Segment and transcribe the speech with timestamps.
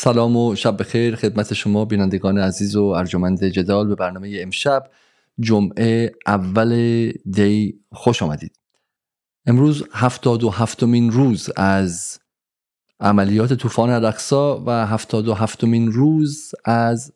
[0.00, 1.16] سلام و شب بخیر.
[1.16, 4.90] خدمت شما بینندگان عزیز و ارجمند جدال به برنامه امشب
[5.40, 6.72] جمعه اول
[7.30, 8.58] دی خوش آمدید.
[9.46, 12.18] امروز هفتاد و هفتمین روز از
[13.00, 17.12] عملیات طوفان الاقصا و هفتاد و هفتمین روز از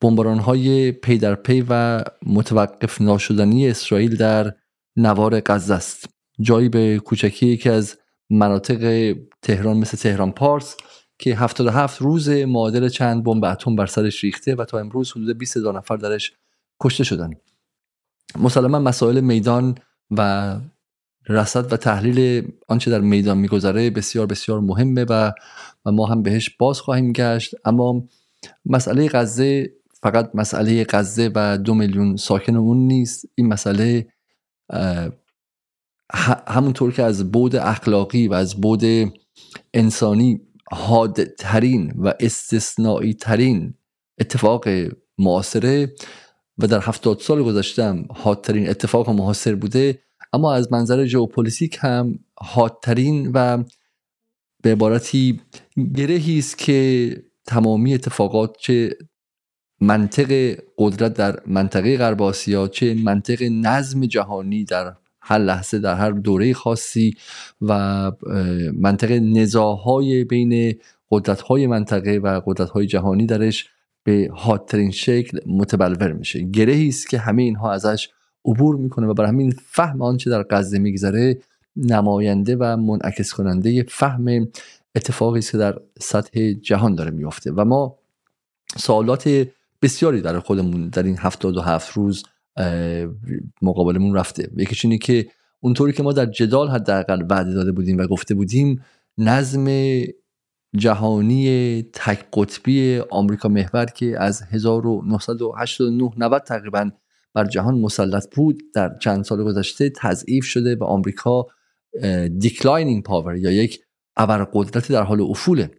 [0.00, 4.54] بمباران های پی در پی و متوقف ناشدنی اسرائیل در
[4.96, 6.08] نوار غزه است.
[6.40, 7.96] جایی به کوچکی که از
[8.30, 10.76] مناطق تهران مثل تهران پارس
[11.22, 15.56] که 77 روز معادل چند بمب اتم بر سرش ریخته و تا امروز حدود 20
[15.56, 16.32] هزار نفر درش
[16.80, 17.30] کشته شدن.
[18.38, 19.74] مسلما مسائل میدان
[20.10, 20.56] و
[21.28, 25.32] رصد و تحلیل آنچه در میدان میگذره بسیار بسیار مهمه و,
[25.84, 27.54] و ما هم بهش باز خواهیم گشت.
[27.64, 28.04] اما
[28.66, 33.26] مسئله غزه فقط مسئله غزه و دو میلیون ساکن اون نیست.
[33.34, 34.06] این مسئله
[36.46, 39.12] همونطور که از بود اخلاقی و از بود
[39.74, 40.40] انسانی
[40.70, 43.74] حادترین و استثنایی ترین
[44.20, 44.64] اتفاق
[45.18, 45.94] معاصره
[46.58, 53.30] و در هفتاد سال گذشتم حادترین اتفاق معاصر بوده اما از منظر ژئوپلیتیک هم حادترین
[53.34, 53.64] و
[54.62, 55.40] به عبارتی
[55.94, 58.96] گرهی است که تمامی اتفاقات چه
[59.80, 66.10] منطق قدرت در منطقه غرب آسیا چه منطق نظم جهانی در هر لحظه در هر
[66.10, 67.14] دوره خاصی
[67.60, 68.12] و
[68.74, 70.74] منطقه نزاهای بین
[71.10, 73.68] قدرت‌های منطقه و قدرت‌های جهانی درش
[74.04, 76.40] به حادترین شکل متبلور میشه.
[76.40, 78.08] گرهی است که همه اینها ازش
[78.44, 81.38] عبور می‌کنه و برای همین فهم آنچه در غزه میگذره
[81.76, 84.48] نماینده و منعکس کننده فهم
[84.94, 87.98] اتفاقی است که در سطح جهان داره میفته و ما
[88.76, 89.46] سوالات
[89.82, 92.24] بسیاری در خودمون در این هفتاد و هفت روز
[93.62, 94.50] مقابلمون رفته.
[94.56, 95.26] یکیش اینه که
[95.60, 98.84] اونطوری که ما در جدال حداقل وعده داده بودیم و گفته بودیم
[99.18, 99.68] نظم
[100.76, 106.90] جهانی تک قطبی آمریکا محور که از 1989 90 تقریبا
[107.34, 111.46] بر جهان مسلط بود در چند سال گذشته تضعیف شده و آمریکا
[112.38, 113.80] declining power یا یک
[114.16, 115.70] ابرقدرت در حال افوله.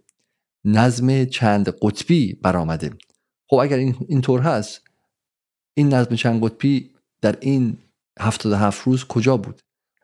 [0.65, 2.89] نظم چند قطبی برآمده.
[3.49, 4.82] خب اگر این اینطور هست
[5.73, 6.91] این نظم چند قطبی
[7.21, 7.77] در این
[8.19, 9.61] 77 روز کجا بود؟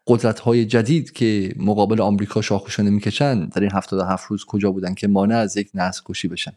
[0.08, 5.08] قدرت های جدید که مقابل آمریکا شاخشانه می‌کشند در این 77 روز کجا بودن که
[5.08, 6.54] مانع از یک نسل کشی بشن؟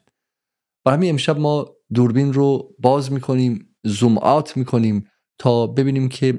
[0.85, 5.09] برای همین امشب ما دوربین رو باز می‌کنیم زوم آت می‌کنیم
[5.39, 6.39] تا ببینیم که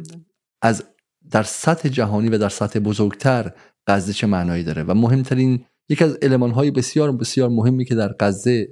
[0.62, 0.84] از
[1.32, 3.52] در سطح جهانی و در سطح بزرگتر
[3.88, 4.84] غزه چه معنایی داره.
[4.84, 8.68] و مهمترین یکی از علمان های بسیار بسیار مهمی که در غزه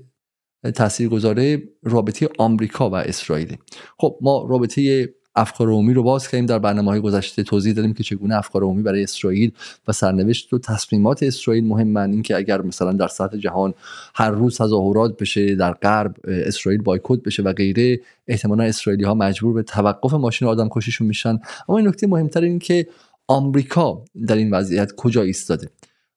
[0.75, 3.57] تأثیر گذاره رابطه آمریکا و اسرائیل.
[3.97, 6.45] خب ما رابطه افکار عمومی رو باز کردیم.
[6.45, 9.51] در برنامه های گذشته توضیح دادیم که چگونه افکار عمومی برای اسرائیل
[9.87, 12.11] و سرنوشت و تصمیمات اسرائیل مهمن.
[12.11, 13.73] این که اگر مثلا در سطح جهان
[14.15, 19.53] هر روز تظاهرات بشه در غرب اسرائیل بایکوت بشه و غیره احتمالا اسرائیلی ها مجبور
[19.53, 21.39] به توقف ماشین آدم کشیشون میشن.
[21.69, 22.87] اما این نکته مهمتر این که
[23.27, 25.69] آمریکا در این وضعیت کجا ایستاده؟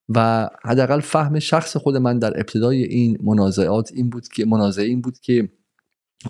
[0.09, 5.01] و حداقل فهم شخص خود من در ابتدای این منازعات این بود که منازعه این
[5.01, 5.49] بود که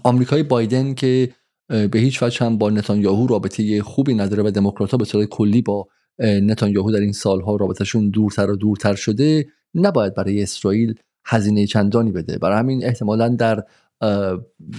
[0.03, 1.33] آمریکای بایدن که
[1.67, 5.61] به هیچ وجه هم با نتانیاهو رابطه خوبی نداره و دموکرات ها به طور کلی
[5.61, 5.87] با
[6.19, 12.37] نتانیاهو در این سالها رابطهشون دورتر و دورتر شده نباید برای اسرائیل هزینه چندانی بده.
[12.37, 13.63] برای همین احتمالا در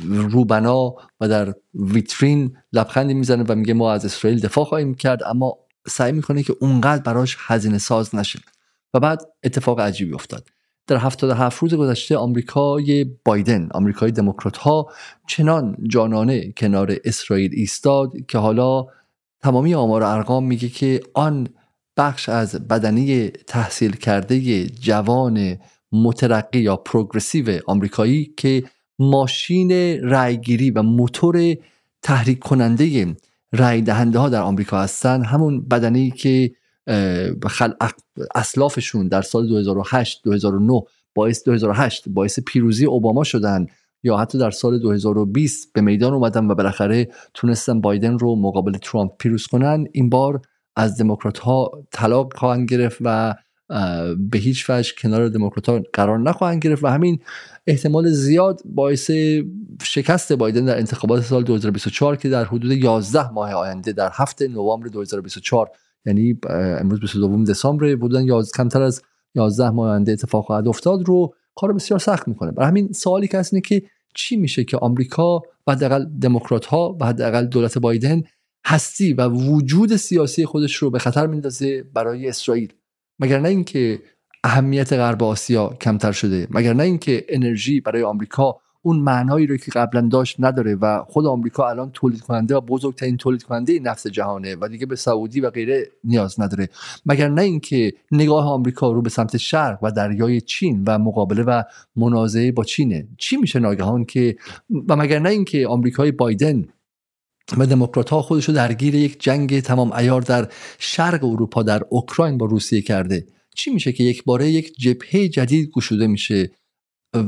[0.05, 5.59] روبنا و در ویترین لبخندی می‌زنه و میگه ما از اسرائیل دفاع خواهیم کرد اما
[5.87, 8.39] سعی می‌کنه که اونقدر براش هزینه ساز نشه.
[9.01, 10.49] بعد اتفاق عجیبی افتاد.
[10.87, 14.89] در 77 روز گذشته آمریکای بایدن آمریکای دموکرات ها
[15.29, 18.87] چنان جانانه کنار اسرائیل ایستاد که حالا
[19.41, 21.49] تمامی آمار و ارقام میگه که آن
[21.97, 25.59] بخش از بدنی تحصیل کرده جوان
[25.93, 28.65] مترقی یا پروگرسیو آمریکایی که
[28.99, 31.57] ماشین رأیگیری و موتور
[32.03, 33.17] تحریک کننده
[33.53, 36.51] رأی دهنده ها در آمریکا هستن همون بدنی که
[37.49, 37.73] خل...
[38.35, 40.83] اسلافشون در سال 2008 2009
[41.15, 43.67] باعث 2008 باعث پیروزی اوباما شدن
[44.03, 49.13] یا حتی در سال 2020 به میدان اومدن و بالاخره تونستن بایدن رو مقابل ترامپ
[49.19, 50.41] پیروز کنن این بار
[50.77, 53.35] از دموکرات ها طلاق خواهند گرفت و
[54.19, 57.21] به هیچ وجه کنار دموکرات ها قرار نخواهند گرفت و همین
[57.67, 59.11] احتمال زیاد باعث
[59.83, 64.89] شکست بایدن در انتخابات سال 2024 که در حدود 11 ماه آینده در هفته نوامبر
[64.89, 65.71] 2024
[66.07, 69.03] یعنی امروز 22 دسامبر بودن یا کمتر از
[69.35, 72.53] 11 ماه آینده اتفاق خواهد افتاد رو کار بسیار سخت می‌کنه.
[72.53, 73.83] برای همین سوالی که هست اینه که
[74.15, 78.23] چی میشه که آمریکا و حداقل دموکرات ها و حداقل دولت بایدن
[78.67, 82.73] هستی و وجود سیاسی خودش رو به خطر میندازه برای اسرائیل؟
[83.19, 84.03] مگر نه اینکه
[84.45, 89.71] اهمیت غرب آسیا کمتر شده مگر نه اینکه انرژی برای آمریکا اون معنایی رو که
[89.71, 94.57] قبلا داشت نداره و خود آمریکا الان تولید کننده و بزرگترین تولید کننده نفت جهانه
[94.61, 96.69] و دیگه به سعودی و غیره نیاز نداره.
[97.07, 101.63] مگر نه اینکه نگاه آمریکا رو به سمت شرق و دریای چین و مقابله و
[101.97, 103.09] منازعه با چینه.
[103.19, 104.37] چی میشه ناگهان که
[104.89, 106.65] و مگر نه اینکه آمریکای بایدن
[107.59, 110.49] و دموکرات ها خودش رو درگیر یک جنگ تمام ایار در
[110.79, 115.71] شرق اروپا در اوکراین با روسیه کرده؟ چی میشه که یک باره یک جبهه جدید
[115.71, 116.51] گشوده میشه؟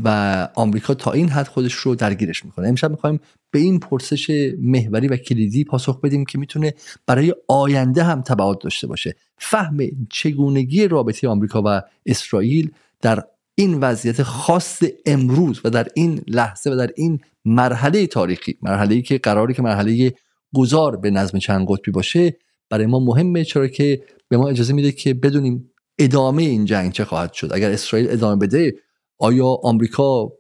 [0.05, 2.69] و آمریکا تا این حد خودش رو درگیرش می‌کنه.
[2.69, 3.21] امشب می‌خوایم
[3.51, 6.75] به این پرسش محوری و کلیدی پاسخ بدیم که می‌تونه
[7.07, 9.15] برای آینده هم تبعات داشته باشه.
[9.39, 9.77] فهم
[10.11, 12.71] چگونگی رابطه آمریکا و اسرائیل
[13.01, 13.25] در
[13.55, 19.03] این وضعیت خاص امروز و در این لحظه و در این مرحله تاریخی مرحله ای
[19.03, 20.15] که قراری که مرحله
[20.55, 22.37] گذار به نظم چند قطبی باشه
[22.71, 23.45] برای ما مهمه.
[23.45, 27.51] چرا که به ما اجازه میده که بدونیم ادامه این جنگ چه خواهد شد.
[27.53, 28.75] اگر اسرائیل ادامه بده
[29.19, 30.33] آیا آمریکا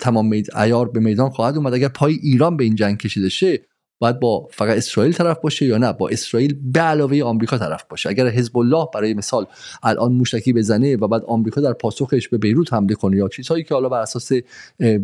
[0.00, 3.60] تمام ایار به میدان خواهد اومد؟ اگر پای ایران به این جنگ کشیده شه
[4.00, 8.08] باید با فقط اسرائیل طرف باشه یا نه؟ با اسرائیل به علاوه آمریکا طرف باشه.
[8.08, 9.46] اگر حزب الله برای مثال
[9.82, 13.74] الان موشکی بزنه و بعد آمریکا در پاسخش به بیروت حمله کنه یا چیزهایی که
[13.74, 14.32] حالا بر اساس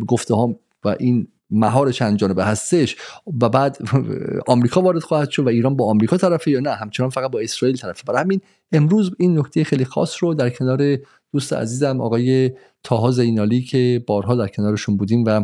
[0.07, 2.95] گفته ها و این مهار چند جانبه هستش
[3.41, 3.77] و بعد
[4.47, 7.77] آمریکا وارد خواهد شد و ایران با آمریکا طرفه یا نه؟ همچنان فقط با اسرائیل
[7.77, 8.03] طرفه.
[8.07, 8.41] برای همین
[8.71, 10.97] امروز این نکته خیلی خاص رو در کنار
[11.35, 12.51] دوست عزیزم آقای
[12.83, 15.43] تاها زینالی که بارها در کنارشون بودیم و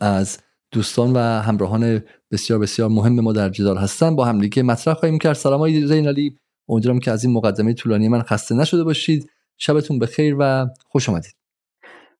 [0.00, 0.38] از
[0.70, 5.32] دوستان و همراهان بسیار بسیار مهم ما در جدال هستن با همدیگه مطرح خواهیم کرد.
[5.32, 6.36] سلام های زینالی.
[6.68, 9.30] امیدوارم که از این مقدمه طولانی من خسته نشده باشید.
[9.56, 11.36] شبتون بخیر و خوش آمدید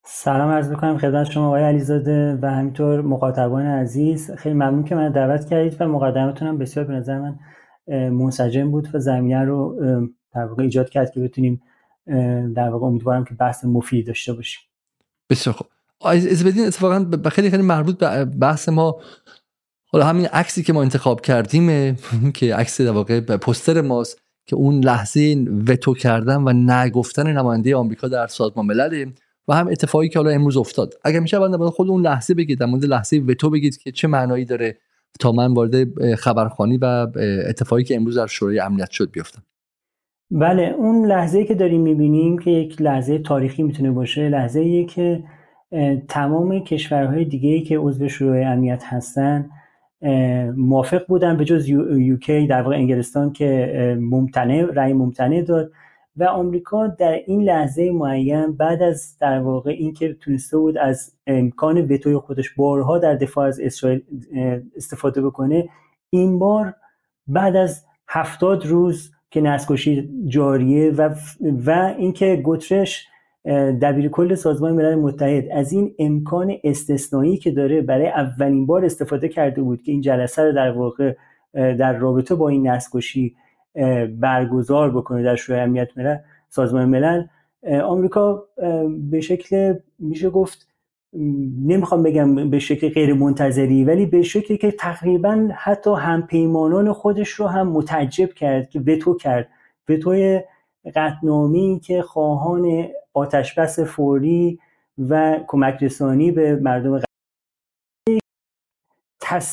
[0.04, 4.30] سلام عرض می‌کنم خدمت شما آقای علیزاده و همینطور مخاطبان عزیز.
[4.30, 7.38] خیلی ممنون که من دعوت کردید و مقدمتون هم بسیار به نظر من
[8.10, 9.80] منسجم بود و زمینه رو
[10.34, 11.62] در ایجاد کرد که بتونیم
[12.54, 14.60] در واقع امیدوارم که بحث مفید داشته باشیم.
[15.30, 15.66] بسیار خوب.
[16.04, 19.00] از بدین اتفاقا خیلی خیلی مربوط به بحث ما
[19.86, 21.96] حالا همین عکسی که ما انتخاب کردیم
[22.34, 28.08] که عکس در واقع پستر ماست که اون لحظه وتو کردن و نگفتن نماینده آمریکا
[28.08, 29.10] در سازمان ملل
[29.48, 30.94] و هم اتفاقی که حالا امروز افتاد.
[31.04, 34.44] اگر میشه اول خود اون لحظه بگید در مورد لحظه وتو بگید که چه معنایی
[34.44, 34.78] داره
[35.20, 37.06] تا من وارد خبرخانی و
[37.46, 39.42] اتفاقی که امروز در شورای امنیت شد بیفتم.
[40.34, 45.24] بله اون لحظه که داریم می‌بینیم که یک لحظه تاریخی می‌تونه باشه لحظه ایه که
[46.08, 49.50] تمام کشورهای دیگه که عضو شورای امنیت هستن
[50.56, 55.72] موافق بودن به جز یوکی در واقع انگلستان که ممتنع رأی ممتنع داد
[56.16, 61.92] و آمریکا در این لحظه معین بعد از در واقع اینکه تونسته بود از امکان
[61.92, 64.02] وتوی خودش بارها در دفاع از اسرائیل
[64.76, 65.68] استفاده بکنه
[66.10, 66.74] این بار
[67.26, 71.14] بعد از هفتاد روز که نسکشی جاریه و
[71.66, 73.08] و اینکه گترش
[73.82, 79.28] دبیر کل سازمان ملل متحد از این امکان استثنایی که داره برای اولین بار استفاده
[79.28, 81.14] کرده بود که این جلسه رو در واقع
[81.54, 83.36] در رابطه با این نسکشی
[84.20, 86.16] برگزار بکنه در شورای امنیت ملل
[86.48, 87.24] سازمان ملل
[87.84, 88.44] آمریکا
[89.10, 90.73] به شکل میشه گفت
[91.64, 97.46] نمی‌خوام بگم به شکل غیر منتظری ولی به شکلی که تقریبا حتی همپیمانان خودش رو
[97.46, 99.48] هم متعجب کرد که وتو کرد.
[99.88, 100.40] وتوی
[100.94, 104.58] قطنامی که خواهان آتشبس فوری
[104.98, 107.00] و کمک رسانی به مردم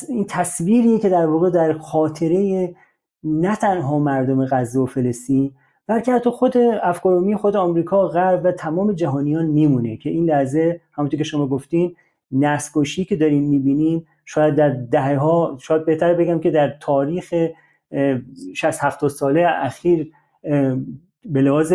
[0.10, 2.76] این تصویری که در واقع در خاطره
[3.24, 5.52] نه تنها مردم غزه و فلسطین
[5.92, 11.18] بلکه حتی خود افکارومی خود آمریکا غرب و تمام جهانیان میمونه که این لحظه همونطور
[11.18, 11.96] که شما گفتین
[12.32, 17.34] نسکشی که داریم می‌بینیم شاید در دهه ها شاید بهتر بگم که در تاریخ
[18.56, 20.12] 60 70 ساله اخیر
[21.26, 21.74] به لحاظ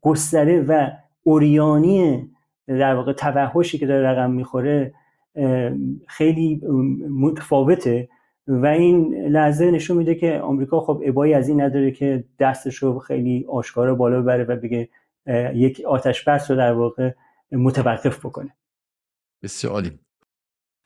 [0.00, 0.90] گستره و
[1.22, 2.30] اوریانی
[2.66, 4.94] در واقع توحشی که داره رقم می‌خوره
[6.06, 6.60] خیلی
[7.10, 8.08] متفاوته.
[8.48, 12.98] و این لحظه نشون میده که آمریکا خب ابایی از این نداره که دستش رو
[12.98, 14.88] خیلی آشکارا بالا ببره و بگه
[15.54, 17.10] یک آتش بس رو در واقع
[17.52, 18.54] متوقف بکنه.
[19.42, 19.92] بسیار عالی.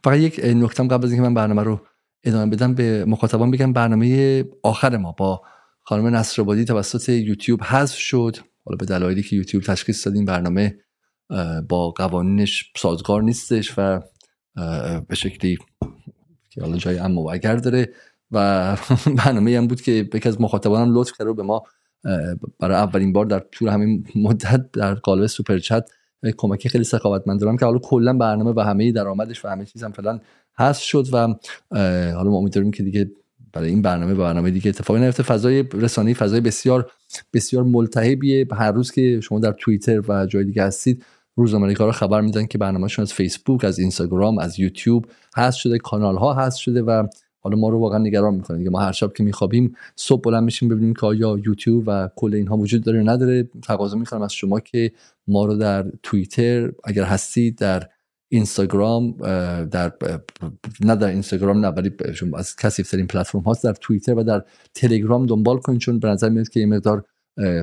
[0.04, 1.80] فقط یک نکتم قبل از اینکه من برنامه رو
[2.24, 5.42] ادامه بدم به مخاطبان بگم برنامه آخر ما با
[5.82, 8.36] خانم نصرآبادی توسط یوتیوب حذف شد.
[8.64, 10.76] حالا به دلایلی که یوتیوب تشخیص داد این برنامه
[11.68, 14.00] با قوانینش سازگار نیستش و
[15.08, 15.58] به شکلی
[16.50, 17.92] که حالا جای اما و اگر داره
[18.30, 18.76] و
[19.24, 21.62] برنامه هم بود که یکی از مخاطبانم لطف کرد به ما
[22.58, 25.90] برای اولین بار در طول همین مدت در قالب سوپر چت
[26.36, 29.92] کمکی خیلی سخاوتمند دارم که حالا کلا برنامه و همه درآمدش و همه چیز هم
[29.92, 30.20] فعلا
[30.58, 31.16] هست شد و
[32.14, 33.10] حالا ما امیدواریم که دیگه
[33.52, 35.22] برای این برنامه و برنامه دیگه اتفاقی نیفته.
[35.22, 36.90] فضای رسانه‌ای فضای بسیار
[37.32, 41.04] بسیار ملتهبیه هر روز که شما در توییتر و جای دیگه هستید
[41.36, 45.06] روزنامه رو خبر میدن که برنامهشون از فیسبوک از اینستاگرام از یوتیوب
[45.36, 47.06] هست شده کانال ها هست شده و
[47.42, 48.58] حالا ما رو واقعا نگران می‌کنه.
[48.58, 52.34] دیگه ما هر شب که میخوابیم صبح بلند میشیم ببینیم که آیا یوتیوب و کل
[52.34, 53.48] اینها وجود داره یا نداره.
[53.62, 54.92] تقاضا می‌کنم از شما که
[55.28, 57.88] ما رو در توییتر اگر هستید در
[58.28, 59.12] اینستاگرام
[59.66, 59.92] در
[60.80, 61.90] نه در اینستاگرام نه ولی
[62.34, 64.44] از کسی ترین پلتفرم هاست در توییتر و در
[64.74, 67.04] تلگرام دنبال کنید چون به نظر میاد که این مقدار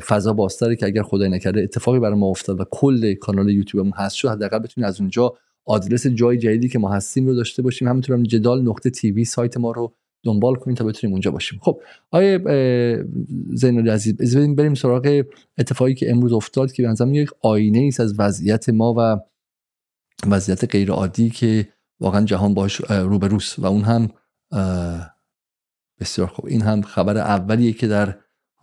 [0.07, 4.15] فضا بازتره که اگر خدای نکرده اتفاقی برای ما افتاد و کل کانال یوتیوبمون هست.
[4.15, 5.33] شد حداقل بتونید از اونجا
[5.65, 7.87] آدرس جای جدیدی که ما هستیم رو داشته باشیم.
[7.87, 9.93] همونطور هم جدال نقطه تیوی سایت ما رو
[10.23, 11.59] دنبال کنید تا بتونیم اونجا باشیم.
[11.61, 11.81] خب
[12.11, 12.37] آیه
[13.53, 15.23] زین عزیز بریم سراغ
[15.57, 19.19] اتفاقی که امروز افتاد که به یک آینه ای از وضعیت ما و
[20.29, 21.67] وضعیت غیر عادی که
[21.99, 23.59] واقعا جهان باش روبروست.
[23.59, 24.09] و اون هم
[25.99, 26.45] بسیار خوب.
[26.45, 28.17] این هم خبر اولیه که در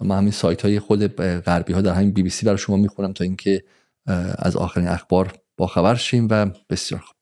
[0.04, 3.12] ما همین سایت های خود غربی ها در همین بی بی سی برای شما می‌خونم
[3.12, 3.64] تا اینکه
[4.38, 7.16] از آخرین اخبار با خبر شیم و بسیار خوب.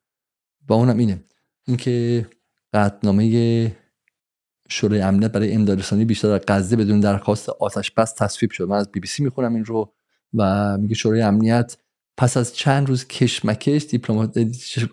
[0.66, 1.24] با اونم اینه.
[1.66, 2.26] اینکه
[2.72, 3.76] قطنامه
[4.68, 8.64] شورای امنیت برای امدادرسانی بیشتر در غزه بدون درخواست آتش بس تصویب شد.
[8.64, 9.92] من از بی بی سی می‌خونم این رو
[10.34, 11.76] و میگه شورای امنیت
[12.16, 14.38] پس از چند روز کشمکش دیپلمات...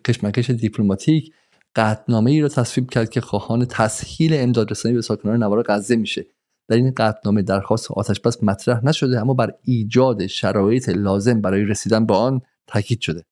[0.06, 1.34] کشمکش دیپلماتیک
[1.76, 6.26] قطنامه ای را تصویب کرد که خواهان تسهیل امدادرسانی به ساکنان نوار غزه میشه.
[6.70, 12.14] در این قطنامه درخواست آتش مطرح نشده اما بر ایجاد شرایط لازم برای رسیدن به
[12.14, 13.26] آن تاکید شده.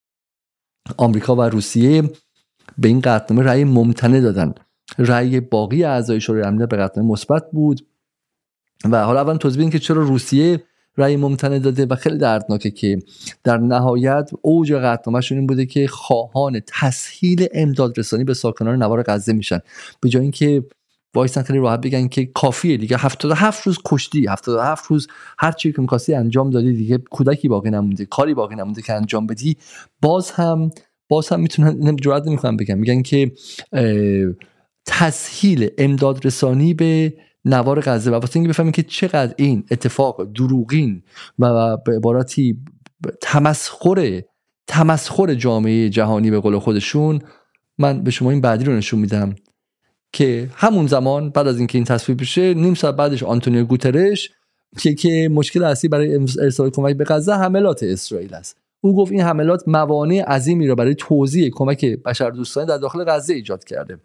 [0.98, 2.02] آمریکا و روسیه
[2.78, 4.54] به این قطنامه رأی ممتنع دادن
[4.98, 7.88] رأی باقی اعضای شورای امنیت به قطنامه مثبت بود
[8.86, 10.64] و حالا اول توضیح که چرا روسیه
[10.98, 13.00] رأی ممتنع داده و خیلی دردناکه که
[13.44, 19.34] در نهایت اوج قطنامهشون این بوده که خواهان تسهیل امداد رسانی به ساکنان نوار غزه
[19.34, 19.60] میشن.
[20.02, 20.64] به جای اینکه
[21.18, 22.98] وایسن خیلی راحت بگن که کافیه دیگه.
[22.98, 25.08] 77 روز کشتی 77 روز
[25.40, 26.98] هر چی که می‌خواستی انجام دادی دیگه.
[26.98, 29.58] کودکی باقی نمونده کاری باقی نمونده که انجام بدی.
[30.02, 30.70] باز هم
[31.10, 32.78] باز هم می‌تونن جرأت نمی‌خوام بگم.
[32.78, 33.32] میگن که
[34.86, 37.14] تسهیل امداد رسانی به
[37.46, 38.12] نوار غزه.
[38.12, 41.04] و واسه اینکه بفهمیم که چقدر این اتفاق دروغین
[41.40, 42.58] و به عبارتی
[43.22, 44.22] تمسخر
[44.68, 47.20] تمسخر جامعه جهانی به قول خودشون
[47.78, 49.36] من به شما این بعدی رو نشون میدم.
[50.14, 54.32] که همون زمان بعد از اینکه این تصویب بشه نیم ساعت بعدش آنتونیو گوترش
[54.80, 58.58] که که مشکل اصلی برای ارسال کمک به غزه حملات اسرائیل است.
[58.82, 63.64] او گفت این حملات موانع عظیمی را برای توزیع کمک بشردوستانه در داخل غزه ایجاد
[63.64, 64.00] کرده.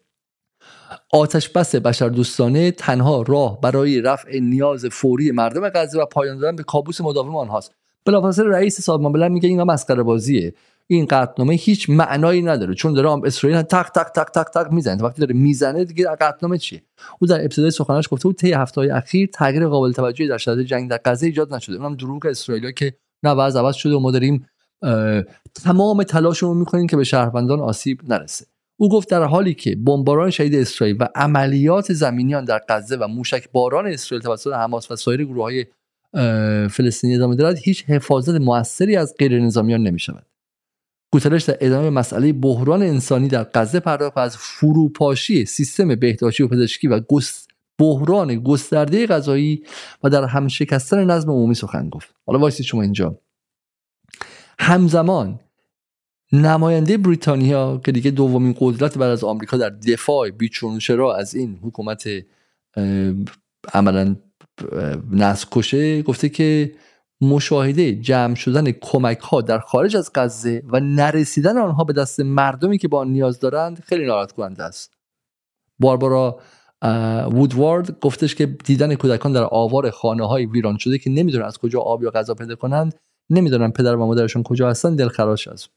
[1.13, 6.63] آتش بس بشردوستانه تنها راه برای رفع نیاز فوری مردم غزه و پایان دادن به
[6.63, 7.75] کابوس مداوم آنهاست.
[8.05, 10.55] بلافاصله رئیس سازمان ملل میگه اینا مسخره بازیه.
[10.95, 15.03] این قطنامه هیچ معنایی نداره چون داره اسرائیل تق تق تق تق تق می‌زنه.
[15.03, 16.83] وقتی داره می‌زنه دیگه قطنامه چیه؟
[17.19, 20.91] او در ابتدای سخنانش گفته بود طی هفته‌های اخیر تغییر قابل توجهی در شرایط جنگ
[20.91, 21.77] در غزه ایجاد نشده.
[21.77, 24.47] اونم دروغ اسرائیلیا که نه وضع عوض شده و ما داریم
[25.65, 28.47] تمام تلاشمون می‌کنیم که به شهروندان آسیب نرسه.
[28.77, 33.49] او گفت در حالی که بمباران شهید اسرائیل و عملیات زمینیان در غزه و موشک
[33.53, 35.67] باران اسرائیل توسط حماس و سایر گروه های
[36.69, 40.27] فلسطینی ادامه دارد هیچ حفاظت موثری از غیر نظامیان نمی شود
[41.13, 46.89] گوترش در ادامه مسئله بحران انسانی در غزه پرداخت از فروپاشی سیستم بهداشتی و پزشکی
[46.89, 47.01] و
[47.79, 49.63] بحران گسترده غذایی
[50.03, 52.15] و در هم شکستن نظم عمومی سخن گفت.
[52.27, 53.19] حالا وایسید شما اینجا.
[54.59, 55.41] همزمان
[56.33, 61.59] نماینده بریتانیا که دیگه دومین قدرت بعد از آمریکا در دفاع بیچون چرا از این
[61.63, 62.09] حکومت
[63.75, 64.17] عملا
[65.13, 66.73] نسل کشه گفته که
[67.23, 72.79] مشاهده جمع شدن کمک ها در خارج از غزه و نرسیدن آنها به دست مردمی
[72.79, 74.95] که با آن نیاز دارند خیلی ناراحت کننده است.
[75.79, 76.41] باربارا
[77.31, 81.81] وودوارد گفتش که دیدن کودکان در آوار خانه های ویران شده که نمی‌دونن از کجا
[81.81, 82.95] آب یا غذا پیدا کنند
[83.31, 85.69] نمی‌دونن پدر و مادرشون کجا هستن دلخراش است.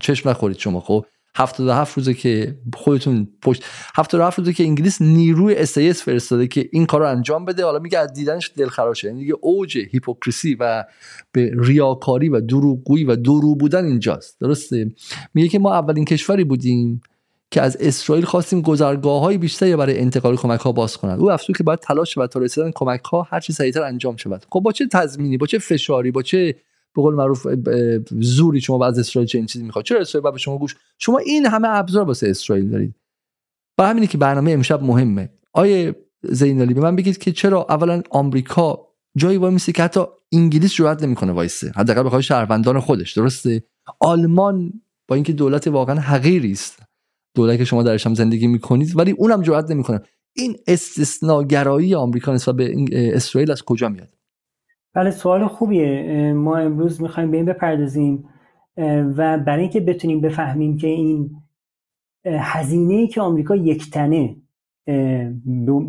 [0.00, 3.64] چشم نخورید شما خب؟ 77 روزه که خودتون پشت
[3.94, 7.64] 77 روزه که انگلیس نیروی اس فرستاده که این کار رو انجام بده.
[7.64, 10.84] حالا میگه از دیدنش دلخراشه یعنی دیگه اوج hypocrisy و
[11.32, 14.40] به ریاکاری و دروغگویی و دورو بودن اینجاست.
[14.40, 14.90] درسته؟
[15.34, 17.00] میگه که ما اولین کشوری بودیم
[17.50, 21.20] که از اسرائیل خواستیم گذرگاه های بیشتری برای انتقال کمک ها باز کنند.
[21.20, 24.46] او افزود که باید تلاش و تا رسیدن کمک ها هر چه سریعتر انجام شود.
[24.50, 26.54] خب با چه تضمینی؟ با چه فشاری؟ با چه
[26.96, 27.46] به قول معروف
[28.10, 29.84] زوری شما از اسرائیل چه این چیزی می‌خواد.
[29.84, 32.94] چرا اسرائیل به شما گوش؟ شما این همه ابزار واسه اسرائیل دارید.
[33.78, 35.30] با همینه که برنامه امشب مهمه.
[35.52, 38.86] آیه زینالی به من بگید که چرا اولا آمریکا
[39.16, 40.00] جایی وای میسه که حتی
[40.32, 43.12] انگلیس جرئت نمی‌کنه وایسه حداقل بخواد شهروندان خودش.
[43.12, 43.62] درسته؟
[44.00, 44.72] آلمان
[45.08, 46.82] با اینکه دولت واقعا حقیری است.
[47.34, 50.00] دولتی که شما درش هم زندگی می‌کنید ولی اونم جرئت نمی‌کنه.
[50.32, 54.15] این استثناگرایی آمریکا نسبت به اسرائیل از کجا میاد؟
[54.96, 56.32] بله سوال خوبیه.
[56.32, 58.28] ما امروز می‌خوایم به این بپردازیم.
[59.16, 61.30] و برای اینکه بتونیم بفهمیم که این
[62.26, 64.36] هزینه ای که آمریکا یک تنه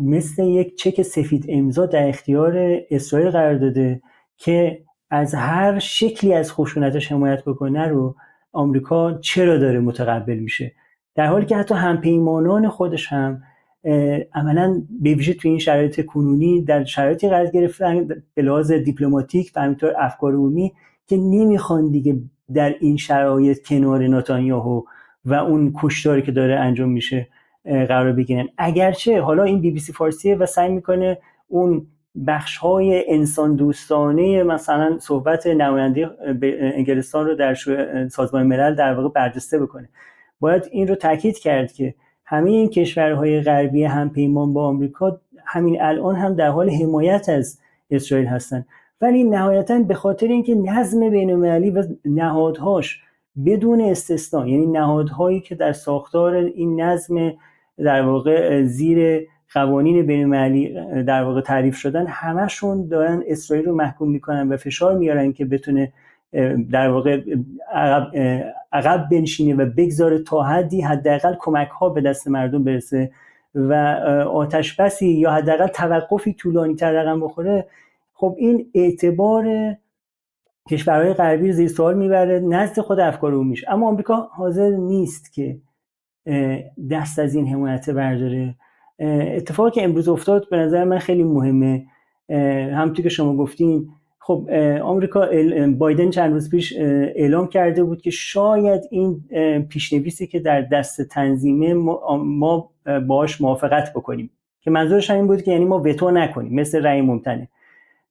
[0.02, 4.02] مثل یک چک سفید امضا در اختیار اسرائیل قرار داده
[4.36, 8.14] که از هر شکلی از خشونتش حمایت بکنه رو
[8.52, 10.72] آمریکا چرا داره متقبل میشه؟
[11.14, 13.42] در حالی که حتی همپیمانان خودش هم
[14.34, 19.60] عملا به ویژه تو این شرایط کنونی در شرایطی قرار گرفتن به لحاظ دیپلماتیک و
[19.60, 20.72] همینطور افکار عمومی
[21.06, 22.20] که نمی‌خوان دیگه
[22.54, 24.82] در این شرایط کنار ناتانیاهو
[25.24, 27.28] و اون کشتاری که داره انجام میشه
[27.64, 28.48] قرار بگیرن.
[28.58, 31.18] اگرچه حالا این بی بی سی فارسیه و سعی می‌کنه
[31.48, 31.86] اون
[32.26, 36.10] بخش های انسان دوستانه مثلا صحبت نماینده
[36.76, 37.54] انگلستان رو در
[38.10, 39.88] سازمان ملل در واقع برجسته بکنه.
[40.40, 41.94] باید این رو تاکید کرد که
[42.30, 47.58] همه کشورهای غربی هم پیمان با آمریکا همین الان هم در حال حمایت از
[47.90, 48.66] اسرائیل هستند
[49.00, 51.30] ولی نهایتا به خاطر اینکه نظم بین
[51.70, 53.02] و نهادهاش
[53.46, 57.32] بدون استثنا یعنی نهادهایی که در ساختار این نظم
[57.78, 64.48] در واقع زیر قوانین بین در واقع تعریف شدن همشون دارن اسرائیل رو محکوم می‌کنن
[64.48, 65.92] و فشار میارن که بتونه
[66.70, 67.20] در واقع
[67.72, 68.16] عقب,
[68.72, 73.10] عقب بنشینه و بگذاره تا حدی حداقل کمک ها به دست مردم برسه
[73.54, 73.72] و
[74.32, 77.66] آتش بسی یا حداقل توقفی طولانی تر رقم بخوره.
[78.12, 79.74] خب این اعتبار
[80.70, 83.70] کشورهای غربی زیر سوال می‌بره نزد خود افکار میشه.
[83.70, 85.58] اما آمریکا حاضر نیست که
[86.90, 88.54] دست از این حمایت برداره.
[89.36, 91.86] اتفاقی که امروز افتاد به نظر من خیلی مهمه.
[92.74, 93.88] همونطور که شما گفتین
[94.28, 94.50] خب
[94.82, 95.28] آمریکا
[95.78, 99.24] بایدن چند روز پیش اعلام کرده بود که شاید این
[99.68, 101.74] پیشنویسی که در دست تنظیمه
[102.14, 102.70] ما
[103.06, 104.30] باش موافقت بکنیم.
[104.60, 107.48] که منظورش این بود که یعنی ما وتو نکنیم مثل رأی ممتنه.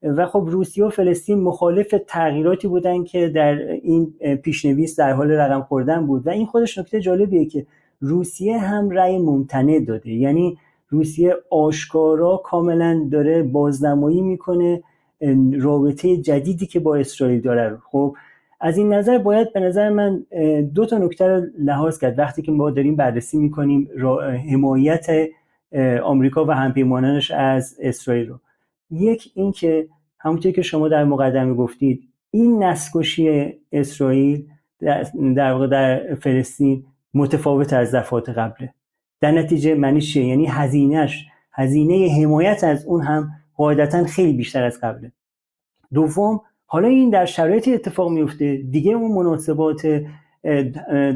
[0.04, 5.62] و خب روسیه و فلسطین مخالف تغییراتی بودن که در این پیشنویس در حال رقم
[5.62, 6.28] خوردن بود.
[6.28, 7.66] و این خودش نکته جالبیه که
[8.00, 10.10] روسیه هم رأی ممتنع داده.
[10.10, 10.58] یعنی
[10.90, 14.84] روسیه آشکارا کاملا داره بازنمایی می‌کنه.
[15.60, 18.16] رابطه جدیدی که با اسرائیل داره خب
[18.60, 20.26] از این نظر باید به نظر من
[20.74, 22.20] دو تا نکته رو لحاظ کرد.
[22.20, 23.90] وقتی که ما داریم بررسی می‌کنیم
[24.52, 25.08] حمایت
[26.04, 28.40] آمریکا و همپیمانانش از اسرائیل رو.
[28.92, 29.88] یک اینکه
[30.20, 34.46] همونطور که شما در مقدمه گفتید این نسکشی اسرائیل
[35.36, 38.74] در واقع در فلسطین متفاوت از دفعات قبله.
[39.22, 44.80] در نتیجه معنی چیه؟ یعنی هزینهش هزینه حمایت از اون هم قاعدتا خیلی بیشتر از
[44.80, 45.12] قبله.
[45.94, 50.04] دوم حالا این در شرایطی اتفاق میفته دیگه اون مناسبات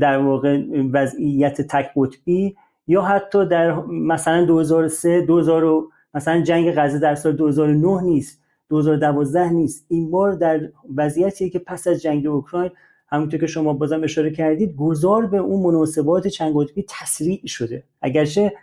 [0.01, 2.56] در واقع وضعیت تک قطبی
[2.88, 9.86] یا حتی در مثلا 2003 2000 مثلا جنگ غزه در سال 2009 نیست 2012 نیست.
[9.89, 12.71] این بار در وضعیتی که پس از جنگ اوکراین
[13.08, 17.84] همونطور که شما بازم اشاره کردید گذار به اون مناسبات چند قطبی تسریع شده.
[18.01, 18.54] اگرچه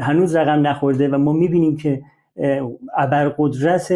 [0.00, 2.02] هنوز رقم نخورده و ما می‌بینیم که
[2.96, 3.92] ابرقدرت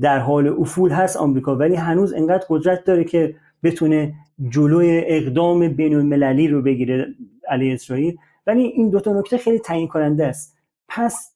[0.00, 1.56] در حال افول هست آمریکا.
[1.56, 4.14] ولی هنوز انقدر قدرت داره که بتونه
[4.48, 7.06] جلوی اقدام بین المللی رو بگیره
[7.48, 8.16] علیه اسرائیل.
[8.46, 10.58] ولی این دوتا نکته خیلی تعیین کننده است.
[10.88, 11.34] پس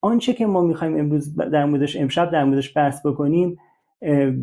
[0.00, 3.58] آنچه که ما می‌خوایم امروز در موردش امشب در موردش بحث بکنیم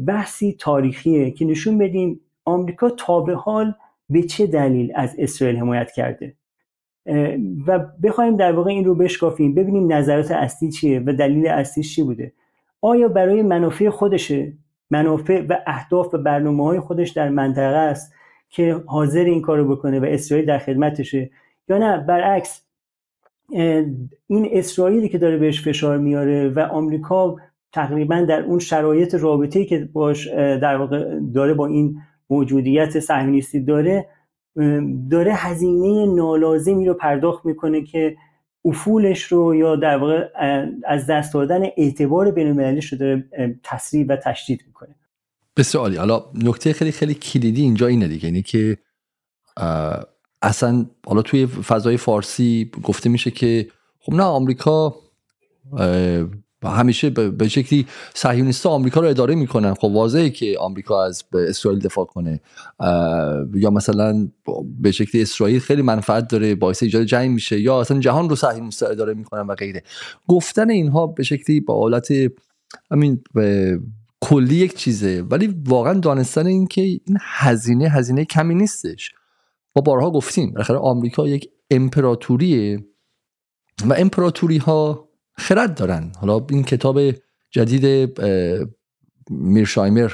[0.05, 3.73] بحثی تاریخیه که نشون بدیم آمریکا تا به حال
[4.09, 6.35] به چه دلیل از اسرائیل حمایت کرده.
[7.67, 12.03] و بخوایم در واقع این رو بشکافیم ببینیم نظرات اصلی چیه و دلیل اصلی چی
[12.03, 12.33] بوده.
[12.81, 14.53] آیا برای منافع خودشه؟
[14.89, 18.13] منافع و اهداف و برنامه های خودش در منطقه است
[18.49, 21.29] که حاضر این کارو بکنه و اسرائیل در خدمتشه
[21.69, 22.65] یا نه؟ برعکس
[24.27, 27.35] این اسرائیلی که داره بهش فشار میاره و آمریکا
[27.71, 34.07] تقریبا در اون شرایط رابطه‌ای که باش در واقع داره با این موجودیت صهیونیستی داره
[35.11, 38.17] داره هزینه نالازمی رو پرداخت می‌کنه که
[38.65, 40.27] افولش رو یا در واقع
[40.87, 42.59] از دست دادن اعتبار بین
[42.91, 43.29] رو داره
[43.63, 44.95] تسریع و تشدید می‌کنه.
[45.57, 45.95] بسیار عالی.
[45.95, 48.77] حالا نکته خیلی خیلی کلیدی اینجا اینه دیگه یعنی که
[50.41, 53.67] اصلا حالا توی فضای فارسی گفته میشه که
[53.99, 54.95] خب نه آمریکا
[56.63, 59.73] همیشه به شکلی صهیونیست آمریکا رو اداره می‌کنن.
[59.73, 62.41] خب واضحه که آمریکا از اسرائیل دفاع کنه.
[63.55, 64.27] یا مثلا
[64.79, 68.83] به شکلی اسرائیل خیلی منفعت داره باعث ایجاد جنگ میشه یا اصلا جهان رو صهیونیست
[68.83, 69.83] اداره می‌کنن و غیره.
[70.27, 72.07] گفتن اینها به شکلی با حالت
[72.91, 73.23] همین
[74.21, 75.21] کلی یک چیزه.
[75.21, 79.11] ولی واقعا دانستن این که این هزینه هزینه کمی نیستش.
[79.75, 82.85] ما بارها گفتیم بالاخره آمریکا یک امپراتوریه
[83.85, 85.08] و امپراتوری ها
[85.39, 86.11] خرد دارن.
[86.19, 86.99] حالا این کتاب
[87.51, 88.11] جدید
[89.29, 90.11] میرشایمر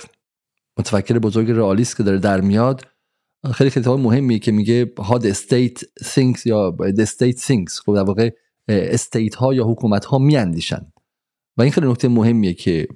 [0.77, 2.81] متفکر بزرگ رئالیست که داره در میاد
[3.53, 7.81] خیلی کتاب مهمی که میگه the state thinks یا the state thinks.
[7.85, 8.29] خب در واقع
[8.67, 10.91] استیت ها یا حکومت ها میاندیشن.
[11.57, 12.87] و این خیلی نکته مهمیه که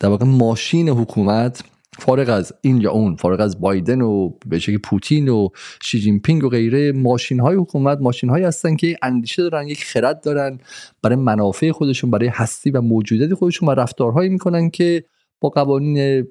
[0.00, 1.64] در واقع ماشین حکومت
[1.98, 5.48] فارغ از این یا اون فارغ از بایدن و به شکل پوتین و
[5.82, 9.84] شی جین پینگ و غیره ماشین های حکومت ماشین هایی هستن که اندیشه دارن یک
[9.84, 10.58] خرد دارن
[11.02, 15.04] برای منافع خودشون برای هستی و موجودیت خودشون و رفتارهایی می‌کنن که
[15.40, 16.26] با قوانین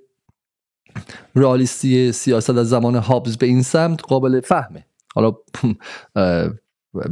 [1.35, 4.85] رئالیستی سیاست از زمان هابز به این سمت قابل فهمه.
[5.15, 5.33] حالا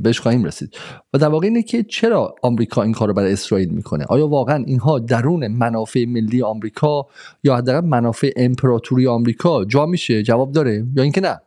[0.03, 0.77] بهش خواهیم رسید.
[1.13, 4.63] و در واقع اینه که چرا آمریکا این کار رو برای اسرائیل می‌کنه؟ آیا واقعا
[4.67, 7.07] اینها درون منافع ملی آمریکا
[7.43, 11.39] یا حداقل منافع امپراتوری آمریکا جا میشه؟ جواب داره یا اینکه نه؟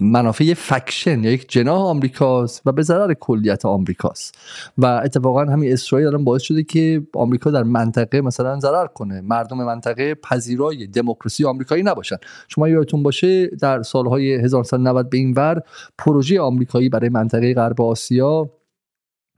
[0.00, 4.38] منافع فکشن یا یک جناح آمریکاست و به ضرر کلیت آمریکاست.
[4.78, 9.20] و اتفاقا همین اسرائیل الان باعث شده که آمریکا در منطقه مثلا ضرر کنه.
[9.20, 12.16] مردم منطقه پذیرای دموکراسی آمریکایی نباشن.
[12.48, 15.60] شما یادتون باشه در سالهای 1990 به این ور
[15.98, 18.50] پروژه آمریکایی برای منطقه غرب آسیا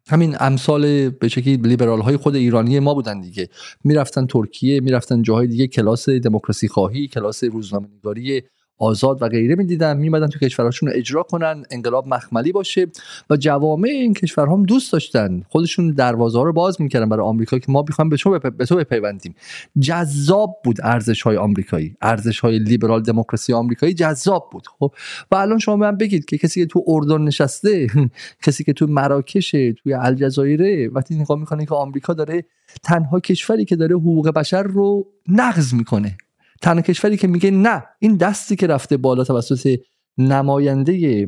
[0.09, 3.49] همین امثال به شکلی لیبرال های خود ایرانی ما بودن دیگه.
[3.85, 8.43] می‌رفتن ترکیه می‌رفتن جاهای دیگه کلاس دموکراسی خواهی کلاس روزنامه نگاری
[8.79, 12.87] آزاد و غیره می‌دیدن میمدن تو کشورهاشون رو اجرا کنن انقلاب مخملی باشه
[13.31, 15.43] و جوامع این کشورها هم دوست داشتن.
[15.49, 18.77] خودشون دروازه ها رو باز می‌کردن برای آمریکا که ما بخوایم به تو به تو
[18.77, 19.35] بپیوندیم.
[19.81, 21.97] جذاب بود ارزش های آمریکایی.
[22.03, 24.93] ارزش های لیبرال دموکراسی آمریکایی جذاب بود خب؟
[25.31, 27.87] و الان شما من بگید که کسی که تو اردن نشسته
[28.45, 32.45] کسی که تو مراکش توی الجزایر وقتی نگاه می‌کنه که آمریکا داره
[32.83, 36.17] تنها کشوری که داره حقوق بشر رو نقض می‌کنه.
[36.62, 39.79] تنها کشوری که میگه نه این دستی که رفته بالا توسط
[40.19, 41.27] نماینده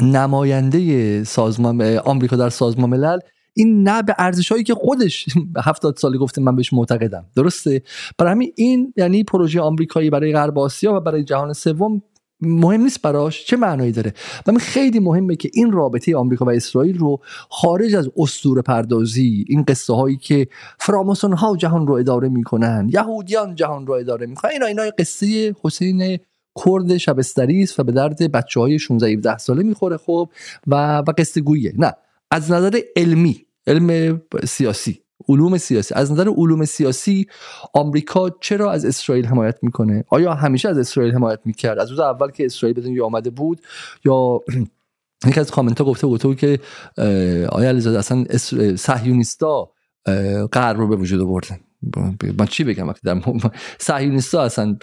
[0.00, 3.18] نماینده سازمان آمریکا در سازمان ملل
[3.54, 5.26] این نه به ارزش هایی که خودش
[5.66, 7.26] هفتاد سالی گفته من بهش معتقدم.
[7.36, 7.82] درسته؟
[8.18, 12.02] برای همین این یعنی پروژه آمریکایی برای غرب آسیا و برای جهان سوم
[12.42, 14.14] مهم نیست براش چه معنایی داره.
[14.46, 19.62] و خیلی مهمه که این رابطه آمریکا و اسرائیل رو خارج از اسطوره پردازی این
[19.62, 20.46] قصه هایی که
[20.78, 26.18] فراماسون ها جهان رو اداره می‌کنن یهودیان جهان رو اداره می‌کنن اینا اینا قصه حسین
[26.64, 30.28] کرد شبستری است و به درد بچه های 16 17 ساله می‌خوره خب
[30.66, 31.74] و و قصه گویه.
[31.78, 31.92] نه
[32.30, 35.00] از نظر علمی علم سیاسی.
[35.28, 35.94] علوم سیاسی.
[35.94, 37.26] از نظر علوم سیاسی
[37.74, 42.30] آمریکا چرا از اسرائیل حمایت می‌کنه؟ آیا همیشه از اسرائیل حمایت می‌کرد؟ از روز اول
[42.30, 43.60] که اسرائیل بدون آمده بود
[44.04, 44.40] یا
[45.26, 46.58] یکی از کامنت ها گفته گفته که
[47.48, 48.24] آیا علیزاده اصلا
[48.76, 49.70] صهیونیستا
[50.52, 51.58] غرب رو به وجود آوردن؟
[52.38, 53.20] من چی بگم وقتی در
[53.78, 54.76] صهیونیستا اصلا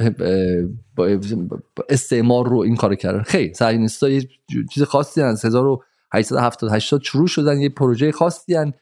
[1.90, 3.24] استعمار رو این کار کردن.
[3.24, 4.28] خیلی صهیونیستا یه
[4.74, 8.74] چیز خاصی از 1870 شروع شدن یه پروژه خاصی هن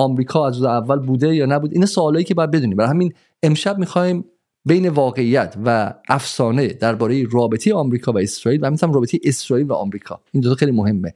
[0.00, 2.76] آمریکا از روز اول بوده یا نبود این سوالایی که باید بدونیم.
[2.76, 4.24] برای همین امشب می‌خوایم
[4.64, 10.20] بین واقعیت و افسانه درباره رابطه آمریکا و اسرائیل و همین رابطه اسرائیل و آمریکا.
[10.32, 11.14] این دو خیلی مهمه.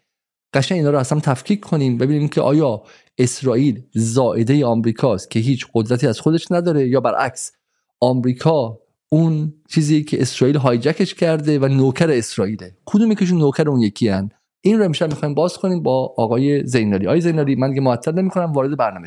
[0.55, 2.83] قشنگ اینا رو اصلا تفکیک کنیم ببینیم که آیا
[3.18, 7.53] اسرائیل زائده آمریکاست که هیچ قدرتی از خودش نداره یا برعکس
[8.01, 12.77] آمریکا اون چیزی که اسرائیل هایجکش کرده و نوکر اسرائیله.
[12.85, 14.31] کدومی که نوکر اون یکی هن؟
[14.64, 17.07] این رو امشب می‌خوایم باز کنیم با آقای زینالی.
[17.07, 19.07] آقای زینالی من دیگه معطل نمی‌کنم وارد برنامه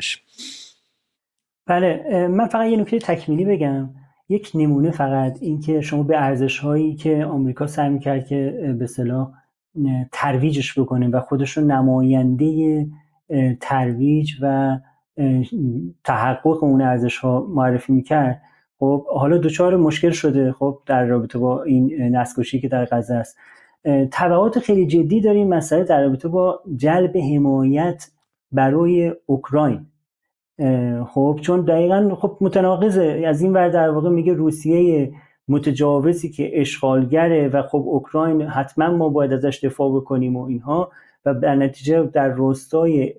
[1.66, 3.90] بله من فقط یه نکته تکمیلی بگم.
[4.28, 9.30] یک نمونه فقط اینکه شما به ارزش هایی که آمریکا سعی می‌کرد که به صلاح
[10.12, 12.86] ترویجش بکنه و خودشون نماینده
[13.60, 14.78] ترویج و
[16.04, 18.42] تحقق اون ارزش ها معرفی می‌کرد
[18.78, 23.36] خب حالا دوچار مشکل شده خب در رابطه با این نسکشی که در غزه است.
[24.12, 28.10] تبعات خیلی جدی داریم مسئله در رابطه با جلب حمایت
[28.52, 29.86] برای اوکراین.
[31.06, 33.24] خب چون دقیقا خب متناقضه.
[33.26, 35.12] از این ور در واقع میگه روسیه
[35.48, 40.90] متجاوزی که اشغالگره و خب اوکراین حتما ما باید ازش دفاع بکنیم و اینها.
[41.24, 43.14] و در نتیجه در راستای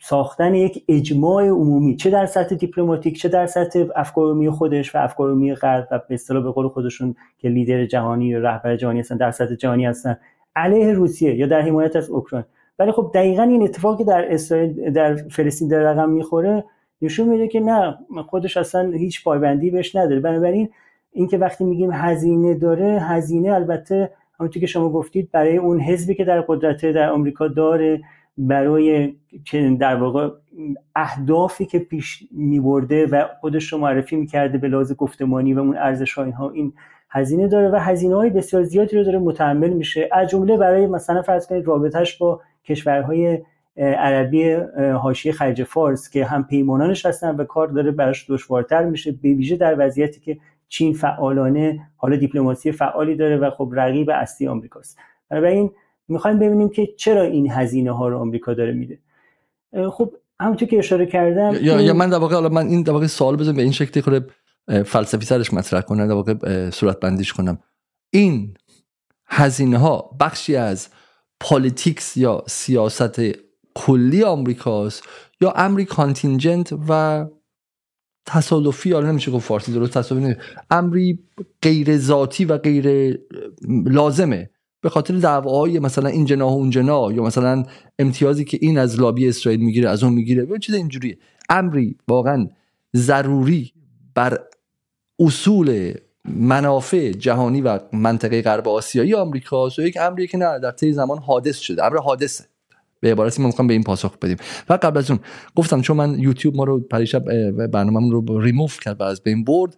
[0.00, 1.96] ساختن یک اجماع عمومی.
[1.96, 6.42] چه در سطح دیپلماتیک چه در سطح افکار خودش و افکار غرب و به اصطلاح
[6.42, 10.18] به قول خودشون که لیدر جهانی و رهبر جهانی هستن در سطح جهانی هستن.
[10.56, 12.44] علیه روسیه یا در حمایت از اوکراین.
[12.78, 16.64] ولی خب دقیقا این اتفاقی در اسرائیل در فلسطین در رقم می‌خوره
[17.02, 20.20] نشون میده که نه خودش اصلا هیچ پایبندی بهش نداره.
[20.20, 20.68] بنابراین
[21.12, 26.24] اینکه وقتی میگیم هزینه داره هزینه البته همونطور که شما گفتید برای اون حزبی که
[26.24, 28.00] در قدرت در آمریکا داره
[28.38, 29.14] برای
[29.80, 30.28] در واقع
[30.96, 36.14] اهدافی که پیش میبرده و خودش رو معرفی می‌کرده به لحاظ گفتمانی و اون ارزش
[36.14, 36.72] ها این
[37.10, 40.08] هزینه داره و هزینه های بسیار زیادی رو داره متحمل میشه.
[40.12, 43.38] از جمله برای مثلا فرض کنید رابطهش با کشورهای
[43.76, 44.52] عربی
[45.02, 49.56] حاشیه خلیج فارس که هم پیمانانش هستن و کار داره براش دشوارتر میشه به ویژه
[49.56, 54.98] در وضعیتی که چین فعالانه حالا دیپلماسی فعالی داره و خب رقیب اصلی آمریکاست.
[55.30, 55.70] بنابراین
[56.08, 58.98] می‌خوایم ببینیم که چرا این هزینه ها رو آمریکا داره میده.
[59.92, 63.36] خب همونطور که اشاره کردم یا, یا من در واقع من این در واقع سوال
[63.36, 64.32] بزنم به این شکلی خود
[64.86, 67.58] فلسفی سرش مطرح کنم در واقع صورت بندیش کنم.
[68.10, 68.54] این
[69.26, 70.88] هزینه ها بخشی از
[71.40, 73.20] politics یا سیاست
[73.74, 75.02] کلی آمریکاست
[75.40, 77.24] یا امری contingent و
[78.26, 80.34] تصادفی؟ حالا نمیشه گفت فارسی درست تصادفی
[80.70, 81.18] امری
[81.62, 83.18] غیر ذاتی و غیر
[83.86, 84.50] لازمه.
[84.80, 87.64] به خاطر دعواهای مثلا این جناح اون جناح یا مثلا
[87.98, 90.44] امتیازی که این از لابی اسرائیل می‌گیره از اون می‌گیره.
[90.44, 91.18] به چیز اینجوریه.
[91.48, 92.48] امری واقعا
[92.96, 93.72] ضروری
[94.14, 94.38] بر
[95.20, 95.94] اصول
[96.28, 101.18] منافع جهانی و منطقه غرب آسیایی آمریکا و یک امری که نه در طی زمان
[101.18, 101.84] حادث شده.
[101.84, 102.44] امر حادثه.
[103.00, 104.36] به عبارتی ما می‌خوام به این پاسخ بدیم.
[104.68, 105.20] و قبل از اون
[105.56, 107.24] گفتم چون من یوتیوب ما رو پریشب
[107.66, 109.76] برنامه رو ریموف کرد و از بین برد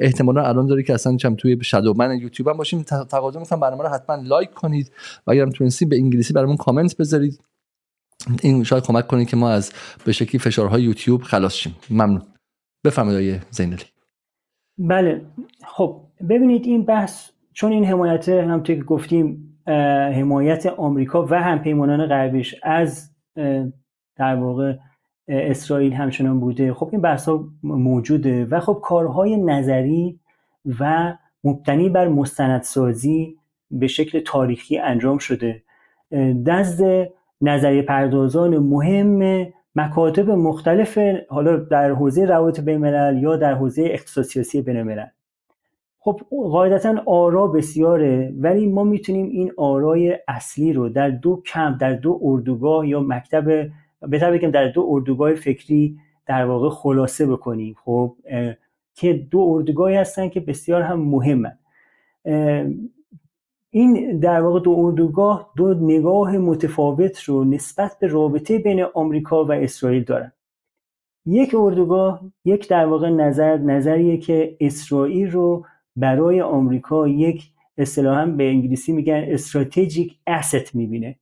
[0.00, 3.82] احتمالا الان داره که اصلا چم توی شادو من یوتیوب هم باشیم تقاضا می‌کنم برنامه
[3.82, 4.92] رو حتما لایک کنید
[5.26, 7.40] و اگرم تونستی به انگلیسی برامون کامنت بذارید.
[8.42, 9.72] این شاید کمک کنید که ما از
[10.04, 11.74] به شکلی فشارهای یوتیوب خلاص شیم.
[11.90, 12.22] ممنون.
[12.84, 13.84] بفرمایید زینالی
[14.78, 15.26] بله.
[15.66, 19.49] خب ببینید این بحث چون این حمایت هم که گفتیم
[20.14, 23.10] حمایت آمریکا و همپیمانان غربیش از
[24.16, 24.76] در واقع
[25.28, 26.74] اسرائیل همچنان بوده.
[26.74, 30.20] خب این بحث ها موجوده و خب کارهای نظری
[30.80, 33.36] و مبتنی بر مستندسازی
[33.70, 35.62] به شکل تاریخی انجام شده.
[36.46, 36.82] دست
[37.40, 42.84] نظریه پردازان مهم مکاتب مختلف حالا در حوزه روابط بین
[43.20, 45.10] یا در حوزه اقتصاد سیاسی بین
[46.02, 51.92] خب قاعدتا آرا بسیاره ولی ما می‌تونیم این آرای اصلی رو در دو کم در
[51.92, 57.74] دو اردوگاه یا مکتب بهتر بگم در دو اردوگاه فکری در واقع خلاصه بکنیم.
[57.84, 58.16] خب
[58.94, 61.58] که دو اردوگاهی هستن که بسیار هم مهمن.
[63.70, 69.52] این در واقع دو اردوگاه دو نگاه متفاوت رو نسبت به رابطه بین آمریکا و
[69.52, 70.32] اسرائیل دارن.
[71.26, 75.64] یک اردوگاه یک در واقع نظر نظریه که اسرائیل رو
[76.00, 81.16] برای آمریکا یک اصطلاحا به انگلیسی میگن استراتژیک asset می‌بینه.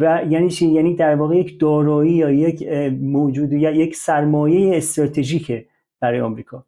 [0.00, 2.68] و یعنی چی؟ یعنی در واقع یک دارایی یا یک
[3.02, 5.66] موجود یا یک سرمایه استراتژیکه
[6.00, 6.64] برای آمریکا.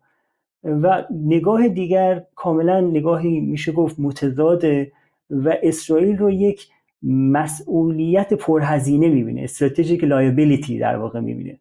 [0.65, 4.93] و نگاه دیگر کاملا نگاهی میشه گفت متضاده
[5.31, 6.69] و اسرائیل رو یک
[7.03, 11.59] مسئولیت پرهزینه می‌بینه strategic liability در واقع می‌بینه.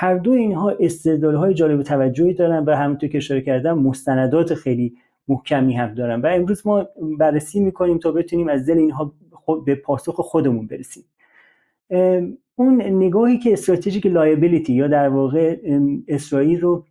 [0.00, 4.96] هر دو اینها استدلال های جالب توجهی دارن و همونطور که اشاره کردم مستندات خیلی
[5.28, 6.20] محکمی هم دارن.
[6.20, 6.86] و امروز ما
[7.18, 9.12] بررسی می‌کنیم تا بتونیم از دل اینها
[9.66, 11.04] به پاسخ خودمون برسیم.
[12.56, 15.56] اون نگاهی که strategic liability یا در واقع
[16.08, 16.84] اسرائیل رو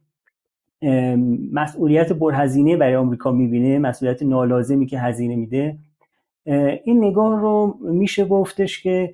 [1.54, 5.78] مسئولیت برهزینه برای آمریکا می‌بینه مسئولیت نالازمی که هزینه میده
[6.84, 9.14] این نگاه رو میشه گفتش که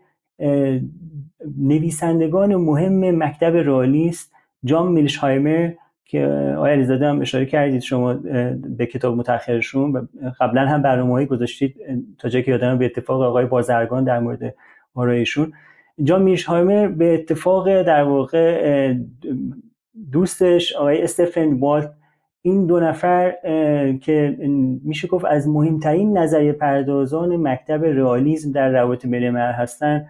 [1.57, 4.33] نویسندگان مهم مکتب رالیست
[4.65, 5.71] جان میلشهایمر
[6.05, 6.25] که
[6.57, 8.13] آیا علیزاده هم اشاره کردید شما
[8.77, 10.05] به کتاب متأخرشون و
[10.39, 11.75] قبلا هم برنامه‌ای گذاشتید
[12.17, 14.55] تا جایی که یادم به اتفاق آقای بازرگان در مورد
[14.93, 15.53] آرایشون.
[16.03, 18.93] جان میلشهایمر به اتفاق در واقع
[20.11, 21.93] دوستش آقای استفن والت
[22.41, 23.31] این دو نفر
[24.01, 24.37] که
[24.83, 30.07] میشه گفت از مهمترین نظریه پردازان مکتب رئالیسم در روابط بین هستن.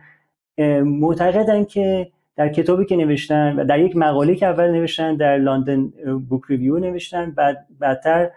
[0.83, 5.93] معتقدن که در کتابی که نوشتن و در یک مقاله که اول نوشتن در لندن
[6.29, 8.29] بوک ریویو نوشتن بعد بعدتر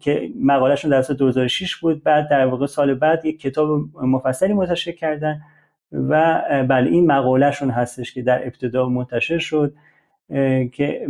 [0.00, 4.92] که مقالهشون در سال 2006 بود بعد در واقع سال بعد یک کتاب مفصلی منتشر
[4.92, 5.40] کردن
[5.92, 9.74] و بله این مقالهشون هستش که در ابتدا منتشر شد
[10.72, 11.06] که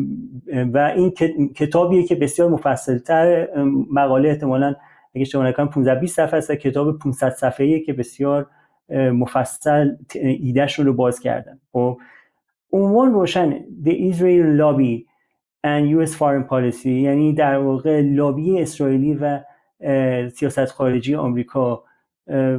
[0.73, 1.11] و این
[1.55, 3.49] کتابیه که بسیار مفصلتر
[3.93, 4.75] مقاله احتمالاً
[5.15, 8.47] اگه اشتباه نکنم 15 20 صفحه است کتاب 500 صفحه‌ای که بسیار
[8.91, 11.59] مفصل ایدهشون رو باز کردن.
[11.73, 11.99] خب
[12.73, 15.05] عنوان روشن The Israel Lobby
[15.67, 19.41] and US Foreign Policy یعنی در واقع لابی اسرائیلی و
[20.29, 21.85] سیاست خارجی آمریکا.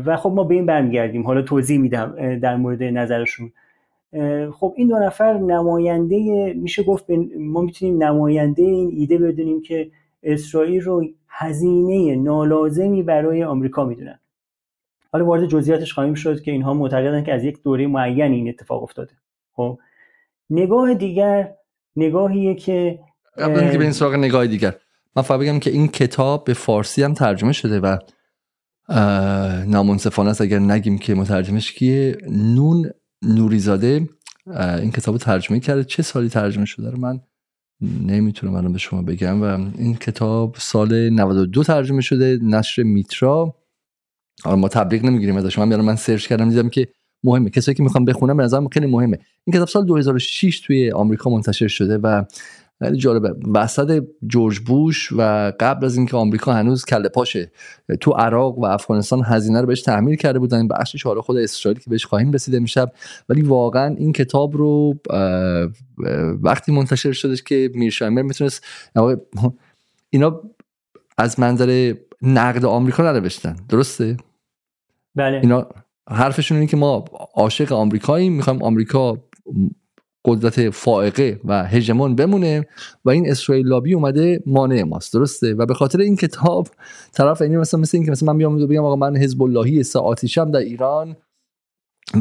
[0.06, 1.24] و خب ما به این برمیگردیم.
[1.24, 3.52] حالا توضیح میدم در مورد نظرشون.
[4.52, 7.06] خب این دو نفر نماینده میشه گفت
[7.40, 9.92] ما می‌تونیم نماینده این ایده بدونیم که
[10.24, 14.20] اسرائیل رو هزینه نالازمی برای آمریکا می‌دونن.
[15.12, 18.84] حالا وارد جزئیاتش خواهیم شد که اینها معتقدن که از یک دوره معین این اتفاق
[18.84, 19.12] افتاده.
[19.54, 19.80] خب
[20.50, 21.54] نگاه دیگر
[21.96, 23.00] نگاهیه که
[23.38, 24.76] قبل اینکه به این سراغ نگاه دیگر
[25.16, 27.98] من فقط بگم که این کتاب به فارسی هم ترجمه شده و
[29.68, 30.42] نامنصفانه است.
[30.42, 32.90] اگر نگیم که مترجمش کیه نون
[33.22, 34.10] نوریزاده
[34.58, 35.84] این کتاب ترجمه کرده.
[35.84, 37.20] چه سالی ترجمه شده رو من
[38.06, 39.46] نمی‌تونم الان به شما بگم و
[39.78, 43.56] این کتاب سال 92 ترجمه شده نشر میترا.
[44.46, 45.60] آره ما تبریک نمی‌گیریم ازش.
[45.60, 46.88] من من سرچ کردم دیدم که
[47.24, 47.50] مهمه.
[47.50, 49.20] کسایی که می‌خوام بخونم به نظرم خیلی مهمه.
[49.44, 52.24] این کتاب سال 2006 توی آمریکا منتشر شده و
[52.84, 53.36] خیلی جالبه.
[53.54, 57.52] وسط جورج بوش و قبل از اینکه آمریکا هنوز کله پاشه
[58.00, 60.68] تو عراق و افغانستان هزینه رو بهش تحمیل کرده بودن.
[60.68, 62.92] بخشش حالا خود اسرائیل که بهش خواهیم رسیده میشب
[63.30, 64.96] ولی واقعا این کتاب رو
[66.42, 68.66] وقتی منتشر شدش که میرشایمر می‌تونست
[70.10, 70.42] اینا
[71.18, 73.56] از منظر نقد آمریکا ننوشتن.
[73.70, 74.18] درسته؟
[75.16, 75.38] بله.
[75.38, 75.68] اینا
[76.10, 79.18] حرفشون اینه که ما عاشق آمریکاییم می‌خوایم آمریکا
[80.26, 82.68] قدرت فائقه و هژمون بمونه
[83.06, 86.68] و این اسرائیل لابی اومده مانع ماست درسته؟ و به خاطر این کتاب
[87.14, 90.60] طرف اینی مثلا مثل اینکه مثلا من بیام بگم آقا من حزب اللهی ساعتیشم در
[90.60, 91.16] ایران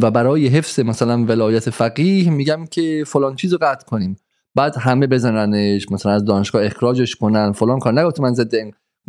[0.02, 4.16] و برای حفظ مثلا ولایت فقیه میگم که فلان چیزو قطع کنیم.
[4.54, 8.00] بعد همه بزننش مثلا از دانشگاه اخراجش کنن فلان کار.
[8.00, 8.54] نگفت من ضد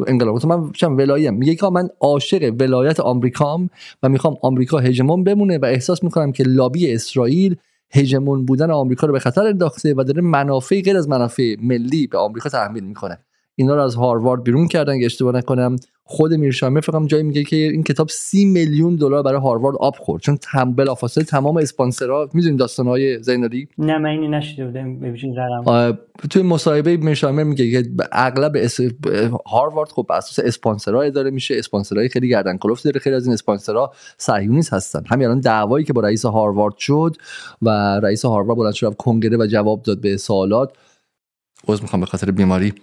[0.08, 0.40] انقلاب.
[0.40, 3.70] تو من چم ولایم میگه که من عاشق ولایت آمریکام
[4.04, 7.56] و می‌خوام آمریکا هژمون بمونه و احساس می‌کنم که لابی اسرائیل
[7.92, 12.18] هژمون بودن آمریکا رو به خطر انداخته و داره منافع غیر از منافع ملی به
[12.18, 13.18] آمریکا تحمیل می‌کنه.
[13.62, 15.76] اینا رو از هاروارد بیرون کردن که اشتباه نکنم.
[16.04, 20.22] خود میرشامر فکر جایی میگه که این کتاب سی میلیون دلار برای هاروارد آب خورد.
[20.22, 25.00] چون تم بلافاصله تمام اسپانسرها می‌دونید داستانهای زینالی نه من اینو نشیده بودم.
[25.38, 25.98] رقم
[26.30, 28.80] توی مصاحبه میرشامر میگه که اغلب اس...
[29.48, 31.56] هاروارد خب اساس اسپانسرها اداره میشه.
[31.58, 33.00] اسپانسرهای خیلی گردن کلفت داره.
[33.00, 35.04] خیلی از این اسپانسرها صهیونیست هستن.
[35.08, 37.16] همین الان دعوایی که با رئیس هاروارد شد
[37.62, 37.70] و
[38.00, 40.74] رئیس هاروارد بلند شد کنگره و جواب داد به سوالات.
[41.68, 42.74] عذر می‌خوام به خاطر بیماری.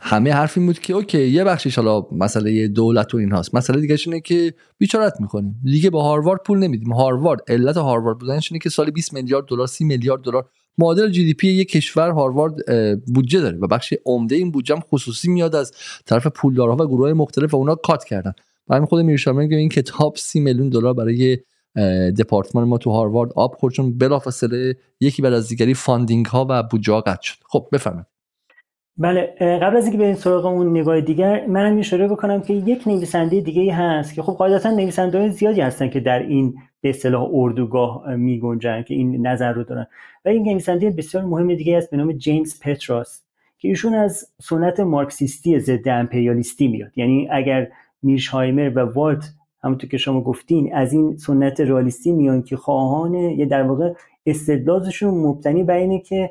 [0.00, 3.54] همه حرف این بود که اوکی یه بخشش حالا مسئله دولت و این هاست.
[3.54, 5.60] مسئله دیگه اینه که بیچارت می‌کنیم.
[5.64, 6.92] لیگ به هاروارد پول نمیدیم.
[6.92, 10.48] هاروارد علت هاروارد بودنش اینه که سال 20 میلیارد دلار 30 میلیارد دلار.
[10.78, 12.54] معادل GDP یک کشور هاروارد
[13.14, 15.72] بودجه داره و بخش عمده این بودجه هم خصوصی میاد از
[16.06, 18.32] طرف پولدارها و گروه مختلف و اونا cut کردن.
[18.68, 21.38] و همین خود میرشایمر میگه این کتاب 30 میلیون دلار برای
[22.18, 26.62] دپارتمان ما تو هاروارد آب خورد چون بلافاصله یکی بعد از دیگری funding ها و
[26.62, 27.36] بودجه قطع شد.
[27.48, 28.06] خب بفرمایید.
[28.98, 29.22] بله
[29.62, 33.74] قبل از اینکه بریم سراغ اون نگاه دیگر منم اشاره بکنم که یک نویسنده دیگه
[33.74, 38.82] هست که خب قاعدتا نویسنده زیادی هستن که در این به اصطلاح اردوگاه می گنجن
[38.82, 39.86] که این نظر رو دارن.
[40.24, 43.22] و این نویسنده بسیار مهم دیگه است به نام جیمز پتراس
[43.58, 46.90] که ایشون از سنت مارکسیستی ضد امپریالیستی میاد.
[46.96, 47.68] یعنی اگر
[48.02, 49.24] میرشهایمر و والت
[49.64, 53.92] همونطور که شما گفتین از این سنت رئالیستی میان که خواهان یه در واقع
[54.26, 56.30] استدلالشون مبتنی بر اینه که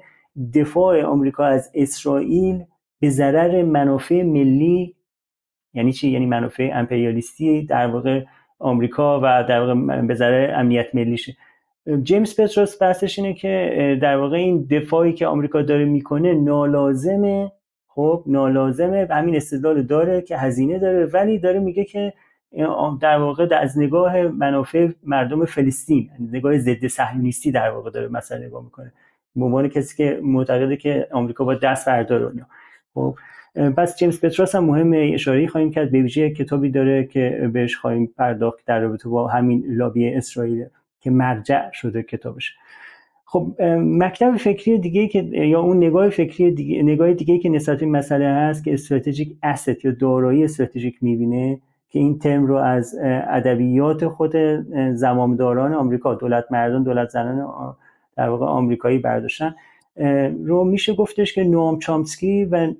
[0.53, 2.63] دفاع آمریکا از اسرائیل
[2.99, 4.95] به ضرر منافع ملی
[5.73, 8.23] یعنی چی؟ یعنی منافع امپریالیستی در واقع
[8.59, 11.37] آمریکا و در واقع به ضرر امنیت ملیشه
[12.03, 17.51] جیمز پتروس بحثش اینه که در واقع این دفاعی که آمریکا داره می‌کنه نالازمه.
[17.87, 22.13] خب نالازمه همین استدلال داره که هزینه داره ولی داره میگه که
[23.01, 28.63] در واقع از نگاه منافع مردم فلسطین نگاه ضد صهیونیستی در واقع داره مسئله نگاه
[28.63, 28.93] می‌کنه.
[29.37, 32.45] به عنوان کسی که معتقده که آمریکا با دست برداره
[32.93, 33.15] خب
[33.77, 35.91] پس جیمز پتراس هم مهم اشاره خواهیم کرد.
[35.91, 40.65] به ویژه کتابی داره که بهش خواهیم پرداخت در رابطه با همین لابی اسرائیل
[40.99, 42.55] که مرجع شده کتابش.
[43.25, 47.91] خب مکتب فکری دیگه که یا اون نگاه فکری دیگه نگاه دیگه که نسبت این
[47.91, 52.95] مسئله هست که استراتژیک اسست یا دارایی استراتژیک می‌بینه که این ترم رو از
[53.29, 54.35] ادبیات خود
[54.93, 57.75] زمامداران آمریکا دولت مردان دولت زنان
[58.17, 59.55] در واقع آمریکایی برداشتن.
[60.45, 62.73] رو میشه گفتش که نوام چامسکی و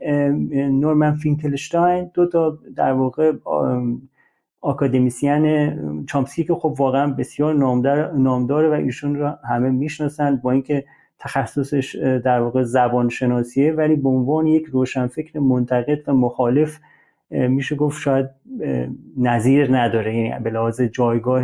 [0.54, 3.34] نورمن فینکلشتاین دو تا در واقع
[4.62, 10.86] آکادمیسیان چامسکی که خب واقعا بسیار نامدار نامداره و ایشون رو همه می‌شناسن با اینکه
[11.19, 11.95] تخصصش
[12.26, 16.80] در واقع زبان شناسیه ولی به عنوان یک روشنفکر منتقد و مخالف
[17.32, 18.30] میشه گفت شاید
[19.17, 20.17] نظیر نداره.
[20.17, 21.43] یعنی به لحاظ جایگاه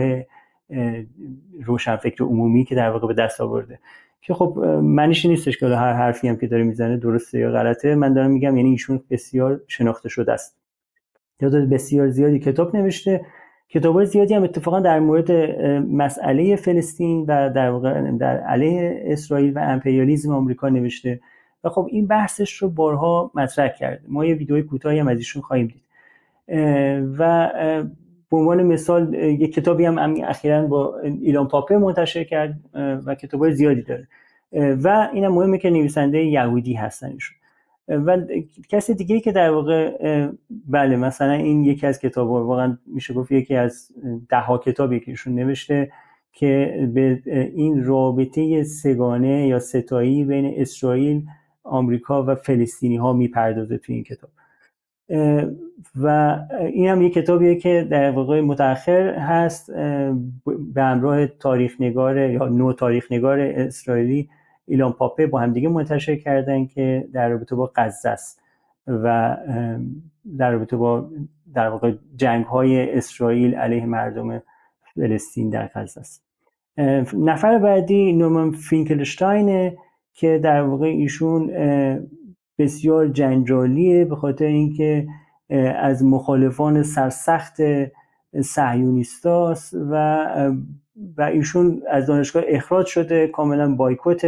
[1.64, 3.80] روشنفکر عمومی که در واقع به دست آورده.
[4.22, 7.96] که خب معنیش نیستش که هر حرفی هم که داره می‌زنه درسته یا غلطه.
[7.96, 10.58] من دارم میگم یعنی ایشون بسیار شناخته شده است.
[11.40, 13.26] تعداد بسیار زیادی کتاب نوشته.
[13.70, 15.32] کتاب زیادی هم اتفاقا در مورد
[15.80, 21.20] مسئله فلسطین و در واقع در علیه اسرائیل و امپریالیزم آمریکا نوشته.
[21.64, 24.02] و خب این بحثش رو بارها مطرح کرده.
[24.08, 25.84] ما یه ویدیوی کوتاهی هم از ایشون خواهیم دید.
[27.18, 27.52] و
[28.34, 32.60] به عنوان مثال یک کتابی هم اخیرا با ایلان پاپه منتشر کرد
[33.06, 34.08] و کتاب زیادی داره.
[34.54, 37.38] و این هم مهمه که نویسنده یهودی هستن ایشون.
[37.88, 38.18] و
[38.70, 39.98] کسی دیگه که در واقع
[40.68, 43.88] بله مثلا این یکی از کتاب واقعا میشه گفت یکی از
[44.30, 45.92] ده ها کتابی که ایشون نوشته
[46.32, 47.22] که به
[47.56, 51.26] این رابطه سگانه یا ستایی بین اسرائیل
[51.64, 54.30] آمریکا و فلسطینی ها می‌پردازه تو این کتاب.
[55.96, 56.38] و
[56.74, 59.72] این هم یه کتابیه که در واقع متأخر هست
[60.74, 64.30] به همراه تاریخ نگار یا نو تاریخ نگار اسرائیلی
[64.68, 68.42] ایلان پاپه با همدیگه منتشر کردن که در رابطه با غزه است
[68.88, 69.38] و
[70.38, 71.10] در رابطه با
[71.54, 74.42] در واقع جنگ های اسرائیل علیه مردم
[74.96, 76.24] فلسطین در غزه است.
[77.14, 79.78] نفر بعدی نومن فینکلشتاینه
[80.14, 81.52] که در واقع ایشون
[82.58, 85.08] بسیار جنجالیه به خاطر اینکه
[85.80, 87.58] از مخالفان سرسخت
[88.42, 90.26] صهیونیستاست و
[91.18, 94.26] و ایشون از دانشگاه اخراج شده کاملا بایکوت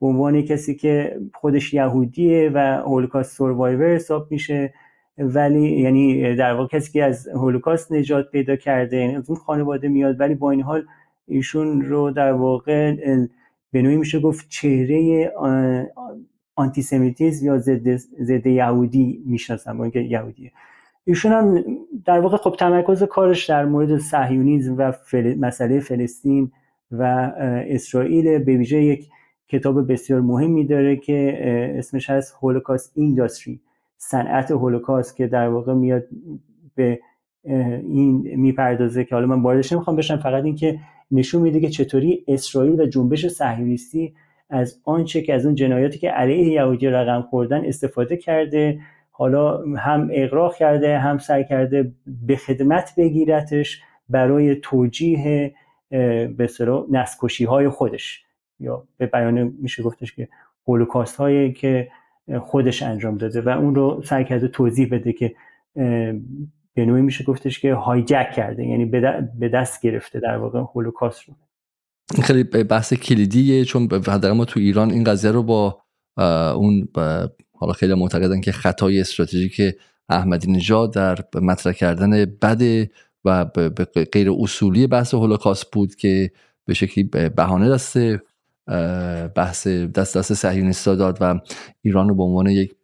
[0.00, 4.74] به عنوان کسی که خودش یهودیه و هولوکاست سوروایور حساب میشه.
[5.18, 9.88] ولی یعنی در واقع کسی که از هولوکاست نجات پیدا کرده یعنی از اون خانواده
[9.88, 10.20] میاد.
[10.20, 10.86] ولی با این حال
[11.28, 12.96] ایشون رو در واقع
[13.72, 15.30] به نوعی میشه گفت چهره
[16.56, 20.52] آنتیسمیتیزم یا ضد یهودی می‌شناسن با اینکه یهودیه.
[21.04, 21.64] ایشون هم
[22.04, 24.92] در واقع خب تمرکز کارش در مورد صهیونیسم و
[25.40, 26.52] مسئله فلسطین
[26.92, 27.02] و
[27.68, 28.38] اسرائیل.
[28.38, 29.08] به ویژه یک
[29.48, 31.38] کتاب بسیار مهمی داره که
[31.78, 33.60] اسمش هست هولوکاست اینداستری
[33.96, 36.04] صنعت هولوکاست که در واقع میاد
[36.74, 37.00] به
[37.44, 40.78] این می‌پردازه که حالا من واردش نمی‌خوام بشم فقط اینکه
[41.10, 44.14] نشون میده که چطوری اسرائیل و جنبش صهیونیستی
[44.50, 48.80] از آنچه که از اون جنایاتی که علیه یهودی رقم خوردن استفاده کرده
[49.10, 55.54] حالا هم اقراق کرده هم سعی کرده به خدمت بگیرتش برای توجیه
[56.36, 56.48] به
[56.90, 58.26] نسکشی های خودش.
[58.60, 60.28] یا به بیانه میشه گفتش که
[60.68, 61.88] هولوکاست هایی که
[62.40, 65.34] خودش انجام داده و اون رو سعی کرده توضیح بده که
[66.74, 68.84] به نوعی میشه گفتش که هایجک کرده یعنی
[69.38, 71.34] به دست گرفته در واقع هولوکاست رو.
[72.14, 75.82] این خیلی بحث کلیدیه چون حداقل ما تو ایران این قضیه رو با
[76.56, 76.88] اون
[77.52, 79.62] حالا خیلی معتقدن که خطای استراتژیک
[80.08, 82.88] احمدی نژاد در مطرح کردن بد
[83.24, 83.44] و
[84.12, 86.30] غیر اصولی بحث هولوکاست بود که
[86.64, 87.04] به شکلی
[87.36, 87.98] بهانه دست
[89.34, 91.40] بحث دست دست صهیونیستا داد و
[91.82, 92.74] ایران رو به عنوان یک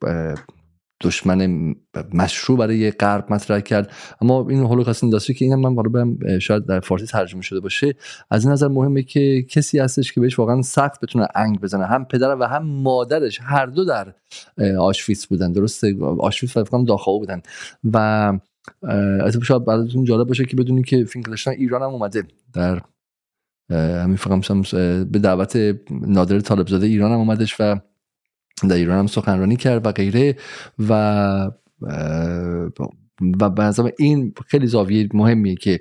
[1.03, 1.75] دشمن
[2.15, 3.93] مشروع برای غرب مطرح کرد.
[4.21, 7.95] اما این هولوکاست اینداستری که اینم من برم شاید در فارسی ترجمه شده باشه
[8.31, 11.87] از این نظر مهمه که کسی هستش که بهش واقعا سخت بتونه انگ بزنه.
[11.87, 14.15] هم پدر و هم مادرش هر دو در
[14.79, 15.97] آشویتس بودن درسته؟
[16.31, 17.43] فکر داخل بودن.
[17.93, 17.99] و
[19.25, 22.23] از شاید براتون جالب باشه که بدونید که فینکلشتاین ایران هم اومده
[22.53, 22.81] در
[23.71, 24.71] همین فقط
[25.05, 25.57] به دعوت
[25.91, 27.81] نادر طالبزاده ایران هم اومدش و
[28.69, 30.37] در ایران هم سخنرانی کرد و غیره
[30.89, 31.51] و
[33.41, 35.81] و به این خیلی زاویه مهمیه که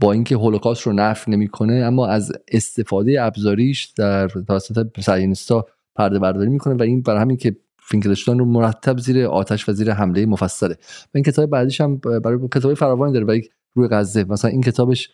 [0.00, 6.50] با اینکه هولوکاست رو نفی نمی‌کنه اما از استفاده ابزاریش در توسط صهیونیست‌ها پرده برداری
[6.50, 10.74] می‌کنه و این برای همین که فینکلشتان رو مرتب زیر آتش و زیر حمله مفصله.
[11.04, 14.24] و این کتاب بعدیش هم برای کتابی فراوانی داره ولی روی غزه.
[14.24, 15.10] مثلا این کتابش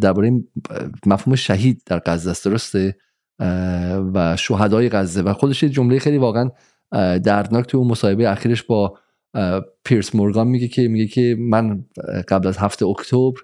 [0.00, 0.32] درباره
[1.06, 2.96] مفهوم شهید در غزه است درسته؟
[4.14, 6.50] و شهدای غزه و خودش جمله خیلی واقعا
[7.18, 8.98] دردناک تو اون مصاحبه اخیرش با
[9.84, 11.84] پیرس مورگان میگه که میگه که من
[12.28, 13.40] قبل از هفته اکتبر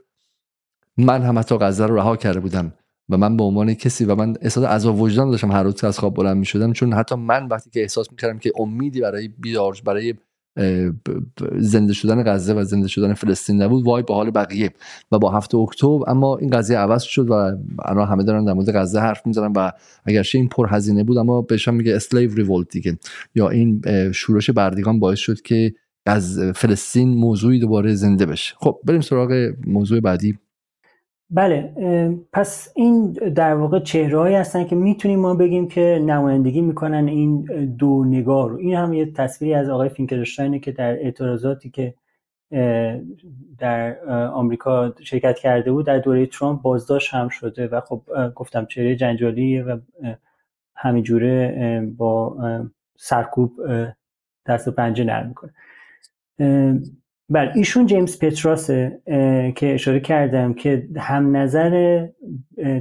[0.97, 2.73] من هم حتی غزه رو رها کرده بودم
[3.09, 6.15] و من به عنوان کسی و من احساس عذاب وجدان داشتم هر روز از خواب
[6.15, 10.15] بلند می‌شدم چون حتی من وقتی که احساس می‌کردم که امیدی برای بیدار برای
[11.59, 13.87] زنده شدن غزه و زنده شدن فلسطین نبود.
[13.87, 14.71] وای به حال بقیه.
[15.13, 17.33] و با هفته اکتبر اما این قضیه عوض شد و
[17.85, 19.71] الان همه دارن در مورد غزه حرف می‌زنن و
[20.05, 22.99] اگرچه این پر هزینه بود اما بهش میگه اسلیو ریولت دیگه.
[23.35, 23.83] یا این
[24.13, 25.75] شورش بردگان باعث شد که
[26.07, 28.55] از فلسطین موضوعی دوباره زنده بشه.
[28.59, 30.39] خب بریم سراغ موضوع بعدی.
[31.31, 31.75] بله
[32.33, 37.45] پس این در واقع چهرههایی هستن که می‌تونیم ما بگیم که نمایندگی می‌کنن این
[37.79, 38.57] دو نگاه رو.
[38.57, 41.95] این هم یه تصویری از آقای فینکلشتاینه که در اعتراضاتی که
[43.59, 48.03] در آمریکا شرکت کرده بود در دوره ترامپ بازداشت هم شده و خب
[48.35, 49.79] گفتم چهره جنجالی و
[50.75, 52.37] همینجوره با
[52.97, 53.53] سرکوب
[54.47, 55.55] دست و پنجه نرم می‌کنه.
[57.31, 59.01] بله ایشون جیمز پتراسه
[59.57, 62.07] که اشاره کردم که هم نظر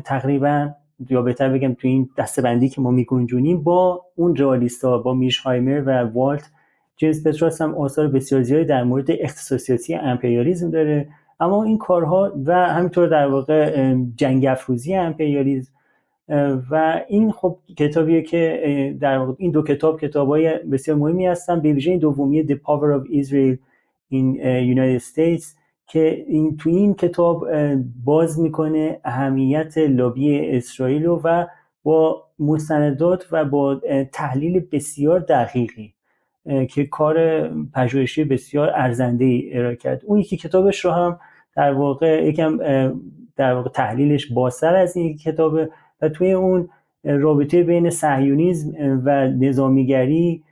[0.05, 0.69] تقریبا
[1.09, 6.03] یا بهتر بگم تو این دستبندی که ما میگنجونیم با اون رئالیستا با میشهایمر و
[6.03, 6.51] والت
[6.97, 11.07] جیمز پتراس هم آثار بسیار زیادی در مورد اختصاصیاتی امپریالیزم داره.
[11.39, 15.71] اما این کارها و همینطور در واقع جنگ افروزی امپریالیزم
[16.71, 21.59] و این خب کتابیه که در واقع این دو کتاب کتابای بسیار مهمی هستن.
[21.59, 23.57] به ویژه دومی The Power of Israel
[24.11, 24.37] in
[24.75, 25.45] United States
[25.87, 27.47] که این تو این کتاب
[28.05, 31.45] باز می‌کنه اهمیت لابی اسرائیل و
[31.83, 33.81] با مستندات و با
[34.11, 35.93] تحلیل بسیار دقیقی
[36.69, 40.01] که کار پژوهشی بسیار ارزنده ای ارائه کرد.
[40.05, 41.19] اون یکی کتابش رو هم
[41.55, 42.57] در واقع یکم
[43.35, 45.69] در واقع تحلیلش بازتر از این کتابه
[46.01, 46.69] و توی اون
[47.03, 50.43] رابطه بین صهیونیسم و نظامیگری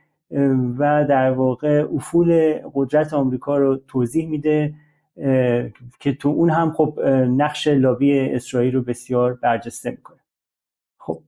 [0.78, 4.74] و در واقع افول قدرت آمریکا رو توضیح میده
[6.00, 10.18] که تو اون هم خب نقش لابی اسرائیل رو بسیار برجسته می‌کنه.
[10.98, 11.22] خب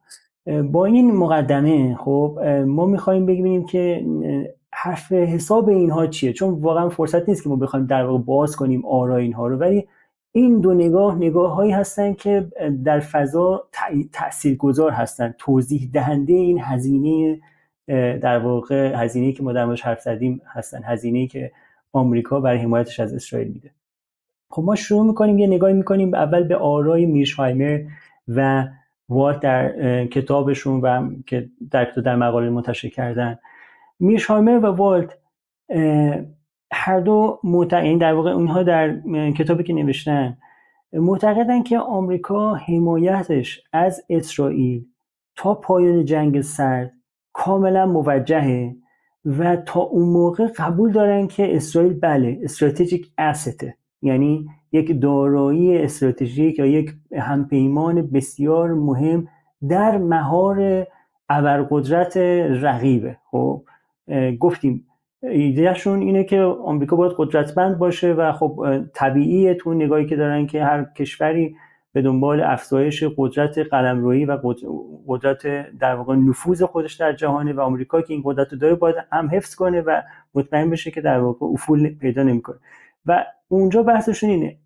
[0.63, 4.07] با این مقدمه خب ما می‌خوایم ببینیم که
[4.73, 8.87] حرف حساب اینها چیه؟ چون واقعا فرصت نیست که ما بخوایم در واقع باز کنیم
[8.87, 9.89] آرا اینها رو ولی
[10.33, 12.49] این دو نگاه نگاه هایی هستن که
[12.85, 13.69] در فضا
[14.13, 17.41] تأثیر گذار هستن توضیح دهنده این هزینه
[18.23, 20.81] در واقع هزینه که ما در موردش حرف زدیم هستن.
[20.85, 21.53] هزینه که
[21.93, 23.71] آمریکا برای حمایتش از اسرائیل میده.
[24.51, 27.81] خب ما شروع می‌کنیم یه نگاهی می‌کنیم اول به آرای میرشایمر
[28.29, 28.69] و
[29.09, 33.39] والت در کتابشون و که در در مقاله منتشر کردن.
[34.01, 35.19] میرشایمر و والت
[36.73, 40.39] هر دو معتقد یعنی در واقع اونها در کتابی که نوشتن
[40.93, 44.85] معتقدن که آمریکا حمایتش از اسرائیل
[45.37, 46.93] تا پایان جنگ سرد
[47.39, 48.77] کاملا موجهه
[49.25, 56.59] و تا اون موقع قبول دارن که اسرائیل بله استراتژیک استه یعنی یک دارایی استراتژیک
[56.59, 59.29] یا یک همپیمان بسیار مهم
[59.69, 60.87] در مهار
[61.29, 62.17] ابرقدرت
[62.63, 63.17] رقیبه.
[63.31, 63.63] خب
[64.41, 64.87] گفتیم
[65.23, 70.65] ایدهشون اینه که آمریکا باید قدرتمند باشه و خب طبیعیه تو نگاهی که دارن که
[70.65, 71.57] هر کشوری
[71.99, 74.39] به دنبال افزایش قدرت قلمرویی و
[75.07, 75.47] قدرت
[75.79, 79.31] در واقع نفوذ خودش در جهانه و آمریکا که این قدرت رو داره باید هم
[79.33, 80.03] حفظ کنه و
[80.35, 82.57] مطمئن بشه که در واقع افول پیدا نمی‌کنه.
[83.07, 84.57] و اونجا بحثشون اینه.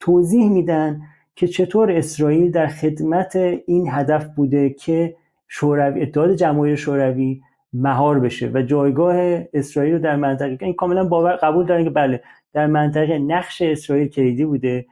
[0.00, 1.00] توضیح میدن
[1.36, 3.36] که چطور اسرائیل در خدمت
[3.66, 5.16] این هدف بوده که
[5.48, 7.40] شوروی اتحاد جماهیر شوروی
[7.72, 12.22] مهار بشه و جایگاه اسرائیل رو در منطقه این کاملا باور قبول دارن که بله
[12.52, 14.86] در منطقه نقش اسرائیل کلیدی بوده.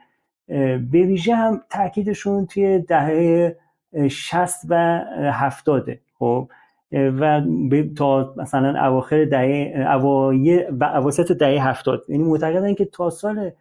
[0.91, 3.55] به ویژه هم تاکیدشون توی دهه
[4.09, 5.89] 60 و 70
[6.19, 6.49] خب؟
[6.91, 7.41] و
[7.97, 13.51] تا مثلا اواخر دهه اوایل و اواسط دهه 70 یعنی معتقدن که تا سال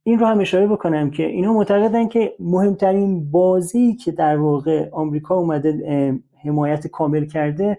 [0.03, 5.35] این رو هم اشاره بکنم که اینا معتقدن که مهمترین بازی که در واقع آمریکا
[5.35, 6.13] اومده
[6.45, 7.79] حمایت کامل کرده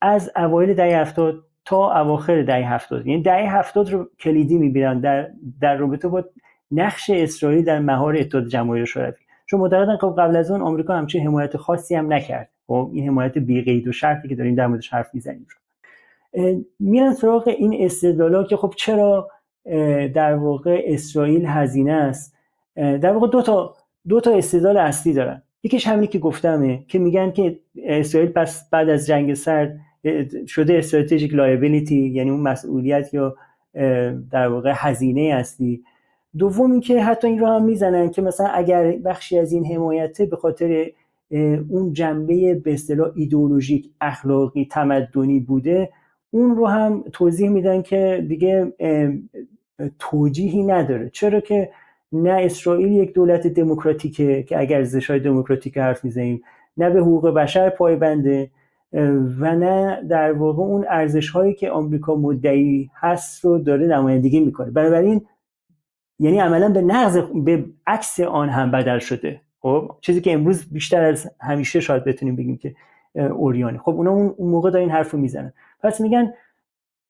[0.00, 3.06] از اوایل دهه هفتاد تا اواخر دهه هفتاد.
[3.06, 5.30] یعنی دهه هفتاد رو کلیدی می‌بینن در
[5.60, 6.24] در رابطه با
[6.70, 9.27] نقش اسرائیل در مهار اتحاد جماهیر شوروی.
[9.50, 12.50] چون معتقدن که قبل از اون آمریکا همچین حمایت خاصی هم نکرد.
[12.66, 15.46] خب این حمایت بی قید و شرطی که داریم در موردش حرف می‌زنیم
[16.80, 19.30] میرن سراغ این استدلالا که خب چرا
[20.14, 22.34] در واقع اسرائیل هزینه است؟
[22.76, 23.74] در واقع دو تا
[24.08, 25.42] دو تا استدلال اصلی دارن.
[25.62, 29.80] یکیش همینی که گفتمه که میگن که اسرائیل پس بعد از جنگ سرد
[30.46, 33.36] شده استراتژیک لایبیلیتی یعنی اون مسئولیت یا
[34.30, 35.82] در واقع هزینه اصلی.
[36.38, 40.36] دوم اینکه حتی این رو هم می‌زنن که مثلا اگر بخشی از این حمایته به
[40.36, 40.90] خاطر
[41.68, 45.90] اون جنبه به اصطلاح ایدئولوژیک اخلاقی تمدنی بوده
[46.30, 48.72] اون رو هم توضیح میدن که دیگه
[49.98, 51.10] توجیهی نداره.
[51.10, 51.70] چرا که
[52.12, 56.42] نه اسرائیل یک دولت دموکراتیکه که اگر ارزش‌های دموکراتیک حرف می‌زنیم
[56.76, 58.50] نه به حقوق بشر پایبنده
[59.40, 64.70] و نه در واقع اون ارزش هایی که آمریکا مدعی هست رو داره نمایندگی می‌کنه.
[64.70, 65.26] بنابراین
[66.18, 69.40] یعنی عملا به نقض به عکس آن هم بدل شده.
[69.60, 72.74] خب چیزی که امروز بیشتر از همیشه شاید بتونیم بگیم که
[73.14, 75.52] اوریانی خب اونا اون موقع دارن این حرف رو می‌زنن.
[75.82, 76.32] پس میگن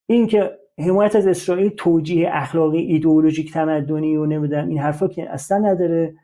[0.06, 5.58] این که حمایت از اسرائیل توجیه اخلاقی ایدئولوژیک تمدنی و نمی‌دونم این حرفا که اصلا
[5.58, 6.14] نداره.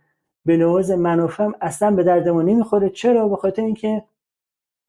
[0.45, 2.91] به لحاظ منافع اصلا به درد ما نمی‌خوره.
[2.91, 4.03] چرا؟ به خاطر اینکه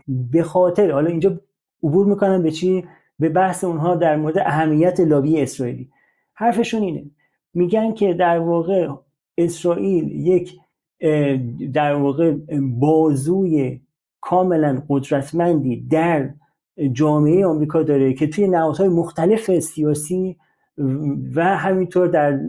[0.08, 1.40] به خاطر حالا اینجا
[1.84, 2.86] عبور می‌کنن به چی؟
[3.20, 5.90] به بحث اونها در مورد اهمیت لابی اسرائیلی.
[6.34, 7.04] حرفشون اینه.
[7.56, 8.88] میگن که در واقع
[9.38, 10.54] اسرائیل یک
[11.74, 13.82] در واقع بازوی
[14.22, 16.30] کاملا قدرتمندی در
[16.92, 20.38] جامعه آمریکا داره که توی نهادهای مختلف سیاسی
[21.36, 22.40] و همینطور در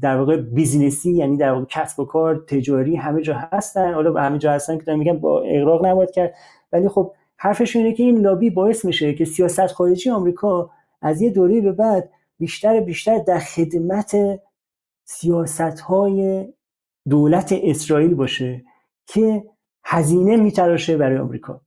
[0.00, 3.94] در واقع بیزینسی یعنی در واقع کسب و کار تجاری همه جا هستن.
[3.94, 6.34] حالا همه جا هستن که میگن با اقراق نباید کرد.
[6.72, 10.70] ولی خب حرفش اینه که این لابی باعث میشه که سیاست خارجی آمریکا
[11.02, 14.16] از یه دوره به بعد بیشتر بیشتر در خدمت
[15.04, 16.48] سیاست های
[17.08, 18.64] دولت اسرائیل باشه
[19.06, 19.44] که
[19.84, 21.60] هزینه میتراشه برای آمریکا.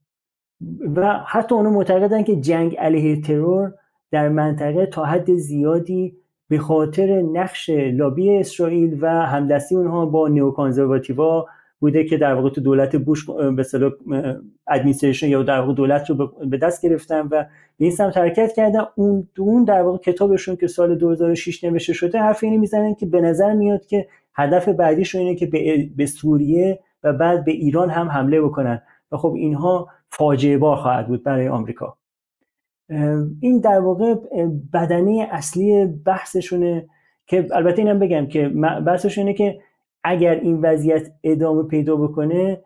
[0.96, 3.74] و حتی اونو معتقدن که جنگ علیه ترور
[4.10, 6.16] در منطقه تا حد زیادی
[6.48, 11.46] به خاطر نقش لابی اسرائیل و همدستی اونها با نیوکانزرواتیوا
[11.82, 13.92] بوده که در واقع تو دولت بوش به اصطلاح
[14.68, 17.46] ادمنستریشن یا در واقع دولت رو به دست گرفتن و به
[17.78, 22.44] این سمت حرکت کردن اون اون در واقع کتابشون که سال 2006 نوشته شده حرف
[22.44, 25.46] اینی می‌زنن که به نظر میاد که هدف بعدیشون اینه که
[25.96, 28.82] به, سوریه و بعد به ایران هم حمله بکنن.
[29.12, 31.96] و خب اینها فاجعه بار خواهد بود برای آمریکا.
[33.40, 34.14] این در واقع
[34.72, 36.88] بدنه اصلی بحثشونه
[37.26, 38.48] که البته اینم بگم که
[38.86, 39.58] بحثشون اینه که
[40.04, 42.60] اگر این وضعیت ادامه پیدا بکنه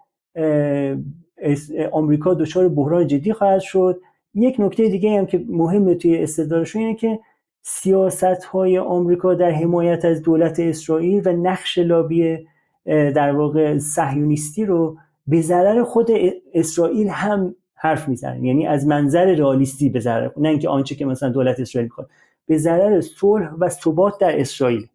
[1.93, 4.01] آمریکا دچار بحران جدی خواهد شد.
[4.34, 7.20] یک نکته دیگه هم که مهمه توی استدلالشون اینه که
[7.62, 12.39] سیاست های آمریکا در حمایت از دولت اسرائیل و نقش لابی
[12.84, 16.11] در واقع صهیونیستی رو به ضرر خود
[16.55, 18.45] اسرائیل هم حرف می‌زنن.
[18.45, 22.11] یعنی از منظر رئالیستی به ضرر نه اینکه آنچه که مثلا دولت اسرائیل می‌خواد.
[22.47, 24.87] به ضرر صلح و ثبات در اسرائیل.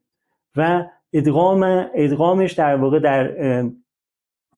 [0.56, 3.32] و ادغام ادغامش در واقع در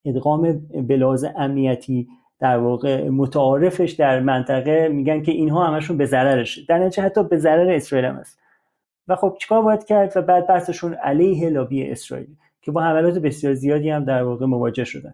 [0.06, 2.08] ادغام بلاز امنیتی
[2.39, 7.38] در واقع متعارفش در منطقه میگن که اینها همشون به ضررشه در نتیجه حتی به
[7.38, 8.39] ضرر اسرائیل هم است
[9.08, 12.28] و خب چیکار باید کرد؟ و بعد بحثشون علیه لابی اسرائیل
[12.62, 15.14] که با حملات بسیار زیادی هم در واقع مواجه شدن.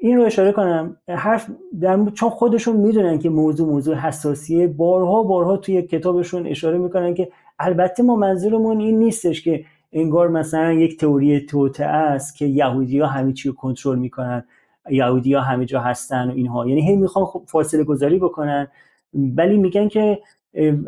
[0.00, 1.50] این رو اشاره کنم حرف
[1.80, 7.28] در چون خودشون می‌دونن که موضوع موضوع حساسیه بارها بارها توی کتابشون اشاره می‌کنن که
[7.58, 13.06] البته ما منظورمون این نیستش که انگار مثلا یک تئوری توته است که یهودی ها
[13.06, 14.44] همه چی رو کنترل می‌کنن
[14.90, 16.68] یهودی ها همه جا هستن و اینها.
[16.68, 18.68] یعنی هی می‌خوان خب فاصله گذاری بکنن.
[19.14, 20.18] ولی میگن که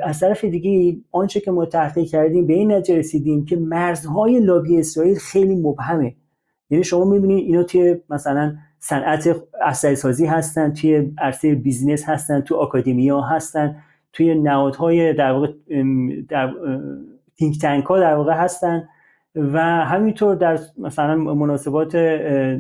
[0.03, 4.79] از طرف دیگه آنچه که ما تحقیق کردیم به این نتیجه رسیدیم که مرزهای لابی
[4.79, 6.15] اسرائیل خیلی مبهمه.
[6.71, 12.57] یعنی شما می‌بینید اینا توی مثلا صنعت اسلحه سازی هستن توی عرصه بیزینس هستن تو
[12.57, 13.77] academia هستن.
[14.13, 15.53] توی نهادهای در واقع
[16.29, 16.55] در
[17.37, 18.89] think tank ها در واقع هستن
[19.35, 21.95] و همینطور در مثلا مناسبات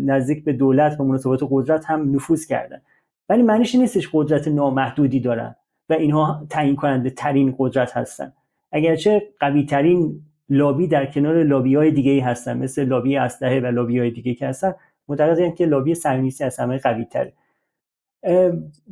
[0.04, 2.82] نزدیک به دولت و مناسبات قدرت هم نفوذ کردن.
[3.28, 5.56] ولی معنیش نیستش قدرت نامحدودی دارن
[5.88, 8.32] و اینها تعیین کننده ترین قدرت هستن.
[8.72, 13.66] اگرچه قوی ترین لابی در کنار لابی های دیگه ای هستن مثل لابی اسلحه و
[13.66, 14.74] لابی های دیگه که هستن
[15.08, 17.32] معتقدن که لابی صهیونیستی از همه قوی تره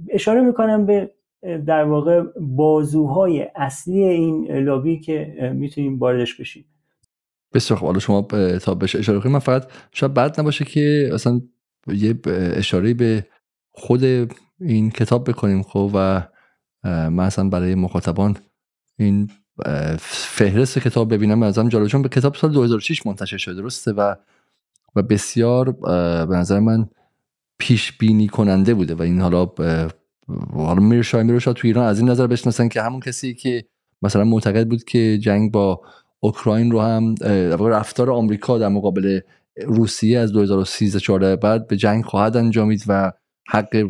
[0.09, 1.11] اشاره می‌کنم به
[1.43, 6.64] در واقع بازوهای اصلی این لابی که می‌تونیم واردش بشیم.
[7.55, 8.22] بسیار حالا شما
[8.62, 11.41] تا بهش اشاره کنید من فقط شاید بد نباشه که اصلا
[11.86, 13.26] یه اشاره به
[13.70, 14.05] خود
[14.61, 16.22] این کتاب بکنیم خب و
[16.84, 18.36] من اصلا برای مخاطبان
[18.99, 19.30] این
[19.99, 21.43] فهرست کتاب ببینم.
[21.43, 24.14] ازم جالب چون به کتاب سال 2006 منتشر شده درسته؟ و
[24.97, 25.70] و بسیار
[26.26, 26.89] به نظر من
[27.59, 29.47] پیش بینی کننده بوده و این حالا
[30.53, 33.64] حالا میرشا میرشا تو ایران از این نظر بشناسن که همون کسی که
[34.03, 35.81] مثلا معتقد بود که جنگ با
[36.20, 37.14] اوکراین رو هم
[37.61, 39.20] رفتار آمریکا در مقابل
[39.66, 43.12] روسیه از 2013 14 بعد به جنگ خواهد انجامید و
[43.49, 43.89] حق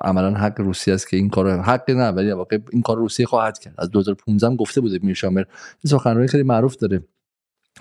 [0.00, 3.58] عملا حق روسیه است که این کار حق نه ولی واقع این کار روسیه خواهد
[3.58, 3.74] کرد.
[3.78, 5.44] از 2015 هم گفته بوده میرشامر
[5.86, 7.04] سخنرانی خیلی معروف داره.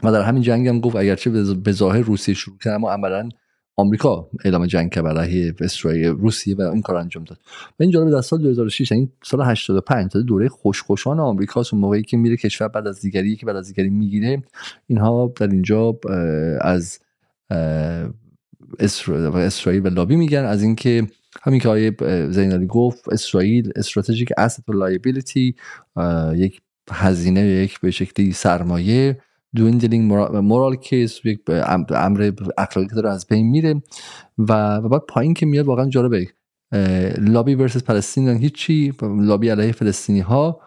[0.04, 1.30] و در همین جنگ هم گفت اگرچه
[1.64, 3.30] به ظاهر روسیه شروع کرد اما عملا
[3.78, 7.38] آمریکا اعلام جنگ کرد علیه اسرائیل روسیه و این کار انجام داد.
[7.80, 12.04] و این جالب در سال 2006 این سال 85 تا دوره خوشخوشان آمریکا اون موقعی
[12.04, 14.44] که میره کشور بعد از دیگری که بعد از دیگری می‌گیره
[14.88, 16.00] اینها در اینجا
[16.62, 17.00] از
[18.80, 20.46] اسرائیل و لابی میگن.
[20.46, 21.08] از اینکه
[21.42, 21.96] همین که آقای
[22.30, 25.56] زینالی گفت اسرائیل strategic asset liability
[26.36, 26.62] یک
[26.92, 29.18] هزینه یک به شکلی سرمایه
[29.56, 31.40] dwindling moral case یک
[31.96, 33.82] امر اخلاقی داره از بین میره
[34.38, 36.28] و, بعد پایین که میاد واقعا جالبه.
[37.18, 40.62] lobby versus Palestine هیچی لابی علیه فلسطینی ها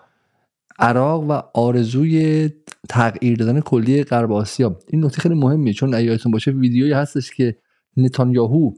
[0.78, 2.49] عراق و آرزوی
[2.89, 4.78] تغییر دادن کلی غرب آسیا.
[4.89, 7.57] این نکته خیلی مهمیه چون ایاتون باشه ویدیویی هستش که
[7.97, 8.70] نتانیاهو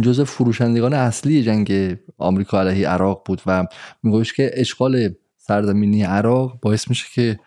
[0.00, 3.66] جزء فروشندگان اصلی جنگ آمریکا علیه عراق بود و
[4.02, 7.38] میگوش که اشغال سرزمینی عراق باعث میشه که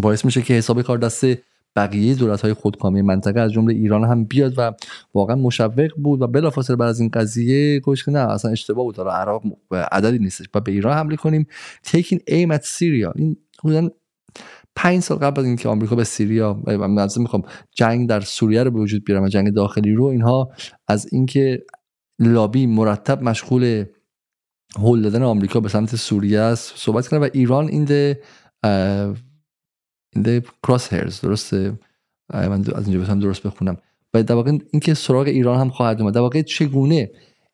[0.00, 1.26] باعث میشه که حساب کار دست
[1.76, 4.72] بقیه دولت های خودکامی منطقه از جمله ایران هم بیاد و
[5.14, 9.42] واقعا مشوق بود و بلافاصله بعد از این قضیه گوش نه اصلا اشتباه بود عراق
[9.70, 10.46] عددی نیستش.
[10.54, 11.46] و به ایران حمله کنیم.
[11.86, 13.12] Taking aim at Syria.
[13.16, 13.90] این حدودا
[14.76, 18.80] پنج سال قبل از اینکه آمریکا به سوریا من می‌خوام جنگ در سوریه رو به
[18.80, 20.50] وجود بیارم و جنگ داخلی رو اینها
[20.88, 21.64] از اینکه
[22.18, 23.84] لابی مرتب مشغول
[24.76, 27.20] هول دادن آمریکا به سمت سوریه است صحبت کنه.
[27.20, 28.14] و ایران این
[30.66, 31.78] کراس هرز درسته؟
[32.34, 33.76] من از اینجا بتونم درست بخونم.
[34.14, 36.14] و در واقع اینکه سراغ ایران هم خواهد اومد.
[36.14, 37.10] در واقع چگونه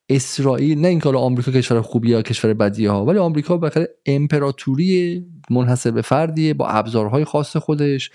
[0.09, 5.91] اسرائیل نه اینکه آمریکا کشور خوبی یا کشور بدی ها ولی آمریکا بخاطر امپراتوری منحصر
[5.91, 8.11] به فردیه با ابزارهای خاص خودش.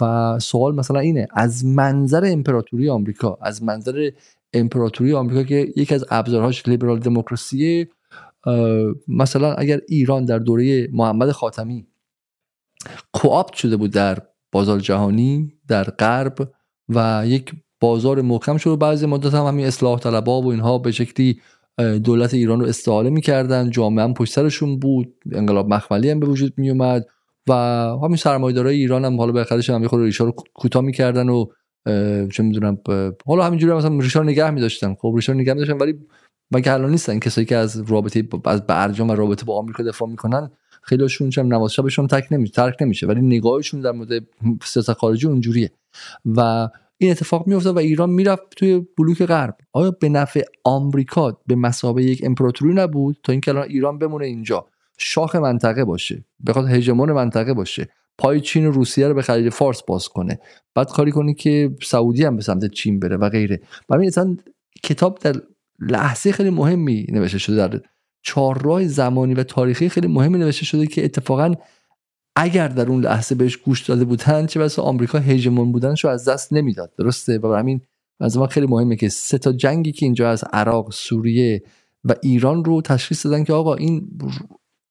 [0.00, 4.10] و سوال مثلا اینه از منظر امپراتوری آمریکا از منظر
[4.52, 7.86] امپراتوری آمریکا که یکی از ابزارهاش لیبرال دموکراسی
[9.08, 11.86] مثلا اگر ایران در دوره محمد خاتمی
[13.12, 14.18] کوآپت شده بود در
[14.52, 16.52] بازار جهانی در غرب
[16.88, 18.78] و یک بازار محکم شد.
[18.78, 21.40] بعضی مدت هم همین اصلاح طلبا و اینها به شکلی
[22.04, 23.70] دولت ایران رو استعاله می‌کردن.
[23.70, 25.14] جامعه هم پشت سرشون بود.
[25.32, 27.06] انقلاب مخملی هم به وجود می اومد
[27.48, 27.52] و
[28.02, 31.46] همین سرمایه‌دارای ایران هم حالا به هم یه ریشا رو کوتاه می‌کردن و
[32.32, 32.78] چه می‌دونم
[33.26, 34.94] حالا همینجوری مثلا ریشا نگه می‌داشتن.
[34.94, 35.94] خب ریشا نگه می‌داشتن ولی
[36.50, 40.50] مگه الان نیستن؟ کسایی که از رابطه از برجام و رابطه با آمریکا دفاع می‌کنن
[40.88, 44.22] خیلیشون چم نماز شبشون تک نمیشه ترک نمیشه ولی نگاهشون در مورد
[44.64, 45.70] سیاست خارجی اونجوریه.
[46.24, 46.68] و
[46.98, 49.56] این اتفاق میفته و ایران می‌رفت توی بلوک غرب.
[49.72, 54.66] آیا به نفع آمریکا به مسابقه یک امپراتوری نبود تا اینکه الان ایران بمونه اینجا؟
[54.98, 57.88] شاخ منطقه باشه بخواد هژمون منطقه باشه.
[58.18, 60.38] پای چین و روسیه رو به خلیج فارس باز کنه.
[60.74, 63.60] بعد کاری کنه که سعودی هم به سمت چین بره و غیره.
[63.88, 64.36] و اصلا
[64.82, 65.36] کتاب در
[65.80, 67.80] لحظه خیلی مهمی نوشته شده در
[68.22, 71.54] چهارراه زمانی و تاریخی خیلی مهمی نوشته شده که اتفاقا
[72.36, 76.28] اگر در اون لحظه بهش گوش داده بودن چه بسا آمریکا هژمون بودنش رو از
[76.28, 76.92] دست نمی‌داد.
[76.98, 77.80] درسته؟ و همین
[78.20, 81.62] از ما خیلی مهمه که سه تا جنگی که اینجا از عراق سوریه
[82.04, 84.08] و ایران رو تشخیص دادن که آقا این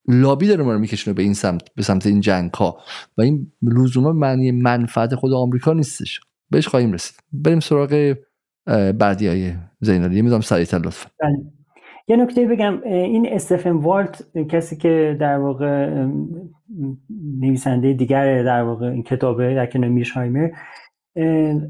[0.07, 2.77] لابی داره ما رو میکشونه به این سمت به سمت این جنگ ها
[3.17, 6.19] و این لزوما معنی منفعت خود آمریکا نیستش.
[6.49, 7.15] بهش خواهیم رسید.
[7.31, 8.15] بریم سراغ
[8.97, 11.09] بعدی های زینالی می‌دونم سریعتر لطفا.
[11.19, 11.56] بله.
[12.07, 16.05] یه نکته بگم این استفن والت کسی که در واقع
[17.39, 20.49] نویسنده دیگر در واقع این کتابه در کنار میرشایمر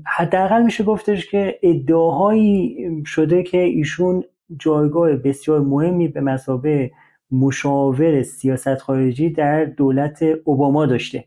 [0.05, 4.23] حداقل میشه گفتش که ادعاهایی شده که ایشون
[4.59, 6.91] جایگاه بسیار مهمی به مسابه
[7.31, 11.25] مشاور سیاست خارجی در دولت اوباما داشته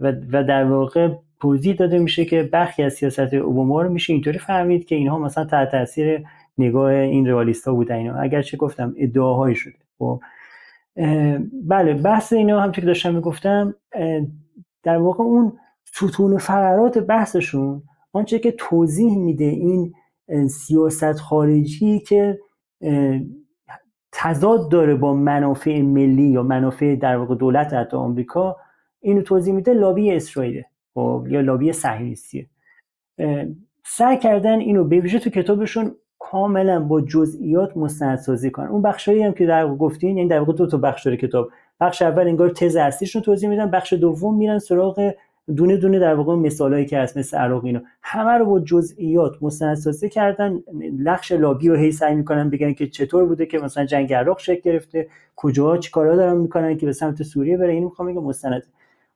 [0.00, 1.08] و, و در واقع
[1.40, 5.44] توضیح داده میشه که برخی از سیاست اوباما رو میشه اینطوری فهمید که اینها مثلا
[5.44, 6.24] تحت تاثیر
[6.62, 8.14] نگاه این رئالیستا بودن اینا.
[8.14, 9.78] اگر چه گفتم ادعاهایی شده.
[9.98, 10.20] خب
[11.68, 13.74] بله بحث اینا هم که داشتم می‌گفتم
[14.82, 15.52] در واقع اون
[15.84, 17.82] ستون فقرات بحثشون
[18.12, 19.92] آنچه که توضیح میده این
[20.48, 22.38] سیاست خارجی که
[24.12, 28.56] تضاد داره با منافع ملی یا منافع در واقع دولت حتی آمریکا
[29.00, 30.62] اینو توضیح میده لابی اسرائیل
[30.94, 32.46] خب یا لابی صهیونیستیه.
[33.84, 35.94] سعی کردن اینو به ویژه تو کتابشون
[36.30, 40.66] کاملا با جزئیات مستندسازی کنن اون بخشایی هم که در گفتین یعنی در واقع دو
[40.66, 41.50] تا بخش داره کتاب.
[41.80, 45.12] بخش اول انگار تز اصلیش رو توضیح میدن بخش دوم میرن سراغ
[45.56, 47.80] دونه دونه در واقع مثالایی که هست مثل عراق اینا.
[48.02, 50.60] همه رو با جزئیات مستندسازی کردن
[50.98, 54.60] لخش لابی رو هی سعی می‌کنن بگن که چطور بوده که مثلا جنگ عراق شکل
[54.60, 57.72] گرفته کجاها چیکارا دارن می‌کنن که به سمت سوریه بره.
[57.72, 58.62] اینو می‌خوام بگم مستند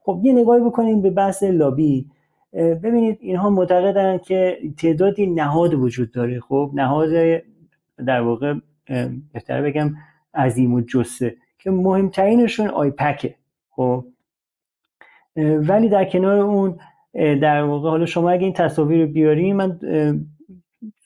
[0.01, 2.07] خب یه نگاهی بکنیم به بحث لابی.
[2.55, 6.41] ببینید اینها معتقدن که تعدادی نهاد وجود داره.
[6.41, 7.09] خب نهاد
[8.07, 8.55] در واقع
[9.33, 9.95] بهتر بگم
[10.35, 13.35] عظیم و جسه که مهمترینشون آیپکه
[13.71, 14.05] خب
[15.37, 16.79] ولی در کنار اون
[17.15, 19.79] در واقع حالا شما اگه این تصاویر رو بیاریم من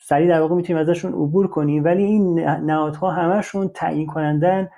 [0.00, 1.84] سریع در واقع می‌تونیم ازشون عبور کنیم.
[1.84, 4.68] ولی این نهادها همشون تعیین کنندن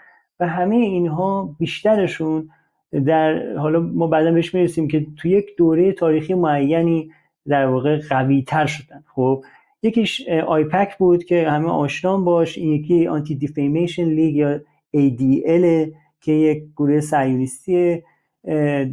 [0.40, 2.50] و همه اینها بیشترشون
[2.92, 7.10] در حالا ما بعدا بهش می‌رسیم که تو یک دوره تاریخی معینی
[7.48, 9.04] در واقع قوی تر شدن.
[9.14, 9.44] خب
[9.82, 14.60] یکیش آیپک بود که همه آشنان باش این یکی آنتی دیفیمیشن لیگ یا
[14.96, 18.02] ADL که یک گروه سیونیستی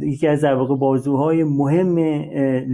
[0.02, 1.98] یکی از در واقع بازوهای مهم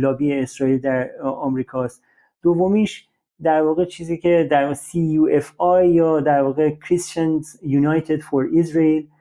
[0.00, 2.02] لابی اسرائیل در آمریکاست.
[2.42, 3.08] دومیش
[3.42, 9.13] در واقع چیزی که در CUFI یا در واقع Christians United for Israel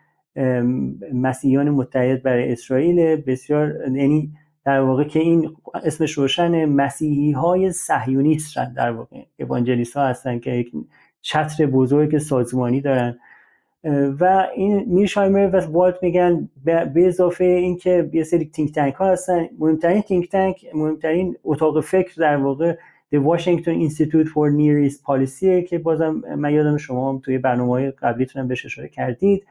[1.14, 3.16] مسیحیان متحد برای اسرائیل.
[3.16, 4.32] بسیار یعنی
[4.66, 9.18] در واقع که این اسمش روشن مسیحی های صهیونیست در واقع.
[9.40, 10.72] اوانجلیست ها هستن که یک
[11.22, 13.20] چتر بزرگ سازمانی دارن.
[14.20, 19.48] و این میرشایمر و والت میگن به اضافه اینکه یه سری تینک تنک ها هستن.
[19.60, 22.76] مهمترین تینک تنک مهمترین اتاق فکر در واقع
[23.16, 27.72] The Washington Institute for Near East Policy که بازم من یادم شما هم توی برنامه
[27.72, 29.46] های قبلیتون بهش اشاره کردید.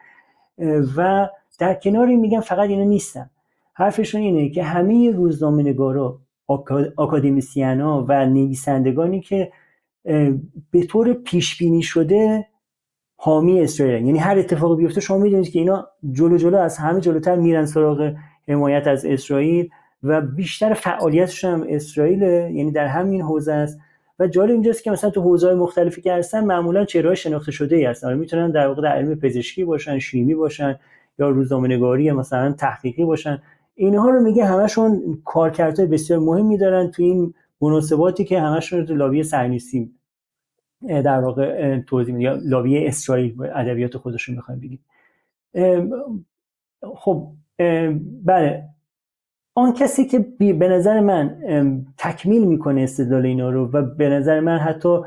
[0.96, 1.28] و
[1.58, 3.30] در کنار این میگن فقط اینا نیستن.
[3.74, 6.18] حرفشون اینه که همه روزنامه نگارا
[6.98, 9.52] اکادمیسیان ها و نویسندگانی که
[10.70, 12.46] به طور پیش بینی شده
[13.16, 17.36] حامی اسرائیل یعنی هر اتفاقی بیفته شما می‌دونید که اینا جلو جلو از همه جلوتر
[17.36, 18.14] میرن سراغ
[18.48, 19.68] حمایت از اسرائیل
[20.02, 23.78] و بیشتر فعالیتشون هم اسرائیل یعنی در همین حوزه است.
[24.22, 27.84] و جالب اینجاست که مثلا تو حوزه‌های مختلفی که هستن معمولا چهره‌های شناخته شده ای
[27.84, 30.78] هستن می‌تونن در واقع در علم پزشکی باشن شیمی باشن
[31.18, 33.42] یا روزنامه‌نگاری مثلا تحقیقی باشن.
[33.74, 39.22] اینها رو میگه همشون کارکردهای بسیار مهمی دارن تو این مناسباتی که همشون تو لابی
[39.22, 39.90] صهیونیستی
[40.88, 44.84] در واقع توضیح یا لابی اسرائیل ادبیات خودشون می‌خوایم بگیم.
[46.96, 47.28] خب
[48.24, 48.64] بله.
[49.54, 51.36] آن کسی که به نظر من
[51.98, 54.98] تکمیل می‌کنه استدلال اینا رو و به نظر من حتی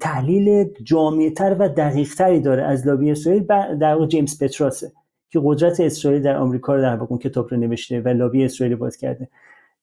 [0.00, 3.42] تحلیل جامعتر و دقیقتری داره از لابی اسرائیل
[3.80, 4.92] در واقع جیمز پتراسه
[5.30, 8.76] که قدرت اسرائیل در آمریکا رو در واقع اون کتاب رو نوشته و لابی اسرائیل
[8.76, 9.28] باز کرده.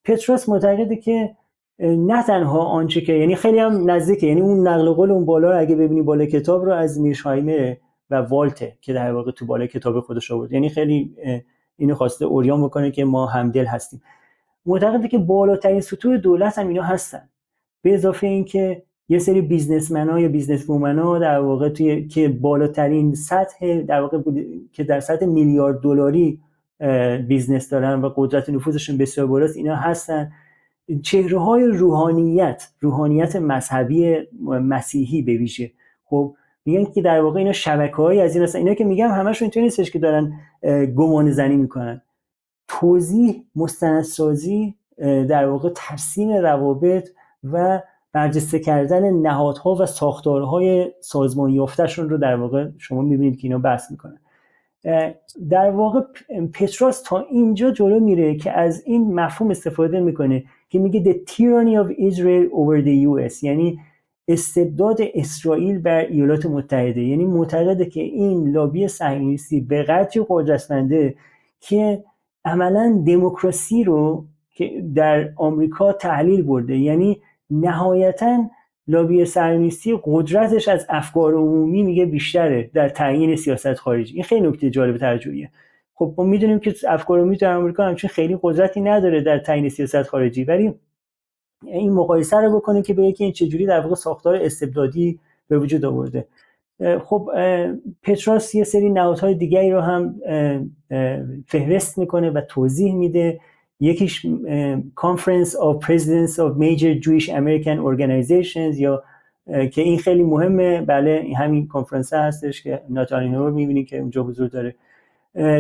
[0.06, 1.36] پتراس معتقده که
[1.80, 5.60] نه تنها آنچه که یعنی خیلی هم نزدیکه یعنی اون نقل قول اون بالا رو
[5.60, 7.78] اگه ببینی بالا کتاب رو از میرشایمه
[8.10, 10.52] و والته که در واقع تو بالا کتاب خودش آورد.
[10.52, 11.16] یعنی خیلی
[11.78, 14.02] اینو خواسته اوریان بکنه که ما همدل هستیم.
[14.66, 17.30] معتقده که بالاترین سطوح دولت هم اینا هستن.
[17.82, 22.30] به اضافه اینکه یه سری businessman ها یا business woman ها در واقع توی که
[22.30, 24.18] بالاترین سطح در واقع
[24.74, 26.40] که در سطح میلیارد دلاری
[27.28, 30.32] business دارن و قدرت نفوذشون بسیار بالاست اینا هستن.
[31.04, 35.72] چهره های روحانیت روحانیت مذهبی مسیحی به ویژه.
[36.06, 36.36] خب
[36.66, 39.64] میگن که در واقع اینا شبکه های از این هستن اینا که میگم همشون اینطوری
[39.64, 40.34] نیستش که دارن
[40.96, 42.02] گمان زنی می‌کنن.
[42.68, 44.76] توضیح مستندسازی
[45.30, 47.10] در واقع ترسیم روابط
[47.44, 47.82] و
[48.14, 53.92] برجسته کردن نهادها و ساختارهای سازمان یافتهشون رو در واقع شما می‌بینید که اینا بحث
[53.92, 54.20] می‌کنن.
[55.50, 56.02] در واقع
[56.54, 61.86] پتروس تا اینجا جلو میره که از این مفهوم استفاده می‌کنه که میگه the tyranny
[61.86, 63.80] of Israel over the US یعنی
[64.28, 67.02] استبداد اسرائیل بر ایالات متحده.
[67.02, 71.16] یعنی معتقده که این لابی صهیونیستی به قدری قدرتمنده
[71.60, 72.04] که
[72.46, 76.78] عملا دموکراسی رو که در آمریکا تحلیل برده.
[76.78, 78.50] یعنی نهایتا
[78.88, 84.14] لابی صهیونیستی قدرتش از افکار عمومی میگه بیشتره در تعیین سیاست خارجی.
[84.14, 85.50] این خیلی نکته جالب توجهیه
[85.94, 90.02] خب ما می‌دونیم که افکار عمومی در آمریکا همچین خیلی قدرتی نداره در تعیین سیاست
[90.02, 90.44] خارجی.
[90.44, 90.74] ولی
[91.68, 95.86] این مقایسه رو بکنه که به که این چجوری در واقع ساختار استبدادی به وجود
[95.86, 96.28] آورده.
[97.04, 97.30] خب
[98.04, 100.16] پتراس یه سری نهادهای دیگری رو هم
[101.48, 103.40] فهرست می‌کنه و توضیح میده.
[103.80, 104.26] یکیش
[104.96, 109.04] Conference of Presidents of Major Jewish American Organizations یا
[109.46, 110.82] که این خیلی مهمه.
[110.82, 114.76] بله همین کنفرانس هستش که ناتانیانو رو می‌بینید که اونجا حضور داره.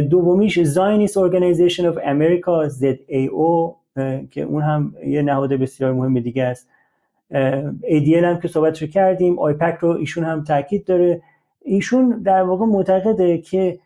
[0.02, 3.76] دومیش Zionist Organization of America ZAO
[4.32, 6.70] که اون هم یه نهاد بسیار مهم دیگه است.
[7.84, 11.22] ADL هم که صحبت رو کردیم آیپک رو ایشون هم تاکید داره.
[11.62, 13.80] ایشون در واقع معتقده که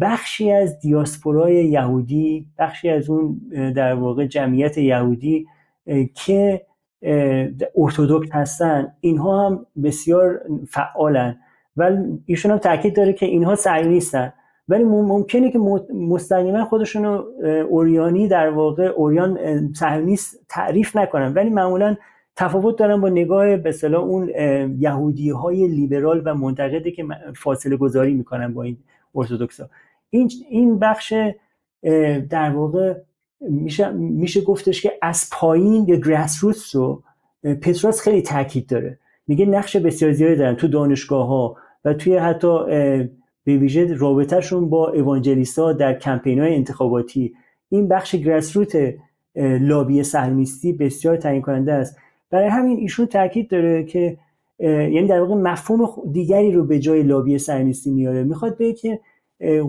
[0.00, 3.40] بخشی از دیاسپورای یهودی بخشی از اون
[3.76, 5.46] در واقع جمعیت یهودی
[6.14, 6.66] که
[7.76, 11.38] ارتودکس هستن اینها هم بسیار فعالن.
[11.76, 14.32] ولی ایشون هم تاکید داره که اینها سعی نیستن.
[14.68, 15.58] ولی ممکنه که
[15.94, 17.04] مستقیما خودشون
[17.68, 19.38] اوریانی در واقع اوریان
[19.74, 21.32] صهیونیست تعریف نکنن.
[21.32, 21.96] ولی معمولا
[22.36, 24.28] تفاوت دارن با نگاه به اون
[24.78, 27.04] یهودی های لیبرال و منتقده که
[27.36, 28.76] فاصله گذاری می‌کنن با این
[29.14, 29.60] ارتودکس
[30.10, 31.14] این این بخش
[32.30, 32.94] در واقع
[33.40, 36.44] میشه میشه گفتش که از پایین یا گراس
[36.74, 37.02] رو
[37.62, 38.98] پتروس خیلی تاکید داره.
[39.26, 42.58] میگه نقش بسیار زیادی دارن تو دانشگاه ها و توی حتی
[43.44, 47.34] به ویژه رابطهشون با اوانجلیستا در کمپین های انتخاباتی.
[47.68, 48.94] این بخش grassroots
[49.60, 51.96] لابی صهیونیستی بسیار تعیین کننده است.
[52.30, 54.18] برای همین ایشون تاکید داره که
[54.58, 58.24] یعنی در واقع مفهوم دیگری رو به جای لابی صهیونیستی میاره.
[58.24, 59.00] می‌خواد بگه که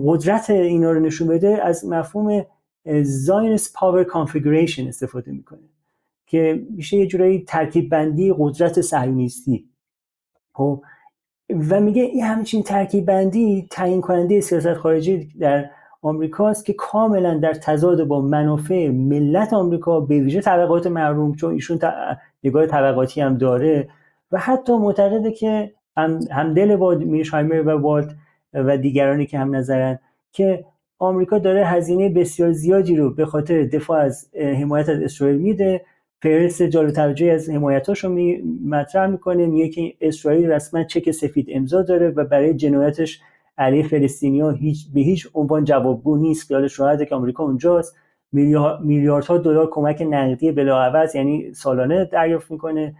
[0.04, 2.44] قدرت اینا رو نشون بده از مفهوم
[3.02, 5.68] Zionist power configuration استفاده می‌کنه
[6.26, 9.64] که میشه یه جورایی ترکیب بندی قدرت صهیونیستی
[10.52, 10.82] خب
[11.50, 15.70] و میگه این همچین ترکیب بندی تعیین کننده سیاست خارجی در
[16.02, 21.78] آمریکاست که کاملا در تضاد با منافع ملت آمریکا به ویژه طبقات محروم چون ایشون
[22.44, 23.88] نگاه طبقاتی هم داره
[24.32, 28.14] و حتی معتقده که هم, هم دل با میرشایمر و والت
[28.54, 29.98] و دیگرانی که هم نظرن
[30.32, 30.64] که
[30.98, 35.84] آمریکا داره هزینه بسیار زیادی رو به خاطر دفاع از حمایت از اسرائیل میده
[36.22, 38.18] فهرست جالب توجهی از حمایتاش رو
[38.66, 39.46] مطرح می‌کنه.
[39.46, 43.20] میگه که اسرائیل رسما چک سفید امضا داره و برای جنایتش
[43.58, 46.50] علیه فلسطینی ها هیچ به هیچ عنوان جوابگو نیست.
[46.50, 47.96] یادش راحته که آمریکا اونجاست.
[48.32, 52.94] میلیاردها دلار کمک نقدی بلاعوض یعنی سالانه دریافت می‌کنه.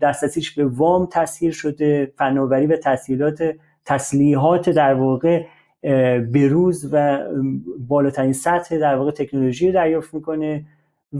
[0.00, 2.12] دسترسیش به وام تسهیل شده.
[2.18, 5.44] فناوری و تسهیلات تسلیحات در واقع
[6.32, 7.18] بروز و
[7.78, 10.64] بالاترین سطح در واقع تکنولوژی دریافت می‌کنه.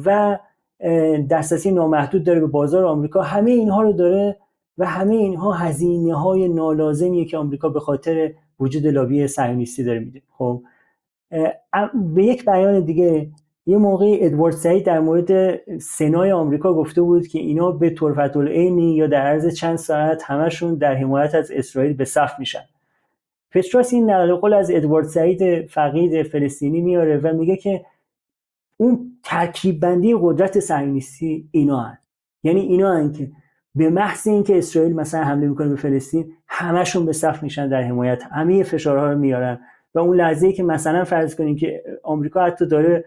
[0.04, 0.38] و
[1.30, 3.22] دسترسی نامحدود داره به بازار آمریکا.
[3.22, 4.36] همه اینها رو داره
[4.78, 10.22] و همه اینها هزینه های نالازمیه که آمریکا به خاطر وجود لابی صهیونیستی داره میده.
[10.38, 10.62] خب
[11.94, 13.30] به یک بیان دیگه
[13.66, 18.94] یه موقع ادوارد سعید در مورد سنای آمریکا گفته بود که اینا به طرفت العینی
[18.94, 22.64] یا در عرض چند ساعت همشون در حمایت از اسرائیل به صف میشن.
[23.50, 27.84] پتراس این نقل قول از ادوارد سعید فقید فلسطینی میاره و میگه که
[28.76, 31.98] اون ترکیب بندی قدرت صهیونیستی اینا هن.
[32.42, 33.30] یعنی اینا هن که
[33.74, 38.22] به محض اینکه اسرائیل مثلا حمله می‌کنه به فلسطین همشون به صف میشن در حمایت.
[38.22, 39.60] همه فشارها رو میارن.
[39.94, 43.04] و اون لحظه که مثلا فرض کنیم که آمریکا حتی داره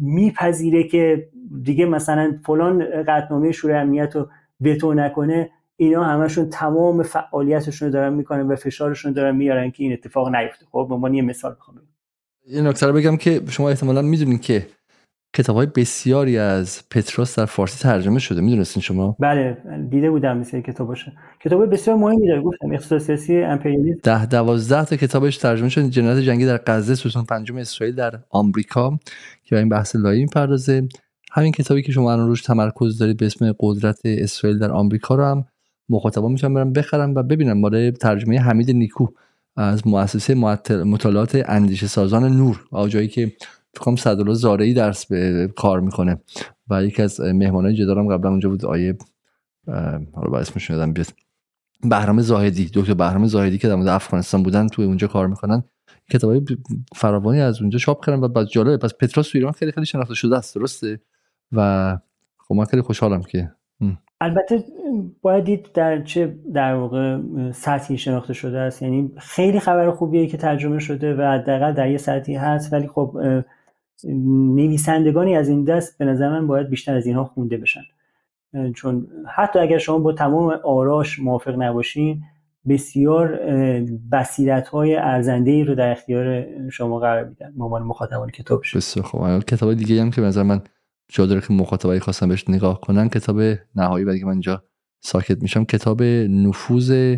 [0.00, 1.28] میپذیره که
[1.62, 4.28] دیگه مثلا فلان قطنامه شورای امنیت رو
[4.60, 9.92] وتو نکنه اینا همشون تمام فعالیتشون رو دارن می‌کنن و فشارشون دارن میارن که این
[9.92, 10.66] اتفاق نیفته.
[10.70, 11.76] خب به عنوان یه مثال بخوام
[12.52, 14.66] یه نکته رو بگم که شما احتمالا می‌دونید که
[15.36, 18.40] کتاب های بسیاری از پتروس در فارسی ترجمه شده.
[18.40, 19.56] می‌دونستین شما؟ بله
[19.90, 21.12] دیده بودم مثل کتاب باشه
[21.44, 24.00] کتاب بسیار مهمی داره گفتم اقتصاد سیاسی امپریالیسم.
[24.02, 25.88] ده دوازده تا کتابش ترجمه شده.
[25.88, 28.98] جنایت جنگی در غزه ستون پنجم اسرائیل در آمریکا
[29.44, 30.88] که این بحث لایی می‌پردازه.
[31.32, 35.24] همین کتابی که شما الان روش تمرکز دارید به اسم قدرت اسرائیل در آمریکا رو
[35.24, 35.44] هم
[35.88, 39.06] مخاطبان می‌تونن برن بخرن و ببینن مال ترجمه حمید نیکو.
[39.56, 40.34] از مؤسسه
[40.84, 43.32] مطالعات اندیشه سازان نور جایی که
[43.74, 46.22] فکرم صدالله زارعی درس به کار می‌کنه.
[46.70, 48.98] و یکی از مهمانای جدارم قبلا اونجا بود آیه
[50.12, 51.06] حالا با اسمش یادم بیاد.
[51.82, 55.62] بهرام زاهدی دکتر بهرام زاهدی که در مورد افغانستان بودن توی اونجا کار می‌کنن.
[56.10, 56.42] کتابای
[56.94, 60.14] فراوانی از اونجا چاپ کردن و بعد جالبه پس پتروس تو ایران خیلی خیلی شناخته
[60.14, 61.00] شده است درسته؟
[61.52, 61.98] و
[62.38, 63.52] خب من خیلی خوشحالم که
[64.20, 64.64] البته
[65.22, 67.20] باید دید در چه در واقع
[67.52, 68.82] سطحی شناخته شده است.
[68.82, 73.20] یعنی خیلی خبر خوبیه که ترجمه شده و حداقل در یه سطحی هست ولی خب
[74.54, 77.80] نویسندگانی از این دست به نظر من باید بیشتر از اینها خونده بشن.
[78.74, 79.06] چون
[79.36, 82.22] حتی اگر شما با تمام آراش موافق نباشین
[82.68, 83.40] بسیار
[84.12, 87.52] بصیرت های ارزنده رو در اختیار شما قرار میدن.
[87.60, 89.44] عنوان مخاطبان کتابش بسیار خوب.
[89.44, 90.62] کتاب دیگه هم که به من
[91.12, 93.40] جا داره که مخاطبای خواستن بهش نگاه کنن کتاب
[93.74, 94.62] نهایی و دیگه من اینجا
[95.00, 97.16] ساکت میشم کتاب نفوذ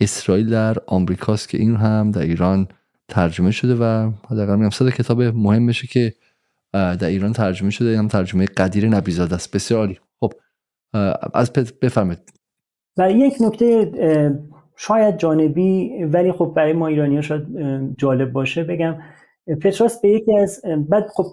[0.00, 2.68] اسرائیل در آمریکاست که این هم در ایران
[3.08, 6.14] ترجمه شده و حداقل میگم صد کتاب مهم بشه که
[6.72, 7.98] در ایران ترجمه شده.
[7.98, 9.54] هم ترجمه قدیر نبیزاده است.
[9.54, 9.98] بسیار عالی.
[10.20, 10.32] خب
[11.34, 12.32] از بفرمایید.
[12.98, 13.90] و یک نکته
[14.76, 17.46] شاید جانبی ولی خب برای ما ایرانی شاید
[17.98, 18.64] جالب باشه.
[18.64, 18.96] بگم
[19.62, 21.26] پتروس به یکی از بعد خب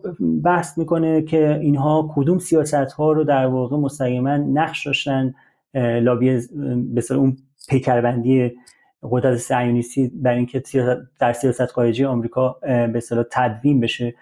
[0.44, 5.34] بحث می‌کنه که اینها کدوم سیاست ها رو در واقع مستقیما نقش داشتن
[5.74, 6.42] لابی
[6.94, 7.38] به اون
[7.70, 8.52] پیکربندی
[9.04, 10.64] قدرت صهیونیستی برای اینکه
[11.20, 14.16] در سیاست خارجی آمریکا به اصطلاح تدوین بشه.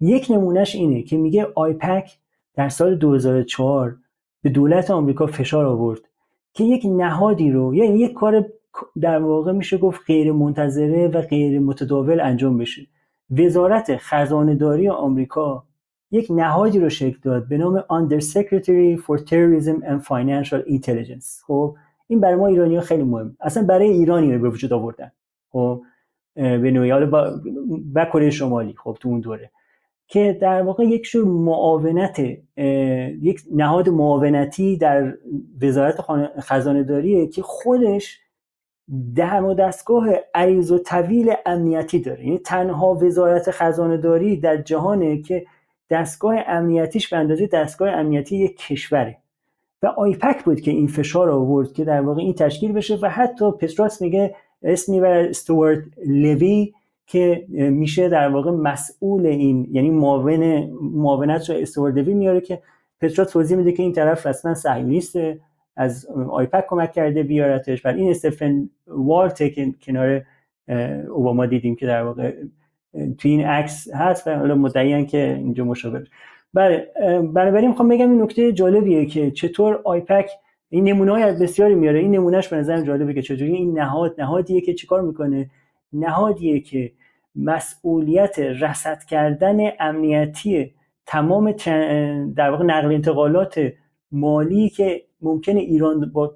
[0.00, 2.18] یک نمونهش اینه که میگه آیپک
[2.54, 3.96] در سال 2004
[4.42, 6.00] به دولت آمریکا فشار آورد
[6.52, 8.46] که یک نهادی رو یعنی یک کار
[9.00, 12.86] در واقع میشه گفت غیر منتظره و غیر متداول انجام بشه.
[13.30, 15.64] وزارت خزانهداری آمریکا
[16.10, 21.44] یک نهادی رو شکل داد به نام Under Secretary for Terrorism and Financial Intelligence.
[21.46, 21.76] خب
[22.06, 23.36] این برای ما ایرانی ها خیلی مهم.
[23.40, 25.12] اصلا برای ایرانی رو به وجود آوردن.
[25.52, 25.82] خب
[26.34, 27.40] به نوعی حالا
[27.94, 29.50] کره شمالی خب تو اون دوره.
[30.06, 32.18] که در واقع یک شور معاونت
[33.22, 35.14] یک نهاد معاونتی در
[35.62, 35.96] وزارت
[36.40, 38.20] خزانه داریه که خودش
[39.14, 42.24] در و دستگاه عریض و طویل امنیتی داره.
[42.24, 45.46] یعنی تنها وزارت خزانه داری در جهانه که
[45.90, 49.16] دستگاه امنیتیش به اندازه دستگاه امنیتی یک کشوره.
[49.82, 53.50] و آیپک بود که این فشار آورد که در واقع این تشکیل بشه و حتی
[53.50, 56.72] پتراس میگه اسم می‌بره استوارت لوی
[57.06, 62.62] که میشه در واقع مسئول این یعنی معاون معاونت رو استوارت لوی میاره که
[63.00, 65.40] پترا توضیح میده که این طرف رسما صهیونیسته.
[65.80, 67.82] از آیپک کمک کرده بیارتش.
[67.82, 70.22] بر این استفن وارت که کنار
[71.08, 72.32] اوباما دیدیم که در واقع
[72.92, 76.04] تو این عکس هست و حالا مدعیان که اینجا مشابه
[76.54, 76.88] بله
[77.34, 80.30] بنابراین می‌خوام بگم این نکته جالبیه که چطور آیپک
[80.68, 81.98] این نمونه های بسیاری میاره.
[81.98, 85.50] این نمونهش به نظرم جالبه که چطوری این نهاد نهادیه که چیکار می‌کنه؟
[85.92, 86.92] نهادیه که
[87.36, 90.72] مسئولیت رصد کردن امنیتی
[91.06, 91.52] تمام
[92.36, 93.72] در واقع نقل انتقالات
[94.12, 96.34] مالی که ممکنه ایران با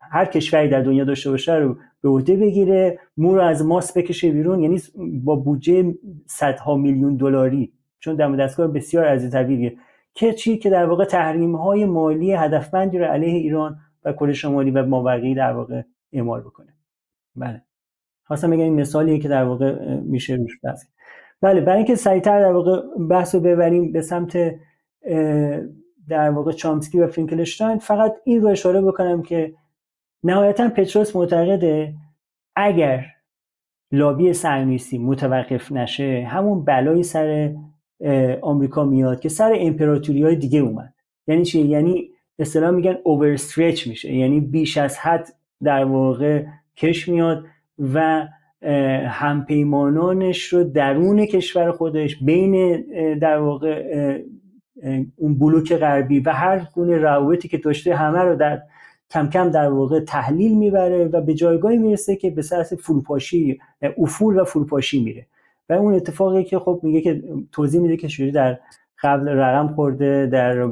[0.00, 4.30] هر کشوری در دنیا داشته باشه رو به عهده بگیره مو رو از ماس بکشه
[4.30, 4.80] بیرون یعنی
[5.24, 5.94] با بودجه
[6.26, 7.72] صدها میلیون دلاری.
[8.00, 9.76] چون دم دستگاه بسیار از طویلیه
[10.14, 14.70] که چی؟ که در واقع تحریم های مالی هدفمندی رو علیه ایران و کره شمالی
[14.70, 15.82] و مابقی در واقع
[16.12, 16.74] اعمال بکنه.
[17.36, 17.62] بله.
[18.24, 20.58] خواستم بگم این مثالیه که در واقع میشه روش
[21.40, 22.80] بله برای اینکه سریعتر در واقع
[23.10, 24.36] بحث رو ببریم به سمت
[26.08, 29.54] در واقع چامسکی و فینکلشتاین فقط این رو اشاره بکنم که
[30.24, 31.94] نهایتا پتروس معتقده
[32.56, 33.06] اگر
[33.92, 37.54] لابی صهیونیستی متوقف نشه همون بلایی سر
[38.42, 40.94] آمریکا میاد که سر امپراتوری های دیگه اومد.
[41.26, 44.14] یعنی چی؟ یعنی اصطلاح میگن اوورسترچ میشه.
[44.14, 45.28] یعنی بیش از حد
[45.62, 46.44] در واقع
[46.76, 47.44] کش میاد
[47.94, 48.28] و
[49.06, 52.80] همپیمانانش رو درون کشور خودش بین
[53.18, 53.82] در واقع
[55.16, 58.62] اون بلوک غربی و هر گونه روابطی که داشته همه رو در
[59.10, 63.58] کم کم در واقع تحلیل می‌بره و به جایگاهی می‌رسه که به سرس فروپاشی
[63.98, 65.26] افول و فروپاشی میره.
[65.68, 67.22] و اون اتفاقی که خب میگه که
[67.52, 68.58] توضیح میده که شوری در
[69.02, 70.68] قبل رقم خورده در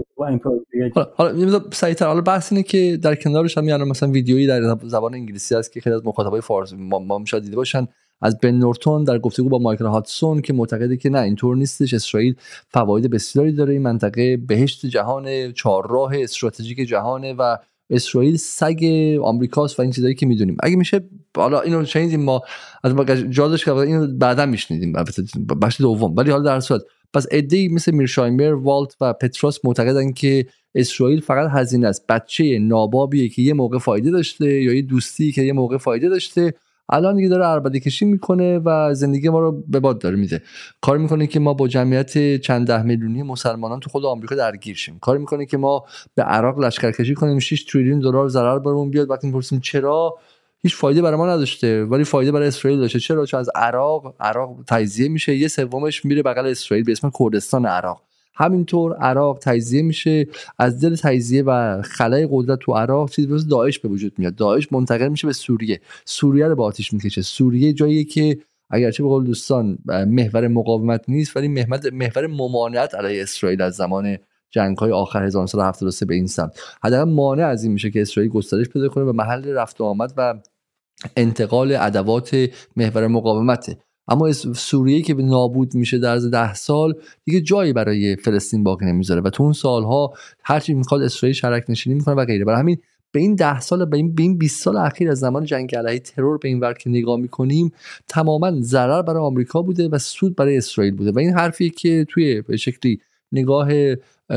[1.16, 5.54] حالا سریعتر حالا بحث اینه که در کنارش هم یعنی مثلا ویدیویی در زبان انگلیسی
[5.54, 7.88] هست که خیلی از مخاطبای فارسی ما, ما دیده باشن.
[8.24, 11.94] از بن نورتون در گفتگو با مایکل هاتسون که معتقده که نه اینطور نیستش.
[11.94, 12.34] اسرائیل
[12.70, 13.72] فواید بسیاری داره.
[13.72, 17.56] این منطقه بهشت جهان چهارراه استراتژیک جهانه و
[17.90, 18.84] اسرائیل سگ
[19.22, 20.56] آمریکاست و این چیزایی که می‌دونیم.
[20.62, 21.00] اگه میشه
[21.36, 22.42] حالا اینو شنیدیم ما.
[22.84, 22.94] از
[23.30, 24.92] جادش که اینو بعدا میشنیدیم.
[25.62, 26.16] بخش دوم.
[26.16, 26.80] ولی حالا در صورت
[27.14, 32.06] پس ای مثل میرشایمر والت و پتروس معتقدن که اسرائیل فقط هزینه است.
[32.06, 36.54] بچه نابابیه که یه موقع فایده داشته یا یه دوستی که یه موقع فایده داشته.
[36.88, 40.42] الان دیگه داره عربده کشی می‌کنه و زندگی ما رو به باد داره میده.
[40.80, 44.98] کار می‌کنه که ما با جمعیت چند ده میلیونی مسلمانان تو خود آمریکا درگیر شیم.
[44.98, 49.10] کار می‌کنه که ما به عراق لشکرکشی کنیم 6 تریلیون دلار ضرر برامون بیاد.
[49.10, 50.14] وقتی می‌پرسیم چرا
[50.62, 51.84] هیچ فایده برای ما نداشته.
[51.84, 52.98] ولی فایده برای اسرائیل داشته.
[52.98, 55.36] چرا؟ چون از عراق عراق تجزیه میشه.
[55.36, 58.02] یه سومش میره بغل اسرائیل به اسم کردستان عراق.
[58.34, 60.26] همینطور عراق تجزیه میشه
[60.58, 64.34] از دل تجزیه و خلای قدرت تو عراق چیزی مثل داعش به وجود میاد.
[64.34, 65.80] داعش منتقل میشه به سوریه.
[66.04, 67.22] سوریه رو با آتیش می‌کشه.
[67.22, 68.38] سوریه جایی که
[68.70, 71.48] اگرچه به قول دوستان محور مقاومت نیست ولی
[71.92, 74.18] محور ممانعت علیه اسرائیل از زمان
[74.50, 76.60] جنگ های آخر 1973 به این سمت.
[76.82, 80.12] حداقل مانع از این میشه که اسرائیل گسترش پیدا کنه به محل رفت و آمد
[80.16, 80.34] و
[81.16, 83.78] انتقال ادوات محور مقاومته.
[84.08, 86.94] اما سوریه که نابود میشه در از ده سال
[87.24, 90.12] دیگه جایی برای فلسطین باقی نمی‌ذاره و تو اون سالها
[90.44, 92.44] هرچی می‌خواد اسرائیل شرک نشینی می‌کنه و غیره.
[92.44, 92.78] برای همین
[93.12, 95.98] به این ده سال به این, به این 20 سال اخیر از زمان جنگ علیه
[95.98, 97.72] ترور به این ور که نگاه می‌کنیم
[98.08, 101.12] تماما ضرر برای آمریکا بوده و سود برای اسرائیل بوده.
[101.12, 103.00] و این حرفی که توی به شکلی
[103.32, 103.68] نگاه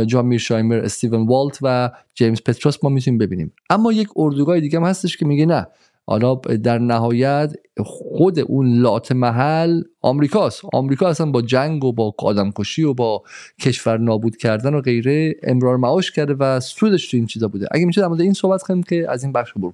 [0.05, 3.53] جان میرشایمر استیون والت و جیمز پتروس ما می‌تونیم ببینیم.
[3.70, 5.68] اما یک اردوگاه دیگه هم هستش که میگه نه
[6.10, 7.53] حالا در نهایت
[7.86, 10.62] خود اون لات محل آمریکاست.
[10.74, 13.24] آمریکا اصلا با جنگ و با آدم کشی و با
[13.62, 17.68] کشور نابود کردن و غیره امرار معاش کرده و سودش تو این چیزا بوده.
[17.72, 19.73] اگه میشه در این صحبت کنیم که از این بخش برو.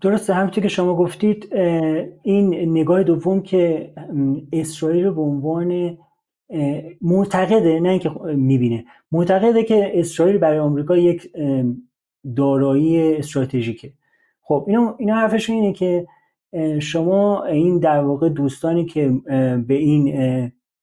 [0.00, 1.54] درسته همونطور که شما گفتید
[2.22, 3.92] این نگاه دوم که
[4.52, 5.98] اسرائیل رو به عنوان
[7.00, 8.84] معتقده نه اینکه می‌بینه.
[9.12, 11.32] معتقده که اسرائیل برای آمریکا یک
[12.36, 13.92] دارایی استراتژیکه.
[14.50, 16.06] خب اینا, اینا حرفشون اینه که
[16.80, 19.12] شما این در واقع دوستانی که
[19.68, 20.14] به این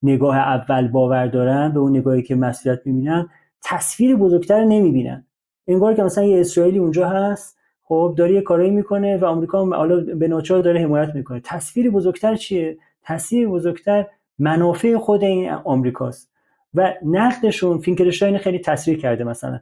[0.04, 3.30] نگاه اول باور دارن به اون نگاهی که مسئولیت می‌بینن
[3.64, 5.26] تصویر بزرگتر نمی‌بینن.
[5.68, 10.00] انگار که مثلا یه اسرائیلی اونجا هست خب داره یه کارایی می‌کنه و آمریکا حالا
[10.16, 11.42] به ناچار داره حمایت می‌کنه.
[11.44, 14.06] تصویر بزرگتر چیه؟ تصویر بزرگتر
[14.40, 16.32] منافع خود این آمریکاست.
[16.74, 19.60] و نقدشون فینکلشتاین خیلی تصویر کرده مثلا.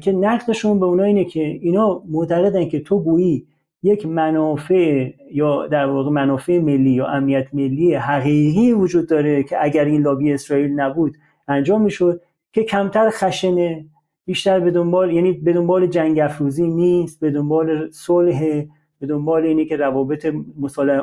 [0.00, 3.46] که نقدشون به اونا اینه که اینا معتقدن که تو گویی
[3.82, 9.84] یک منافع یا در واقع منافع ملی یا امنیت ملی حقیقی وجود داره که اگر
[9.84, 11.16] این لابی اسرائیل نبود
[11.48, 12.22] انجام می‌شد
[12.52, 13.86] که کمتر خشنه
[14.24, 18.64] بیشتر به دنبال یعنی به دنبال جنگ افروزی نیست به دنبال صلح
[19.00, 20.34] به دنبال اینه که روابط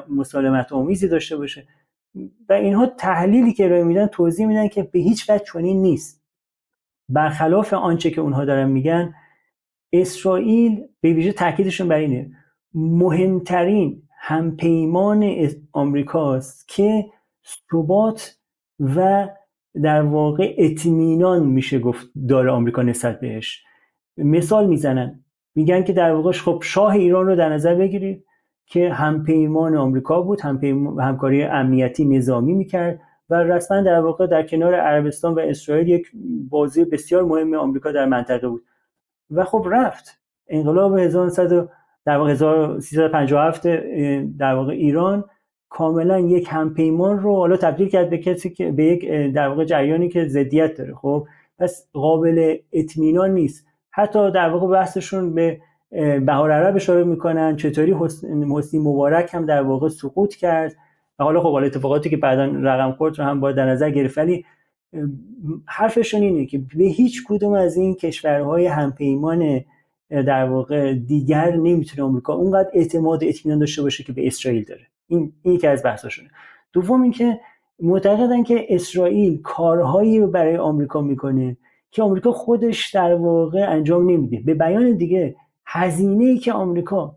[0.09, 1.67] مسالمت آمیزی داشته باشه.
[2.49, 6.24] و اینها تحلیلی که ارائه میدن توضیح میدن که به هیچ وجه چنین نیست.
[7.09, 9.13] برخلاف آنچه که اونها دارن میگن
[9.93, 12.31] اسرائیل به ویژه تاکیدشون بر اینه.
[12.73, 17.05] مهمترین همپیمان آمریکاست که
[17.71, 18.37] ثبات
[18.79, 19.27] و
[19.83, 23.63] در واقع اطمینان میشه گفت داره آمریکا نسبت بهش.
[24.17, 25.23] مثال می‌زنن.
[25.55, 28.25] میگن که در واقع خب شاه ایران رو در نظر بگیرید
[28.65, 30.41] که همپیمان آمریکا بود
[30.99, 33.01] همکاری امنیتی نظامی می‌کرد.
[33.29, 36.11] و رسما در واقع در کنار عربستان و اسرائیل یک
[36.49, 38.63] بازی بسیار مهم آمریکا در منطقه بود.
[39.31, 40.21] و خب رفت.
[40.47, 41.69] انقلاب 1900
[42.05, 43.67] در واقع 1357
[44.37, 45.23] در واقع ایران
[45.69, 50.09] کاملا یک همپیمان رو حالا تبدیل کرد به کسی که به یک در واقع جریانی
[50.09, 50.93] که ضدیت داره.
[50.93, 51.27] خب؟
[51.59, 53.65] پس قابل اطمینان نیست.
[53.91, 55.61] حتی در واقع بحثشون به
[56.25, 57.55] بهار عرب اشاره می‌کنن.
[57.55, 60.75] چطوری حسنی مبارک هم در واقع سقوط کرد.
[61.17, 64.17] حالا خب حالا اتفاقاتی که بعدا رقم خورد رو هم باید در نظر گرفت.
[64.17, 64.45] ولی
[65.65, 69.61] حرفشون اینه که به هیچ کدوم از این کشورهای همپیمان
[70.09, 74.87] در واقع دیگر نمی‌تونه آمریکا اونقدر اعتماد و اطمینان داشته باشه که به اسرائیل داره.
[75.41, 76.29] این که از بحثاشونه
[76.73, 77.39] دوم اینکه
[77.79, 81.57] معتقدن که اسرائیل کارهایی رو برای آمریکا می‌کنه
[81.91, 84.39] که آمریکا خودش در واقع انجام نمیده.
[84.45, 85.35] به بیان دیگه
[85.65, 87.15] هزینه ای که آمریکا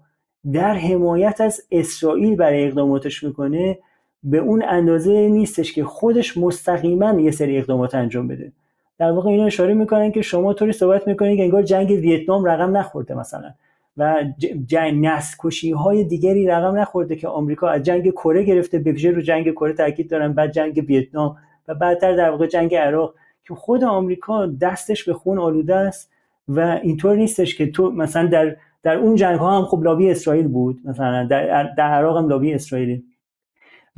[0.53, 3.79] در حمایت از اسرائیل برای اقداماتش می‌کنه
[4.23, 8.53] به اون اندازه نیستش که خودش مستقیما یه سری اقدامات انجام بده.
[8.99, 12.77] در واقع اینا اشاره می‌کنن که شما طوری صحبت می‌کنید که انگار جنگ ویتنام رقم
[12.77, 13.51] نخورده مثلا
[13.97, 14.25] و
[14.67, 19.53] جنگ نسل های دیگری رقم نخورده که آمریکا از جنگ کره گرفته به رو جنگ
[19.53, 21.37] کره تاکید دارن بعد جنگ ویتنام
[21.69, 23.15] و بعدتر در واقع جنگ عراق.
[23.49, 26.11] که خود آمریکا دستش به خون آلوده است
[26.49, 30.49] و اینطور نیستش که تو مثلا در در اون جنگ ها هم خب لابی اسرائیل
[30.49, 33.05] بود مثلا در, در عراق هم لابی اسرائیلی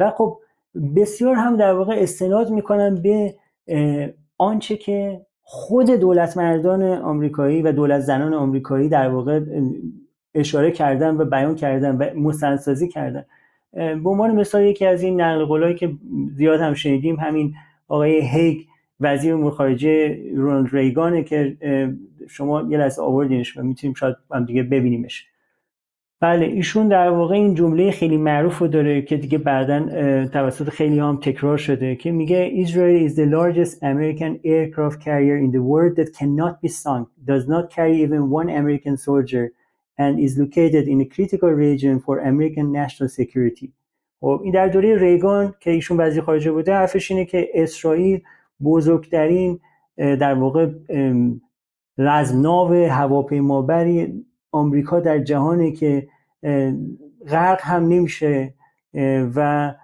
[0.01, 0.39] و خب
[0.97, 3.35] بسیار هم در واقع استناد می‌کنن به
[4.39, 9.40] آنچه که خود دولت مردان آمریکایی و دولت زنان آمریکایی در واقع
[10.35, 13.24] اشاره کردن و بیان کردن و مستندسازی کردن.
[13.72, 15.93] به عنوان مثال یکی از این نقل قولایی که
[16.36, 17.55] زیاد هم شنیدیم همین
[17.89, 18.60] آقای هیگ
[19.01, 21.56] وزیر امور خارجه رونالد ریگانه که
[22.28, 25.27] شما یه لحظه آوردینش و می‌تونیم شاید هم دیگه ببینیمش.
[26.22, 29.86] بله ایشون در واقع این جمله خیلی معروف رو داره که دیگه بعدا
[30.26, 35.51] توسط خیلی هم تکرار شده که میگه Israel is the largest American aircraft carrier in
[35.52, 39.47] the world that cannot be sunk does not carry even one American soldier
[39.98, 43.72] and is located in a critical region for American national security.
[44.20, 48.20] خب این در دوره ریگان که ایشون وزیر خارجه بوده حرفش اینه که اسرائیل
[48.64, 49.60] بزرگترین
[49.97, 50.68] در واقع
[51.98, 56.09] رزمناو هواپیمابری آمریکا در جهانی که
[57.28, 58.54] غرق هم نمیشه
[59.34, 59.74] و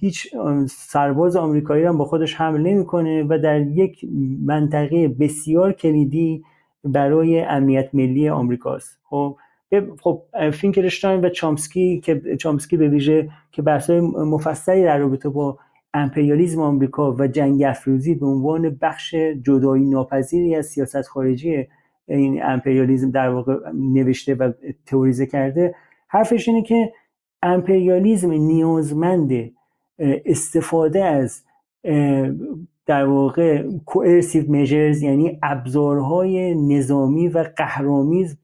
[0.00, 0.34] هیچ
[0.68, 4.04] سرباز آمریکایی هم با خودش حمل نمی‌کنه و در یک
[4.44, 6.44] منطقه بسیار کلیدی
[6.84, 9.38] برای امنیت ملی آمریکاست خب
[10.00, 15.58] خب فینکرشتاین و چامسکی که چامسکی به ویژه که بحث‌های مفصلی در رابطه با
[15.94, 21.66] امپریالیزم آمریکا و جنگ افروزی به عنوان بخش جدایی ناپذیری از سیاست خارجی
[22.08, 24.52] این امپریالیزم در واقع نوشته و
[24.86, 25.74] تئوریزه کرده
[26.08, 26.92] حرفش اینه که
[27.42, 29.50] امپریالیزم نیازمند
[29.98, 31.42] استفاده از
[32.86, 38.38] در واقع کوئرسیو میجرز یعنی ابزارهای نظامی و قهرامیز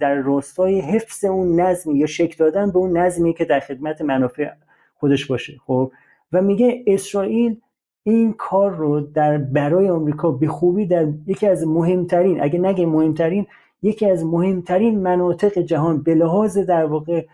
[0.00, 4.50] در راستای حفظ اون نظمی یا شکل دادن به اون نظمی که در خدمت منافع
[4.94, 5.92] خودش باشه خب؟
[6.32, 7.60] و میگه اسرائیل
[8.06, 13.46] این کار رو در برای آمریکا به خوبی در یکی از مهمترین اگه نگه مهمترین
[13.82, 17.24] یکی از مهمترین مناطق جهان به لحاظ در واقع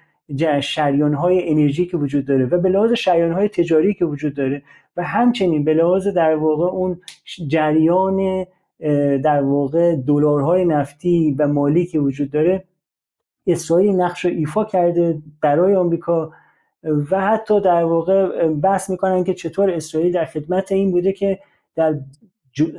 [0.60, 4.62] شریان های انرژی که وجود داره و به لحاظ شریان های تجاری که وجود داره
[4.96, 7.00] و همچنین به لحاظ در واقع اون
[7.46, 8.46] جریان
[9.24, 12.64] در واقع دلارهای نفتی و مالی که وجود داره
[13.46, 16.32] اسرائیل نقش رو ایفا کرده برای آمریکا
[16.82, 21.38] و حتی در واقع بحث می‌کنن که چطور اسرائیل در خدمت این بوده که
[21.76, 21.94] در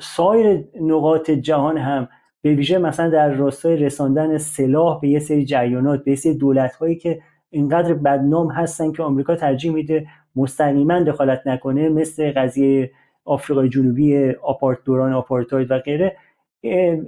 [0.01, 2.09] سایر نقاط جهان هم
[2.41, 6.75] به ویژه مثلا در راستای رساندن سلاح به یه سری جریانات به یه سری دولت
[6.75, 12.91] هایی که اینقدر بدنام هستن که آمریکا ترجیح میده مستقیما دخالت نکنه مثل قضیه
[13.25, 16.17] آفریقای جنوبی آپارت دوران آپارتاید و غیره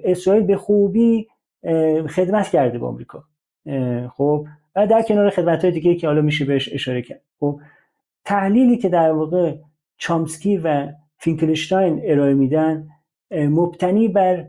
[0.03, 1.27] اسرائیل به خوبی
[2.09, 3.23] خدمت کرده به آمریکا.
[4.09, 4.45] خب
[4.75, 7.21] و در کنار خدمت های دیگه که حالا میشه بهش اشاره کرد.
[7.39, 7.59] خب
[8.25, 9.55] تحلیلی که در واقع
[9.97, 10.87] چامسکی و
[11.17, 12.87] فینکلشتاین ارائه میدن
[13.31, 14.47] مبتنی بر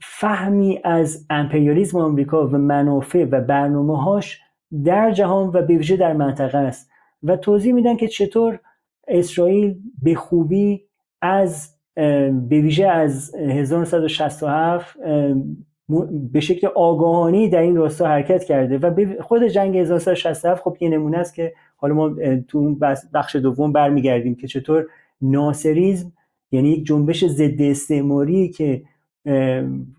[0.00, 4.40] فهمی از امپریالیزم آمریکا و منافع و برنامه هاش
[4.84, 6.90] در جهان و به در منطقه است
[7.22, 8.60] و توضیح میدن که چطور
[9.08, 10.84] اسرائیل به خوبی
[11.22, 11.74] از
[12.48, 14.96] به ویژه از 1967
[16.32, 21.18] به شکل آگاهانی در این راستا حرکت کرده و خود جنگ 1967 خب یه نمونه
[21.18, 22.14] است که حالا ما
[22.48, 22.74] تو
[23.14, 24.86] بخش دوم برمیگردیم که چطور
[25.22, 26.12] ناصریزم
[26.52, 28.82] یعنی یک جنبش ضد استعماری که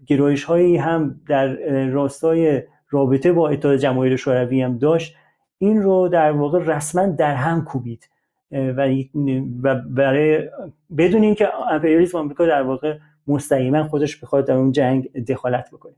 [0.06, 1.56] گرایش هایی هم در
[1.86, 5.16] راستای رابطه با اتحاد جماهیر شوروی هم داشت
[5.58, 8.10] این رو در واقع رسما در هم کوبید.
[9.64, 10.50] و برای
[10.98, 12.98] بدون اینکه امپریالیسم آمریکا در واقع
[13.30, 15.96] مستقیما خودش بخواد در اون جنگ دخالت بکنه.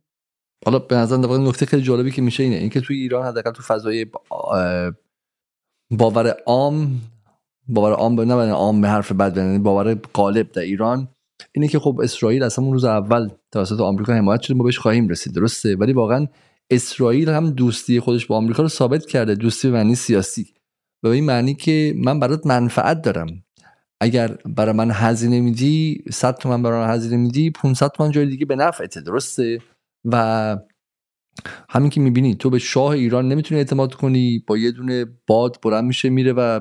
[0.65, 4.05] حالا به نظر نکته خیلی جالبی که میشه اینه اینکه توی ایران حداقل تو فضای
[5.91, 7.01] باور عام
[7.67, 11.07] باور عام به نه عام به حرف بد یعنی باور غالب در ایران
[11.51, 15.07] اینه که خب اسرائیل از همون روز اول توسط آمریکا حمایت شده ما بهش خواهیم
[15.07, 16.27] رسید درسته؟ ولی واقعا
[16.69, 20.53] اسرائیل هم دوستی خودش با آمریکا رو ثابت کرده دوستی به معنی سیاسی.
[21.03, 23.27] به این معنی که من برات منفعت دارم.
[24.03, 28.45] اگر برای من هزینه میدی 100 تومن برای من هزینه میدی 500 تومن جای دیگه
[28.45, 29.59] به نفعته درسته؟
[30.05, 30.57] و
[31.69, 35.83] همین که می‌بینی تو به شاه ایران نمی‌تونی اعتماد کنی با یه دونه باد بلند
[35.83, 36.59] میشه میره و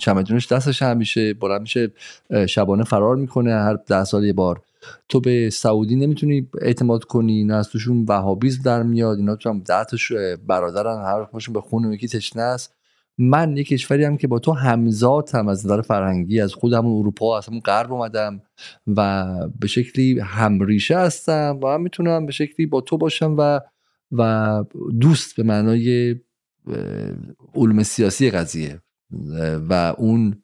[0.00, 1.92] چمدونش دستش هم میشه بلند میشه
[2.48, 4.62] شبانه فرار می‌کنه هر ده سال یه بار.
[5.08, 9.60] تو به سعودی نمی‌تونی اعتماد کنی نه از توشون وهابیزم در میاد اینا تو هم
[9.60, 10.12] دهتش
[10.46, 12.75] برادرن هر به خون یکی تشنه است.
[13.18, 16.98] من یک کشوری هم که با تو همزاد هم از نظر فرهنگی از خود همون
[16.98, 18.42] اروپا از همون غرب اومدم
[18.86, 23.60] و به شکلی همریشه هستم و هم می‌تونم به شکلی با تو باشم و
[24.12, 24.64] و
[25.00, 26.16] دوست به معنای
[27.54, 28.80] علوم سیاسی قضیه.
[29.68, 30.42] و اون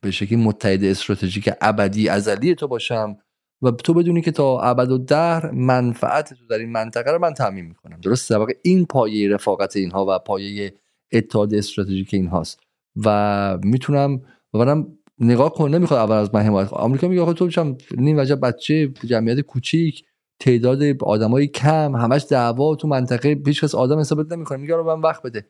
[0.00, 3.16] به شکلی متحد استراتژیک ابدی ازلی تو باشم
[3.62, 7.34] و تو بدونی که تا ابد و در منفعت تو در این منطقه رو من
[7.34, 8.00] تعمین می‌کنم.
[8.00, 10.74] درسته واقع این پایه رفاقت اینها و پایه
[11.12, 12.60] اتحاد استراتژیک اینهاست
[13.04, 14.22] و می‌تونم
[14.54, 14.84] و
[15.18, 18.88] نگاه کن نمی‌خواد اول از من حمایت آمریکا میگه آخه تو چم نیم وجب بچه
[19.04, 20.04] جمعیت کوچیک
[20.40, 24.58] تعداد آدمای کم همش دعوا تو منطقه هیچ کس آدم حسابت نمی‌کنه.
[24.58, 25.46] میگه رو من وقت بده.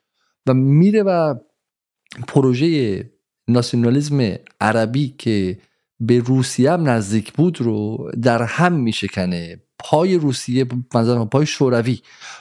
[0.47, 1.35] و میره و
[2.29, 3.11] پروژه
[3.49, 5.59] ناسیونالیسم عربی که
[6.07, 9.61] به روسیه هم نزدیک بود رو در هم میشکنه.
[9.79, 12.01] پای روسیه مثلا پای شوروی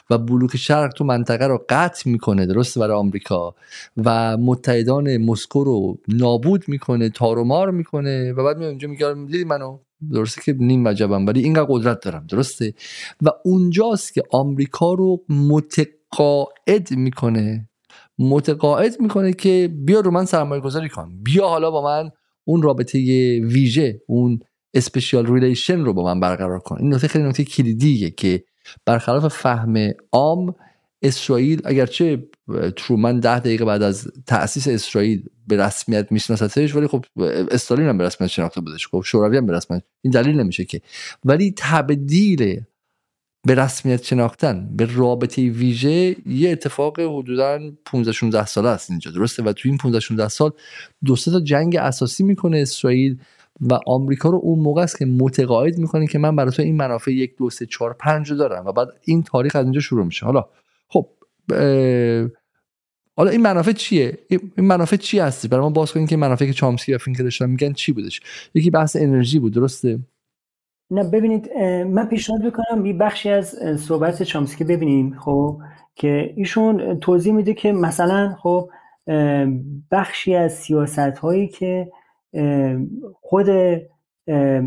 [0.09, 3.55] و بلوک شرق تو منطقه رو قطع می‌کنه درست برای آمریکا
[3.97, 9.79] و متحدان مسکو رو نابود می‌کنه تارومار می‌کنه و بعد میاد اینجا میگه دیدی منو؟
[10.11, 12.73] درسته که نیم وجبم ولی اینقدر قدرت دارم درسته؟
[13.21, 17.69] و اونجاست که آمریکا رو متقاعد می‌کنه.
[18.19, 22.11] متقاعد می‌کنه که بیا رو من سرمایه گذاری کن بیا حالا با من
[22.43, 22.99] اون رابطه
[23.43, 24.39] ویژه اون
[24.73, 26.77] special relation رو با من برقرار کن.
[26.79, 28.43] این نکته خیلی نکته کلیدیه که
[28.85, 30.55] برخلاف فهم عام
[31.01, 32.27] اسرائیل اگرچه
[32.75, 37.05] ترومن ده دقیقه بعد از تاسیس اسرائیل به رسمیت میشناستش ولی خب
[37.51, 40.81] استالین هم به رسمیت شناخته بودش خب شوروی هم به رسمیت این دلیل نمیشه که.
[41.25, 42.61] ولی تبدیل
[43.47, 49.43] به رسمیت شناختن به رابطه ویژه یه اتفاق حدودا 15 16 ساله است اینجا درسته؟
[49.43, 50.51] و تو این 15 16 سال
[51.05, 53.19] دو تا جنگ اساسی می‌کنه اسرائیل
[53.61, 57.11] و آمریکا رو اون موقع است که متقاعد می‌کنه که من برای تو این منافع
[57.11, 60.25] یک دو سه چهار پنج دارم و بعد این تاریخ از اینجا شروع میشه.
[60.25, 60.45] حالا
[60.87, 61.07] خب
[63.15, 66.53] حالا این منافع چیه؟ این منافع چی هستی؟ برای ما باز کنیم که منافع که
[66.53, 68.21] چامسکی و فینکل داشتن میگن چی بودش؟
[68.53, 69.99] یکی بحث انرژی بود درسته؟
[70.91, 71.57] نه ببینید
[71.87, 73.47] من پیشنهاد بکنم یه بخشی از
[73.77, 75.57] صحبت چامسکی ببینیم خب
[75.95, 78.69] که ایشون توضیح میده که مثلا خب
[79.91, 81.91] بخشی از سیاست هایی که
[83.21, 83.49] خود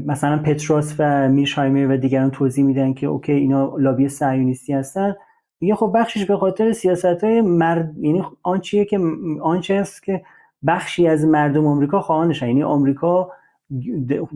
[0.07, 5.15] مثلا پتروس و میرشایمر و دیگران توضیح میدن که اوکی اینا لابی صهیونیستی هستن
[5.61, 9.01] میگه خب بخشش به خاطر سیاست های مرد یعنی آنچیه که
[9.43, 10.23] آنچه است که
[10.67, 13.31] بخشی از مردم آمریکا خواهانشن یعنی آمریکا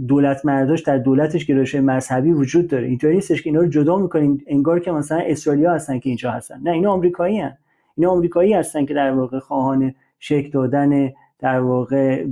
[0.09, 2.86] دولت مرداش در دولتش گرایش مذهبی وجود داره.
[2.86, 6.60] اینطوری نیستش که اینا رو جدا می‌کنیم انگار که مثلا اسرائیلیا هستن که اینجا هستن.
[6.62, 7.59] نه اینا آمریکایی هستن
[7.96, 12.24] اینا آمریکایی هستن که در واقع خواهان شک دادن در واقع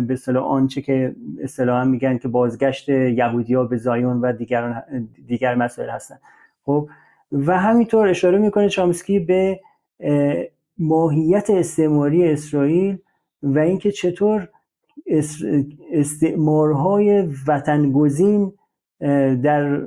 [0.00, 4.82] به اصطلاح آنچه که اصطلاحا میگن که بازگشت یهودیا به زایون و دیگران
[5.26, 6.18] دیگر مسائل هستن.
[6.62, 6.88] خب
[7.32, 9.60] و همینطور اشاره می‌کنه چامسکی به
[10.78, 12.98] ماهیت استعماری اسرائیل
[13.42, 14.48] و اینکه چطور
[15.92, 18.52] استعمارهای وطنگزین
[19.42, 19.80] در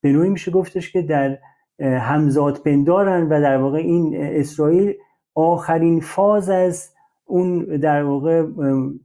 [0.00, 1.38] به نوعی میشه گفتش که در
[1.80, 4.92] همزاد پندارن و در واقع این اسرائیل
[5.34, 6.90] آخرین فاز از
[7.24, 8.46] اون در واقع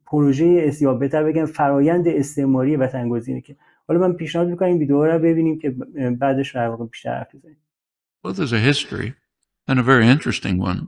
[0.06, 3.56] پروژه یا بهتر بگم فرایند استعماری وطنگزینه که.
[3.88, 5.70] حالا من پیشنهاد می‌کنم این ویدیو رو ببینیم که
[6.20, 7.58] بعدش در واقع بیشتر حرف بزنیم.
[8.24, 9.16] Well, there's a history
[9.68, 10.88] and a very interesting one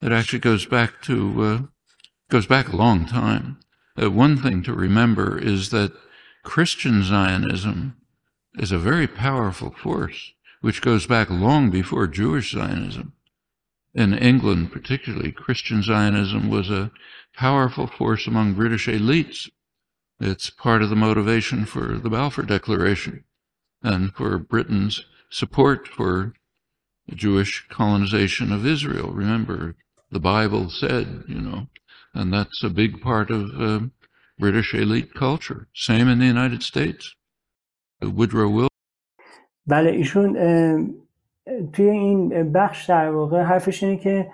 [0.00, 1.58] that actually goes back to uh,
[2.30, 3.58] goes back a long time.
[4.00, 5.92] Uh, one thing to remember is that
[6.42, 7.96] Christian Zionism
[8.54, 13.12] is a very powerful force which goes back long before Jewish Zionism.
[13.94, 16.92] In England, particularly, Christian Zionism was a
[17.34, 19.50] powerful force among British elites.
[20.20, 23.24] It's part of the motivation for the Balfour Declaration
[23.82, 26.34] and for Britain's support for
[27.08, 29.10] Jewish colonization of Israel.
[29.10, 29.76] Remember,
[30.10, 31.68] the Bible said, you know,
[32.14, 33.80] and that's a big part of uh,
[34.38, 35.68] British elite culture.
[35.74, 37.14] Same in the United States.
[38.02, 38.70] Woodrow Wilson.
[39.66, 40.32] بله ایشون
[41.72, 44.30] توی این بخش در واقع حرفش اینه که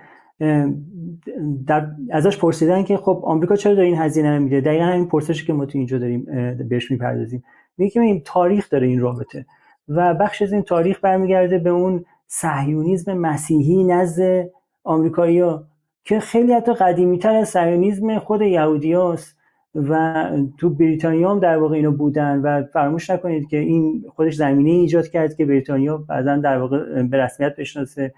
[1.66, 5.46] در ازش پرسیدن که خب آمریکا چرا داره این هزینه رو میده دقیقا همین پرسشی
[5.46, 6.24] که ما تو اینجا داریم
[6.68, 7.44] بهش می‌پردازیم
[7.76, 9.46] میگه که این تاریخ داره این رابطه
[9.88, 14.50] و بخش از این تاریخ برمیگرده به اون صهیونیزم مسیحی نزد
[14.84, 15.66] آمریکایی‌ها
[16.06, 19.36] که خیلی حتی قدیمیتر از صهیونیزم خود یهودیاست
[19.74, 20.24] و
[20.58, 25.08] تو بریتانیا هم در واقع اینا بودن و فراموش نکنید که این خودش زمینه ایجاد
[25.08, 28.14] کرد که بریتانیا بعدا در واقع به رسمیت بشناسه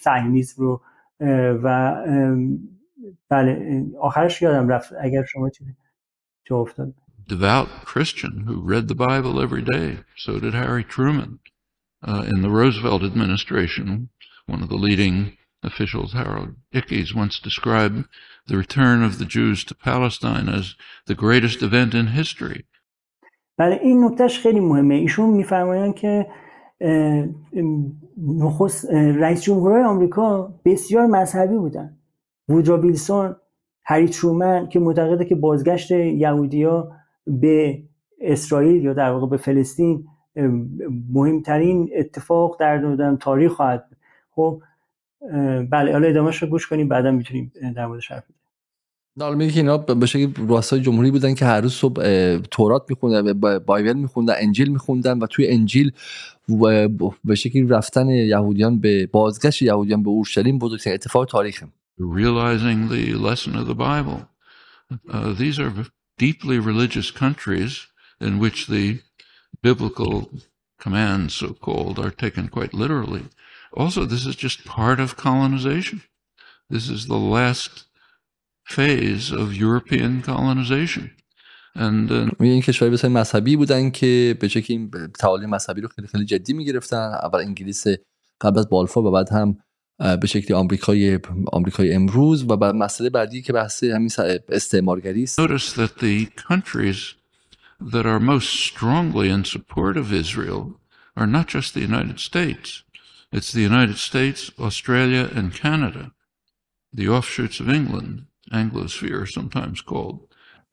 [0.00, 0.80] صهیونیسم رو
[1.62, 1.96] و
[3.28, 5.74] بله آخرش یادم رفت اگر شما چیزی
[6.44, 6.94] جا افتاد
[7.28, 9.98] devout Christian who read the Bible every day.
[10.16, 11.30] So did Harry Truman.
[12.10, 14.08] Uh, in the Roosevelt administration,
[14.46, 18.04] one of the leading officials, Harold Ickes, once described
[18.46, 20.74] the return of the Jews to Palestine as
[21.06, 22.64] the greatest event in history.
[23.58, 24.94] بله این نکتهش خیلی مهمه.
[24.94, 26.26] ایشون میفرمایند که
[28.18, 31.96] نخست رئیس جمهورهای آمریکا بسیار مذهبی بودن
[32.48, 33.36] وودرا ویلسون
[33.84, 36.92] هری ترومن که معتقده که بازگشت یهودیا
[37.26, 37.82] به
[38.20, 40.06] اسرائیل یا در واقع به فلسطین
[41.12, 43.84] مهمترین اتفاق در تاریخ خواهد
[44.30, 44.62] خب
[45.70, 48.24] بله حالا ادامهش رو گوش کنیم بعدا می‌تونیم در موردش حرف
[49.20, 52.02] حالا میگه که اینا به شکلی رؤسای جمهوری بودن که هر روز صبح
[52.38, 55.92] تورات میخوندن بایبل میخوندن انجیل میخوندن و توی انجیل
[57.24, 61.66] به شکلی رفتن یهودیان به بازگشت یهودیان به اورشلیم بزرگترین اتفاق تاریخه
[62.00, 64.18] Realizing the lesson of the Bible.
[65.10, 65.72] Uh, these are
[66.16, 67.88] deeply religious countries
[68.20, 69.00] in which the
[69.62, 70.30] biblical
[70.78, 73.24] commands, so called, are taken quite literally.
[73.73, 76.01] Also, this is just part of colonization.
[76.69, 77.85] This is the last
[78.65, 81.11] phase of European colonization.
[81.75, 86.07] And uh, این کشوری بسیار مذهبی بودن که به که این تعالیم مذهبی رو خیلی
[86.07, 87.87] خیلی جدی میگرفتن اول انگلیس
[88.41, 89.57] قبل از بالفور و بعد هم
[89.99, 91.19] به شکلی آمریکای
[91.53, 94.09] آمریکای امروز و بعد مسئله بعدی که بحث همین
[94.49, 97.15] استعمارگری است notice that the countries
[97.91, 100.79] that are most strongly in support of Israel
[101.15, 102.83] are not just the United States.
[103.31, 106.11] It's the United States, Australia, and Canada,
[106.93, 110.19] the offshoots of England, Anglosphere sometimes called.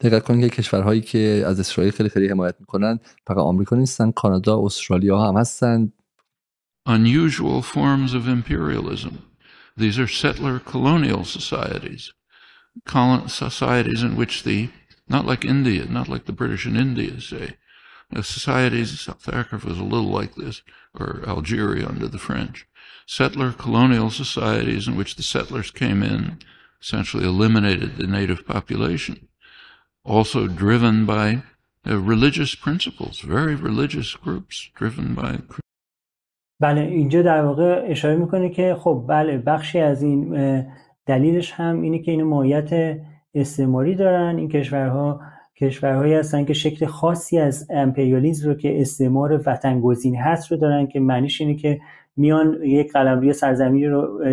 [0.01, 4.60] دقت کنید که کشورهایی که از اسرائیل خیلی خیلی حمایت میکنن فقط آمریکا نیستن کانادا
[4.60, 5.92] استرالیا هم هستن
[6.88, 9.14] Unusual forms of imperialism.
[9.76, 12.12] These are settler colonial societies,
[12.86, 14.70] colon societies in which the
[15.09, 17.47] not like India, not like the British in India, say,
[18.10, 20.62] the societies, South Africa was a little like this,
[20.98, 22.66] or Algeria under the French.
[23.06, 26.38] Settler colonial societies in which the settlers came in,
[26.82, 29.28] essentially eliminated the native population.
[30.05, 31.42] Also driven by
[31.88, 35.38] uh, religious principles, very religious groups driven by.
[36.60, 40.34] بله اینجا در واقع اشاره میکنه که خب بله بخشی از این
[41.06, 43.01] دلیلش هم اینه که این ماهیت
[43.34, 45.20] استعماری دارن این کشورها
[45.57, 50.88] کشورهایی هستن که شکل خاصی از امپریالیزم رو که استعمار وطن گزین هست رو دارن
[50.88, 51.82] که معنیش اینه که
[52.18, 54.23] میان یک قلمروی سرزمینی رو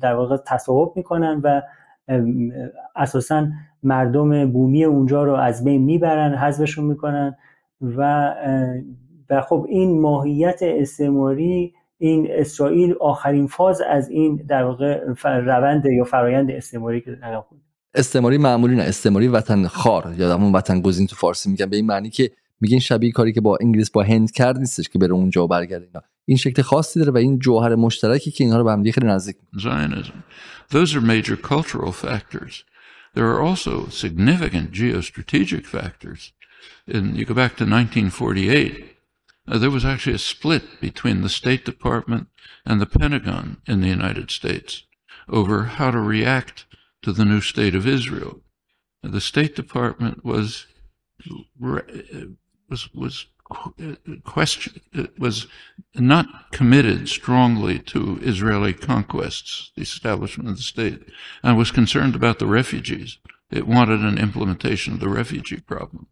[0.00, 1.62] در واقع تصاحب می‌کنن و
[2.96, 3.46] اساسا
[3.82, 7.36] مردم بومی اونجا رو از بین می‌برن حذفشون می‌کنن
[7.80, 8.34] و
[9.30, 16.04] و خب این ماهیت استعماری این اسرائیل آخرین فاز از این در واقع روند یا
[16.04, 17.60] فرایند استعماری که در خود
[17.94, 21.86] استعماری معمولی نه استعماری وطن خار یا همون وطن گزین تو فارسی میگن به این
[21.86, 25.44] معنی که میگین شبیه کاری که با انگلیس با هند کرد نیستش که بره اونجا
[25.44, 28.72] و برگرده اینا این شکل خاصی داره و این جوهر مشترکی که اینها رو به
[28.72, 30.22] هم خیلی نزدیک Zionism.
[30.70, 32.64] Those are major cultural factors.
[33.14, 36.32] There are also significant geostrategic factors.
[36.86, 38.84] And you go back to 1948,
[39.48, 42.28] uh, there was actually a split between the State Department
[42.64, 44.84] and the Pentagon in the United States
[45.28, 46.66] over how to react
[47.02, 48.40] to the new state of Israel.
[49.02, 50.66] The State Department was
[52.68, 53.26] was was
[54.24, 55.46] question was
[55.94, 61.02] not committed strongly to Israeli conquests, the establishment of the state,
[61.42, 63.18] and was concerned about the refugees.
[63.50, 66.08] It wanted an implementation of the refugee problem.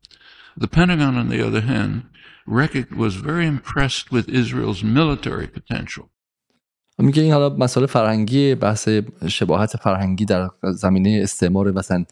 [0.56, 2.08] The Pentagon, on the other hand,
[2.46, 6.10] was very impressed with Israel's military potential.
[6.98, 8.88] میگه این حالا مسئله فرهنگی بحث
[9.28, 12.06] شباهت فرهنگی در زمینه استعمار وطن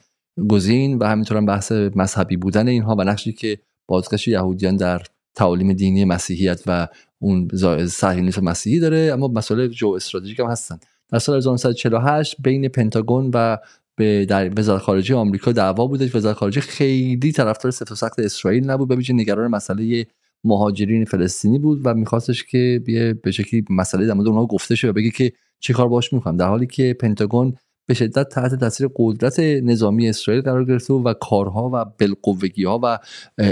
[0.48, 3.58] گزین و همینطور هم بحث مذهبی بودن اینها و نقشی که
[3.88, 5.02] بازگشت یهودیان در
[5.34, 6.88] تعالیم دینی مسیحیت و
[7.18, 7.48] اون
[7.86, 10.78] صهیونیسم مسیحی داره اما مسئله جو استراتژیک هم هستن.
[11.08, 13.58] در سال 1948 بین پنتاگون و
[13.96, 18.70] به در وزارت خارجه آمریکا دعوا بودش وزارت خارجه خیلی طرفدار سفت و سخت اسرائیل
[18.70, 18.88] نبود.
[18.88, 20.06] به نگران مسئله
[20.44, 24.88] مهاجرین فلسطینی بود و میخواستش که بیه به شکلی مسئله در مورد اونها گفته شه
[24.88, 26.36] و بگه که چی کار باش می‌کنم.
[26.36, 27.56] در حالی که پنتاگون
[27.86, 32.98] به شدت تحت تاثیر قدرت نظامی اسرائیل قرار گرفته و کارها و بالقوگی ها و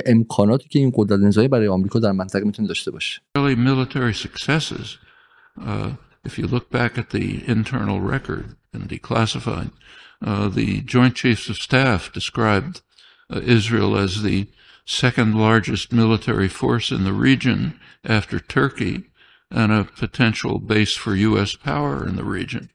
[0.06, 3.20] امکاناتی که این قدرت نظامی برای آمریکا در منطقه می‌تونه داشته باشه.
[5.58, 5.90] Uh,
[6.28, 9.70] if you look back at the internal record and declassified
[10.28, 12.80] uh, the joint chiefs of staff described
[13.32, 14.46] uh, Israel as the
[14.85, 19.03] second largest military force in the region after Turkey
[19.51, 21.55] and a potential base for U.S.
[21.55, 22.69] power in the region.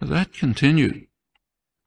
[0.00, 1.06] That continued.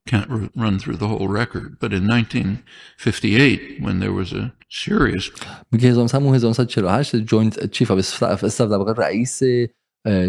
[0.08, 5.32] Can't run through the whole record, but in 1958, when there was a serious
[5.72, 9.42] میگه 1948 جوینت چیف اف استاف در واقع رئیس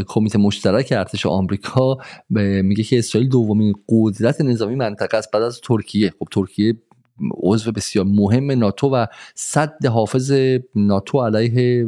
[0.06, 1.96] کمیته مشترک ارتش آمریکا
[2.30, 6.74] میگه که اسرائیل دومین قدرت نظامی منطقه است بعد از ترکیه خب ترکیه
[7.31, 10.33] عضو بسیار مهم ناتو و سد حافظ
[10.75, 11.85] ناتو علیه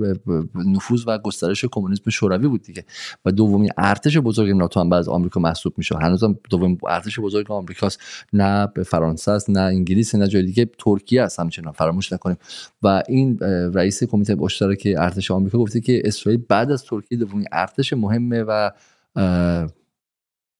[0.55, 2.85] نفوذ و گسترش کمونیسم شوروی بود دیگه.
[3.25, 5.97] و دومین ارتش بزرگ ناتو هم بعد از آمریکا محسوب میشه.
[5.97, 7.99] هنوزم دومین ارتش بزرگ آمریکاست.
[8.33, 11.73] نه به فرانسه است نه انگلیس نه جای دیگه ترکیه است همچنان.
[11.73, 12.37] فراموش نکنیم.
[12.83, 13.39] و این
[13.73, 18.71] رئیس کمیته مشترک ارتش آمریکا گفته که اسرائیل بعد از ترکیه دومین ارتش مهمه و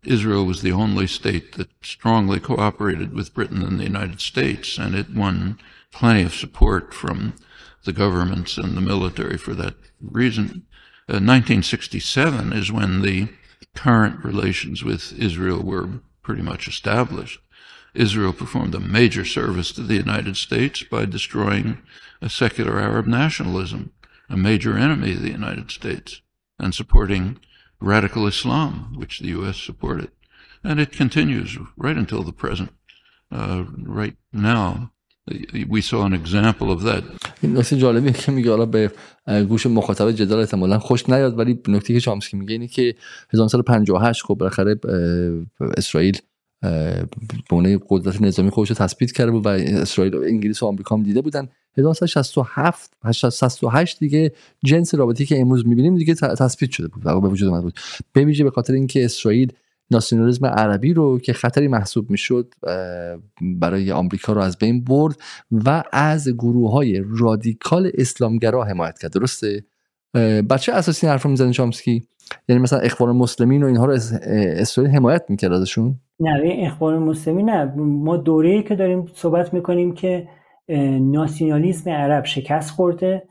[0.06, 4.96] Israel was the only state that strongly cooperated with Britain and the United States, and
[4.96, 5.60] it won
[5.92, 7.34] plenty of support from
[7.84, 10.66] the governments and the military for that reason.
[11.08, 13.30] Uh, 1967 is when the
[13.76, 17.40] current relations with Israel were pretty much established.
[17.94, 21.78] Israel performed a major service to the United States by destroying
[22.22, 23.92] a secular Arab nationalism,
[24.30, 26.22] a major enemy of the United States,
[26.60, 27.40] and supporting
[27.80, 29.58] radical Islam, which the U.S.
[29.58, 30.10] supported.
[30.64, 32.72] And it continues right until the present.
[33.32, 33.66] Uh,
[34.02, 34.92] right now,
[35.68, 37.04] we saw an example of that.
[37.42, 38.92] این نکته جالبیه که میگه حالا به
[39.50, 42.96] گوش مخاطب جدال احتمالا خوش نیاد ولی نکته که چامسکی میگه اینه که
[43.34, 44.76] 1958 خب بالاخره
[45.78, 46.18] اسرائیل
[47.50, 51.04] به قدرت نظامی خودش رو تثبیت کرده بود و اسرائیل و انگلیس و آمریکا هم
[51.04, 54.32] دیده بودن 1967 68 دیگه
[54.66, 57.80] جنس رابطی که امروز می‌بینیم دیگه تثبیت شده بود و به وجود اومده بود.
[58.14, 59.54] به ویژه به خاطر اینکه اسرائیل
[59.92, 62.54] ناسیونالیسم عربی رو که خطری محسوب می‌شد
[63.42, 65.16] برای آمریکا رو از بین برد
[65.52, 69.12] و از گروه های رادیکال اسلامگرا حمایت کرد.
[69.14, 69.64] درسته؟
[70.50, 72.08] بچه اساسی حرف رو می‌زنه چامسکی
[72.50, 73.94] یعنی مثلا اخوان مسلمین و اینها رو
[74.32, 77.66] اسرائیل حمایت می‌کرد ازشون؟ نه اخوان مسلمین نه.
[77.76, 80.28] ما دوره که داریم صحبت می‌کنیم که
[81.00, 83.24] ناسیونالیسم عرب شکست خورده.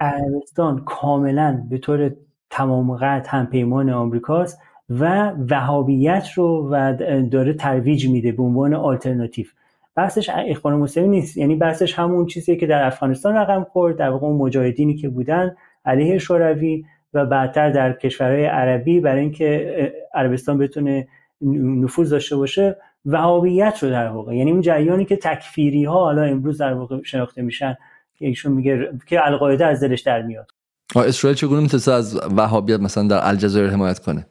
[0.00, 2.10] عربستان کاملا به طور
[2.50, 4.58] تمام قد همپیمان آمریکاست
[4.90, 6.96] و وهابیت رو و
[7.30, 9.46] داره ترویج میده به عنوان آلترناتیو.
[9.94, 11.36] بحثش اخوان مسلمین نیست.
[11.36, 15.56] یعنی بحثش همون چیزیه که در افغانستان رقم خورد در واقع اون مجاهدینی که بودن
[15.84, 21.08] علیه شوروی و بعدتر در کشورهای عربی برای اینکه عربستان بتونه
[21.40, 22.76] نفوذ داشته باشه.
[23.04, 24.36] وهابیت رو در واقع.
[24.36, 27.76] یعنی اون جریانی که تکفیری ها حالا امروز در واقع شناخته میشن
[28.14, 30.50] که ایشون میگه که القاعده از دلش در میاد.
[30.96, 34.26] اسرائیل چگونه می‌تونه از وهابیت مثلا در الجزایر حمایت کنه؟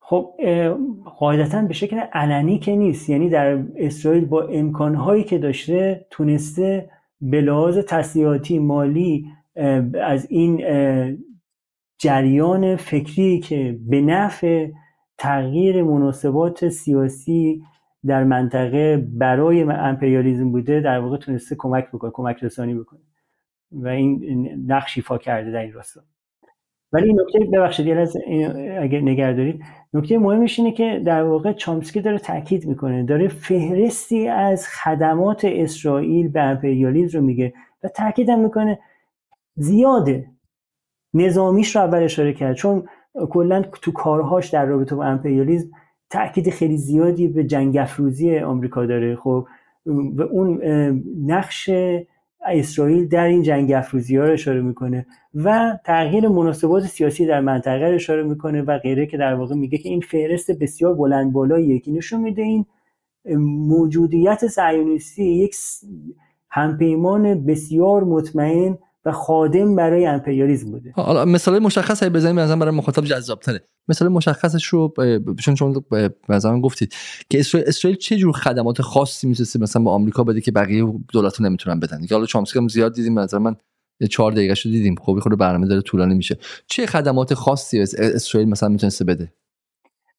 [0.00, 0.34] خب
[1.18, 3.10] قاعدتا به شکل علنی که نیست.
[3.10, 6.90] یعنی در اسرائیل با امکانهایی که داشته تونسته
[7.20, 9.26] به لحاظ تسلیحاتی مالی
[10.02, 10.64] از این
[11.98, 14.68] جریان فکری که به نفع
[15.18, 17.62] تغییر مناسبات سیاسی
[18.06, 23.00] در منطقه برای امپریالیزم بوده در واقع تونسته کمک بکنه کمک رسانی بکنه.
[23.72, 26.00] و این نقش ایفا کرده در این راستا.
[26.92, 28.08] ولی این نکته ببخشید یه
[28.80, 29.64] اگر نگه دارید
[29.94, 36.28] نکته مهمش اینه که در واقع چامسکی داره تاکید می‌کنه داره فهرستی از خدمات اسرائیل
[36.28, 37.52] به امپریالیزم رو میگه
[37.82, 38.78] و تاکید هم می‌کنه
[39.56, 40.26] زیاده
[41.14, 42.56] نظامیش رو اول اشاره کرد.
[42.56, 42.88] چون
[43.30, 45.70] کلا تو کارهاش در رابطه با امپریالیزم
[46.12, 49.16] تاکید خیلی زیادی به جنگ افروزی آمریکا داره.
[49.16, 49.46] خب
[49.86, 50.60] و اون
[51.26, 51.70] نقش
[52.46, 57.88] اسرائیل در این جنگ افروزی ها رو اشاره می‌کنه و تغییر مناسبات سیاسی در منطقه
[57.88, 61.78] رو اشاره می‌کنه و غیره که در واقع میگه که این فهرست بسیار بلند بالاییه
[61.78, 62.66] که نشون میده این
[63.68, 65.56] موجودیت صهیونیستی یک
[66.50, 70.92] همپیمان بسیار مطمئن و خادم برای امپریالیسم بوده.
[70.96, 74.94] حالا مثال مشخص های بزنیم مثلا برای مخاطب جذاب تره مثال مشخصش رو
[75.40, 75.82] چون شما
[76.28, 76.94] مثلا گفتید
[77.30, 81.40] که اسرائیل اسرائیل چه جور خدمات خاصی می‌تونه مثلا به آمریکا بده که بقیه دولت
[81.40, 83.56] نمی‌تونن بدن؟ حالا چامسکی هم زیاد دیدیم مثلا من
[84.10, 84.94] چهار دقیقه شو دیدیم.
[84.94, 86.38] خب خود برنامه داره طولانی میشه.
[86.66, 89.32] چه خدمات خاصی اسرائیل مثلا می‌تونسته بده؟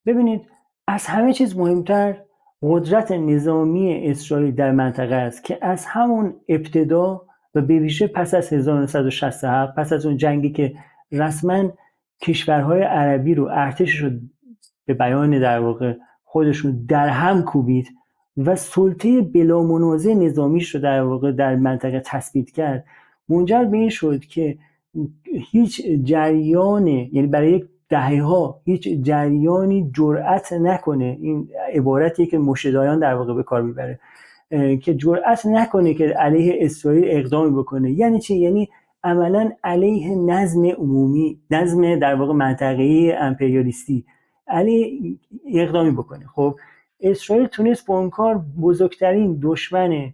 [0.06, 0.42] ببینید
[0.88, 2.18] از همه چیز مهمتر
[2.62, 7.22] قدرت نظامی اسرائیل در منطقه است که از همون ابتدا
[7.56, 10.74] و به ویژه پس از 1967 پس از اون جنگی که
[11.12, 11.64] رسما
[12.22, 14.10] کشورهای عربی رو ارتشش رو
[14.86, 15.94] به بیان در واقع
[16.24, 17.88] خودشون در هم کوبید
[18.38, 22.86] و سلطه بلا منازع نظامیش رو در واقع در منطقه تثبیت کرد.
[23.30, 24.58] منجر به این شد که
[25.52, 31.18] هیچ جریان یعنی برای یک دهه ها هیچ جریانی جرأت نکنه.
[31.22, 34.00] این عبارتی که مشدایان در واقع به کار می‌بره.
[34.82, 37.92] که جرأت نکنه که علیه اسرائیل اقدامی بکنه.
[37.92, 38.70] یعنی چی؟ یعنی
[39.04, 44.06] عملا علیه نظم عمومی نظم در واقع منطقه‌ای امپریالیستی
[44.48, 45.18] علیه
[45.54, 46.26] اقدامی بکنه.
[46.36, 46.56] خب
[47.02, 50.14] اسرائیل تونست با اون کار بزرگترین دشمن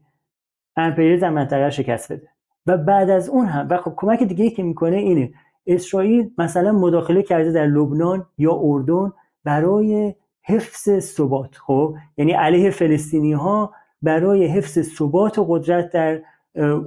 [0.75, 2.27] امپریالیسم منطقه شکست بده.
[2.67, 5.33] و بعد از اون هم و خب کمک دیگه که می‌کنه اینه
[5.67, 9.11] اسرائیل مثلا مداخله کرده در لبنان یا اردن
[9.43, 11.55] برای حفظ ثبات.
[11.55, 16.21] خب یعنی علیه فلسطینی ها برای حفظ ثبات و قدرت در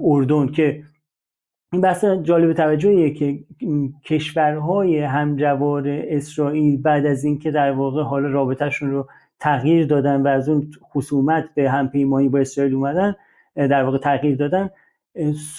[0.03, 0.83] اردن که
[1.73, 3.45] این بحث جالب توجهیه که
[4.05, 9.09] کشورهای همجوار اسرائیل بعد از اینکه در واقع حال رابطهشون رو
[9.41, 13.15] تغییر دادن و از اون خصومت به همپیمانی با اسرائیل اومدن
[13.55, 14.71] در واقع تغییر دادن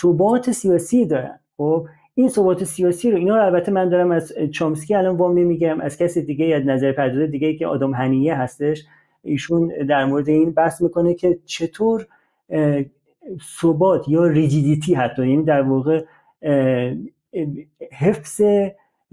[0.01, 1.39] ثبات سیاسی دارن.
[1.57, 5.81] خب این ثبات سیاسی رو اینا رو البته من دارم از چامسکی الان وام نمی‌گیرم
[5.81, 8.85] از کسی دیگه از نظر پردازه دیگه که آدم هنیه هستش.
[9.23, 12.07] ایشون در مورد این بحث می‌کنه که چطور
[13.61, 16.03] ثبات یا ریجیدیتی حتی یعنی در واقع
[17.91, 18.41] حفظ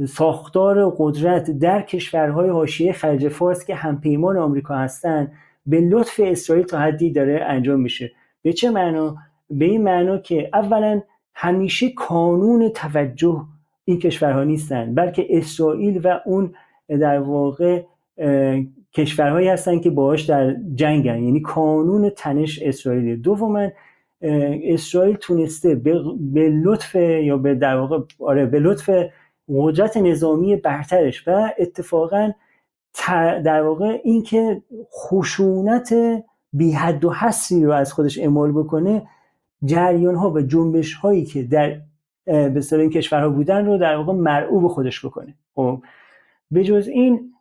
[0.09, 5.33] ساختار قدرت در کشورهای حاشیه خلیج فارس که همپیمان آمریکا هستند
[5.67, 8.13] به لطف اسرائیل تا حدی داره انجام میشه.
[8.43, 9.17] به چه معنا؟
[9.51, 11.03] به این معنا که اولا
[11.35, 13.45] همیشه کانون توجه
[13.85, 16.55] این کشورها نیستن بلکه اسرائیل و اون
[16.89, 17.83] در واقع
[18.95, 21.23] کشورهایی هستن که باهاش در جنگن.
[21.23, 23.69] یعنی کانون تنش اسرائیل دوما
[24.63, 25.75] اسرائیل تونسته
[26.21, 28.91] به لطف یا به در واقع آره به لطف
[29.49, 32.33] قدرت نظامی برترش و اتفاقا
[33.45, 34.63] در واقع اینکه
[34.93, 35.95] خشونت
[36.53, 39.03] بی حد و حسی رو از خودش اعمال بکنه
[39.65, 41.81] جریان ها و جنبش هایی که در
[42.25, 45.35] به این کشورها بودن رو در واقع مرعوب خودش بکنه.
[45.55, 45.83] خب
[46.51, 47.33] به جز این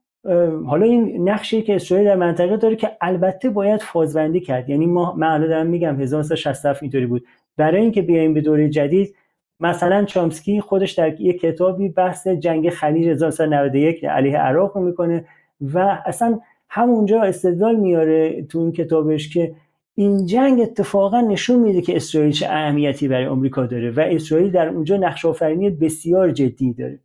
[0.66, 4.70] حالا این نقشی که اسرائیل در منطقه داره که البته باید فازبندی کرد.
[4.70, 7.26] یعنی ما الان دارم میگم 1967 اینطوری بود.
[7.58, 9.16] برای اینکه بیایم به دوره جدید
[9.60, 15.26] مثلا چامسکی خودش در یک کتابی بحث جنگ خلیج 1991 علیه عراق رو می‌کنه
[15.62, 16.40] و اصلا
[16.70, 19.56] همونجا استدلال میاره تو این کتابش که
[19.96, 24.70] این جنگ اتفاقا نشون میده که اسرائیل چه اهمیتی برای آمریکا داره و اسرائیل در
[24.70, 27.00] اونجا نقش آفرینی بسیار جدی داره.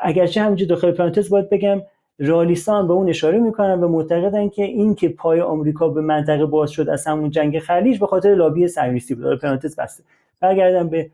[0.00, 1.82] اگرچه همینجا داخل پرانتز باید بگم
[2.18, 6.70] رالیسان به اون اشاره می‌کنن و معتقدن که این که پای آمریکا به منطقه باز
[6.70, 9.40] شد از همون جنگ خلیج به خاطر لابی صهیونیستی بود.
[9.40, 10.04] پرانتز بسته.
[10.40, 11.10] برگردم به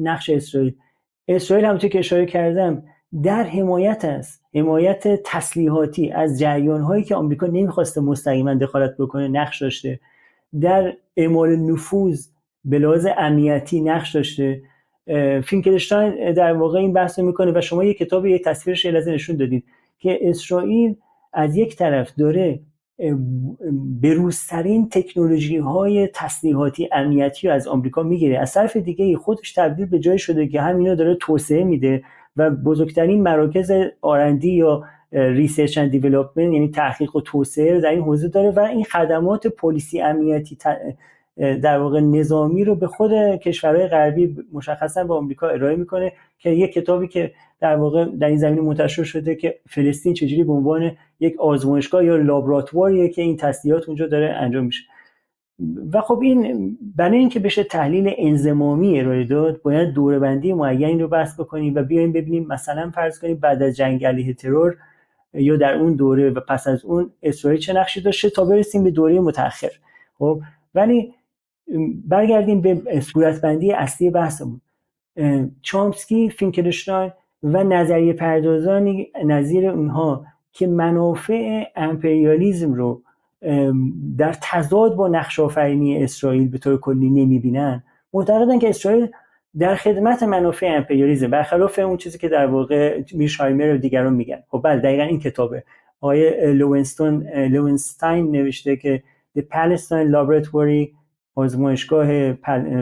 [0.00, 0.74] نقش اسرائیل.
[1.28, 2.82] اسرائیل همونطور که اشاره کردم
[3.22, 9.62] در حمایت است حمایت تسلیحاتی از جریان هایی که آمریکا نمی‌خواسته مستقیما دخالت بکنه نقش
[9.62, 10.00] داشته.
[10.60, 12.26] در اعمال نفوذ
[12.64, 14.62] به لحاظ امنیتی نقش داشته.
[15.44, 19.64] فینکلشتاین در واقع این بحث می‌کنه و شما یه کتاب یه تصویرش نشون دادید.
[20.00, 20.96] که اسرائیل
[21.32, 22.60] از یک طرف داره
[24.02, 28.38] بروزترین تکنولوژی های تسلیحاتی امنیتی از آمریکا می‌گیره.
[28.38, 32.02] از طرف دیگه خودش تبدیل به جای شده که همینو داره توسعه میده
[32.36, 38.00] و بزرگترین مراکز R&D یا research and development یعنی تحقیق و توسعه رو در این
[38.00, 40.58] حوزه داره و این خدمات پلیسی امنیتی
[41.36, 46.72] در واقع نظامی رو به خود کشورهای غربی مشخصا به آمریکا ارائه می‌کنه که یک
[46.72, 51.40] کتابی که در واقع در این زمینه منتشر شده که فلسطین چجوری به عنوان یک
[51.40, 54.84] آزمایشگاه یا لابراتواریه که این تسلیحات اونجا داره انجام میشه.
[55.92, 61.40] و خب این برای اینکه بشه تحلیل انزمامی ارائه داد باید دوربندی معینی رو بحث
[61.40, 64.76] بکنیم و بیایم ببینیم مثلا فرض کنیم بعد از جنگ علیه ترور
[65.34, 68.90] یا در اون دوره و پس از اون اسرائیل چه نقشی داشته تا برسیم به
[68.90, 69.70] دوره متأخر.
[70.18, 70.40] خب
[70.74, 71.14] ولی
[72.08, 74.60] برگردیم به صورتبندی اصلی بحثمون.
[75.62, 77.12] چامسکی فینکلشتاین
[77.42, 83.02] و نظریه پردازانی نظیر اونها که منافع امپریالیزم رو
[84.18, 89.08] در تضاد با نقش آفرینی اسرائیل به طور کلی نمی‌بینن معتقدن که اسرائیل
[89.58, 94.42] در خدمت منافع امپریالیزم برخلاف اون چیزی که در واقع میرشایمر و دیگران میگن.
[94.48, 95.64] خب بله دقیقا این کتابه.
[96.00, 99.02] آقای لوینستون لوینستاین نوشته که
[99.38, 100.88] The Palestine Laboratory
[101.34, 102.32] آزمایشگاه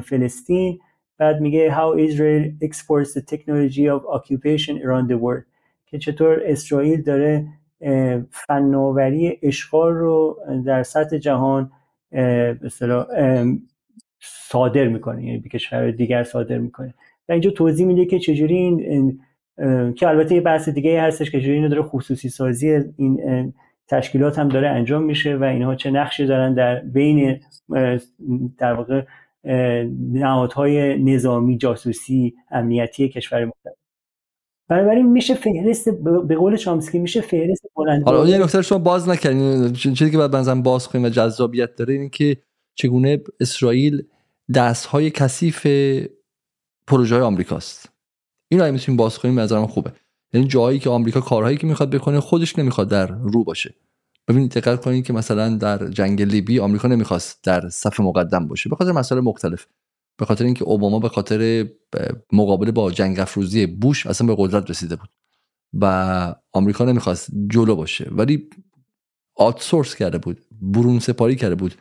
[0.00, 0.78] فلسطین
[1.18, 5.44] بعد میگه How Israel exports the technology of occupation around the world.
[5.86, 7.46] که چطور اسرائیل داره
[8.30, 11.70] فناوری اشغال رو در سطح جهان
[14.20, 16.94] صادر می‌کنه یعنی به کشور دیگر صادر می‌کنه.
[17.28, 19.20] و اینجا توضیح میده که چجوری این,
[19.94, 23.52] که البته یه بحث دیگه هستش که چجوری اینو داره خصوصی سازی این
[23.88, 27.40] تشکیلات هم داره انجام میشه و اینها چه نقشی دارن در بین
[28.58, 29.02] در واقع
[30.12, 33.74] نهادهای نظامی جاسوسی امنیتی کشور مختلف
[34.68, 35.88] بنابراین میشه فهرست
[36.28, 39.72] به قول چامسکی میشه فهرست بلند حالا یه نکته شما باز نکردین.
[39.72, 42.36] چیزی که بعد بنظرم باز کنیم و جذابیت داره اینه که
[42.74, 44.02] چگونه اسرائیل
[44.54, 45.66] دست های کثیف
[46.86, 47.92] پروژه های آمریکاست.
[48.48, 49.92] این رو می‌تونیم باز کنیم نظرم خوبه.
[50.32, 53.74] یعنی جایی که آمریکا کارهایی که می‌خواد بکنه خودش نمی‌خواد در رو باشه.
[54.28, 58.76] ببینید دقت کنید که مثلا در جنگ لیبی آمریکا نمی‌خواست در صف مقدم باشه به
[58.76, 59.66] خاطر مسائل مختلف.
[60.18, 61.68] به خاطر اینکه اوباما به خاطر
[62.32, 65.08] مقابله با جنگ افروزی بوش اصلا به قدرت رسیده بود
[65.80, 68.08] و آمریکا نمی‌خواست جلو باشه.
[68.10, 68.50] ولی
[69.36, 71.74] آتسورس کرده بود برون سپاری کرده بود.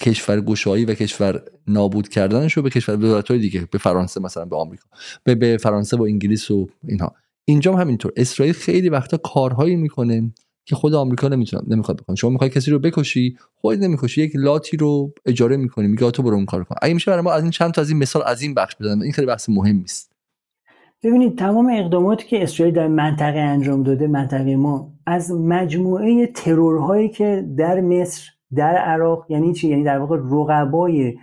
[0.00, 4.56] کشور گشایی و کشور نابود کردنش رو به کشور دولت‌های دیگه به فرانسه مثلا به
[4.56, 4.88] آمریکا
[5.24, 7.14] به, به فرانسه و انگلیس و اینها.
[7.44, 8.12] اینجا هم همینطور.
[8.16, 10.32] اسرائیل خیلی وقتا کارهایی می‌کنه.
[10.70, 12.16] که خود آمریکا نمی‌تونه نمی‌خواد بکنه.
[12.16, 16.34] شما می‌خوای کسی رو بکشی خود نمی‌کشی یک لاتی رو اجاره می‌کنی میگه تو برو
[16.34, 16.76] اون کار کن.
[16.82, 19.00] اگه میشه برای ما از این چند تا از این مثال از این بخش بزنم
[19.00, 20.12] این خیلی بحث مهم است
[21.02, 27.48] ببینید تمام اقداماتی که اسرائیل در منطقه انجام داده منطقه ما از مجموعه ترورهایی که
[27.56, 31.18] در مصر در عراق یعنی چی؟ یعنی در واقع رقبای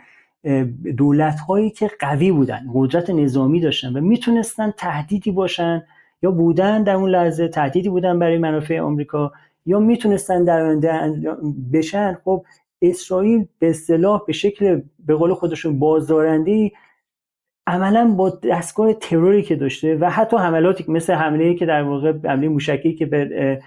[0.98, 5.84] دولت هایی که قوی بودن قدرت نظامی داشتن و می‌تونستن تهدیدی باشن
[6.22, 9.32] یا بودن در اون لحظه تهدیدی بودن برای منافع آمریکا
[9.66, 11.18] یا می‌تونستن در آینده
[11.74, 12.46] بشن خب
[12.82, 16.72] اسرائیل به اصطلاح به شکل به قول خودشون بازدارنده
[17.68, 22.48] عملا با دستگاه تروری که داشته و حتی حملاتی مثل حمله که در واقع حمله
[22.48, 23.60] موشکی که به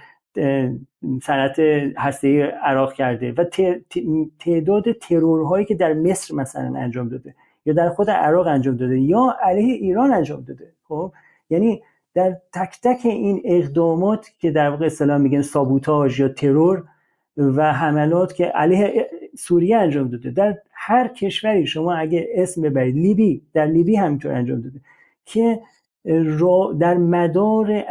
[1.23, 1.59] صنعت
[1.99, 3.45] هسته عراق کرده و
[4.39, 7.35] تعداد ترورهایی که در مصر مثلا انجام داده
[7.67, 11.13] یا در خود عراق انجام داده یا علیه ایران انجام داده خب؟
[11.51, 11.83] یعنی
[12.15, 16.85] در تک تک این اقدامات که در واقع اسلام میگن سابوتاژ یا ترور
[17.37, 19.07] و حملات که علیه
[19.39, 20.31] سوریه انجام داده.
[20.31, 24.81] در هر کشوری شما اگه اسم ببرید لیبی در لیبی همینطور انجام داده
[25.25, 25.61] که
[26.79, 27.83] در مدار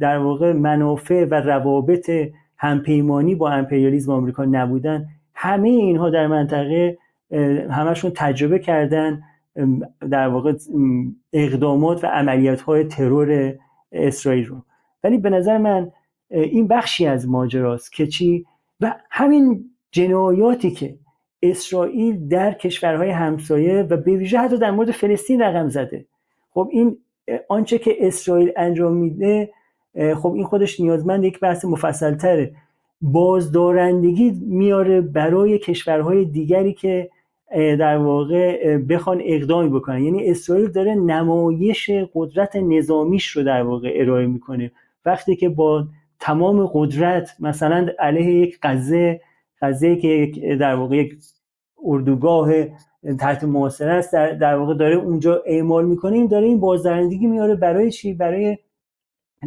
[0.00, 2.10] در واقع منافع و روابط
[2.56, 6.98] همپیمانی با امپریالیزم آمریکا نبودن همه اینها در منطقه
[7.70, 9.22] همشون تجربه کردن
[10.10, 10.54] در واقع
[11.32, 13.54] اقدامات و عملیات های ترور
[13.92, 14.62] اسرائیل رو.
[15.04, 15.92] ولی به نظر من
[16.30, 18.46] این بخشی از ماجراست که چی؟
[18.80, 20.98] و همین جنایاتی که
[21.42, 26.06] اسرائیل در کشورهای همسایه و به ویژه حتی در مورد فلسطین رقم زده.
[26.50, 26.98] خب این
[27.48, 29.50] آنچه که اسرائیل انجام میده
[30.16, 32.54] خب این خودش نیازمند یک بحث مفصل تره
[33.00, 37.10] بازدارندگی میاره برای کشورهای دیگری که
[37.54, 40.02] در واقع بخوان اقدامی بکنن.
[40.02, 44.72] یعنی اسرائیل داره نمایش قدرت نظامیش رو در واقع ارائه می‌کنه.
[45.04, 45.86] وقتی که با
[46.20, 49.20] تمام قدرت مثلا علیه یک غزه
[49.62, 51.16] غزه که در واقع یک
[51.84, 52.52] اردوگاه
[53.20, 57.54] تحت محاصره است در, در واقع داره اونجا اعمال می‌کنه این داره این بازدارندگی میاره
[57.54, 58.58] برای چی؟ برای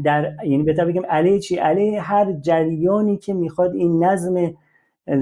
[0.03, 4.53] در یعنی بهتر بگم علیه چی؟ علیه هر جریانی که می‌خواد این نظم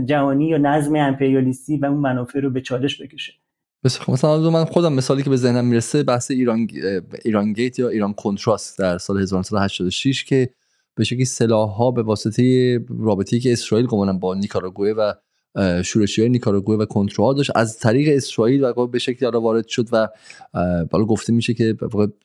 [0.06, 3.34] جهانی یا نظم امپریالیستی و اون منافع رو به چالش بکشه.
[3.86, 6.68] خب مثلا من خودم مثالی که به ذهنم می‌رسه بحث ایران
[7.26, 10.50] ایران گیت یا ایران کنتراست در سال 1986 که
[10.96, 15.14] به شکلی سلاح ها به واسطه رابطه‌ای که اسرائیل گمانم با نیکاراگوئه و
[15.84, 20.08] شورشی های نیکاراگوئه و کنترل داشت از طریق اسرائیل و به شکلی وارد شد و
[20.92, 21.76] بالا گفته میشه که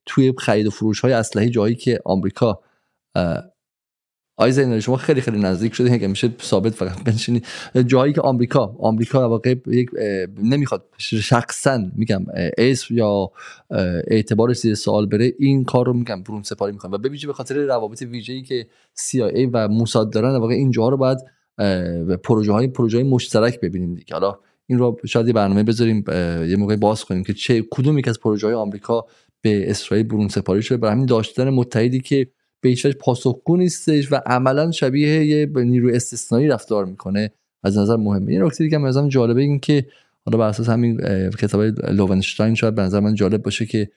[0.07, 2.61] توی خرید و فروش های اسلحه جایی که آمریکا
[4.43, 7.43] آی زینال شما خیلی خیلی نزدیک شده که میشه ثابت فقط بنشینی.
[7.87, 9.91] جایی که آمریکا آمریکا واقع یک
[10.43, 12.25] نمی‌خواد شخصا میگم
[12.59, 13.31] اسم یا
[14.07, 16.97] اعتبار زیر سوال بره این کار رو میگم برون سپاری می‌کنه.
[16.97, 18.67] و ویژه به خاطر روابط ویژه‌ای که
[18.99, 21.19] CIA و موساد دارن واقع این جاها رو باید
[22.25, 24.15] پروژه های پروژه های مشترک ببینیم دیگه.
[24.15, 26.05] حالا این رو شاید یه برنامه بذاریم
[26.49, 29.07] یه موقع باز کنیم که چه کدوم یک از پروژه های آمریکا
[29.41, 30.79] به اسرائیل برون سپاری شده.
[30.79, 32.27] برای همین داشتن متحدی که
[32.63, 37.31] به هیچ پاسخگو نیستش و عملا شبیه یه نیروی استثنایی رفتار می‌کنه.
[37.63, 38.33] از نظر مهمه.
[38.33, 39.87] این نکته دیگه مثلا جالبه این که
[40.25, 41.61] حالا بر اساس همین کتاب
[41.91, 43.91] لوونشتاین شاید به نظر من جالب باشه که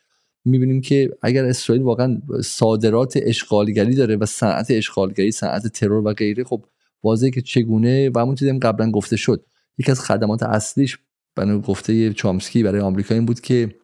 [0.45, 6.43] می‌بینیم که اگر اسرائیل واقعا صادرات اشغالگری داره و صنعت اشغالگری صنعت ترور و غیره
[6.43, 6.65] خب
[7.03, 9.45] واضحه که چگونه و همون چیزی قبلا گفته شد.
[9.77, 10.97] یکی از خدمات اصلیش
[11.35, 13.75] بنا گفته چامسکی برای آمریکا این بود که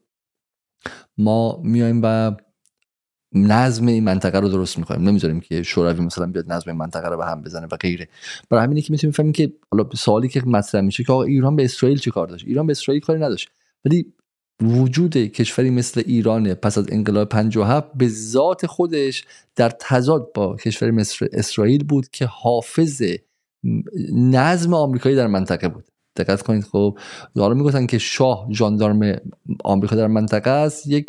[1.17, 2.35] ما میایم و
[3.33, 5.09] نظم این منطقه رو درست می‌کنیم.
[5.09, 8.07] نمی‌ذاریم که شوروی مثلا بیاد نظم این منطقه رو به هم بزنه و غیره.
[8.49, 11.63] برای همینه که می‌تونیم بفهمیم که حالا سوالی که مطرح میشه که آقا ایران به
[11.63, 13.49] اسرائیل چه کار داشت؟ ایران به اسرائیل کاری نداشت.
[13.85, 14.13] ولی
[14.61, 19.25] وجود کشوری مثل ایران پس از انقلاب 57 به ذات خودش
[19.55, 23.01] در تضاد با کشوری مثل اسرائیل بود که حافظ
[24.13, 25.85] نظم آمریکایی در منطقه بود.
[26.15, 26.97] دقت کنید خب.
[27.35, 29.15] حالا می‌گفتن که شاه ژاندارم
[29.63, 30.87] آمریکا در منطقه است.
[30.87, 31.05] یک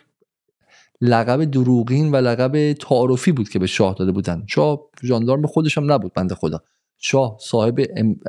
[1.03, 4.45] لقب دروغین و لقب تعارفی بود که به شاه داده بودن.
[4.47, 6.63] شاه ژاندارم خودش هم نبود بنده خدا.
[6.99, 7.81] شاه صاحب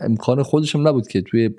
[0.02, 1.50] امکان خودش هم نبود که توی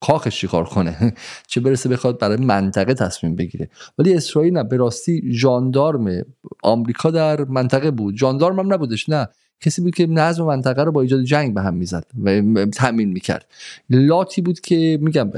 [0.00, 1.12] کاخش چیکار کنه.
[1.50, 3.68] چه برسه بخواد برای منطقه تصمیم بگیره.
[3.98, 6.24] ولی اسرائیل نه به راستی ژاندارم
[6.62, 8.16] آمریکا در منطقه بود.
[8.16, 9.28] ژاندارم هم نبودش نه.
[9.60, 13.46] کسی بود که نظم منطقه رو با ایجاد جنگ به هم می‌زد و تامین می‌کرد.
[13.90, 15.30] لاتی بود که میگم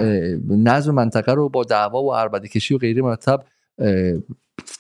[0.48, 3.44] نظم منطقه رو با دعوا و عربده کشی و غیره مرتب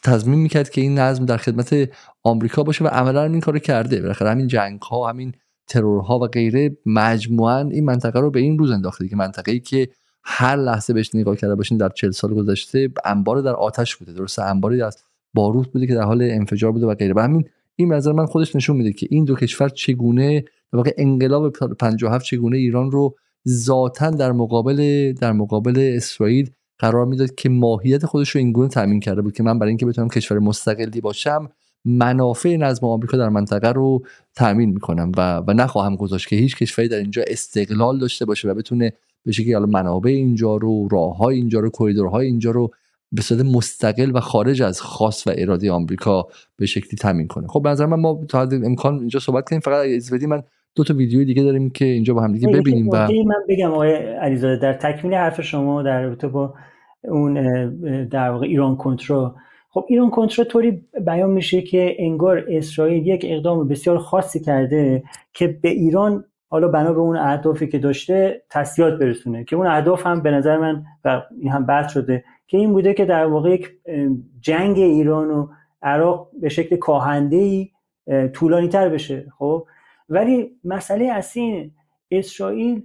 [0.02, 1.90] تضمین می‌کرد که این نظم در خدمت
[2.22, 4.00] آمریکا باشه و عملا این کارو کرده.
[4.00, 5.32] بالاخره همین جنگ ها همین
[5.66, 9.88] ترورها و غیره مجموعا این منطقه رو به این روز انداخته که منطقه ای که
[10.24, 14.12] هر لحظه بهش نگاه کرده باشین در چل سال گذشته انبار در آتش بوده.
[14.12, 14.96] درسته انباری از
[15.34, 17.14] باروت بوده که در حال انفجار بوده و غیره.
[17.14, 17.44] و همین
[17.76, 22.56] این نظر من خودش نشون میده که این دو کشور چگونه واقع انقلاب 57 چگونه
[22.56, 23.16] ایران رو
[23.48, 29.22] ذاتا در مقابل در مقابل اسرائیل قرار می‌داد که ماهیت خودش رو اینگونه تامین کرده
[29.22, 31.48] بود که من برای اینکه بتونم کشور مستقلی باشم
[31.84, 34.02] منافع نظم آمریکا در منطقه رو
[34.34, 38.54] تامین می‌کنم و و نخواهم گذاشت که هیچ کشوری در اینجا استقلال داشته باشه و
[38.54, 38.92] بتونه
[39.24, 42.70] به شکلی حالا منابع اینجا رو راههای اینجا رو کریدورهای اینجا رو
[43.12, 47.48] به صورت مستقل و خارج از خاص و اراده آمریکا به شکلی تامین کنه.
[47.48, 50.42] خب به نظر من ما تا امکان اینجا صحبت کنیم فقط از من
[50.76, 53.94] دو تا ویدیو دیگه داریم که اینجا با هم دیگه ببینیم و من بگم آقای
[53.94, 56.54] علیزاده در تکمیل حرف شما در رابطه با
[57.02, 57.34] اون
[58.04, 59.28] در واقع ایران کنترل.
[59.70, 65.02] خب ایران کنترل طوری بیان میشه که انگار اسرائیل یک اقدام بسیار خاصی کرده
[65.32, 70.06] که به ایران حالا بنا به اون اهدافی که داشته تسلیحات برسونه که اون اهداف
[70.06, 73.50] هم به نظر من و این هم بحث شده که این بوده که در واقع
[73.50, 73.70] یک
[74.40, 75.48] جنگ ایران و
[75.82, 77.70] عراق به شکل کاهنده ای
[78.32, 79.32] طولانی تر بشه.
[79.38, 79.66] خب
[80.08, 81.72] ولی مسئله اصلی
[82.10, 82.82] اسرائیل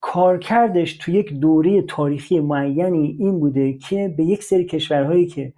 [0.00, 5.52] کارکردش تو یک دوره تاریخی معینی این بوده که به یک سری کشورهایی که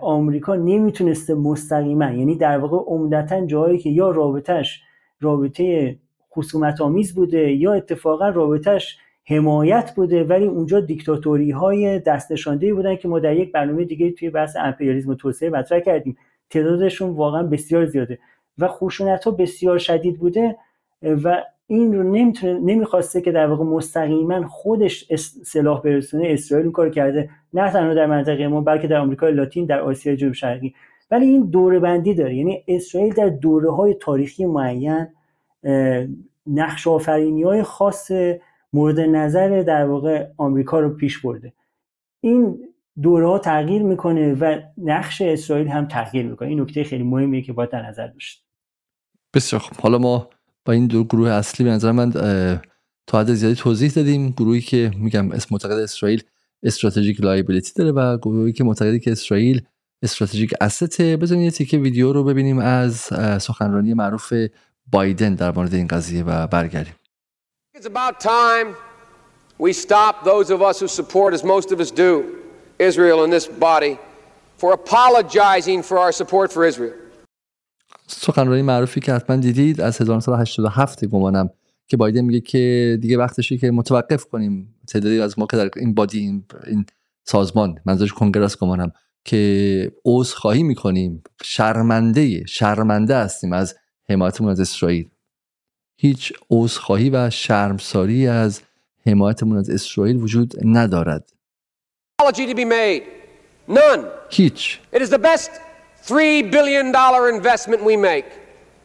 [0.00, 4.82] آمریکا نمی‌تونسته مستقیما یعنی در واقع عمدتا جایی که یا رابطش
[5.20, 5.96] رابطه
[6.32, 8.98] خصومت آمیز بوده یا اتفاقا رابطش
[9.28, 12.32] حمایت بوده ولی اونجا دیکتاتوری های دست
[12.72, 16.16] بودن که ما در یک برنامه دیگه توی بحث امپریالیسم و توسعه مطرح کردیم.
[16.50, 18.18] تعدادشون واقعا بسیار زیاده.
[18.58, 20.56] و خشونت ها بسیار شدید بوده
[21.02, 25.14] و این رو نمی‌تونه نمی‌خواسته که در واقع مستقیما خودش
[25.44, 26.28] سلاح برسونه.
[26.28, 27.30] اسرائیل کار کرده.
[27.54, 30.74] نه تنها در منطقه ما بلکه در آمریکا لاتین در آسیا جنوب شرقی.
[31.10, 32.36] ولی این دوره بندی داره.
[32.36, 35.06] یعنی اسرائیل در دوره های تاریخی معین
[36.46, 38.12] نقش آفرینی های خاص
[38.72, 41.52] مورد نظر در واقع آمریکا رو پیش برده.
[42.20, 42.58] این
[43.02, 46.48] دوره ها تغییر می‌کنه و نقش اسرائیل هم تغییر می‌کنه.
[46.48, 48.45] این نکته خیلی مهمیه که باید در نظر داشت
[49.36, 50.30] بسیار خب حالا ما
[50.64, 52.10] با این دو گروه اصلی به نظر من
[53.06, 54.30] تا حد زیادی توضیح دادیم.
[54.30, 56.22] گروهی که میگم اسم معتقد اسرائیل
[56.62, 59.62] استراتژیک لایبیلیتی داره و گروهی که معتقدی که اسرائیل
[60.02, 62.96] استراتژیک استه بزنید یه تیکه ویدیو رو ببینیم از
[63.42, 64.32] سخنرانی معروف
[64.92, 66.94] بایدن در مورد این قضیه و برگردیم.
[67.78, 68.74] It's about time
[69.58, 72.10] we stop those of us who support as most of us do
[72.78, 73.98] Israel in this body
[74.60, 77.05] for apologizing for our support for Israel.
[78.06, 81.50] سخنرانی معروفی که حتما دیدید از 1987 گمانم
[81.88, 85.94] که بایدن میگه که دیگه وقتشه که متوقف کنیم تعدادی از ما که در این
[85.94, 86.86] بادی این, این
[87.24, 88.92] سازمان منظورش کنگرس گمانم
[89.24, 91.22] که عوض خواهی می‌کنیم.
[91.42, 93.74] شرمنده شرمنده هستیم از
[94.08, 95.08] حمایتمون از اسرائیل.
[95.96, 96.32] هیچ
[96.78, 98.60] خواهی و شرمساری از
[99.06, 101.32] حمایتمون از اسرائیل وجود ندارد.
[104.30, 104.80] هیچ.
[104.92, 105.65] Billion investment we make.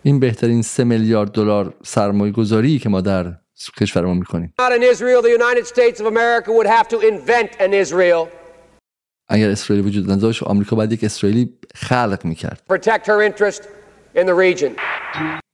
[0.03, 3.33] این بهترین سه میلیارد دلار سرمایه گذاری که ما در
[3.81, 4.53] کشورمون می‌کنیم.
[4.61, 8.27] Not in Israel, the United States of America would have to invent an Israel,
[9.29, 12.61] اگر اسرائیل وجود نداشت آمریکا باید یک اسرائیلی خلق می‌کرد.
[12.73, 13.61] Protect her interest
[14.15, 14.71] in the region.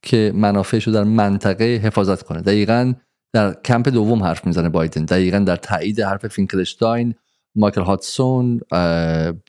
[0.01, 2.41] که منافعش رو در منطقه حفاظت کنه.
[2.41, 2.93] دقیقا
[3.33, 5.05] در کمپ دوم حرف می‌زنه بایدن.
[5.05, 7.15] دقیقا در تایید حرف فینکلشتاین
[7.57, 8.59] مایکل هاتسون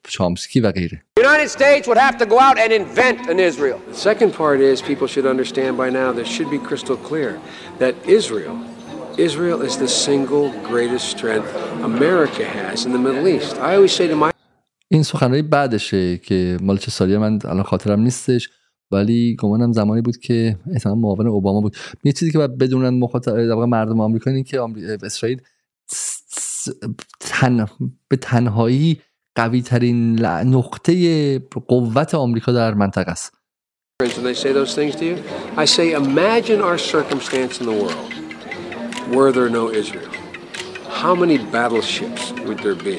[0.08, 3.78] چامسکی و غیره The United States would have to go out and invent an Israel.
[3.94, 7.30] The second part is people should understand by now that should be crystal clear
[7.82, 8.56] that Israel,
[9.28, 11.50] Israel is the single greatest strength
[11.90, 13.52] America has in the Middle East.
[13.68, 14.30] I always say to my
[14.90, 18.50] این سخنرانی بعدشه که مال چه سالیه من الان خاطرم نیستش
[18.90, 23.32] ولی گمانم زمانی بود که احتمال معاون اوباما بود یه چیزی که باید بدونن مخاطب
[23.50, 24.60] مردم آمریکا اینه که
[25.02, 25.40] اسرائیل
[27.20, 27.66] تن...
[28.08, 29.00] به تنهایی
[29.34, 30.26] قوی ترین ل...
[30.26, 33.34] نقطه قوت آمریکا در منطقه است
[41.04, 42.96] How many battleships would there be?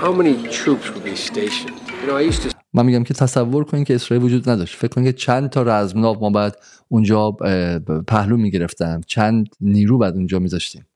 [0.00, 1.78] How many troops would be stationed?
[2.00, 2.82] You know, I used to.
[2.82, 6.30] میگم که تصور کنید که اسرائیل وجود نداشت فکر کنید که چند تا رزمناو ما
[6.30, 6.56] بعد
[6.88, 7.30] اونجا
[8.06, 10.86] پهلو می‌گرفتیم چند نیرو بعد اونجا میذاشتیم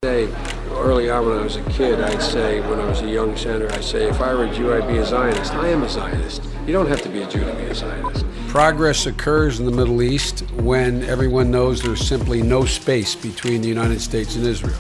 [0.88, 3.72] early on when I was a kid, I'd say, when I was a young senator,
[3.72, 5.54] I'd say, if I were a Jew, I'd be a Zionist.
[5.54, 6.44] I am a Zionist.
[6.68, 8.26] You don't have to be a Jew to be a Zionist.
[8.48, 10.42] Progress occurs in the Middle East
[10.72, 14.78] when everyone knows there's simply no space between the United States and Israel.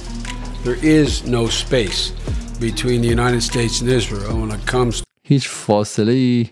[0.63, 2.11] There is no space
[2.59, 6.49] between the United States and Israel when it comes هیچ فاصله ای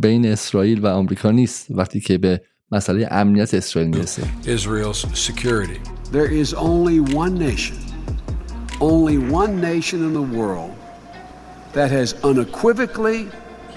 [0.00, 2.40] بین اسرائیل و آمریکا نیست وقتی که به
[2.72, 5.80] مسئله امنیت اسرائیل میرسه Israel's security.
[6.12, 7.76] There is only one nation,
[8.79, 10.75] only one nation in the world
[11.73, 13.29] that has unequivocally,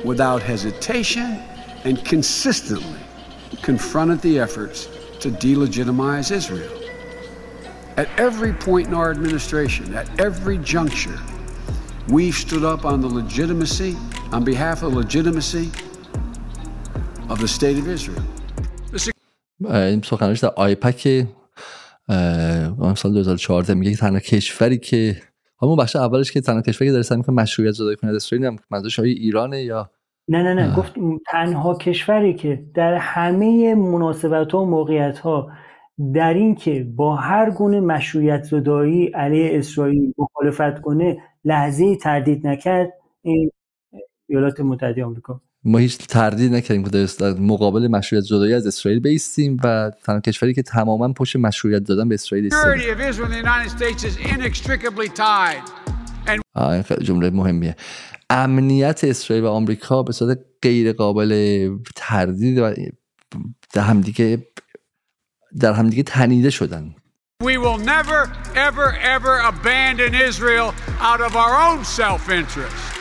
[0.05, 1.43] without hesitation,
[1.85, 3.01] and consistently
[3.63, 4.87] confronted the efforts
[5.21, 6.77] to delegitimize Israel.
[7.97, 11.19] At every point in our administration, at every juncture,
[12.09, 13.97] we've stood up on the legitimacy,
[14.33, 15.71] on behalf of legitimacy
[17.29, 18.23] of the state of Israel.
[22.95, 25.16] سال 2014 میگه که تنها کشوری که
[25.62, 28.47] همون بخش اولش که تنها کشوری که داره سعی می‌کنه مشروعیت زدایی کنه از اسرائیل
[28.47, 29.91] هم منظورش آیا ایرانه یا
[30.28, 30.95] نه نه نه گفت
[31.27, 35.51] تنها کشوری که در همه مناسبت ها و موقعیت ها
[36.15, 42.93] در این که با هر گونه مشروعیت زدایی علیه اسرائیل مخالفت کنه لحظه تردید نکرد
[43.23, 43.51] این
[44.28, 45.41] ایالات متحده آمریکا.
[45.65, 50.55] ما هیچ تردید نکردیم که در مقابل مشروعیت زدایی از اسرائیل بیستیم و تنها کشوری
[50.55, 52.51] که تماما پشت مشروعیت دادن به اسرائیل
[56.82, 57.77] خیلی جمله مهمیه.
[58.31, 62.74] امنیت اسرائیل و آمریکا به صورت غیر قابل تردید و
[63.73, 64.47] در همدیگه
[65.61, 66.95] در همدیگه تنیده شدن.
[67.43, 68.20] We will never,
[68.55, 73.00] ever, ever abandon Israel out of our own self interest.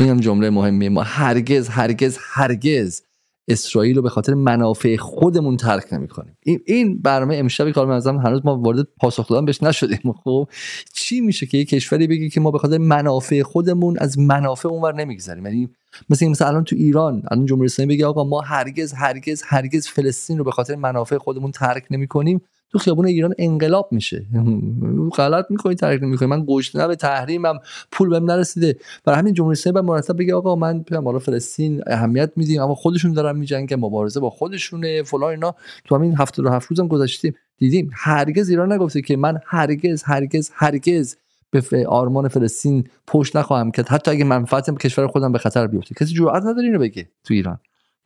[0.00, 0.88] این هم جمله مهمیه.
[0.88, 3.02] ما هرگز هرگز هرگز
[3.48, 6.36] اسرائیل رو به خاطر منافع خودمون ترک نمی‌کنیم.
[6.42, 10.14] این این برنامه امشب کار منظم هنوز ما وارد پاسخ دادن بهش نشدیم.
[10.24, 10.48] خب
[10.92, 14.94] چی میشه که یه کشوری بگه که ما به خاطر منافع خودمون از منافع اونور
[14.94, 15.68] نمیگذریم؟ یعنی
[16.10, 20.38] مثل مثلا الان تو ایران الان جمهوری اسلامی بگه آقا ما هرگز هرگز هرگز فلسطین
[20.38, 22.40] رو به خاطر منافع خودمون ترک نمی‌کنیم.
[22.72, 24.26] تو خیابون ایران انقلاب میشه.
[25.16, 27.58] غلط می‌کنی ترک نمی‌کنی من گشنه به تحریمم
[27.92, 28.76] پول بهم نرسیده.
[29.04, 33.38] برای همین جمهوری اسلامی مرتب بگه آقا من پیام فلسطین اهمیت میدیم اما خودشون دارن
[33.38, 35.54] میجنگن مبارزه با خودشونه فلان اینا.
[35.84, 41.16] تو همین 77 روزم گذاشتیم دیدیم هرگز ایران نگفته که من هرگز هرگز هرگز
[41.50, 43.88] به آرمان فلسطین پشت نخواهم کرد.
[43.88, 45.94] حتی اگه منفعت کشور خودم به خطر بیفته.
[45.94, 47.58] کسی جرئت نداره اینو بگه تو ایران.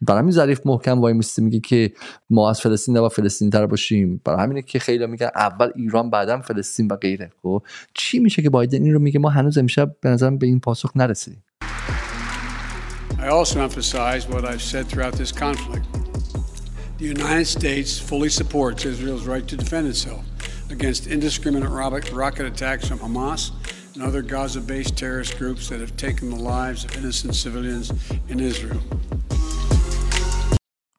[0.02, 1.93] برای همین ظریف محکم وای میسته میگه که
[2.31, 6.40] ما از فلسطین نباید فلسطین تر باشیم برای همینه که خیلی میگن اول ایران بعدا
[6.40, 7.62] فلسطین و غیره خب
[7.94, 10.93] چی میشه که بایدن این رو میگه ما هنوز امشب به نظرم به این پاسخ
[10.97, 11.43] نرسیدیم
[13.18, 15.85] I also emphasize what I've said throughout this conflict.
[16.97, 20.24] The United States fully supports Israel's right to defend itself
[20.70, 21.70] against indiscriminate
[22.12, 23.51] rocket attacks from Hamas
[23.94, 27.93] and other Gaza based terrorist groups that have taken the lives of innocent civilians
[28.28, 28.81] in Israel.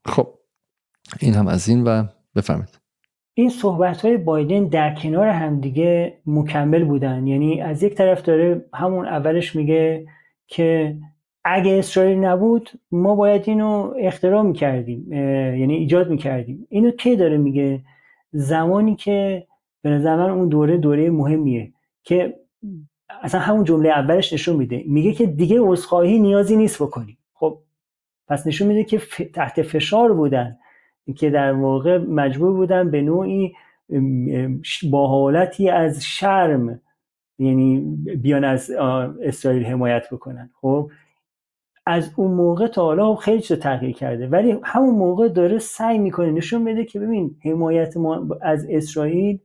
[0.06, 0.28] خب
[1.20, 2.04] این هم از این و
[2.36, 2.80] بفرمایید.
[3.34, 7.28] این صحبت های بایدن در کنار همدیگه مکمل بودن.
[7.28, 10.08] یعنی از یک طرف داره همون اولش میگه
[10.48, 10.98] که
[11.44, 15.14] اگه اسرائیل نبود ما باید اینو اختراع می‌کردیم
[15.58, 16.68] یعنی ایجاد می‌کردیم.
[16.70, 17.82] اینو کی داره میگه؟
[18.32, 19.48] زمانی که
[19.82, 21.74] به نظر من اون دوره دوره مهمیه
[22.04, 22.40] که
[23.22, 24.84] اصلا همون جمله اولش نشون میده.
[24.88, 27.18] میگه که دیگه عذرخواهی نیازی نیست بکنیم.
[28.32, 28.98] پس نشون میده که
[29.34, 30.58] تحت فشار بودن
[31.16, 33.54] که در واقع مجبور بودن به نوعی
[34.92, 36.82] با حالتی از شرم
[37.40, 37.80] یعنی
[38.22, 38.72] بیان از
[39.22, 40.50] اسرائیل حمایت بکنن.
[40.62, 40.90] خب؟
[41.86, 44.28] از اون موقع تا حالا خیلی چیز تغییر کرده.
[44.28, 49.40] ولی همون موقع داره سعی می‌کنه نشون بده که ببین حمایت ما از اسرائیل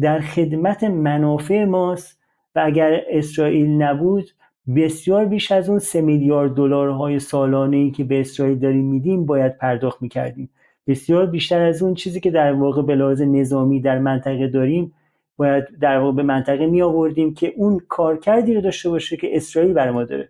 [0.00, 2.20] در خدمت منافع ماست
[2.54, 4.30] و اگر اسرائیل نبود
[4.76, 9.58] بسیار بیش از اون سه میلیارد دلارهای سالانه ای که به اسرائیل داریم میدیم باید
[9.58, 10.50] پرداخت می‌کردیم.
[10.86, 14.92] بسیار بیشتر از اون چیزی که در واقع به لحاظ نظامی در منطقه داریم
[15.36, 19.72] باید در واقع به منطقه می آوردیم که اون کارکردی رو داشته باشه که اسرائیل
[19.72, 20.28] برای ما داره.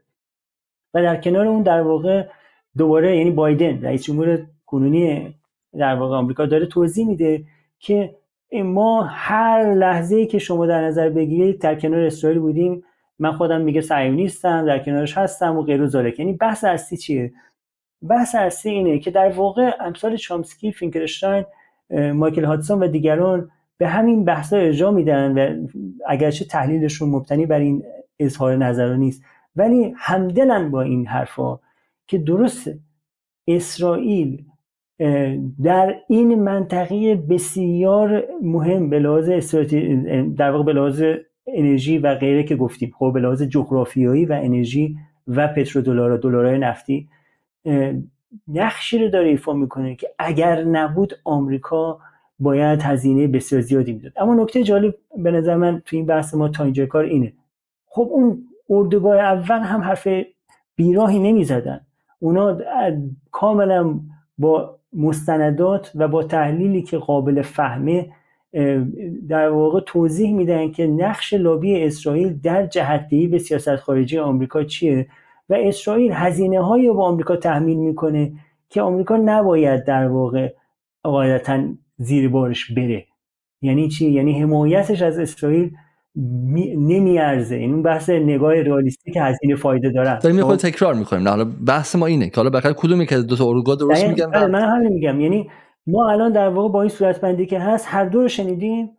[0.95, 2.27] و در کنار اون در واقع
[2.77, 5.35] دوباره یعنی بایدن رئیس جمهور کنونی
[5.79, 7.45] در واقع آمریکا داره توضیح میده
[7.79, 8.17] که
[8.65, 12.85] ما هر لحظه که شما در نظر بگیرید در کنار اسرائیل بودیم
[13.21, 17.33] من خودم میگه صهیونیستم در کنارش هستم و غیر و یعنی بحث اصلی چیه؟
[18.09, 21.45] بحث اصلی اینه که در واقع امثال چامسکی فینکلشتاین
[21.91, 25.67] مایکل هاتسون و دیگران به همین بحثا ارجاع میدن و
[26.07, 27.85] اگرچه تحلیلشون مبتنی بر این
[28.19, 29.23] اظهار نظر نیست.
[29.57, 31.59] ولی همدلن با این حرفا
[32.07, 32.79] که درسته
[33.49, 34.45] اسرائیل
[35.63, 39.55] در این منطقه بسیار مهم به لحاظ
[40.37, 41.03] در واقع به لحاظ
[41.55, 44.97] انرژی و غیره که گفتیم خب به لحاظ جغرافیایی و انرژی
[45.29, 47.09] و پترودلار دلارای نفتی
[48.49, 51.99] نقشی رو داره ایفا می‌کنه که اگر نبود آمریکا
[52.39, 54.13] باید هزینه بسیار زیادی می‌داد.
[54.17, 57.33] اما نکته جالب به نظر من تو این بحث ما تا اینجا کار اینه.
[57.87, 60.09] خب اون اردوگاه اول هم حرف
[60.77, 61.81] بیراهی نمی‌زدن.
[62.19, 62.59] اونا
[63.31, 64.01] کاملا
[64.39, 68.13] با مستندات و با تحلیلی که قابل فهمه
[69.29, 75.07] در واقع توضیح میدن که نقش لابی اسرائیل در جهتدهی به سیاست خارجی آمریکا چیه
[75.49, 78.33] و اسرائیل هزینه هایی با آمریکا تحمیل می‌کنه
[78.69, 80.53] که آمریکا نباید در واقع
[81.03, 81.63] قاعدتا
[81.99, 83.05] زیر بارش بره.
[83.63, 85.71] یعنی چی؟ یعنی حمایتش از اسرائیل
[86.77, 87.57] نمیارزه.
[87.57, 90.19] این اون بحث نگاه رئالیستی که هزینه فایده دارن.
[90.19, 91.23] داریم یه خود خب؟ تکرار می‌کنیم.
[91.23, 94.31] نه حالا بحث ما اینه که حالا بخاطر کدومی که دو تا اروگا درست میگن؟
[94.31, 95.21] بله، من همین میگم.
[95.21, 95.51] یعنی
[95.87, 98.97] ما الان در واقع با این صورت بندی که هست هر دو رو شنیدیم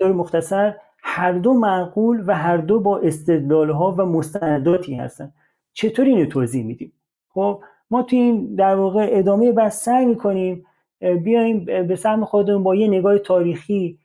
[0.00, 5.32] به مختصر هر دو معقول و هر دو با استدلال ها و مستنداتی هستن.
[5.72, 6.92] چطور اینو توضیح میدیم؟
[7.28, 10.66] خب ما تو این در واقع ادامه بحث سعی می‌کنیم
[11.00, 13.98] بیایم به سهم خودمون با یه نگاه تاریخی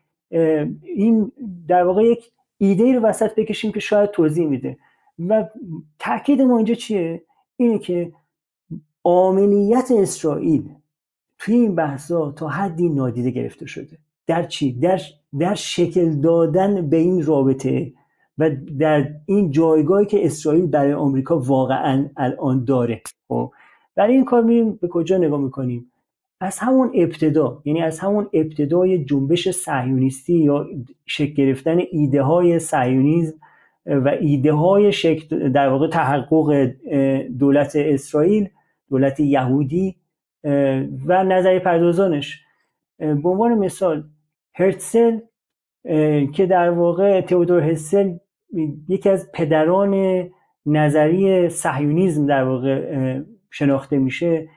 [0.84, 1.32] این
[1.68, 4.78] در واقع یک ایده رو وسط بکشیم که شاید توضیح میده.
[5.28, 5.49] و
[5.99, 7.24] تاکید ما اینجا چیه؟
[7.57, 8.11] اینه که
[9.03, 10.70] عاملیت اسرائیل
[11.40, 13.98] توی این بحثا تا حدی نادیده گرفته شده.
[14.28, 14.99] در چی؟ در
[15.40, 17.94] در شکل دادن به این رابطه
[18.38, 18.49] و
[18.80, 23.02] در این جایگاهی که اسرائیل برای آمریکا واقعا الان داره.
[23.28, 23.52] خب
[23.95, 25.91] برای این کار میریم به کجا نگاه می‌کنیم؟
[26.41, 30.68] از همون ابتدا یعنی از همون ابتدای جنبش صهیونیستی یا
[31.06, 33.34] شکل گرفتن ایده های صهیونیسم
[33.86, 36.72] و ایده های شکل در واقع تحقق
[37.40, 38.49] دولت اسرائیل
[38.90, 39.95] دولت یهودی
[41.06, 42.44] و نظری پردازانش.
[42.98, 44.03] به عنوان مثال
[44.56, 45.20] هرتسل
[46.34, 48.18] که در واقع تئودور هرتسل
[48.88, 50.24] یکی از پدران
[50.66, 53.20] نظری صهیونیسم در واقع
[53.52, 54.49] شناخته میشه.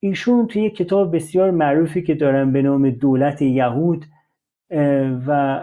[0.00, 4.04] ایشون توی یک کتاب بسیار معروفی که دارن به نام دولت یهود
[5.26, 5.60] و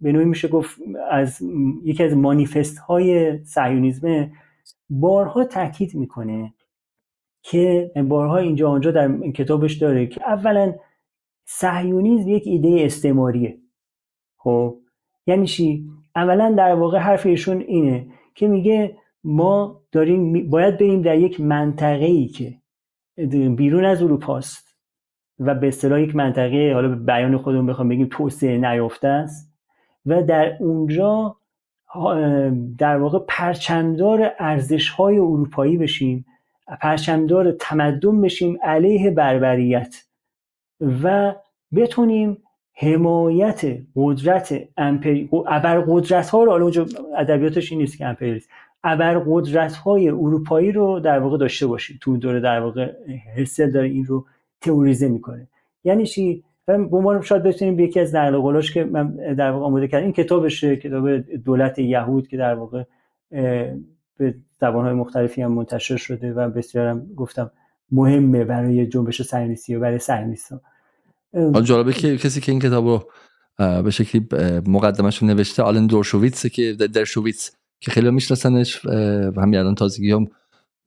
[0.00, 0.78] به نوعی میشه گفت
[1.10, 1.42] از
[1.84, 4.30] یکی از مانیفست های صهیونیسم
[4.90, 6.52] بارها تاکید می‌کنه.
[7.50, 10.74] که بارها اینجا آنجا در کتابش داره که اولا
[11.44, 13.58] صهیونیسم یک ایده استعماریه.
[14.36, 14.78] خب
[15.26, 15.86] یعنی چی؟
[16.16, 22.04] اولا در واقع حرف ایشون اینه که میگه ما داریم باید بریم در یک منطقه
[22.04, 22.54] ای که
[23.56, 24.76] بیرون از اروپاست
[25.38, 29.52] و به اصطلاح یک منطقه حالا به بیان خودمون بخوام بگیم توسعه نیافته است
[30.06, 31.36] و در اونجا
[32.78, 36.26] در واقع پرچمدار ارزش های اروپایی بشیم
[36.80, 39.96] پرچمدار تمدن بشیم علیه بربریت
[41.02, 41.34] و
[41.74, 42.38] بتونیم
[42.74, 46.86] حمایت قدرت امپری ابر قدرت ها رو حالا
[47.16, 48.16] ادبیاتش این نیست که
[48.84, 51.98] ابر قدرت های اروپایی رو در واقع داشته باشیم.
[52.00, 52.92] تو دوره در واقع
[53.36, 54.26] هسل داره این رو
[54.60, 55.48] تئوریزه می‌کنه.
[55.84, 59.88] یعنی چی؟ به عنوان شاید بتونیم یکی از نقل قولاش که من در واقع آماده
[59.88, 60.04] کردم.
[60.04, 62.84] این کتابشه کتاب دولت یهود که در واقع
[64.18, 67.50] به زبانهای مختلفی هم منتشر شده و بسیارم گفتم
[67.92, 70.60] مهمه برای جنبش صهیونیستی و برای صهیونیست‌ها
[71.64, 73.08] جالبه که کسی که این کتاب رو
[73.82, 74.28] به شکلی
[74.66, 80.26] مقدمش رو نوشته آلن دورشویتس که درشویتس که خیلی میشناسنش و همین الان تازگی هم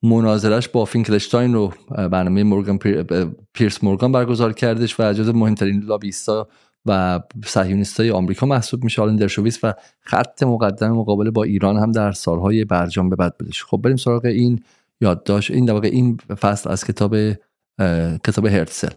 [0.02, 2.78] مناظرش با فینکلشتاین رو برنامه مورگان
[3.54, 6.48] پیرس مورگان برگزار کردش و جز مهمترین لابیستا
[6.86, 12.12] و صهیونیستای آمریکا محسوب میشه آلن درشویس و خط مقدم مقابل با ایران هم در
[12.12, 13.64] سالهای برجام به بعد بودش.
[13.64, 14.60] خب بریم سراغ این
[15.00, 17.16] یادداشت این در این فصل از کتاب
[18.24, 18.92] کتاب هرتسل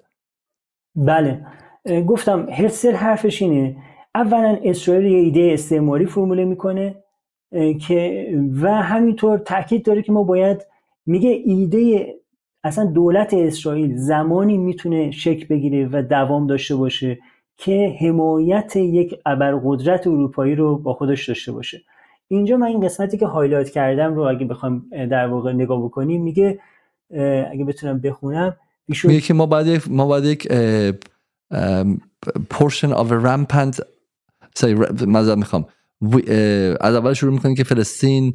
[0.95, 1.45] بله.
[2.07, 3.75] گفتم هرتسل حرفش اینه.
[4.15, 7.03] اولا اسرائیل یه ایده استعماری فرموله می‌کنه
[7.87, 8.27] که
[8.61, 10.65] و همینطور تاکید داره که ما باید
[11.05, 12.13] میگه ایده
[12.63, 17.19] اصلا دولت اسرائیل زمانی می‌تونه شکل بگیره و دوام داشته باشه.
[17.57, 21.81] که حمایت یک ابرقدرت اروپایی رو با خودش داشته باشه.
[22.27, 26.59] اینجا من این قسمتی که هایلایت کردم رو اگه بخوام در واقع نگاه بکنیم میگه
[27.51, 28.55] اگه بتونم بخونم
[28.87, 30.47] میگه که ما باید ما باید یک
[32.53, 33.81] portion of a rampant
[35.07, 35.65] مذارم می‌خوام.
[36.81, 38.33] از اول شروع می‌کنیم که فلسطین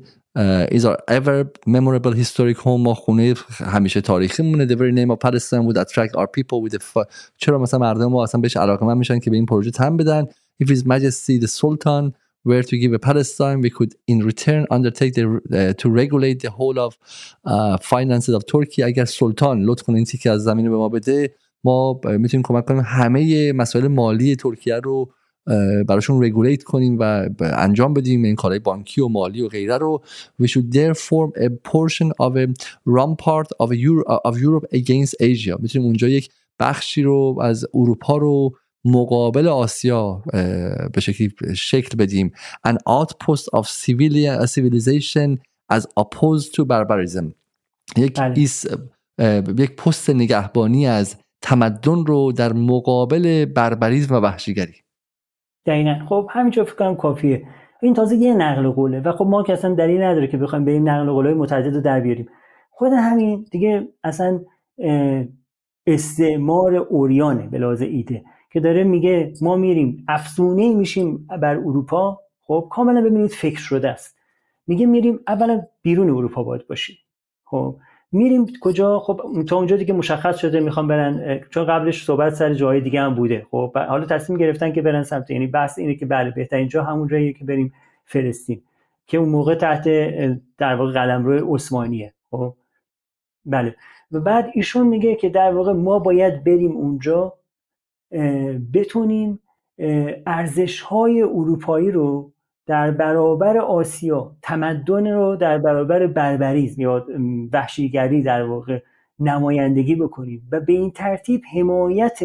[0.71, 5.19] is our ever memorable historic home ما خونه همیشه تاریخی مونه the very name of
[5.29, 7.05] Palestine would attract our people with the
[7.37, 10.27] چرا مثلا مردم ما اصلا بهش علاقه میشن که به این پروژه تن بدن
[10.65, 12.13] if his majesty the sultan
[12.49, 16.51] were to give a Palestine we could in return undertake the, uh, to regulate the
[16.59, 16.93] whole of
[17.53, 21.35] uh, finances of Turkey اگر سلطان لطف کنه این تیکه از زمین به ما بده
[21.65, 25.13] ما می‌تونیم کمک کنیم همه مسائل مالی ترکیه رو
[25.89, 30.03] براشون رگولیت کنیم و انجام بدیم این کارهای بانکی و مالی و غیره رو.
[30.43, 32.47] We should there form a portion of a
[32.87, 35.57] rampart of, Europe, of Europe against Asia.
[35.61, 36.31] می‌تونیم اونجا یک
[36.61, 38.51] بخشی رو از اروپا رو
[38.85, 40.23] مقابل آسیا
[40.93, 42.33] به شکلی شکل بدیم.
[42.69, 43.67] An outpost of
[44.47, 45.39] civilization
[45.73, 47.33] as opposed to barbarism.
[47.97, 48.39] یک بله.
[48.39, 48.67] ایس
[49.59, 54.75] یک پست نگهبانی از تمدن رو در مقابل بربریزم و وحشیگری.
[55.69, 55.99] دقیقا.
[56.09, 57.47] خب همینجا فکر کنم کافیه.
[57.83, 60.71] این تازه یه نقل قوله و خب ما که اصلا دلیل نداره که بخوایم به
[60.71, 62.29] این نقل قولهای متعدد رو در بیاریم.
[62.71, 64.41] خود همین دیگه اصلا
[65.87, 72.21] استعمار اوریانه به لحاظ ایده که داره میگه ما میریم افسونه میشیم بر اروپا.
[72.43, 74.17] خب کاملا ببینید فکر شده است.
[74.67, 76.97] میگه میریم اولا بیرون اروپا باید باشیم.
[77.45, 77.77] خب
[78.13, 82.81] میریم کجا؟ خب تا اونجا دیگه مشخص شده می‌خوام برن چون قبلش صحبت سر جای
[82.81, 83.47] دیگه هم بوده.
[83.51, 87.09] خب حالا تصمیم گرفتن که برن سمت یعنی بحث اینه که بله بهترین جا همون
[87.09, 87.73] جاییه که بریم
[88.05, 88.63] فلسطین
[89.07, 89.89] که اون موقع تحت
[90.59, 92.15] در واقع قلمرو عثمانیه.
[92.31, 92.55] خب
[93.47, 93.77] بله.
[94.13, 97.35] و بعد ایشون میگه که در واقع ما باید بریم اونجا
[98.75, 99.41] بتونیم
[100.27, 102.33] ارزش های اروپایی رو
[102.69, 107.07] در برابر آسیا تمدن رو در برابر بربریز یا
[107.53, 108.81] وحشیگری در واقع
[109.19, 112.19] نمایندگی بکنیم و به این ترتیب حمایت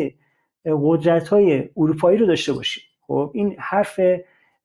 [0.65, 2.83] قدرت های اروپایی رو داشته باشیم.
[3.07, 3.99] خب این حرف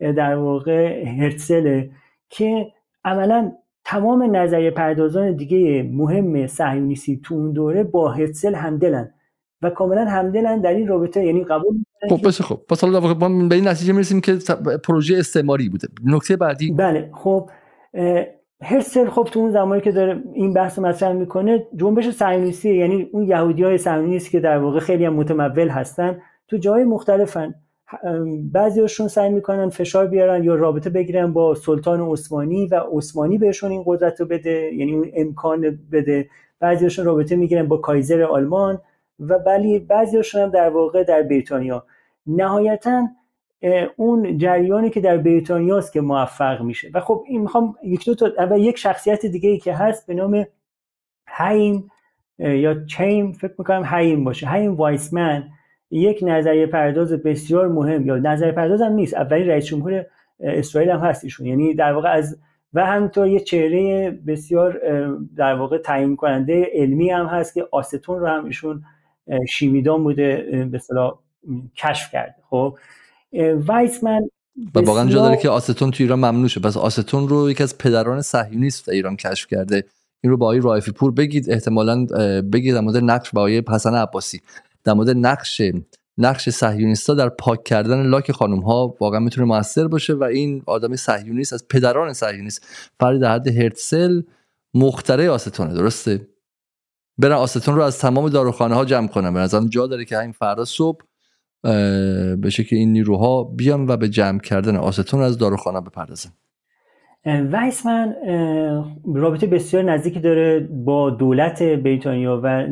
[0.00, 1.90] در واقع هرتسله
[2.28, 2.72] که
[3.04, 3.52] عملا
[3.84, 9.14] تمام نظریه پردازان دیگه مهم صهیونیستی تو اون دوره با هرتسل همدلن
[9.62, 12.60] و کاملا همدلن در این رابطه یعنی قبول خب بس خب.
[12.68, 13.00] پس حالا
[13.48, 14.38] به این نتیجه می‌رسیم که
[14.84, 15.88] پروژه استعماری بوده.
[16.04, 16.72] نکته بعدی.
[16.72, 17.50] بله خب
[18.62, 23.28] هرسل خب تو اون زمانی که داره این بحث مطرح می‌کنه جنبش صهیونیستی یعنی اون
[23.28, 27.54] یهودی های صهیونیستی که در واقع خیلی هم متمول هستن تو جای مختلفن.
[28.52, 33.82] بعضیاشون سعی می‌کنن فشار بیارن یا رابطه بگیرن با سلطان عثمانی و عثمانی بهشون این
[33.86, 36.28] قدرت رو بده یعنی اون امکان بده.
[36.60, 38.80] بعضیاشون رابطه می‌گیرن با کایزر آلمان.
[39.20, 41.84] و ولی بعضیاشون هم در واقع در بریتانیا.
[42.26, 43.08] نهایتا
[43.96, 46.90] اون جریانی که در بریتانیا است که موفق میشه.
[46.94, 50.46] و خب این می‌خوام یک دو تا یک شخصیت دیگه ای که هست به نام
[51.28, 51.90] هایم
[52.38, 54.46] یا چیم فکر می‌کنم هایم باشه.
[54.46, 55.48] هایم وایسمن
[55.90, 58.06] یک نظریه پرداز بسیار مهم.
[58.06, 60.06] یا نظریه پرداز هم نیست اولین رئیس جمهور
[60.40, 61.46] اسرائیل هم هست ایشون.
[61.46, 62.38] یعنی در واقع از
[62.74, 64.80] و همینطور یه چهره بسیار
[65.36, 68.82] در واقع تعیین کننده علمی هم هست که آستون رو هم ایشون
[69.48, 70.36] شیمیدان بوده
[70.72, 70.80] به
[71.76, 72.34] کشف کرده.
[72.50, 72.78] خب
[73.66, 74.28] وایسمن
[74.74, 76.60] و واقعا جا داره که آستون تو ایران ممنوع شه.
[76.60, 79.84] پس آستون رو یکی از پدران صهیونیست در ایران کشف کرده.
[80.20, 81.50] این رو با آقای رایفی پور بگید.
[81.50, 82.06] احتمالا
[82.52, 84.40] بگید در مورد نقش با آقای حسن عباسی.
[84.84, 85.62] در مورد نقش
[86.18, 90.96] نقش صهیونیستا در پاک کردن لاک خانم ها واقعا می‌تونه موثر باشه و این آدم
[90.96, 92.66] صهیونیست از پدران صهیونیست
[93.00, 94.22] فرد در حد هرتسل
[94.74, 96.28] مختره آستونه درسته؟
[97.18, 99.34] برن آستون رو از تمام داروخانه ها جمع کنن.
[99.34, 101.04] به نظرم جا داره که این فردا صبح
[102.40, 106.30] به شکل این نیروها بیان و به جمع کردن آستون از داروخانه بپردازن.
[107.26, 108.14] ویسمن
[109.14, 112.66] رابطه بسیار نزدیکی داره با دولت بریتانیا و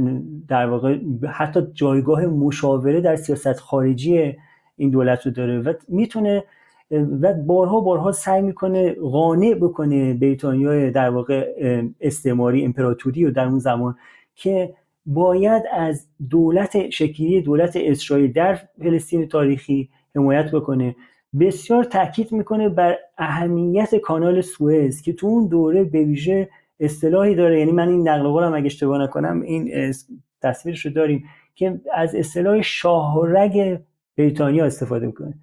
[0.48, 0.98] در واقع
[1.28, 4.34] حتی جایگاه مشاوره در سیاست خارجی
[4.76, 6.44] این دولت رو داره و می‌تونه
[7.20, 11.46] و بارها بارها سعی می‌کنه قانع بکنه بریتانیا در واقع
[12.00, 13.96] استعماری امپراتوری و در اون زمان.
[14.36, 14.74] که
[15.06, 20.96] باید از دولت شکلی دولت اسرائیل در فلسطین تاریخی حمایت بکنه.
[21.40, 26.48] بسیار تاکید می‌کنه بر اهمیت کانال سوئز که تو اون دوره به ویژه
[26.80, 27.58] اصطلاحی داره.
[27.58, 29.92] یعنی من این نقل قولم اگه اشتباه نکنم این
[30.42, 33.78] تصویرش رو داریم که از اصطلاح شاهرگ
[34.16, 35.34] بریتانیا استفاده می‌کنه.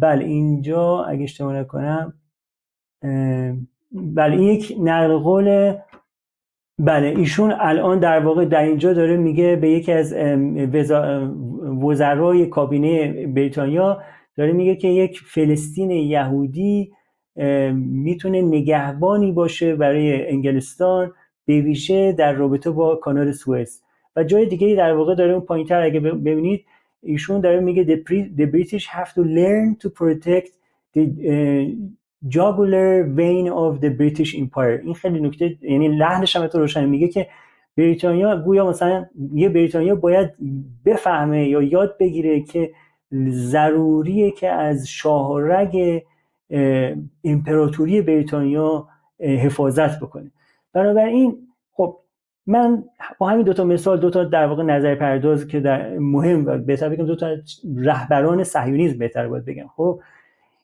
[0.00, 2.14] بله اینجا اگه اشتباه نکنم
[3.92, 5.74] بله این یک نقل قول
[6.80, 10.14] بله ایشون الان در واقع در اینجا داره میگه به یکی از
[11.82, 14.02] وزرای کابینه بریتانیا
[14.36, 16.92] داره میگه که یک فلسطین یهودی
[17.76, 21.12] می‌تونه نگهبانی باشه برای انگلستان
[21.46, 23.82] به ویژه در رابطه با کانال سوئز.
[24.16, 26.64] و جای دیگه در واقع داره اون پایینتر اگه ببینید
[27.02, 28.02] ایشون داره میگه
[28.38, 30.50] the British have to learn to protect
[30.94, 31.02] the
[32.28, 34.84] jugular vein of the British Empire.
[34.84, 37.26] این خیلی نکته یعنی لحنش هم روشن میگه که
[37.76, 40.30] بریتانیا گویا مثلا یه بریتانیا باید
[40.84, 42.70] بفهمه یا یاد بگیره که
[43.30, 46.02] ضروریه که از شاهرگ
[47.24, 48.88] امپراتوری بریتانیا
[49.20, 50.30] حفاظت بکنه.
[50.72, 51.36] بنابراین
[51.72, 51.96] خب
[52.46, 52.84] من
[53.18, 57.36] با همین دوتا مثال دوتا در واقع نظر پرداز که در مهم بهتر بگم دوتا
[57.76, 59.66] رهبران صهیونیسم بهتر باید بگم.
[59.76, 60.00] خب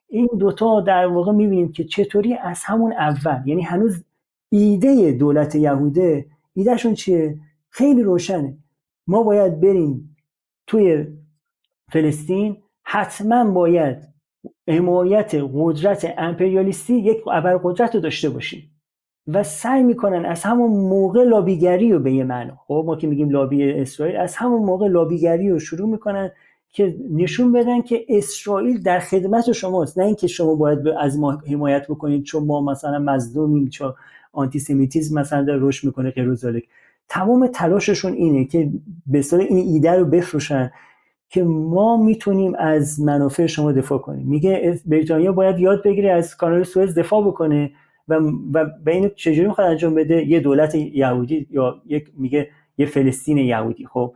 [0.08, 4.04] این دوتا در واقع می‌بینیم که چطوری از همون اول یعنی هنوز
[4.48, 7.38] ایده دولت یهوده ایدهشون چیه؟
[7.70, 8.58] خیلی روشنه.
[9.06, 10.16] ما باید بریم
[10.66, 11.06] توی
[11.92, 13.96] فلسطین حتما باید
[14.68, 17.24] حمایت قدرت امپریالیستی یک
[17.62, 18.70] قدرت رو داشته باشیم
[19.26, 23.30] و سعی می‌کنن از همون موقع لابیگری رو به یه معنا خب ما که میگیم
[23.30, 26.30] لابی اسرائیل از همون موقع لابیگری رو شروع می‌کنن
[26.76, 29.98] که نشون بدن که اسرائیل در خدمت شماست.
[29.98, 33.94] نه اینکه شما باید از ما حمایت بکنید چون ما مثلا مظلومیم چون
[34.32, 36.36] آنتی سمیتیسم مثلا در رشد می‌کنه غیر
[37.08, 38.70] تمام تلاششون اینه که
[39.06, 40.70] به این ایده رو بفروشن
[41.28, 44.26] که ما می‌تونیم از منافع شما دفاع کنیم.
[44.26, 47.70] میگه بریتانیا باید یاد بگیره از کانال سوئز دفاع بکنه
[48.08, 48.14] و
[48.54, 52.48] و بین چجوری می‌خواد انجام بده؟ یه دولت یهودی یا یک میگه
[52.78, 53.86] یه فلسطین یهودی.
[53.86, 54.14] خب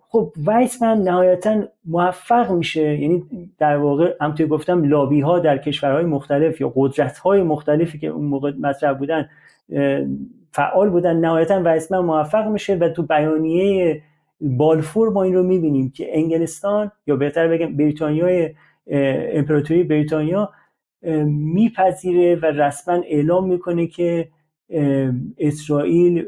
[0.00, 3.00] خب وایسمن نهایتا موفق میشه.
[3.00, 3.22] یعنی
[3.58, 8.24] در واقع همونطور گفتم لابی ها در کشورهای مختلف یا قدرت های مختلفی که اون
[8.24, 9.28] موقع مطرح بودن
[10.50, 14.02] فعال بودن نهایتا وایسمن موفق میشه و تو بیانیه
[14.40, 18.50] بالفور ما این رو می‌بینیم که انگلستان یا بهتر بگم بریتانیای
[19.36, 20.50] امپراتوری بریتانیا
[21.26, 24.28] میپذیره و رسما اعلام می‌کنه که
[25.38, 26.26] اسرائیل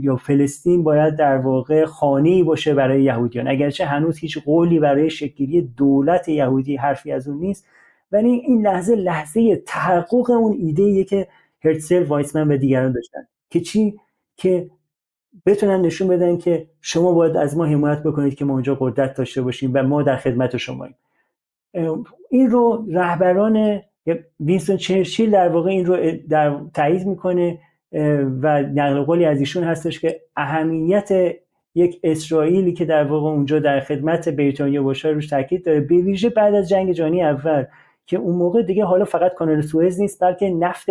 [0.00, 3.48] یا فلسطین باید در واقع خانه باشه برای یهودیان.
[3.48, 7.66] اگرچه هنوز هیچ قولی برای شکلی دولت یهودی حرفی از اون نیست
[8.12, 11.28] ولی این لحظه لحظه تحقق اون ایده که
[11.64, 13.20] هرتزل وایسمن و دیگران داشتن.
[13.50, 14.00] که چی؟
[14.36, 14.70] که
[15.46, 19.42] بتونن نشون بدن که شما باید از ما حمایت بکنید که ما اونجا قدرت داشته
[19.42, 20.94] باشیم و ما در خدمت شماییم
[22.30, 23.82] این رو رهبران
[24.40, 25.96] وینستون چرچیل در واقع این رو
[26.28, 27.58] در تایید می‌کنه
[28.42, 31.08] و نقل قولی از ایشون هستش که اهمیت
[31.74, 35.80] یک اسرائیلی که در واقع اونجا در خدمت بریتانیا باشه روش تاکید داره.
[35.80, 37.64] به ویژه بعد از جنگ جهانی اول
[38.06, 40.86] که اون موقع دیگه حالا فقط کانال سوئز نیست بلکه نفت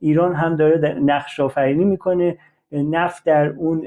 [0.00, 2.38] ایران هم داره نقش آفرینی می‌کنه.
[2.72, 3.86] نفت در اون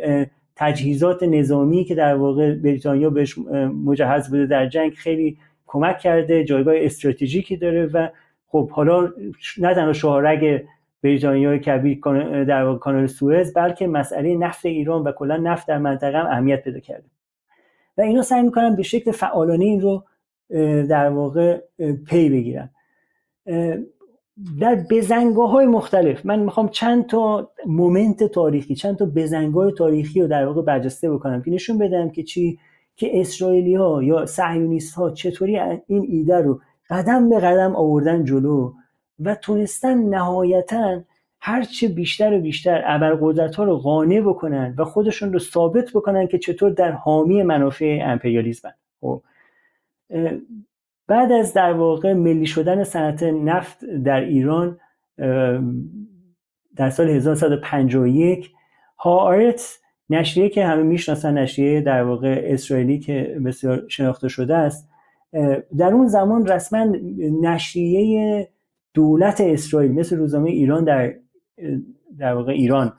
[0.56, 3.38] تجهیزات نظامی که در واقع بریتانیا بهش
[3.86, 5.38] مجهز بوده در جنگ خیلی
[5.68, 8.08] کمک کرده جایگاه استراتژیکی داره و
[8.48, 9.10] خب حالا
[9.58, 10.64] نه تنها شاهرگ
[11.06, 12.00] بریتانیا کبیر
[12.44, 16.80] در کانال سوئز بلکه مسئله نفت ایران و کلا نفت در منطقه هم اهمیت پیدا
[16.80, 17.06] کرده.
[17.98, 20.04] و اینا سعی می‌کنن به شکل فعالانه این رو
[20.90, 21.62] در واقع
[22.08, 22.70] پی بگیرن.
[24.60, 30.28] در بزنگاه های مختلف من می‌خوام چند تا مومنت تاریخی چند تا بزنگاه تاریخی رو
[30.28, 32.60] در واقع برجسته بکنم که نشون بدم که چی
[32.96, 38.74] که اسرائیلی ها یا صهیونیست ها چطوری این ایده رو قدم به قدم آوردن جلو
[39.20, 41.02] و تونستن نهایتا
[41.40, 46.38] هرچه بیشتر و بیشتر ابرقدرت ها رو قانع بکنن و خودشون رو ثابت بکنن که
[46.38, 49.22] چطور در حامی منافع امپریالیسم خب
[51.08, 54.80] بعد از در واقع ملی شدن صنعت نفت در ایران
[56.76, 58.52] در سال 1951
[59.00, 59.80] هارت
[60.10, 64.90] نشریه که همه می‌شناسن نشریه در واقع اسرائیلی که بسیار شناخته شده است
[65.78, 66.88] در اون زمان رسما
[67.42, 68.50] نشریه
[68.96, 71.14] دولت اسرائیل مثل روزنامه ایران در
[72.18, 72.94] در واقع ایران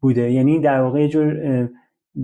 [0.00, 0.32] بوده.
[0.32, 1.68] یعنی در واقع جور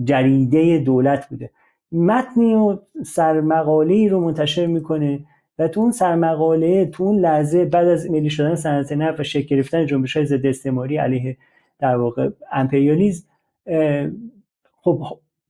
[0.03, 1.49] جریده دولت بوده.
[1.91, 5.19] متنی و سرمقاله رو منتشر می‌کنه
[5.59, 9.55] و تو اون سرمقاله تو اون لحظه بعد از ملی شدن صنعت نفت و شکل
[9.55, 11.37] گرفتن جنبش های ضد استعماری علیه
[11.79, 13.23] در واقع امپریالیسم
[14.81, 15.03] خب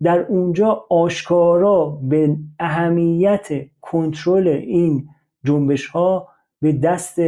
[0.03, 3.47] در اونجا آشکارا به اهمیت
[3.81, 5.07] کنترل این
[5.43, 6.28] جنبش ها
[6.61, 7.19] به دست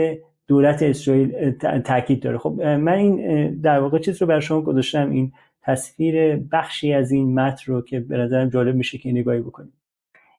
[0.48, 1.52] دولت اسرائیل
[1.86, 2.38] تاکید داره.
[2.38, 5.32] خب من این در واقع چیز رو بر شما گذاشتم این
[5.62, 9.74] تصویر بخشی از این متن رو که به نظرم جالب میشه که نگاهی بکنید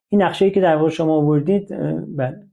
[0.09, 1.67] این نقشه ای که در واقع شما آوردید
[2.17, 2.43] بله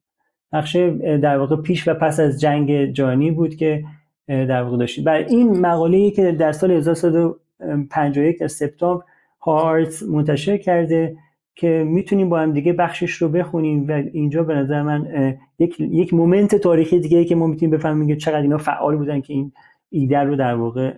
[0.53, 3.85] نقشه در واقع پیش و پس از جنگ جهانی بود که
[4.29, 5.05] در واقع داشتید.
[5.05, 9.05] برای این مقاله ای که در سال 1951 در سپتامبر
[9.41, 11.17] هارت منتشر کرده
[11.61, 16.15] که می‌تونیم با هم دیگه بخشش رو بخونیم و اینجا به نظر من یک یک
[16.15, 19.53] مومنت تاریخی دیگه که ما می‌تونیم بفهمیم که چقدر اینا فعال بودن که این
[19.91, 20.95] ایده رو در واقع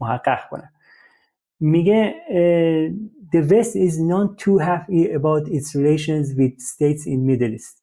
[0.00, 0.70] محقق کنن.
[1.60, 2.14] میگه
[3.32, 7.82] The West is not too happy about its relations with states in Middle East.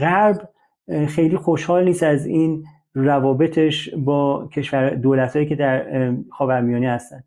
[0.00, 0.48] غرب
[1.08, 2.64] خیلی خوشحال نیست از این
[2.94, 7.24] روابطش با کشور دولتهایی که در خاورمیانه هستن.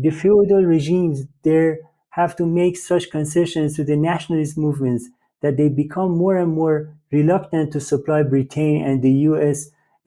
[0.00, 5.04] The feudal regimes there have to make such concessions to the nationalist movements
[5.42, 6.76] that they become more and more
[7.10, 9.58] reluctant to supply Britain and the US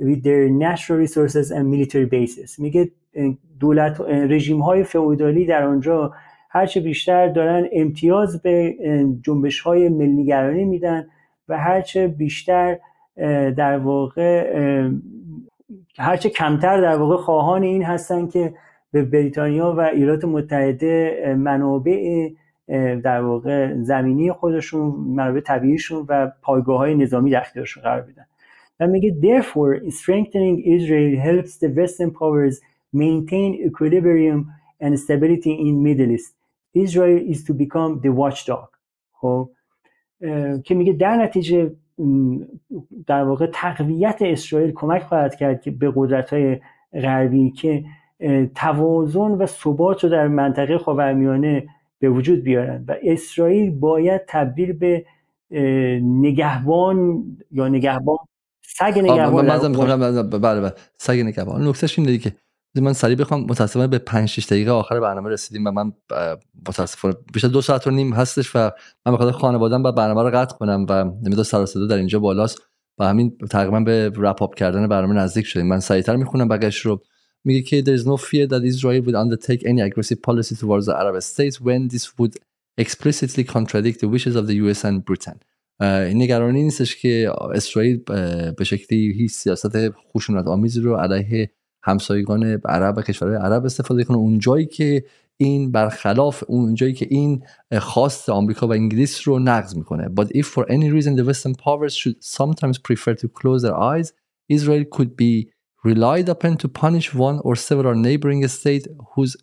[0.07, 2.91] with their natural resources and military bases میگه
[3.59, 6.13] دولت رژیم های فئودالی در آنجا
[6.49, 8.75] هرچه بیشتر دارن امتیاز به
[9.21, 11.07] جنبش های ملیگرانی میدن
[11.49, 12.79] و هرچه بیشتر
[13.57, 14.51] در واقع
[15.97, 18.53] هرچه کمتر در واقع خواهان این هستن که
[18.95, 22.29] به بریتانیا و ایالات متحده منابع
[23.03, 28.25] در واقع زمینی خودشون منابع طبیعیشون و پایگاه های نظامی در اختیارشون قرار بدن.
[28.79, 32.55] و میگه therefore strengthening Israel helps the western powers
[32.93, 34.39] maintain equilibrium
[34.81, 36.33] and stability in Middle East.
[36.85, 38.69] Israel is to become the watchdog.
[39.11, 39.49] خب؟
[40.63, 41.71] که میگه در نتیجه
[43.07, 46.59] در واقع تقویت اسرائیل کمک خواهد کرد که به قدرت های
[46.93, 47.83] غربی که
[48.55, 51.67] توازن و ثبات رو در منطقه خاورمیانه
[51.99, 55.05] به وجود بیارن و اسرائیل باید تبدیل به
[56.01, 58.17] نگهبان یا نگهبان
[58.61, 59.47] سگ نگهبان
[60.29, 60.73] بله بله.
[60.97, 61.67] سگ نگهبان.
[61.67, 62.33] نکتهش اینه که
[62.81, 65.93] من سریع بخوام متاسفانه به 5 6 دقیقه آخر برنامه رسیدیم و من
[66.67, 68.59] متاسفانه بیشتر دو ساعت و نیم هستش و
[69.05, 72.19] من به خاطر خانواده‌ام با برنامه رو قطع کنم و نمی‌دونم سر صدا در اینجا
[72.19, 72.61] بالاست.
[72.99, 75.67] و همین تقریبا به رپ اپ کردن برنامه نزدیک شدیم.
[75.67, 77.01] من سریعتر می‌خونم بقیش رو.
[77.45, 80.95] میگه که there is no fear that Israel would undertake any aggressive policy towards the
[81.01, 82.33] Arab states when this would
[82.77, 85.39] explicitly contradict the wishes of the US and Britain
[85.81, 87.97] این نگرانی نیستش که اسرائیل
[88.57, 91.51] به شکلی هیچ سیاست خشونت آمیزی رو علیه
[91.83, 95.05] همسایگان عرب و کشورهای عرب استفاده کنه اون جایی که
[95.37, 97.43] این برخلاف اون جایی که این
[97.79, 101.93] خواست آمریکا و انگلیس رو نقض می‌کنه but if for any reason the western powers
[101.95, 104.11] should sometimes prefer to close their eyes
[104.49, 105.54] Israel could be
[105.85, 109.33] relied upon to punish one or several neighboring states whose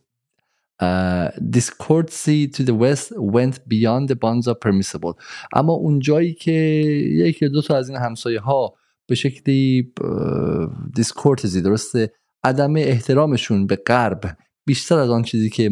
[0.81, 1.29] uh,
[1.59, 3.07] discourtesy to the west
[3.37, 5.15] went beyond the bounds of permissible.
[5.53, 6.53] اما اون جایی که
[7.13, 8.75] یکی دو تا از این همسایه ها
[9.07, 9.93] به شکلی
[10.95, 12.13] دیسکورتزی درسته
[12.45, 14.37] عدم احترامشون به غرب
[14.67, 15.71] بیشتر از آن چیزی که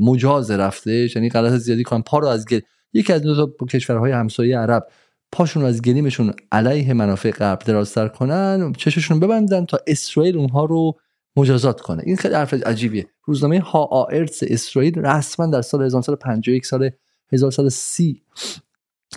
[0.00, 2.60] مجاز رفته یعنی غلط زیادی کنن پا رو از گل
[2.92, 4.86] یکی از دو تا کشورهای همسایه عرب
[5.32, 10.92] پاشون رو از گلیمشون علیه منافع غرب درازتر کنن چششون ببندن تا اسرائیل اونها رو
[11.36, 12.02] مجازات کنه.
[12.06, 13.06] این خیلی حرف عجیبیه.
[13.24, 16.90] روزنامه ها آرتس اسرائیل رسما در سال 1951 سال
[17.32, 18.22] 1930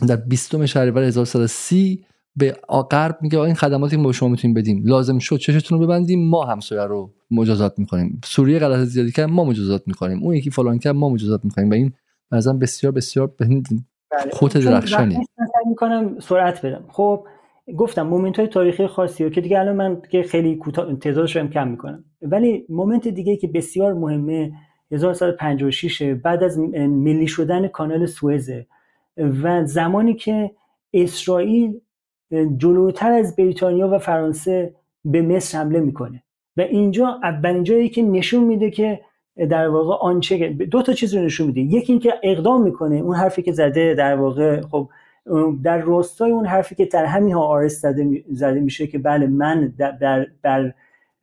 [0.07, 2.51] در 20 شهریور 1930 به
[2.91, 6.45] غرب میگه این خدماتی که ما شما می‌تونیم بدیم لازم شد چشتون رو ببندیم ما
[6.45, 8.21] همسایه رو مجازات می‌کنیم.
[8.25, 10.23] سوریه غلط زیادی کرد ما مجازات می‌کنیم.
[10.23, 11.69] اون یکی فلان کرد ما مجازات می‌کنیم.
[11.69, 11.93] و این
[12.31, 13.63] مثلا بسیار بسیار به
[14.31, 15.21] خود بله.
[15.63, 16.85] درخشانی می‌کنم سرعت بدم.
[16.87, 17.27] خب
[17.77, 20.59] گفتم مومنت های تاریخی خاصی که دیگه الان من که خیلی
[21.01, 22.03] تعدادش رو کم می‌کنم.
[22.21, 24.51] ولی مومنت دیگه که بسیار مهمه
[24.91, 28.67] 1956 بعد از ملی شدن کانال سوئزه
[29.17, 30.51] و زمانی که
[30.93, 31.79] اسرائیل
[32.57, 34.75] جلوتر از بریتانیا و فرانسه
[35.05, 36.23] به مصر حمله می‌کنه.
[36.57, 39.01] و اینجا اولین جایی که نشون میده که
[39.49, 41.61] در واقع آنچه دو تا چیز رو نشون میده.
[41.61, 44.89] یکی اینکه اقدام می‌کنه اون حرفی که زده در واقع خب
[45.63, 47.81] در راستای اون حرفی که در همین ها آرس
[48.25, 50.73] زده, میشه که بله من در, در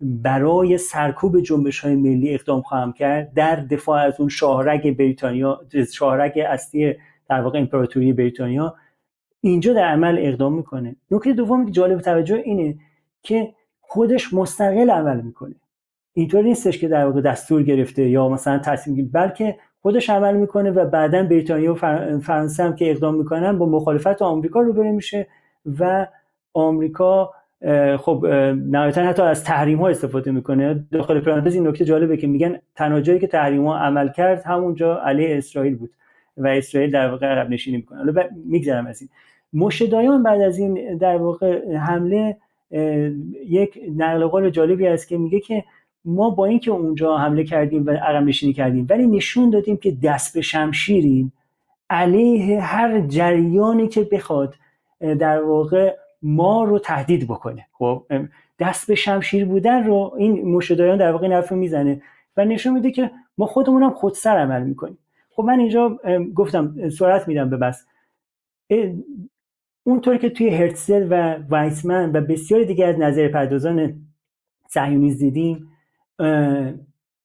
[0.01, 5.61] برای سرکوب جنبش های ملی اقدام خواهم کرد در دفاع از اون شاهرگ بریتانیا
[5.93, 6.95] شاهرگ اصلی
[7.29, 8.75] در واقع امپراتوری بریتانیا
[9.41, 10.97] اینجا در عمل اقدام می‌کنه.
[11.11, 12.75] نکته دومی که جالب توجه اینه
[13.23, 15.55] که خودش مستقل عمل می‌کنه.
[16.13, 20.85] اینطور نیستش که در واقع دستور گرفته یا مثلا تصمیم بلکه خودش عمل می‌کنه و
[20.85, 21.77] بعدا بریتانیا و
[22.19, 25.27] فرانسه هم که اقدام می‌کنن با مخالفت آمریکا روبرو میشه
[25.79, 26.07] و
[26.55, 27.31] آمریکا
[27.99, 28.27] خب
[28.71, 30.85] نهایتا حتی از تحریم ها استفاده می‌کنه.
[30.93, 35.39] داخل پرانتز این نکته جالبه که میگن تنها که تحریم ها عمل کرد همونجا علیه
[35.39, 35.91] اسرائیل بود
[36.37, 37.99] و اسرائیل در واقع عقب نشینی می‌کنه.
[37.99, 38.13] حالا
[38.45, 39.11] میگذرم از این.
[39.53, 42.37] مشدایان بعد از این در واقع حمله
[43.47, 45.65] یک نقل قول جالبی است که میگه که
[46.05, 50.35] ما با اینکه اونجا حمله کردیم و عقب نشینی کردیم ولی نشون دادیم که دست
[50.35, 51.33] به شمشیریم.
[51.91, 54.55] علیه هر جریانی که بخواد
[55.01, 57.67] در واقع ما رو تهدید بکنه.
[57.73, 58.07] خب
[58.59, 62.03] دست به شمشیر بودن رو این مشدایان در واقع نفر می‌زنه
[62.37, 64.99] و نشون میده که ما خودمون هم خودسر عمل می‌کنیم.
[65.31, 65.99] خب من اینجا
[66.35, 67.87] گفتم سرعت میدم به بحث.
[69.85, 73.95] اونطوری که توی هرتزل و وایسمن و بسیاری دیگه از نظر پردازان
[74.69, 75.70] صهیونیست دیدیم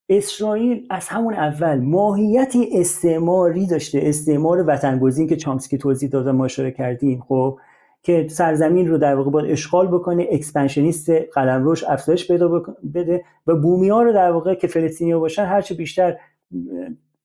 [0.10, 6.72] اسرائیل از همون اول ماهیتی استعماری داشته استعمار وطن‌گزین که چامسکی توضیح داده ما اشاره
[6.72, 7.60] کردیم خب
[8.04, 12.64] که سرزمین رو در واقع باید اشغال بکنه expansionist روش افزایش پیدا
[12.94, 16.18] بده و بومی ها رو در واقع که فلسطینی باشن هرچه بیشتر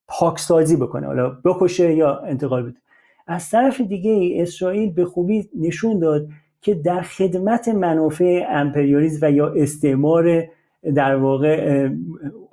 [0.09, 2.79] پاکسازی بکنه حالا بکشه یا انتقال بده.
[3.27, 6.29] از طرف دیگه اسرائیل به خوبی نشون داد
[6.61, 10.45] که در خدمت منافع امپریالیسم و یا استعمار
[10.95, 11.89] در واقع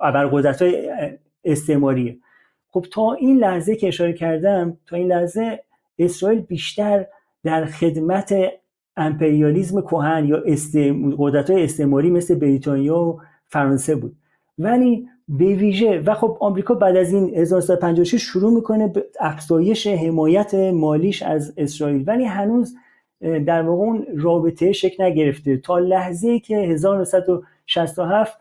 [0.00, 0.90] ابرقدرت های
[1.44, 2.16] استعماریه.
[2.70, 5.60] خب تا این لحظه که اشاره کردم تا این لحظه
[5.98, 7.06] اسرائیل بیشتر
[7.44, 8.34] در خدمت
[8.96, 10.42] امپریالیزم کهن یا
[11.18, 14.16] قدرت های استعماری مثل بریتانیا و فرانسه بود.
[14.58, 20.54] ولی به ویژه و خب آمریکا بعد از این 1956 شروع می‌کنه به افزایش حمایت
[20.54, 22.04] مالیش از اسرائیل.
[22.06, 22.76] ولی هنوز
[23.20, 25.56] در واقع اون رابطه شکل نگرفته.
[25.56, 26.56] تا لحظه که
[27.76, 28.38] 1967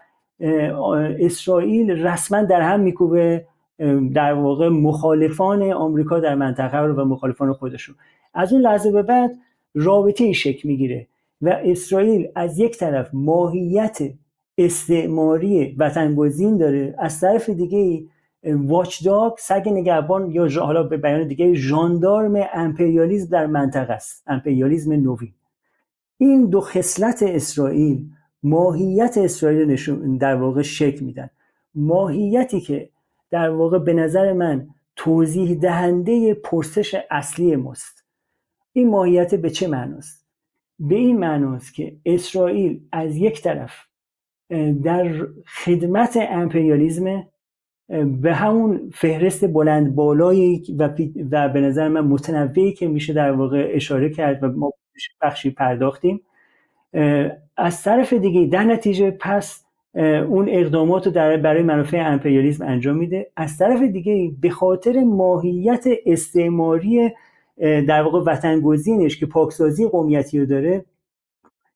[1.20, 3.45] اسرائیل رسما در هم میکوبه
[4.14, 7.95] در واقع مخالفان آمریکا در منطقه رو و مخالفان خودشون.
[8.34, 9.32] از اون لحظه به بعد
[9.76, 11.08] رابطه ای شکل می‌گیره
[11.41, 13.98] و اسرائیل از یک طرف ماهیت
[14.58, 18.04] استعماری وطنگزین داره از طرف دیگه
[18.44, 25.34] واچداگ سگ نگهبان یا حالا به بیان دیگه ژاندارم امپریالیزم در منطقه است امپریالیزم نوین.
[26.18, 28.06] این دو خصلت اسرائیل
[28.43, 31.30] ماهیت اسرائیل نشون در واقع شکل میدن.
[31.76, 32.89] ماهیتی که
[33.30, 38.05] در واقع به نظر من توضیح دهنده پرسش اصلی ماست.
[38.73, 40.27] این ماهیت به چه معناست؟
[40.80, 43.72] به این معناست که اسرائیل از یک طرف
[44.84, 45.27] در
[45.65, 47.27] خدمت امپریالیزم
[48.22, 50.89] به همون فهرست بلند بالایی و,
[51.31, 54.73] و به نظر من متنوعی که میشه در واقع اشاره کرد و ما
[55.22, 56.22] بخشی پرداختیم
[57.57, 59.64] از طرف دیگه در نتیجه پس
[60.27, 63.31] اون اقدامات رو در برای منافع امپریالیزم انجام میده.
[63.35, 67.11] از طرف دیگه به خاطر ماهیت استعماری
[67.59, 70.85] در واقع وطن گزینش که پاکسازی قومیتی رو داره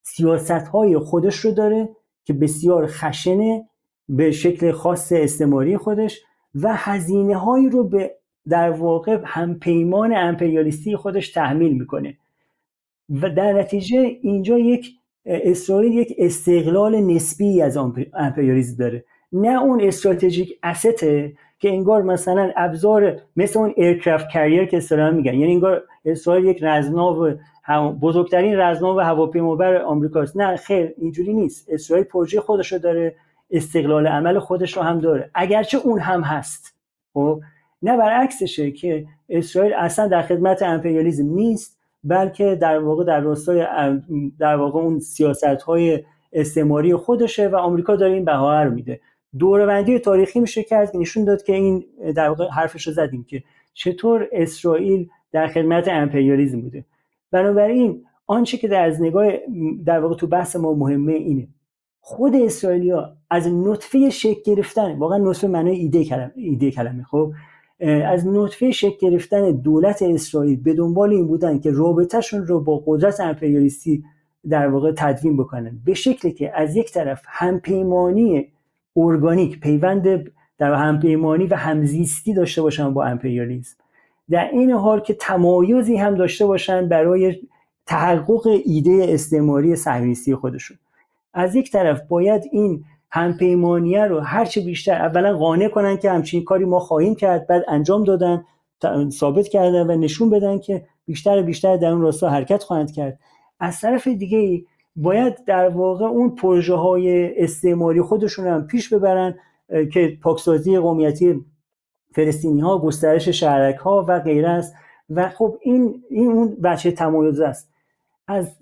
[0.02, 1.90] سیاست های خودش رو داره
[2.26, 3.70] که بسیار خشنه
[4.10, 6.22] به شکل خاص استعماری خودش
[6.56, 8.16] و هزینه هایی رو به
[8.50, 12.18] در واقع همپیمان امپریالیستی خودش تحمیل می‌کنه.
[13.10, 14.92] و در نتیجه اینجا یک
[15.26, 17.78] اسرائیل یک استقلال نسبی از
[18.14, 19.06] امپریالیسم داره.
[19.34, 25.34] نه اون استراتژیک استه که انگار مثلا ابزار مثل اون ایرکرافت کریر که اصطلاحا میگن.
[25.34, 27.34] یعنی انگار اسرائیل یک رزمناو
[28.02, 30.38] بزرگترین رزمناو هواپیمابر آمریکاست.
[30.38, 31.70] نه خیر اینجوری نیست.
[31.70, 33.16] اسرائیل پروژه خودش رو داره
[33.52, 35.30] استقلال عمل خودش رو هم داره.
[35.34, 36.76] اگرچه اون هم هست.
[37.14, 37.42] خب
[37.82, 41.81] نه برعکسشه که اسرائیل اصلا در خدمت امپریالیزم نیست.
[42.04, 43.66] بلکه در واقع در راستای
[44.40, 46.04] در واقع اون سیاست های
[46.34, 49.00] استعماری خودشه و آمریکا داره این بهانه رو میده.
[49.40, 54.28] دوربندی تاریخی میشه کرد نشون داد که این در واقع حرفش رو زدیم که چطور
[54.32, 56.86] اسرائیل در خدمت امپریالیسم بوده.
[57.32, 59.32] بنابراین آنچه که در از نگاه
[59.86, 61.48] در واقع تو بحث ما مهمه اینه.
[62.02, 67.34] خود اسرائیلیا از نطفه شکل گرفتن واقعا نطفه معنای ایده کلمه ایده کلمه خب؟
[67.82, 73.20] از نطفه شکل گرفتن دولت اسرائیل به دنبال این بودن که رابطهشون رو با قدرت
[73.20, 74.04] امپریالیستی
[74.50, 75.80] در واقع تدوین بکنن.
[75.86, 78.48] به شکلی که از یک طرف همپیمانی
[78.96, 83.78] ارگانیک پیوند در همپیمانی و همزیستی داشته باشن با امپریالیسم.
[84.30, 87.40] در این حال که تمایزی هم داشته باشن برای
[87.86, 90.78] تحقق ایده استعماری صهیونیستی خودشون.
[91.34, 96.66] از یک طرف باید این همپیمانیه رو هرچه بیشتر اولا قانع کنن که همچین کاری
[96.66, 98.46] ما خواهیم کرد بعد انجام دادن
[99.10, 103.20] ثابت کردن و نشون بدن که بیشتر و بیشتر در اون راستا حرکت خواهند کرد.
[103.60, 104.66] از طرف دیگه
[104.96, 109.36] باید در واقع اون پروژه های استعماری خودشون هم پیش ببرن
[109.94, 111.46] که پاکسازی قومیتی
[112.16, 114.76] فلسطینی ها گسترش شهرک ها و غیره است.
[115.10, 117.70] و خب این این اون بچه تمایز است.
[118.28, 118.56] از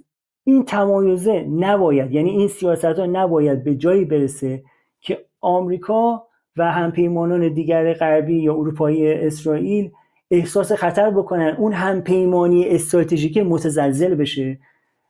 [0.49, 4.63] این تمایزه نباید یعنی این سیاست ها نباید به جایی برسه
[5.01, 6.23] که آمریکا
[6.57, 9.91] و همپیمانان دیگر غربی یا اروپایی اسرائیل
[10.31, 14.59] احساس خطر بکنن اون همپیمانی استراتژیک متزلزل بشه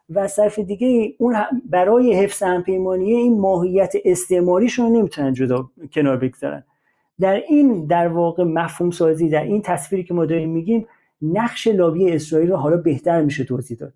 [0.10, 1.36] و صرف دیگه اون
[1.66, 6.64] برای حفظ همپیمانی این ماهیت استعماریشون رو نمی‌تونن جدا کنار بگذارن.
[7.20, 10.88] در این در واقع مفهوم سازی در این تصویری که ما داریم میگیم
[11.22, 13.94] نقش لابی اسرائیل رو حالا بهتر میشه توضیح داد.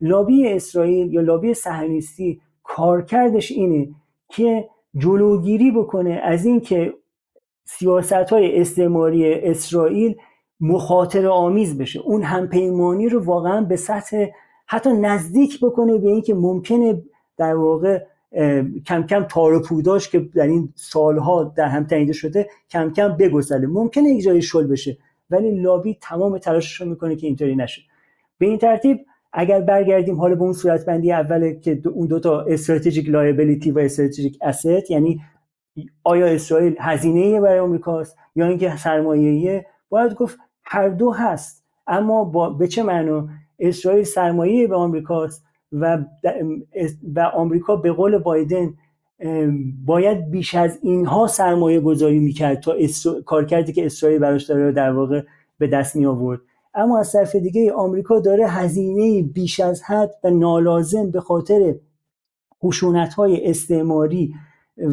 [0.00, 3.88] لابی اسرائیل یا لابی صهیونیستی کارکردش اینه
[4.28, 6.94] که جلوگیری بکنه از اینکه
[7.64, 10.14] سیاست های استعماری اسرائیل
[10.60, 12.00] مخاطر آمیز بشه.
[12.00, 14.26] اون همپیمانی رو واقعا به سطح
[14.66, 17.02] حتی نزدیک بکنه به اینکه ممکنه
[17.36, 18.04] در واقع
[18.86, 19.62] کم کم تار
[20.10, 24.66] که در این سالها در هم تنیده شده کم کم بگسله ممکنه یک جایی شل
[24.66, 24.98] بشه
[25.30, 27.82] ولی لابی تمام تلاشش رو می‌کنه که اینطوری نشه.
[28.38, 33.70] به این ترتیب اگر برگردیم حالا به اون صورتبندی اول که اون دوتا استراتژیک لایبیلیتی
[33.70, 35.20] و استراتژیک اسید یعنی
[36.04, 41.64] آیا اسرائیل هزینه برای آمریکاست یا اینکه سرمایه‌ایه؟ باید گفت هر دو هست.
[41.86, 43.28] اما با به چه معنا؟
[43.58, 45.98] اسرائیل سرمایه به آمریکاست و
[47.14, 48.74] و آمریکا به قول بایدن
[49.86, 52.74] باید بیش از اینها سرمایه گذاری می‌کرد تا
[53.26, 55.22] کارکردی که اسرائیل براش داره در واقع
[55.58, 56.40] به دست می آورد
[56.74, 61.74] اما از طرف دیگه آمریکا داره هزینه بیش از حد و نالازم به خاطر
[62.64, 64.34] خشونت های استعماری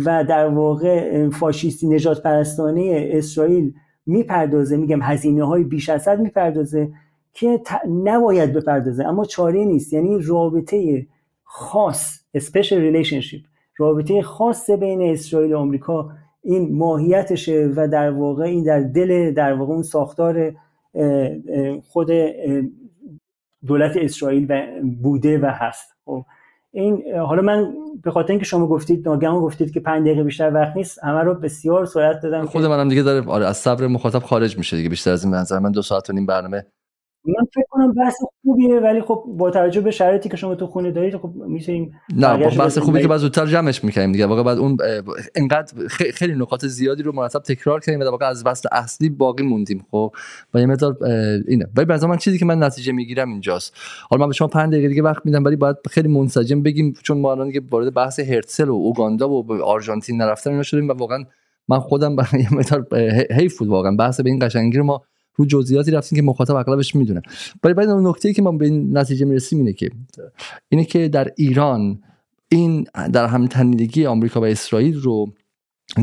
[0.06, 3.74] و در واقع فاشیستی نجات پرستانه اسرائیل
[4.06, 4.78] می‌پردازه.
[4.78, 6.90] میگم هزینه های بیش از حد می‌پردازه
[7.34, 7.62] که
[8.04, 9.06] نباید بپردازه.
[9.06, 9.94] اما چاره نیست.
[9.94, 11.08] یعنی رابطه
[11.44, 13.48] خاص special relationship
[13.78, 16.10] رابطه خاص بین اسرائیل و آمریکا
[16.44, 20.54] این ماهیتشه و در واقع این در دل در واقع اون ساختار
[21.84, 22.12] خود
[23.68, 24.48] دولت اسرائیل
[25.02, 25.94] بوده و هست.
[26.06, 26.26] خب
[26.72, 27.74] این حالا من
[28.04, 31.34] به خاطر اینکه شما گفتید ناگهان گفتید که 5 دقیقه بیشتر وقت نیست همه رو
[31.34, 35.12] بسیار سرعت دادم خود منم دیگه داره آره از صبر مخاطب خارج میشه دیگه بیشتر
[35.12, 35.60] از این منظر.
[35.60, 36.66] من دو ساعت و نیم برنامه
[37.28, 40.92] من فکر کنم بحث خوبیه ولی خب با توجه به شرایطی که شما تو خونه
[40.92, 44.26] دارید خب می‌تونیم نه با بحث خوبی که بعد زودتر جمعش می‌کنیم دیگه.
[44.26, 44.78] واقعا بعد اون
[45.36, 49.44] انقدر خیلی نکات زیادی رو مرتب تکرار کردیم و در واقع از بحث اصلی باقی
[49.44, 49.86] موندیم.
[49.92, 50.12] خب
[50.54, 50.98] و یه مقدار
[51.48, 51.66] اینه.
[51.76, 53.76] ولی بعضا من چیزی که من نتیجه می‌گیرم اینجاست.
[54.10, 57.22] حالا من به شما 5 دقیقه دیگه وقت میدم ولی باید خیلی منسجم بگیم چون
[57.22, 61.24] ما الان دیگه وارد بحث هرتسل و اوگاندا و آرژانتین نرفتن اینا شدیم و واقعا
[61.68, 62.88] من خودم برای یه مقدار
[63.32, 63.96] حیف بود واقعا.
[63.96, 65.02] بحث به این قشنگی رو ما
[65.38, 67.22] رو جزئیاتی رفتیم که مخاطب اغلبش می‌دونه
[67.64, 69.90] ولی بعد اون نکته ای که ما به این نتیجه می‌رسیم اینه که
[70.70, 72.02] اینه که در ایران
[72.50, 75.34] این در هم تنیدگی آمریکا و اسرائیل رو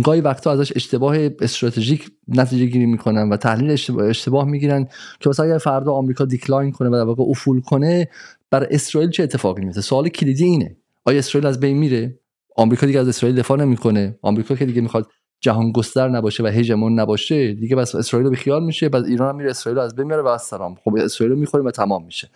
[0.02, 4.88] گاهی وقتا ازش اشتباه استراتژیک نتیجه گیری می‌کنن و تحلیل اشتباه, اشتباه می‌گیرن
[5.20, 8.08] که مثلا اگر فردا آمریکا دیکلاین کنه و در واقع افول کنه
[8.50, 10.76] بر اسرائیل چه اتفاقی میفته سوال کلیدی اینه.
[11.04, 12.18] آیا اسرائیل از بین میره؟
[12.56, 14.18] آمریکا دیگه از اسرائیل دفاع نمی‌کنه.
[14.22, 15.06] آمریکا که دیگه می‌خواد
[15.44, 19.36] جهان گستر نباشه و هژمون نباشه دیگه بس اسرائیل به خیال میشه بعد ایران هم
[19.36, 22.28] میره اسرائیل از بین میاره و سلام خب اسرائیل می‌خوریم و تمام میشه.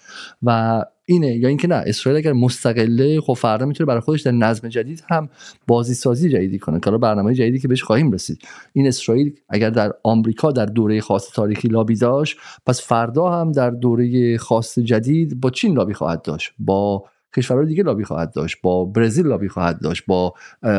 [0.42, 4.68] و اینه یا اینکه نه اسرائیل اگر مستقله خب فردا می‌تونه برای خودش در نظم
[4.68, 5.28] جدید هم
[5.66, 6.80] بازی سازی جدیدی کنه.
[6.80, 8.38] کارا برنامه جدیدی که بهش خواهیم رسید.
[8.72, 13.70] این اسرائیل اگر در آمریکا در دوره خاص تاریخی لابی داشت پس فردا هم در
[13.70, 16.52] دوره خاص جدید با چین لابی خواهد داشت.
[16.58, 17.04] با
[17.36, 20.34] کشورهای دیگه لابی خواهد داشت با برزیل لابی خواهد داشت با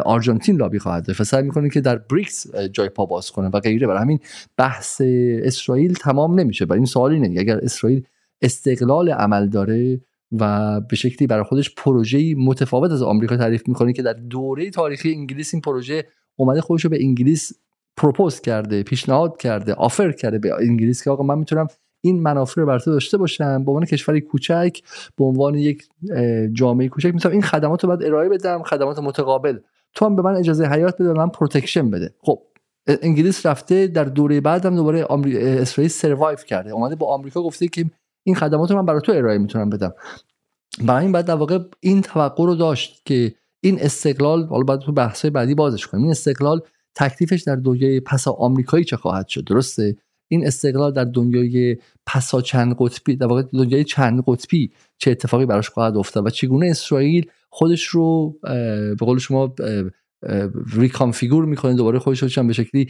[0.06, 3.60] آرژانتین لابی خواهد داشت و سعی می‌کنه که در بریکس جای پا باز کنه و
[3.60, 3.88] غیره.
[3.88, 4.20] برای همین
[4.58, 5.02] بحث
[5.44, 6.66] اسرائیل تمام نمیشه.
[6.66, 8.04] برای این سوال اینه اگر اسرائیل
[8.42, 14.02] استقلال عمل داره و به شکلی برای خودش پروژه‌ای متفاوت از آمریکا تعریف می‌کنه که
[14.02, 16.06] در دوره تاریخی انگلیس این پروژه
[16.36, 17.52] اومده خودش رو به انگلیس
[17.98, 21.68] propose کرده پیشنهاد کرده offer کرده به انگلیس که آقا من می‌تونم
[22.02, 23.64] این منافع رو بر داشته باشم.
[23.64, 24.80] به عنوان کشوری کوچک
[25.18, 25.84] به عنوان یک
[26.54, 27.14] جامعه کوچک.
[27.14, 29.58] می‌تونم این خدمات رو باید ارائه بدم خدمات متقابل.
[29.94, 32.14] تو هم به من اجازه حیات بده من protection بده.
[32.22, 32.42] خب
[32.88, 35.06] انگلیس رفته در دوره بعد هم دوباره
[35.36, 36.70] اسرائیل سروایو کرده.
[36.70, 37.86] اومده با آمریکا گفته که
[38.24, 39.94] این خدمات رو من برای تو ارائه می‌تونم بدم.
[40.86, 44.92] برای این بعد در واقع این توقع رو داشت که این استقلال حالا بعد تو
[44.92, 46.04] بحث بعدی بازش کنیم.
[46.04, 46.62] این استقلال
[46.96, 49.98] تکلیفش در دنیای پسا آمریکایی چه خواهد شد؟ درسته؟
[50.32, 55.70] این استقلال در دنیای پسا چند قطبی در واقع دنیای چند قطبی چه اتفاقی براش
[55.70, 59.56] خواهد افتاد و چگونه اسرائیل خودش رو به قول شما
[60.74, 62.88] reconfigure می‌کنه دوباره خودش رو به شکلی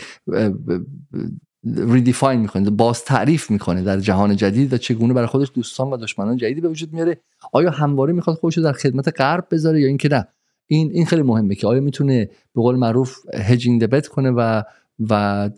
[1.66, 6.38] redefine می‌کنه باز تعریف می‌کنه در جهان جدید و چگونه برای خودش دوستان و دشمنان
[6.38, 7.18] جدیدی به وجود میاره.
[7.54, 10.28] آیا همواره می‌خواد خودش رو در خدمت غرب بذاره یا اینکه نه؟
[10.68, 14.64] این این خیلی مهمه که آیا می‌تونه به قول معروف hedging the bet کنه و
[15.10, 15.50] و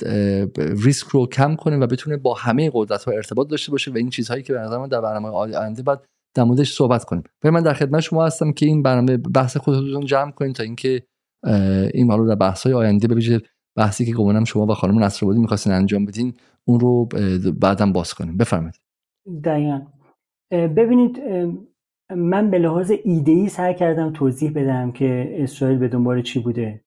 [0.57, 4.09] ریسک رو کم کنه و بتونه با همه قدرت ها ارتباط داشته باشه و این
[4.09, 5.99] چیزهایی که به نظر من در برنامه آینده باید
[6.35, 7.23] در موردش صحبت کنیم.
[7.43, 11.03] و من در خدمت شما هستم که این برنامه بحث خودتون جمع کنید تا اینکه
[11.93, 13.41] این حالا در بحث های آینده به
[13.77, 16.33] بحثی که گمانم شما و خانم نصرآبادی می‌خواستین انجام بدین
[16.65, 17.05] اون رو
[17.61, 18.37] بعدم باز کنیم.
[18.37, 18.75] بفرمایید.
[19.43, 19.81] دقیقا.
[20.51, 21.19] ببینید
[22.15, 26.81] من به لحاظ ایدهی سعی کردم توضیح بدم که اسرائیل به دنبال چی بوده.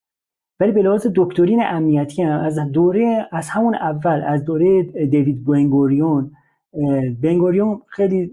[0.60, 6.30] ولی به لحاظ دکترین امنیتی هم از دوره از همون اول از دوره دیوید بنگوریون
[7.22, 8.32] بنگوریون خیلی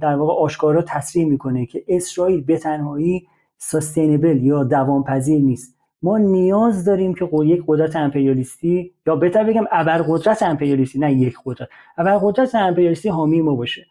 [0.00, 3.26] در واقع آشکارا تصریح می‌کنه که اسرائیل به تنهایی
[3.58, 5.76] سستینبل یا دوامپذیر نیست.
[6.02, 11.68] ما نیاز داریم که یک قدرت امپریالیستی یا بهتر بگم ابرقدرت امپریالیستی نه یک قدرت.
[11.98, 13.86] ابرقدرت امپریالیستی حامی ما باشه.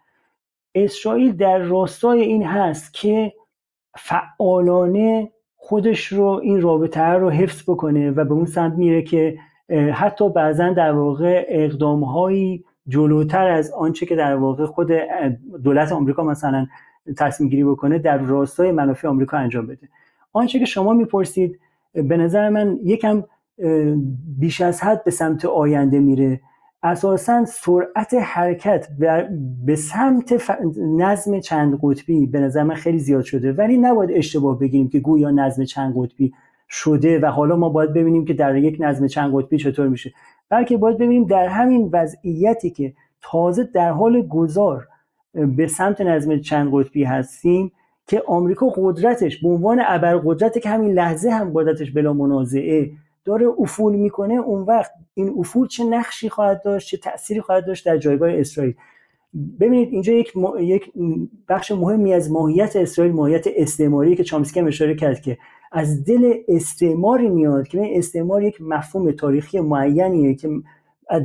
[0.75, 3.33] اسرائیل در راستای این هست که
[3.97, 5.31] فعالانه
[5.69, 9.37] خودش رو این رابطه رو حفظ بکنه و به اون سمت میره که
[9.93, 14.91] حتی بعضا در واقع اقدام هایی جلوتر از آنچه که در واقع خود
[15.63, 16.67] دولت آمریکا مثلا
[17.17, 19.89] تصمیم گیری بکنه در راستای منافع آمریکا انجام بده.
[20.33, 21.59] آنچه که شما می‌پرسید
[21.93, 23.23] به نظر من یکم
[24.39, 26.41] بیش از حد به سمت آینده میره.
[26.83, 28.87] اساسا سرعت حرکت
[29.65, 33.53] به سمت نظم چند قطبی به نظر من خیلی زیاد شده.
[33.53, 36.33] ولی نباید اشتباه بگیریم که گویا نظم چند قطبی
[36.69, 40.13] شده و حالا ما باید ببینیم که در یک نظم چند قطبی چطور میشه.
[40.49, 44.87] بلکه باید ببینیم در همین وضعیتی که تازه در حال گذار
[45.33, 47.71] به سمت نظم چند قطبی هستیم
[48.07, 52.91] که آمریکا قدرتش به عنوان ابرقدرتی که همین لحظه هم قدرتش بلا منازعه
[53.29, 57.85] داره افول می‌کنه اون وقت این افول چه نقشی خواهد داشت چه تأثیری خواهد داشت
[57.85, 58.73] در جایگاه اسرائیل.
[59.59, 60.91] ببینید اینجا یک, یک
[61.49, 65.37] بخش مهمی از ماهیت اسرائیل ماهیت استعماری که چامسکی هم اشاره کرد که
[65.71, 70.49] از دل استعماری میاد که استعمار یک مفهوم تاریخی معینیه که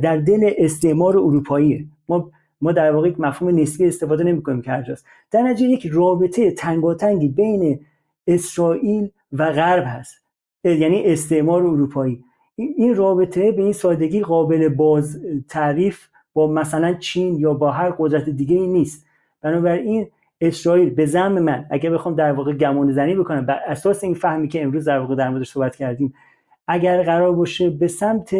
[0.03, 1.85] در دل استعمار اروپاییه.
[2.09, 6.51] ما ما در واقع یک مفهوم نسبی استفاده نمی‌کنیم که هرجاست در نتیجه یک رابطه
[6.51, 7.79] تنگاتنگی بین
[8.27, 10.24] اسرائیل و غرب هست.
[10.73, 12.23] یعنی استعمار اروپایی.
[12.55, 18.29] این رابطه به این سادگی قابل باز تعریف با مثلا چین یا با هر قدرت
[18.29, 19.05] دیگه ای نیست.
[19.41, 20.07] بنابراین
[20.41, 24.47] اسرائیل به زم من اگر بخوام در واقع گمان زنی بکنم بر اساس این فهمی
[24.47, 26.13] که امروز در واقع در موردش صحبت کردیم
[26.67, 28.35] اگر قرار باشه به سمت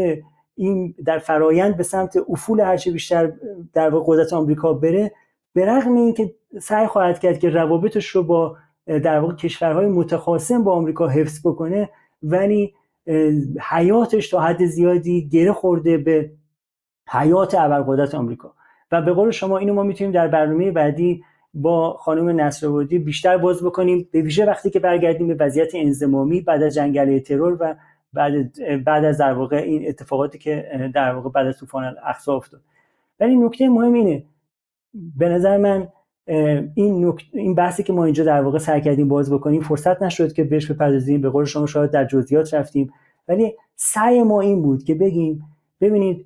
[0.56, 3.32] این در فرایند به سمت افول هرچه بیشتر
[3.74, 5.12] در واقع قدرت آمریکا بره
[5.54, 10.74] به رغم اینکه سعی خواهد کرد که روابطش رو با در واقع کشورهای متخاصم با
[10.74, 11.90] آمریکا حفظ بکنه
[12.26, 12.74] ولی
[13.70, 16.32] حیاتش تا حد زیادی گره خورده به
[17.10, 18.54] حیات ابرقدرت آمریکا.
[18.92, 21.24] و به قول شما اینو ما می‌تونیم در برنامه بعدی
[21.54, 26.64] با خانم نصرآبادی بیشتر باز بکنیم به ویژه وقتی که برگردیم به وضعیت انزمامی بعد
[26.64, 27.76] از جنگل ترور و
[28.14, 32.62] بعد بعد از در واقع این اتفاقاتی که در واقع بعد از طوفان الاقصا افتاد.
[33.20, 34.24] ولی نکته مهم اینه
[35.18, 35.88] به نظر من
[36.28, 40.44] این این بحثی که ما اینجا در واقع سعی کردیم باز بکنیم فرصت نشد که
[40.44, 41.22] بهش بپردازیم.
[41.22, 42.94] به قول شما شاید در جزئیات رفتیم.
[43.28, 45.44] ولی سعی ما این بود که بگیم
[45.82, 46.26] ببینید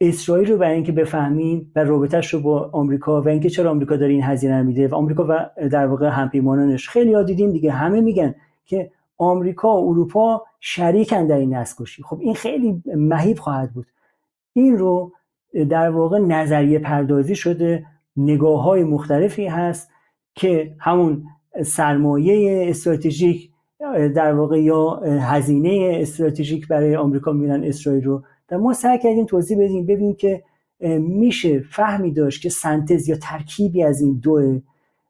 [0.00, 4.12] اسرائیل رو برای اینکه بفهمیم و رابطش رو با آمریکا و اینکه چرا آمریکا داره
[4.12, 8.34] این هزینه میده و آمریکا و در واقع همپیمانانش خیلی ها دیدیم دیگه همه میگن
[8.64, 13.86] که آمریکا و اروپا شریکن در این نسل خب این خیلی مهیب خواهد بود.
[14.52, 15.12] این رو
[15.70, 17.86] در واقع نظریه پردازی شده
[18.24, 19.90] نگاه های مختلفی هست
[20.34, 21.24] که همون
[21.64, 23.50] سرمایه استراتژیک
[24.14, 28.22] در واقع یا هزینه استراتژیک برای آمریکا میرن اسرائیل رو.
[28.50, 30.42] و ما سعی کردیم توضیح بدیم ببینیم که
[30.98, 34.60] میشه فهمی داشت که سنتز یا ترکیبی از این دوه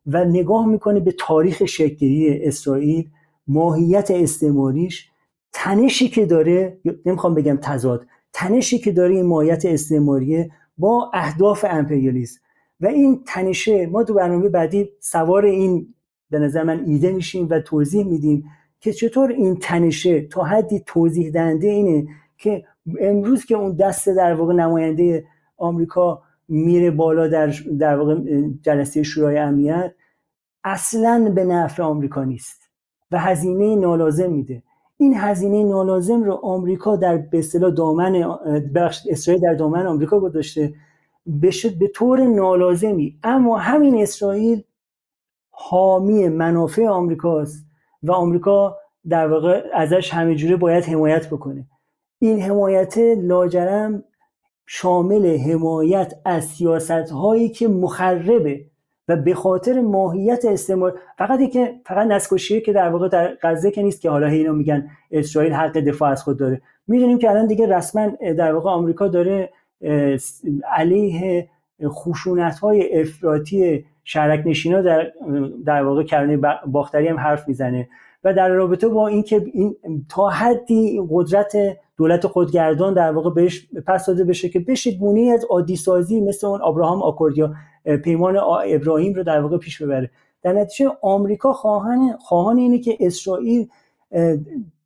[0.06, 3.08] و نگاه می‌کنه به تاریخ شکلی اسرائیل
[3.48, 5.10] ماهیت استعماریش.
[5.52, 12.40] تنشی که داره نمی‌خوام بگم تضاد تنشی که داره این ماهیت استعماریه با اهداف امپریالیسم.
[12.80, 15.94] و این تنشه ما تو برنامه بعدی سوار این
[16.30, 18.44] به نظر من ایده میشیم و توضیح میدیم
[18.80, 22.64] که چطور این تنشه تا حدی توضیح دهنده اینه که
[23.00, 25.24] امروز که اون دست در واقع نماینده
[25.56, 27.46] آمریکا میره بالا در
[27.78, 28.20] در واقع
[28.62, 29.94] جلسه شورای امنیت
[30.64, 32.70] اصلا به نفع آمریکا نیست
[33.10, 34.62] و هزینه نالازم میده.
[34.96, 38.38] این هزینه نالازم رو آمریکا در به اصطلاح دامن
[38.74, 40.74] بخش اسرائیل در دامن آمریکا گذاشته
[41.78, 43.18] به طور نالازمی.
[43.22, 44.62] اما همین اسرائیل
[45.50, 47.66] حامی منافع آمریکاست
[48.02, 48.76] و آمریکا
[49.08, 51.66] در واقع ازش همه جوره باید حمایت بکنه.
[52.18, 54.04] این حمایت لاجرم
[54.66, 58.64] شامل حمایت از سیاست هایی که مخربه
[59.08, 63.82] و به خاطر ماهیت استعمار فقط که فقط نسکشیه که در واقع در غزه که
[63.82, 66.62] نیست که حالا اینا میگن اسرائیل حق دفاع از خود داره.
[66.86, 68.06] می‌دونیم که الان دیگه رسما
[68.38, 69.50] در واقع آمریکا داره
[70.76, 71.48] علیه
[71.84, 75.12] خشونت های افراطی شرک نشینا در
[75.66, 77.88] در واقع کرانه باختری هم حرف می‌زنه.
[78.24, 79.76] و در رابطه با اینکه این
[80.08, 81.52] تا حدی قدرت
[81.96, 86.46] دولت خودگردان در واقع بهش پس داده بشه که بشه گونه از عادی سازی مثل
[86.46, 87.54] اون ابراهام آکوردیا
[88.04, 88.36] پیمان
[88.66, 90.10] ابراهیم رو در واقع پیش ببره.
[90.42, 93.68] در نتیجه آمریکا خواهان خواهان اینه که اسرائیل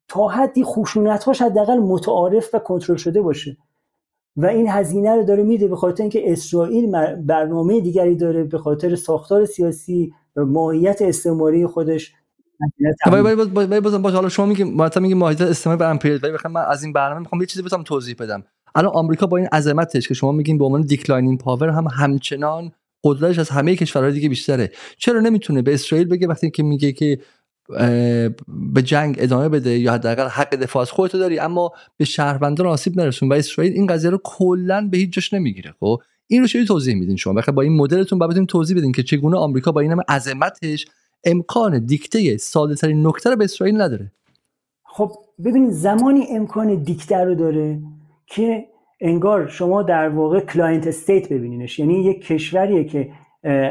[0.08, 3.56] تا حدی خشونت‌هاش حداقل متعارف و کنترل شده باشه.
[4.36, 8.96] و این هزینه رو داره میده به خاطر اینکه اسرائیل برنامه دیگری داره به خاطر
[8.96, 12.12] ساختار سیاسی و ماهیت استعماری خودش.
[13.06, 13.22] ولی
[13.54, 16.84] ولی بازم باشه حالا شما میگی مرتب میگی ماهیت استعماری و امپریالیسم ولی من از
[16.84, 18.44] این برنامه می‌خوام یه چیزی بزنم توضیح بدم.
[18.74, 22.72] الان آمریکا با این عظمتش که شما میگین به عنوان declining power هم همچنان
[23.04, 24.70] قدرتش از همه کشورهای دیگه بیشتره.
[24.96, 27.18] چرا نمی‌تونه به اسرائیل بگه وقتی که میگه که
[28.72, 33.00] به جنگ ادامه بده یا حداقل حق دفاع از خودتو داری اما به شهروندان آسیب
[33.00, 33.28] نرسون.
[33.28, 35.74] و اسرائیل این قضیه رو کلا به هیچ جاش نمی‌گیره.
[35.80, 39.02] خب این رو چه توضیح میدین شما؟ بخاطر با این مدلتون بعد توضیح بدین که
[39.02, 40.86] چگونه آمریکا با این همه عظمتش
[41.24, 44.12] امکان دیکته ساده ترین نکته رو به اسرائیل نداره.
[44.84, 45.12] خب
[45.44, 47.80] ببینید زمانی امکان دیکته رو داره
[48.26, 48.64] که
[49.00, 51.78] انگار شما در واقع client state ببینینش.
[51.78, 53.08] یعنی یک کشوریه که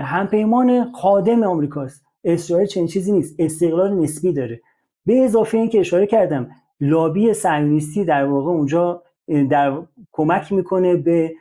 [0.03, 2.02] همپیمان خادم آمریکاست.
[2.23, 3.35] اسرائیل چنین چیزی نیست.
[3.39, 4.61] استقلال نسبی داره.
[5.05, 6.49] به اضافه اینکه اشاره کردم
[6.81, 9.03] لابی صهیونیستی در واقع اونجا
[9.49, 9.77] در
[10.11, 11.33] کمک می‌کنه به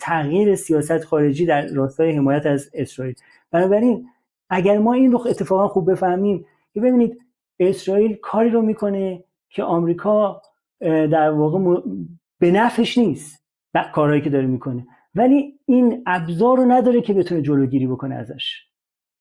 [0.00, 3.14] تغییر سیاست خارجی در راستای حمایت از اسرائیل.
[3.50, 4.08] بنابراین
[4.50, 7.20] اگر ما این رو اتفاقا خوب بفهمیم که ببینید
[7.60, 10.42] اسرائیل کاری رو می‌کنه که آمریکا
[10.80, 11.80] در واقع
[12.38, 13.44] به نفعش نیست
[13.94, 14.86] کارهایی که داره می‌کنه.
[15.14, 18.66] ولی این ابزار رو نداره که بتونه جلوگیری بکنه ازش.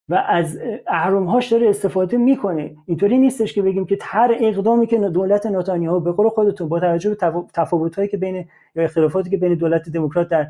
[0.09, 2.75] و از اهرمهاش داره استفاده می‌کنه.
[2.85, 7.09] اینطوری نیستش که بگیم که هر اقدامی که دولت نتانیاهو به قول خودتون با توجه
[7.09, 10.47] به تفاوت‌هایی که بین یا اختلافاتی که بین دولت دموکرات در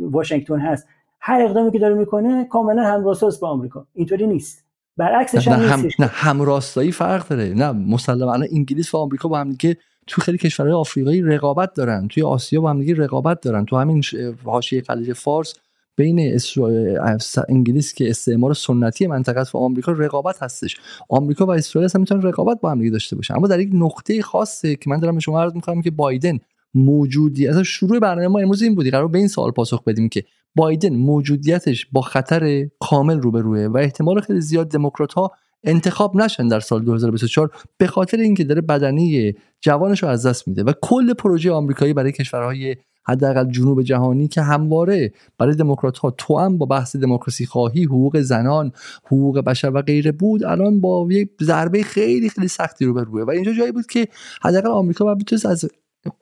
[0.00, 0.88] واشنگتن هست
[1.20, 3.86] هر اقدامی که داره می‌کنه کاملا همراستاست با آمریکا.
[3.94, 4.64] اینطوری نیست.
[4.96, 7.54] برعکسش هم, هم نه همراستایی فرق داره.
[7.54, 9.76] نه مسلما انگلیس و آمریکا با هم دیگه
[10.06, 12.08] تو خیلی کشورهای آفریقایی رقابت دارن.
[12.08, 13.64] توی آسیا با هم دیگه رقابت دارن.
[13.64, 14.02] تو همین
[14.44, 15.54] حاشیه خلیج فارس
[15.96, 16.38] بین
[17.48, 20.76] انگلیس که استعمار سنتی منطقه و آمریکا رقابت هستش.
[21.08, 23.34] آمریکا و اسرائیل اصلا می‌تونن رقابت با هم داشته باشن.
[23.34, 26.38] اما در یک نقطه خاصه که من دارم به شما عرض می‌کنم که بایدن
[26.74, 28.90] موجودی اصلا شروع برنامه ما امروز این بودی.
[28.90, 30.24] قرار به این سوال پاسخ بدیم که
[30.56, 35.30] بایدن موجودیتش با خطر کامل روبروه و احتمال خیلی زیاد دموکرات ها
[35.64, 40.62] انتخاب نشن در سال 2024 به خاطر اینکه داره بدنی جوانش رو از دست میده
[40.62, 42.76] و کل پروژه آمریکایی برای کشورهای
[43.10, 48.20] حداقل جنوب جهانی که همواره برای دموکرات ها تو هم با بحث دموکراسی خواهی حقوق
[48.20, 48.72] زنان
[49.06, 53.30] حقوق بشر و غیره بود الان با یک ضربه خیلی خیلی سختی رو روبروه و
[53.30, 54.08] اینجا جایی بود که
[54.42, 55.70] حداقل آمریکا باید بتونه از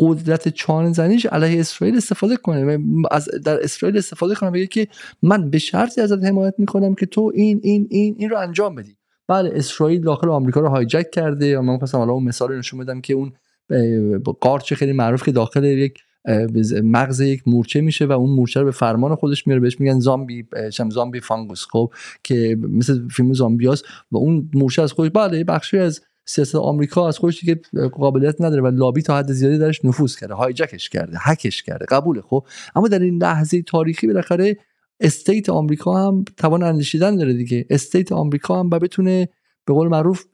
[0.00, 2.78] قدرت چان زنیش علیه اسرائیل استفاده کنه
[3.10, 4.89] از در اسرائیل استفاده کنه بگه که
[5.23, 8.97] من به شرطی ازت حمایت می‌کنم که تو این این این این رو انجام بدی.
[9.28, 13.15] بله اسرائیل داخل آمریکا رو هایجک کرده من خواستم حالا اون مثال نشون بدم که
[13.15, 13.33] اون
[14.41, 15.99] قارچ خیلی معروف که داخل یک
[16.82, 20.47] مغز یک مورچه میشه و اون مورچه رو به فرمان خودش میاره بهش میگن زامبی
[20.73, 21.66] چم زامبی فانگوس.
[21.70, 21.92] خب
[22.24, 23.82] که مثل فیلم زامبیاس
[24.12, 28.62] و اون مورچه از خودش بله بخشی از سیاست آمریکا از خودش دیگه قابلیت نداره
[28.62, 32.20] و لابی تا حد زیادی درش نفوذ کرده hijack ش کرده هکش کرده قبوله.
[32.20, 34.57] خب اما در این لحظه تاریخی بالاخره
[35.01, 37.66] state آمریکا هم توان اندیشیدن داره دیگه.
[37.70, 39.28] state آمریکا هم بتونه
[39.66, 40.24] به قول معروف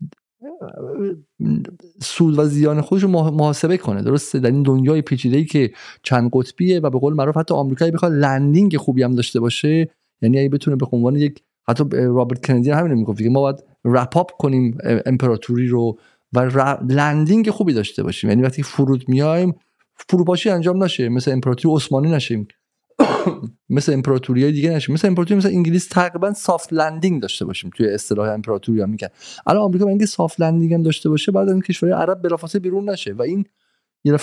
[2.03, 5.71] سود و زیان خودش رو محاسبه کنه درسته؟ در این دنیای پیچیده ای که
[6.03, 9.89] چند قطبیه و به قول معروف حتی آمریکایی بخواد landing خوبی هم داشته باشه
[10.23, 14.17] یعنی اگه بتونه به عنوان یک حتی رابرت کندی همین می‌گفت که ما باید wrap
[14.17, 15.99] up کنیم امپراتوری رو
[16.33, 16.41] و
[16.89, 18.31] landing خوبی داشته باشیم.
[18.31, 19.55] یعنی وقتی فرود میایم
[20.09, 22.49] فروپاشی انجام نشه مثل امپراتوری عثمانی نشیم.
[23.69, 28.29] مثل امپراتوری دیگه نشه مثل امپراتوری مثل انگلیس تقریبا soft landing داشته باشیم توی اصطلاح
[28.29, 29.09] امپراتوری ها میگن.
[29.47, 33.13] الان آمریکا اینکه soft landing هم داشته باشه بعد این کشورهای عرب بلافاصله بیرون نشه.
[33.13, 33.45] و این
[34.05, 34.19] یه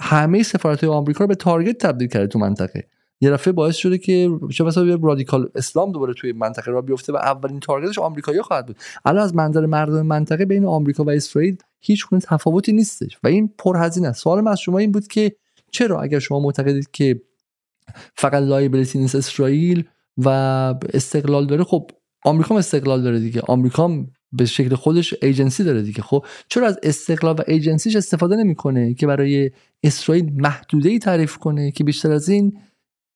[0.00, 2.84] همه سفارت های آمریکا رو به target تبدیل کرده تو منطقه.
[3.20, 7.16] یه دفعه باعث شده که چه مثلا radical Islam دوباره توی منطقه را بیفته و
[7.16, 8.76] اولین target ش آمریکایی خواهد بود.
[9.04, 13.52] الان از منظر مردم منطقه بین آمریکا و اسرائیل هیچ گونه تفاوتی نیستش و این
[13.58, 15.36] پرهزینه سوال من از شما این بود که
[15.70, 17.20] چرا اگر شما معتقدید که
[18.16, 19.84] فقط liability نیست اسرائیل
[20.16, 20.28] و
[20.94, 21.64] استقلال داره.
[21.64, 21.90] خب
[22.24, 23.40] آمریکا هم استقلال داره دیگه.
[23.40, 26.02] آمریکا به شکل خودش ایجنسی داره دیگه.
[26.02, 29.50] خب چرا از استقلال و ایجنسیش استفاده نمی‌کنه که برای
[29.82, 32.58] اسرائیل محدوده ای تعریف کنه که بیشتر از این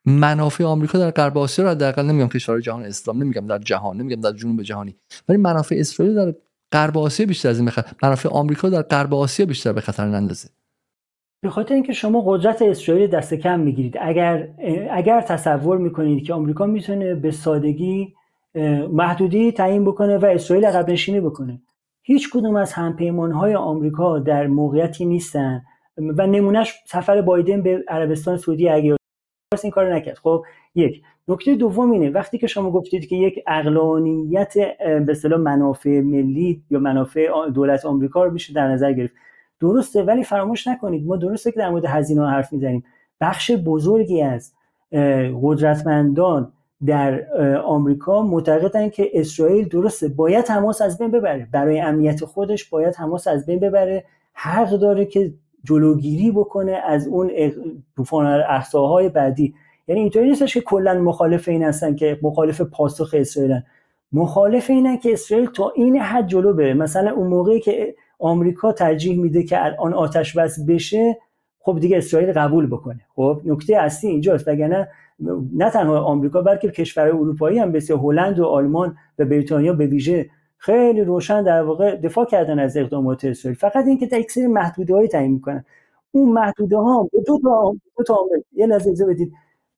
[0.07, 4.20] منافع آمریکا در غرب آسیا رو حداقل نمیگم کشور جهان اسلام نمیگم در جهان نمیگم
[4.20, 4.97] در جنوب جهانی
[5.28, 6.34] ولی منافع اسرائیل در
[6.73, 10.49] غرب آسیا بیشتر از این بخاطر منافع آمریکا در غرب آسیا بیشتر به خطر نندازه.
[11.43, 13.97] به خاطر اینکه شما قدرت اسرائیل دست کم می‌گیرید.
[14.01, 14.49] اگر
[14.91, 18.15] اگر تصور می‌کنید که آمریکا می‌تونه به سادگی
[18.91, 21.60] محدودی تعیین بکنه و اسرائیل عقب نشینی بکنه.
[22.02, 25.62] هیچ کدوم از همپیمان های آمریکا در موقعیتی نیستن
[25.99, 28.97] و نمونهش سفر بایدن به عربستان سعودی اگه
[29.62, 30.19] این کار نکرد.
[30.19, 30.44] خب
[30.75, 31.02] یک.
[31.28, 34.55] نکته دوم اینه وقتی که شما گفتید که یک اقلانیت
[35.25, 39.15] به منافع ملی یا منافع دولت آمریکا رو میشه در نظر گرفت.
[39.60, 41.06] درسته ولی فراموش نکنید.
[41.06, 42.84] ما درسته که در مورد هزینه حرف می‌زنیم.
[43.20, 44.52] بخش بزرگی از
[45.42, 46.52] قدرتمندان
[46.86, 51.48] در آمریکا معتقدن که اسرائیل درسته باید تماس از بین ببره.
[51.52, 54.05] برای امنیت خودش باید تماس از بین ببره.
[54.32, 55.32] حق داره که
[55.64, 57.30] جلوگیری بکنه از اون
[57.97, 59.55] طوفان احساهای بعدی.
[59.89, 63.62] یعنی اینطوری نیستش که کلا مخالف این هستن که مخالف پاسخ اسرائیلن.
[64.12, 66.74] مخالف اینن که اسرائیل تا این حد جلو بره.
[66.74, 71.16] مثلا اون موقعی که آمریکا ترجیح میده که الان آتش بس بشه
[71.60, 73.00] خب دیگه اسرائیل قبول بکنه.
[73.15, 74.89] خب نکته اصلی اینجاست وگرنه
[75.52, 80.31] نه تنها آمریکا بلکه کشورهای اروپایی هم مثل هلند و آلمان و بریتانیا به ویژه
[80.57, 83.58] خیلی روشن در واقع دفاع کردن از اقدامات اسرائیل.
[83.58, 85.65] فقط اینکه یک سری محدوده هایی تعیین می‌کنن.
[86.12, 89.32] اون محدوده ها دو تا دو تا عامل یه لحظه بدید.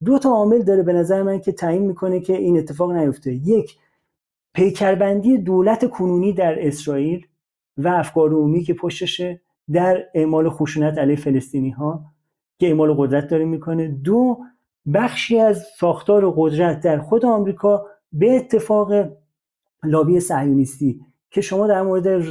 [0.05, 3.33] دو تا عامل داره به نظر من که تعیین می‌کنه که این اتفاق نیفته.
[3.33, 3.77] یک
[4.55, 7.27] پیکربندی دولت کنونی در اسرائیل.
[7.79, 9.41] و افکار عمومی که پشتشه
[9.73, 12.05] در اعمال خشونت علیه فلسطینی ها
[12.59, 13.89] که اعمال قدرت داره می‌کنه.
[13.89, 14.39] دو
[14.95, 18.93] بخشی از ساختار قدرت در خود آمریکا به اتفاق
[19.85, 22.25] لابی صهیونیستی که شما در مورد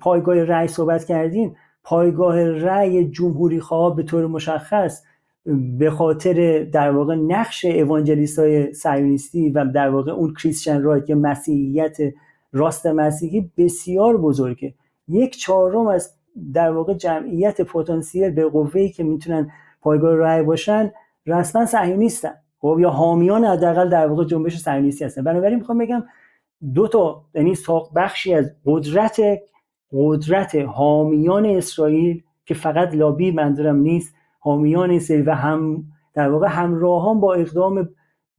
[0.00, 5.02] پایگاه رأی صحبت کردین پایگاه رأی جمهوری خواه به طور مشخص
[5.78, 11.14] به خاطر در واقع نقش اوانجلیست های سیونیستی و در واقع اون کریسچن رایت که
[11.14, 11.96] مسیحیت
[12.52, 14.74] راست مسیحی بسیار بزرگه.
[15.08, 16.14] یک چهارم از
[16.54, 19.50] در واقع جمعیت پتانسیل به قوه‌ای که می‌تونن
[19.80, 20.92] پایگاه رأی باشن
[21.26, 22.34] رسما صهیونیستن.
[22.58, 25.24] خب یا حامیان حداقل در واقع جنبش صهیونیستی هستن.
[25.24, 26.04] بنابراین می‌خوام بگم
[26.74, 27.54] دو تا یعنی
[27.96, 29.20] بخشی از قدرت
[29.92, 37.20] قدرت حامیان اسرائیل که فقط لابی منظورم نیست حامیان اسرائیل و هم در واقع همراهان
[37.20, 37.88] با اقدام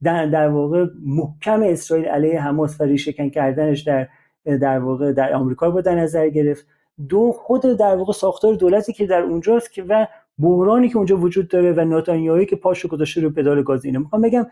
[0.04, 4.08] در, در واقع محکم اسرائیل علیه حماس و ریشهکن کردنش در
[4.44, 6.66] در واقع در آمریکا رو در نظر گرفت.
[7.08, 10.06] دو خود در واقع ساختار دولتی که در اونجاست که و
[10.38, 14.22] بحرانی که اونجا وجود داره و ناتانیاهی که پاشو گذاشته رو پدال گاز اینه می‌خوام
[14.22, 14.46] بگم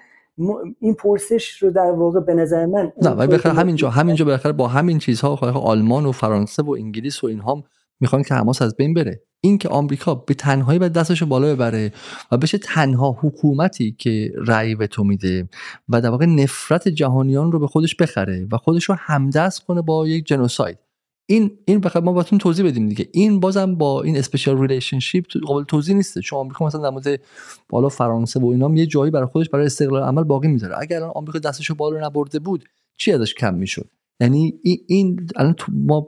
[0.81, 4.69] این پرسش رو در واقع به نظر من نه ولی بخیر همینجا همینجا بخیر با
[4.69, 7.65] همین چیزها آلمان و فرانسه و انگلیس و اینها
[8.01, 9.23] می‌خوان که حماس از بین بره.
[9.45, 11.93] این که آمریکا به تنهایی به دستش بالا ببره
[12.33, 15.49] و بشه تنها حکومتی که رأی به تو میده
[15.89, 20.09] و در واقع نفرت جهانیان رو به خودش بخره و خودش رو همدست کنه با
[20.09, 20.79] یک genocide.
[21.27, 23.09] این این بخاطر ما باتون توضیح بدیم دیگه.
[23.13, 27.21] این بازم با این special relationship قابل توضیح نیست چون آمریکا مثلا در مورد
[27.69, 30.75] بالا فرانسه و اینا یه جایی برای خودش برای استقلال عمل باقی می‌ذاره.
[30.79, 32.65] اگر الان آمریکا دستشو بالا نبرده بود
[32.97, 33.91] چی ازش کم می‌شد؟
[34.21, 34.55] یعنی
[34.87, 36.07] این الان ما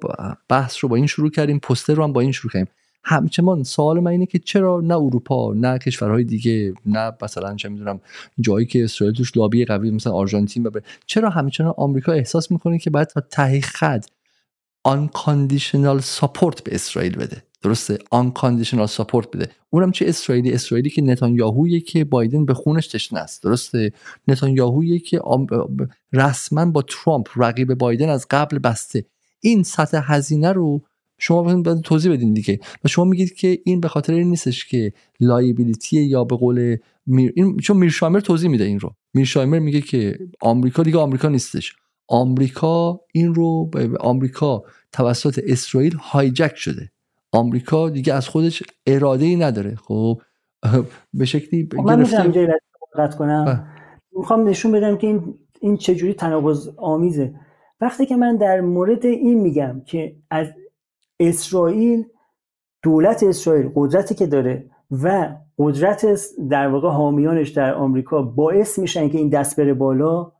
[0.49, 2.73] بحث رو با این شروع کردیم پوستر رو هم با این شروع کردیم.
[3.05, 8.01] همچنان سوال من اینه که چرا نه اروپا نه کشورهای دیگه نه مثلا چه می‌دونم
[8.41, 10.71] جایی که اسرائیل توش لابی قوی مثلا آرژانتین و
[11.07, 14.07] چرا همچنان آمریکا احساس می‌کنه که باید تا ته خط
[14.89, 19.49] unconditional support به اسرائیل بده؟ درسته؟ unconditional support بده.
[19.71, 23.43] اونم چه اسرائیلی؟ اسرائیلی که نتانیاهویی که بایدن به خونش تشنه است.
[23.43, 23.93] درسته؟
[24.29, 25.21] نتانیاهویی که
[26.13, 29.05] رسما با ترامپ رقیب بایدن از قبل بسته.
[29.41, 30.83] این سطح هزینه رو
[31.25, 32.59] شما باید توضیح بدین دیگه.
[32.85, 37.33] و شما میگید که این به خاطر این نیستش که لایبیلیتی یا به قول میر...
[37.37, 38.91] این چون میرشایمر توضیح میده این رو.
[39.15, 41.77] میرشایمر میگه که آمریکا دیگه آمریکا نیستش.
[42.09, 44.63] آمریکا این رو به آمریکا
[44.93, 46.91] توسط اسرائیل هایجک شده.
[47.33, 49.75] آمریکا دیگه از خودش اراده ای نداره.
[49.75, 50.23] خب
[51.19, 53.67] به شکلی خب من گرفته کنم.
[54.13, 57.35] می‌خوام نشون بدم که این این چجوری تناقض آمیزه.
[57.81, 60.47] وقتی که من در مورد این میگم که از
[61.21, 62.05] اسرائیل
[62.83, 66.07] دولت اسرائیل قدرتی که داره و قدرت
[66.51, 70.33] در واقع حامیانش در آمریکا باعث میشن که این دست بره بالا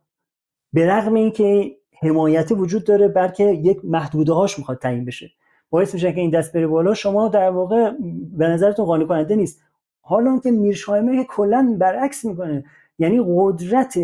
[0.73, 5.31] به رغم اینکه حمایت وجود داره بلکه یک محدوده هاش می‌خواد تعیین بشه.
[5.69, 6.93] باعث میشه که این دست بره بالا.
[6.93, 7.91] شما در واقع
[8.37, 9.61] به نظرتون قانع کننده نیست.
[10.01, 12.65] حالا که میرشایمه کلا برعکس می‌کنه
[12.99, 13.97] یعنی قدرت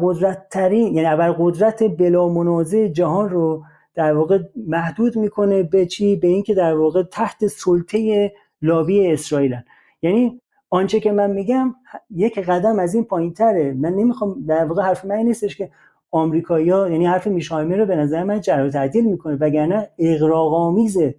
[0.00, 3.62] قدرت ترین یعنی قدرت بلا منازع جهان رو
[3.94, 8.32] در واقع محدود می‌کنه به چی؟ به اینکه در واقع تحت سلطه
[8.62, 9.64] لابی اسرائیلن.
[10.02, 10.40] یعنی
[10.70, 11.74] آنچه که من میگم
[12.10, 15.70] یک قدم از این پایین تره من نمی‌خوام در واقع حرف من نیستش که
[16.10, 21.14] آمریکایی‌ها یعنی حرف میشایمر رو به نظر من جر تعدیل می‌کنه وگرنه اغراق آمیزه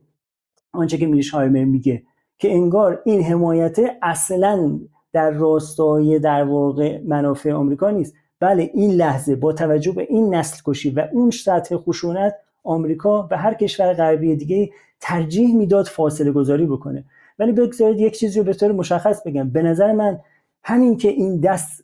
[0.73, 2.03] آنچه که میشایمر میگه.
[2.37, 4.79] که انگار این حمایت اصلا
[5.13, 8.13] در راستای در واقع منافع آمریکا نیست.
[8.39, 13.37] بله این لحظه با توجه به این نسل کشی و اون سطح خشونت آمریکا و
[13.37, 14.69] هر کشور غربی دیگه
[14.99, 17.05] ترجیح می‌داد فاصله گذاری بکنه.
[17.39, 19.49] ولی بگذارید یک چیزی رو به طور مشخص بگم.
[19.49, 20.19] به نظر من
[20.63, 21.83] همین که این دست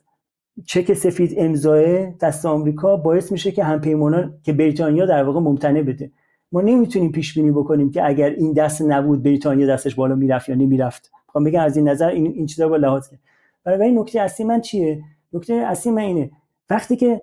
[0.66, 6.10] چک سفید امضای دست آمریکا باعث میشه که همپیمانان که بریتانیا در واقع ممتنع بده.
[6.52, 10.54] ما نمی‌تونیم پیش بینی بکنیم که اگر این دست نبود بریتانیا دستش بالا می‌رفت یا
[10.54, 11.10] نمی‌رفت.
[11.26, 13.20] می‌خوام بگم از این نظر این این چیزا با لحاظ کرد.
[13.64, 15.02] برای نکته اصلی من چیه؟
[15.32, 16.30] نکته اصلی من اینه.
[16.70, 17.22] وقتی که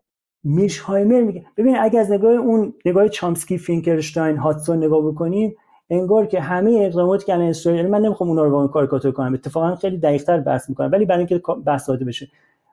[0.83, 1.45] هایمر میگه.
[1.57, 5.55] ببین اگه از نگاه اون نگاه چامسکی فینکرشتاین هاتسون نگاه بکنیم
[5.89, 9.75] انگار که همه اقداماتی که الان اسرائیل من نمی‌خوام اونا رو واقعا کاریکاتور کنم اتفاقا
[9.75, 12.27] خیلی دقیق‌تر بحث می‌کنم ولی برای اینکه بحث ساده بشه.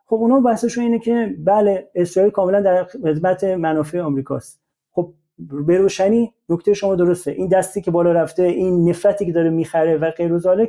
[0.07, 4.61] خب اونا بحثشون اینه که بله اسرائیل کاملا در خدمت منافع آمریکاست.
[4.93, 7.31] خب به روشنی نکته شما درسته.
[7.31, 10.67] این دستی که بالا رفته این نفرتی که داره می‌خره و غیر و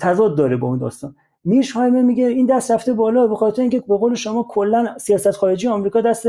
[0.00, 1.16] تضاد داره با اون داستان.
[1.44, 5.30] میش هایمه میگه این دست رفته بالا به خاطر اینکه به قول شما کلا سیاست
[5.30, 6.26] خارجی آمریکا دست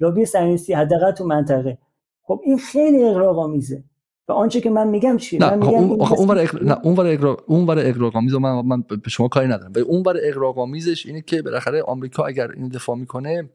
[0.00, 1.78] لابی صهیونیستی حداقل تو منطقه.
[2.22, 3.84] خب این خیلی اغراق‌آمیزه.
[4.28, 6.62] و آنچه که من میگم چیه؟ نه من میگم اون اون ور اقر...
[6.62, 7.36] نه اون ور اقرا...
[7.46, 9.72] اون ور اقراق‌آمیز من من به شما کاری ندارم.
[9.74, 13.50] ولی اون ور اقراق‌آمیزش اینه که بالاخره آمریکا اگر این دفاع می‌کنه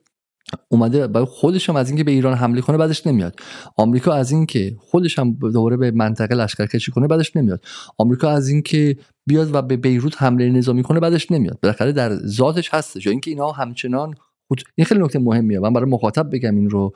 [0.70, 3.40] اومده برای خودش هم از اینکه به ایران حمله کنه بعدش نمیاد.
[3.78, 7.66] آمریکا از اینکه خودش هم دوره به منطقه لشکرکشی کنه بعدش نمیاد.
[7.98, 8.98] آمریکا از اینکه
[9.28, 11.60] بیاد و به بیروت حمله نظامی کنه بعدش نمیاد.
[11.64, 13.06] بالاخره در ذاتش هستش.
[13.06, 14.14] یا اینکه اینا همچنان
[14.48, 15.60] خود این خیلی نکته مهمیه.
[15.60, 16.94] من برای مخاطب بگم این رو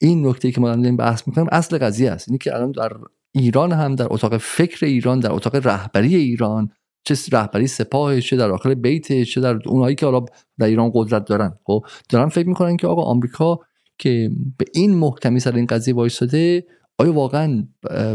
[0.00, 2.28] این نکته که ما داریم بحث می‌کنیم اصل قضیه است.
[2.28, 2.92] اینی که الان در
[3.34, 6.70] ایران هم در اتاق فکر ایران در اتاق رهبری ایران
[7.04, 10.24] چه رهبری سپاه چه در داخل بیت چه در اونایی که حالا
[10.58, 11.58] در ایران قدرت دارن.
[11.64, 13.58] خب دارن فکر می‌کنن که آقا آمریکا
[13.98, 16.66] که به این محکمی سر این قضیه وایساده
[16.98, 17.68] آیا واقعا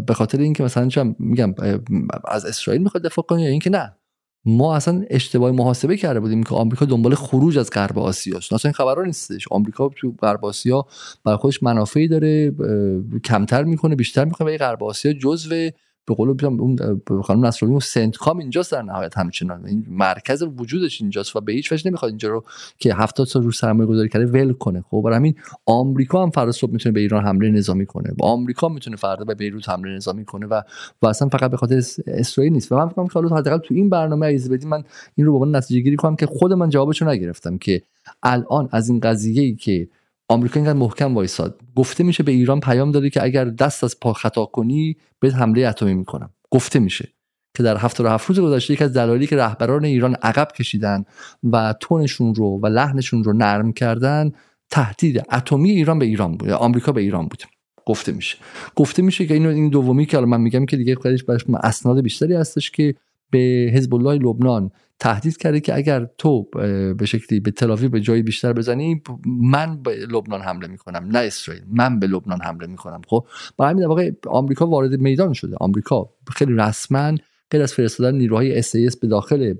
[0.07, 1.53] به خاطر اینکه مثلا میگم
[2.25, 3.93] از اسرائیل می‌خواد دفاع کنه یا اینکه نه.
[4.45, 8.73] ما اصلا اشتباه محاسبه کرده بودیم که آمریکا دنبال خروج از غرب آسیا است این
[8.73, 9.47] خبرها نیستش.
[9.51, 10.85] آمریکا تو غرب آسیا
[11.25, 12.51] برای خودش منافعی داره
[13.23, 15.69] کمتر می‌کنه بیشتر می‌کنه و غرب آسیا جزو
[16.07, 19.65] به قول اون خانم نصرالدین اون سنت کام اینجاست در نهایت همچنان.
[19.65, 22.43] این مرکز وجودش اینجاست و به هیچ وجه نمی‌خواد اینجا رو
[22.77, 24.81] که 70 سال رو سرمایه گذاری کرده ول کنه.
[24.81, 28.13] خب برای همین آمریکا هم فردا صبح می‌تونه به ایران حمله نظامی کنه.
[28.19, 30.61] و آمریکا می‌تونه فردا به بیروت حمله نظامی کنه و
[31.01, 32.71] و اصلا فقط به خاطر اسرائیل نیست.
[32.71, 34.83] و من فکر که حداقل تو این برنامه ایز بدیم من
[35.15, 37.81] این رو به نتیجه گیری کنم که خود من جوابشو نگرفتم که
[38.23, 39.87] الان از این قضیه ای که
[40.29, 41.61] آمریکا اینقدر محکم وایساد.
[41.75, 45.67] گفته میشه به ایران پیام داده که اگر دست از پا خطا کنی به حمله
[45.67, 46.29] اتمی می‌کنم.
[46.51, 47.13] گفته میشه
[47.57, 51.05] که در هفته و هفت روز گذشته یک از دلایلی که رهبران ایران عقب کشیدن
[51.43, 54.31] و تونشون رو و لحنشون رو نرم کردن
[54.69, 57.43] تهدید اتمی ایران به ایران بود آمریکا به ایران بود.
[57.85, 58.37] گفته میشه.
[58.75, 62.33] گفته میشه که اینو این دومی که من میگم که دیگه خودش براش اسناد بیشتری
[62.33, 62.95] هستش که
[63.29, 66.43] به حزب الله لبنان تهدید کرده که اگر تو
[66.97, 71.63] به شکلی به تلاوی به جایی بیشتر بزنی من به لبنان حمله می‌کنم نه اسرائیل.
[71.71, 73.01] من به لبنان حمله می‌کنم.
[73.07, 73.25] خب؟
[73.57, 75.55] با همین واقع آمریکا وارد میدان شده.
[75.59, 77.15] آمریکا خیلی رسما
[77.51, 79.53] غیر از فرستادن نیروهای SAS به داخل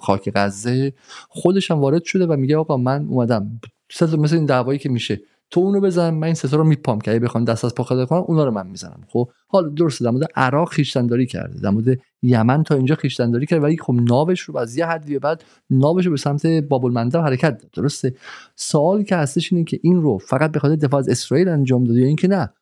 [0.00, 0.92] خاک غزه
[1.28, 3.60] خودش هم وارد شده و میگه آقا من اومدم.
[4.02, 5.20] مثل این دعوایی که میشه.
[5.50, 8.24] تو اونو بزن من این ستا رو میپام که اگه بخوام دست از پا کنم
[8.26, 9.00] اونا رو من می‌زنم.
[9.08, 13.62] خب حالا درسته در مورد عراق خیشتنداری کرده در مورد یمن تا اینجا خیشتنداری کرده
[13.62, 17.58] ولی خب ناوش رو از یه حدی بعد ناوش رو به سمت باب المندب حرکت
[17.58, 17.70] داد.
[17.70, 18.14] درسته؟
[18.56, 22.00] سوال که هستش اینه که این رو فقط به خاطر دفاع از اسرائیل انجام داده
[22.00, 22.52] یا اینکه نه؟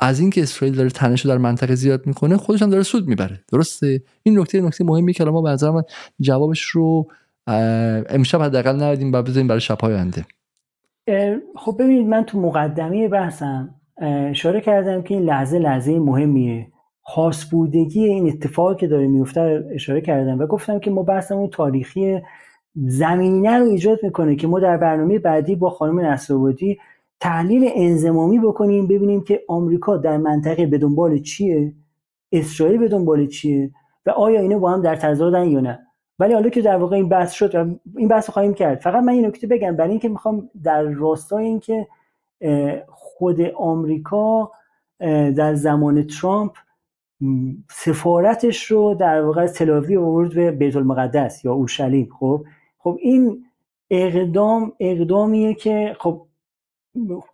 [0.00, 3.40] از اینکه اسرائیل داره تنش در منطقه زیاد می‌کنه خودش هم داره سود می‌بره.
[3.52, 5.82] درسته؟ این نکته نکته مهمی که ما به نظر من
[6.20, 7.06] جوابش رو
[7.46, 10.24] امشب حداقل ندادیم و بذاریم برای شب‌های آینده.
[11.56, 13.74] خب ببینید من تو مقدمه بحثم
[14.30, 16.66] اشاره کردم که این لحظه لحظه مهمیه.
[17.02, 22.20] خاص بودگی این اتفاقی که داره میفته اشاره کردم و گفتم که ما بحثمون تاریخی
[22.74, 26.78] زمینه رو ایجاد می‌کنه که ما در برنامه بعدی با خانم نصرآبادی
[27.20, 31.72] تحلیل انزمامی بکنیم ببینیم که آمریکا در منطقه به دنبال چیه
[32.32, 33.70] اسرائیل به دنبال چیه
[34.06, 35.78] و آیا اینا با هم در تضادن یا نه.
[36.22, 38.80] ولی حالا که در واقع این بحث شد این بحث رو خواهیم کرد.
[38.80, 41.86] فقط من این نکته بگم برای اینکه می‌خوام در راستای اینکه
[42.88, 44.50] خود آمریکا
[45.36, 46.56] در زمان ترامپ
[47.70, 52.08] سفارتش رو در واقع از تلاوی آورد به بیت المقدس یا اورشلیم.
[52.20, 52.44] خب؟
[52.78, 53.44] خب این
[53.90, 56.26] اقدام اقدامیه که خب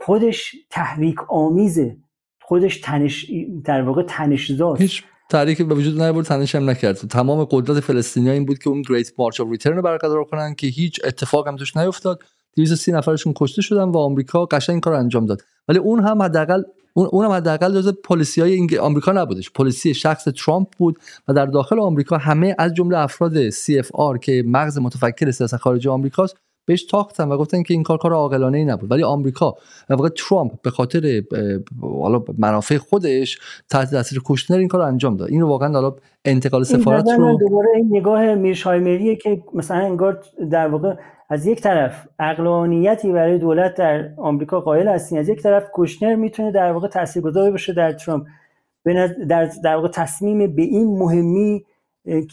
[0.00, 1.96] خودش تحریک آمیزه
[2.42, 3.30] خودش تنش
[3.64, 4.80] در واقع تنشزاست.
[4.80, 6.96] هیچ تحریک به وجود نیاورد تنش هم نکرد.
[6.96, 10.66] تمام قدرت فلسطینیا این بود که اون Great March of Return رو برقرار کنن که
[10.66, 12.22] هیچ اتفاق هم توش نیفتاد.
[12.56, 15.42] 230 نفرشون کشته شدن و آمریکا قشنگ این کار انجام داد.
[15.68, 16.62] ولی اون هم حداقل
[16.94, 19.50] اون اونم حداقل جزء policy های آمریکا نبودش.
[19.50, 20.98] policy شخص ترامپ بود
[21.28, 26.36] و در داخل آمریکا همه از جمله افراد CFR که مغز متفکر سیاست خارجی آمریکاست
[26.68, 28.90] بهش تاختن و گفتن که این کار کار عاقلانه ای نبود.
[28.90, 29.54] ولی آمریکا
[29.90, 31.22] و واقع ترامپ به خاطر
[31.80, 33.38] حالا منافع خودش
[33.70, 35.28] تحت تاثیر کوشنر این کار انجام داد.
[35.28, 40.68] این رو واقعا حالا انتقال سفارت رو دوباره این نگاه میرشایمریه که مثلا انگار در
[40.68, 40.94] واقع
[41.30, 46.52] از یک طرف اقلانیتی برای دولت در آمریکا قائل هستین از یک طرف کوشنر می‌تونه
[46.52, 48.26] در واقع تاثیرگذار باشه در ترامپ.
[49.28, 51.64] در در واقع تصمیم به این مهمی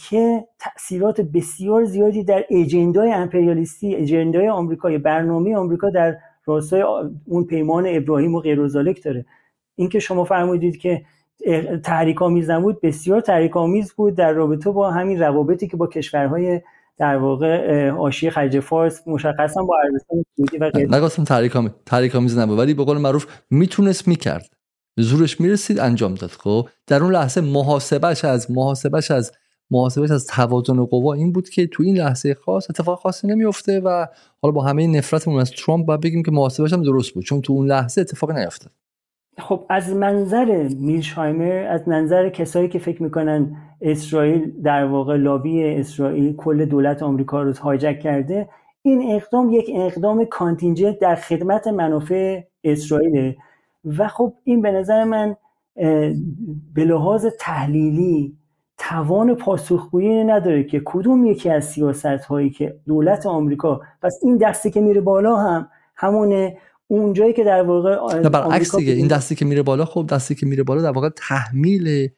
[0.09, 6.83] که تاثیرات بسیار زیادی در اجندای امپریالیستی اجندای آمریکا برنامه آمریکا در راستای
[7.25, 8.67] اون پیمان ابراهیم و غیر
[9.03, 9.25] داره.
[9.75, 11.01] اینکه شما فرمودید که
[11.83, 16.61] تحریک آمیز نبود بسیار تحریک آمیز بود در رابطه با همین روابطی که با کشورهای
[16.97, 20.97] در واقع آشی خلیج فارس مشخصا با عربستان سعودی و غیره.
[20.97, 24.45] نگفتم تحریک آمیز تحریک آمیز نبود ولی به قول معروف می‌تونست می‌کرد.
[24.99, 26.29] زورش می‌رسید انجام داد.
[26.29, 29.31] خب؟ در اون لحظه محاسبش از محاسبش از
[29.71, 34.05] محاسبش از توازن قوا این بود که تو این لحظه خاص اتفاق خاصی نمیفته و
[34.41, 37.53] حالا با همه نفرتمون از ترامپ باید بگیم که محاسبش هم درست بود چون تو
[37.53, 38.71] اون لحظه اتفاق نیفتاد.
[39.37, 46.35] خب از منظر میلشایمر از نظر کسایی که فکر می‌کنن اسرائیل در واقع لابی اسرائیل
[46.35, 48.49] کل دولت آمریکا رو هایجک کرده
[48.81, 53.33] این اقدام یک اقدام کانتینجنت در خدمت منافع اسرائیل
[53.85, 55.35] و خب این به نظر من
[56.73, 58.37] به لحاظ تحلیلی
[58.77, 64.71] توان پاسخگویی نداره که کدوم یکی از سیاست هایی که دولت آمریکا پس این دستی
[64.71, 68.93] که میره بالا هم همونه اونجایی که در واقع برعکس دیگه.
[68.93, 72.09] این دستی که میره بالا خب دستی که میره بالا در واقع تحمیل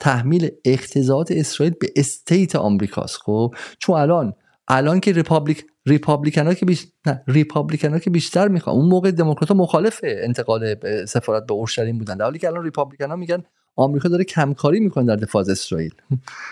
[0.00, 4.32] تحمیل اقتضائات اسرائیل به state آمریکاست خب؟ چون الان
[4.68, 6.86] الان که Republic Republican ها که بیش...
[7.26, 12.16] ریپابلیکن ها که بیشتر می‌خوان اون موقع دموکرات مخالف انتقال سفارت به اورشلیم بودن.
[12.16, 13.42] در حالی که الان ریپابلیکن ها میگن
[13.76, 15.94] آمریکا داره کمکاری می‌کنه در دفاع از اسرائیل.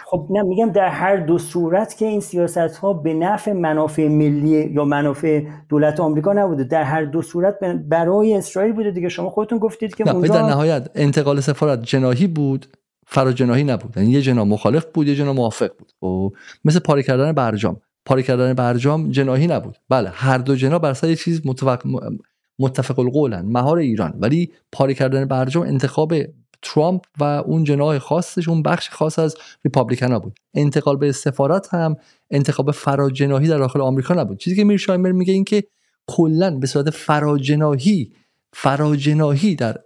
[0.06, 4.70] خب نه میگم در هر دو صورت که این سیاست ها به نفع منافع ملی
[4.72, 9.08] یا منافع دولت آمریکا نبوده در هر دو صورت برای اسرائیل بوده دیگه.
[9.08, 12.66] شما خودتون گفتید که اونجا در نهایت انتقال سفارت جناهی بود
[13.06, 13.96] فراجناهی نبود.
[13.96, 15.92] یعنی یه جناح مخالف بود یه جناح موافق بود.
[15.92, 16.32] و خب،
[16.64, 17.76] مثل پاره کردن برجام.
[18.06, 19.76] پاره کردن برجام جناهی نبود.
[19.88, 21.82] بله هر دو جناح بر یه چیز متفق
[22.58, 24.14] متفق القولن مهار ایران.
[24.18, 26.12] ولی پاره کردن برجام انتخاب
[26.62, 30.38] ترامپ و اون جناح خاصش اون بخش خاص از ریپابلیکن بود.
[30.54, 31.96] انتقال به سفارت هم
[32.30, 34.38] انتخاب فراجناهی در داخل آمریکا نبود.
[34.38, 35.64] چیزی که میرشایمر میگه این که
[36.06, 38.12] کلا به صورت فراجناهی
[38.52, 39.78] فراجناهی در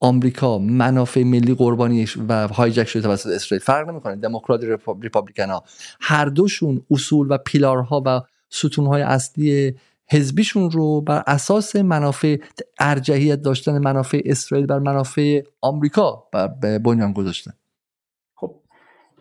[0.00, 3.62] آمریکا منافع ملی قربانیش و هایجک شده توسط اسرائیل.
[3.62, 4.16] فرق نمی‌کنه.
[4.16, 4.60] دموکرات
[5.00, 5.64] ریپابلیکن ها
[6.00, 9.74] هر دوشون اصول و پیلارها و ستونهای اصلی
[10.10, 12.36] حزبیشون رو بر اساس منافع
[12.80, 16.28] ارجحیت داشتن منافع اسرائیل بر منافع آمریکا
[16.62, 17.52] به بنیان گذاشتن.
[18.34, 18.54] خب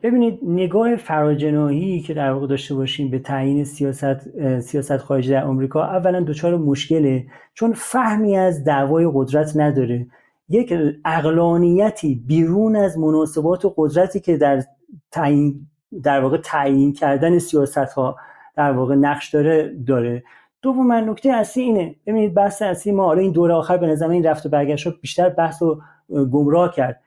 [0.03, 5.83] ببینید نگاه فراجناهی که در واقع داشته باشیم به تعیین سیاست سیاست خارجی در آمریکا
[5.83, 10.07] اولا دچار مشکله چون فهمی از دعوای قدرت نداره.
[10.49, 10.73] یک
[11.05, 14.63] اقلانیتی بیرون از مناسبات و قدرتی که در
[15.11, 15.67] تعیین
[16.03, 18.15] در واقع تعیین کردن سیاست ها
[18.55, 20.23] در واقع نقش داره داره.
[20.61, 21.95] دوم نکته اصلی اینه.
[22.05, 25.29] ببینید بحث اصلی ما حالا این دوره آخر به نظر این رفت و برگشت بیشتر
[25.29, 27.01] بحث رو گمراه کرد.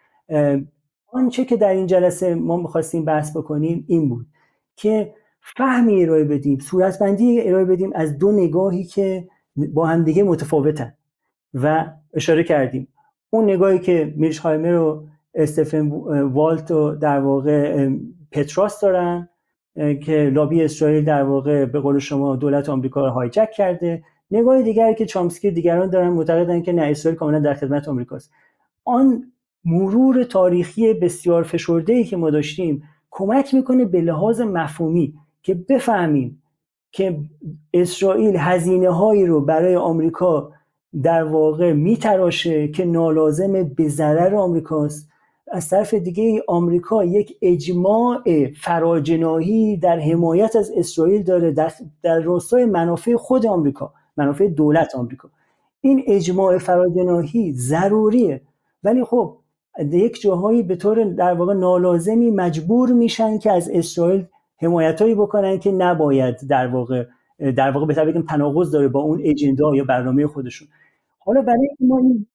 [1.13, 4.27] آنچه که در این جلسه ما می‌خواستیم بحث بکنیم این بود
[4.77, 10.95] که فهمی ارائه بدیم صورتبندی ارائه بدیم از دو نگاهی که با هم دیگه متفاوتن
[11.55, 12.89] و اشاره کردیم.
[13.31, 15.89] اون نگاهی که میرشهایمر و استفن
[16.23, 17.89] والت و در واقع
[18.33, 19.29] پتراس دارن
[19.79, 24.03] که لابی اسرائیل در واقع به قول شما دولت آمریکا رو هایجک کرده.
[24.31, 28.31] نگاه دیگری که چامسکی دیگران دارن معتقدن که نه اسرائیل کاملا در خدمت آمریکاست.
[28.85, 29.33] آن
[29.65, 36.43] مرور تاریخی بسیار فشرده ای که ما داشتیم کمک می‌کنه به لحاظ مفهومی که بفهمیم
[36.93, 37.19] که
[37.75, 40.53] اسرائیل هزینه هایی رو برای آمریکا
[41.03, 45.09] در واقع میتراشه که نالازم به ضرر آمریکاست.
[45.53, 48.23] از طرف دیگه آمریکا یک اجماع
[48.63, 55.31] فراجناهی در حمایت از اسرائیل داره در, در راستای منافع خود آمریکا منافع دولت آمریکا.
[55.81, 58.41] این اجماع فراجناهی ضروریه.
[58.85, 59.37] ولی خب
[59.93, 64.25] یک جاهایی به طور در واقع نالازمی مجبور میشن که از اسرائیل
[64.57, 67.05] حمایتهایی بکنن که نباید در واقع
[67.57, 70.69] در واقع بهتر بگم تناقض داره با اون اجندا یا برنامه خودشون.
[71.19, 72.27] حالا برای ما این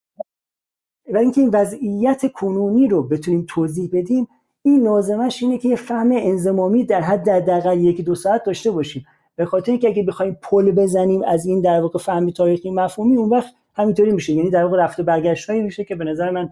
[1.13, 4.27] و اینکه این وضعیت کنونی رو بتونیم توضیح بدیم
[4.61, 9.05] این لازمش اینه که یه فهم انزمامی در حد حداقل یکی دو ساعت داشته باشیم.
[9.35, 13.29] به خاطر اینکه اگه بخوایم پل بزنیم از این در واقع فهمی تاریخی مفهومی اون
[13.29, 14.33] وقت همینطوری میشه.
[14.33, 16.49] یعنی در واقع رفت و هایی میشه که به نظر من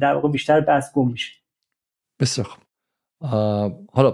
[0.00, 1.32] در واقع بیشتر بحث گم میشه.
[2.20, 2.64] بسیار خوب.
[3.92, 4.10] حالا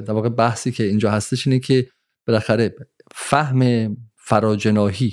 [0.00, 1.86] در واقع بحثی که اینجا هستش اینه که
[2.26, 2.74] بالاخره
[3.12, 5.12] فهم فراجناهی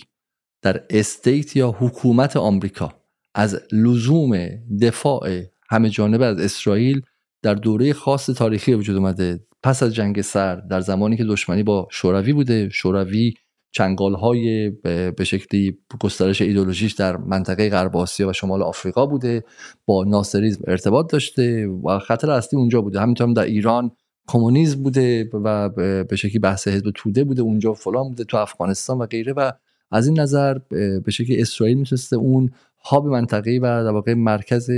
[0.62, 2.94] در استیت یا حکومت آمریکا
[3.36, 4.38] از لزوم
[4.82, 7.02] دفاع همه جانبه از اسرائیل
[7.42, 9.40] در دوره خاص تاریخی وجود اومده.
[9.64, 13.34] پس از جنگ سر در زمانی که دشمنی با شوروی بوده شوروی
[13.72, 14.70] چنگال های
[15.12, 19.44] به شکلی گسترش ایدولوژیش در منطقه غرب آسیا و شمال آفریقا بوده
[19.86, 23.00] با ناصریزم ارتباط داشته و خطر اصلی اونجا بوده.
[23.00, 23.92] همینطور در ایران
[24.28, 25.70] کمونیسم بوده و
[26.04, 29.34] به شکلی بحث حزب توده بوده اونجا فلان بوده تو افغانستان و غیره.
[29.34, 29.52] و
[29.92, 30.58] از این نظر
[31.06, 32.52] به شکلی اسرائیل می‌تونسته اون
[32.86, 34.70] هاب منطقه‌ای و در واقع مرکز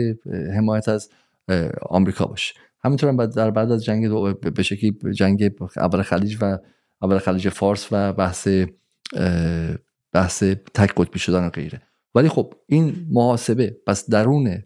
[0.57, 1.09] حمایت از
[1.89, 2.53] آمریکا باشه.
[2.83, 6.57] همینطور هم در بعد از جنگ به شکلی جنگ اول خلیج و
[7.01, 8.47] اول خلیج فارس و بحث
[10.13, 11.81] بحث تک قطبی شدن و غیره.
[12.15, 14.63] ولی خب این محاسبه پس درون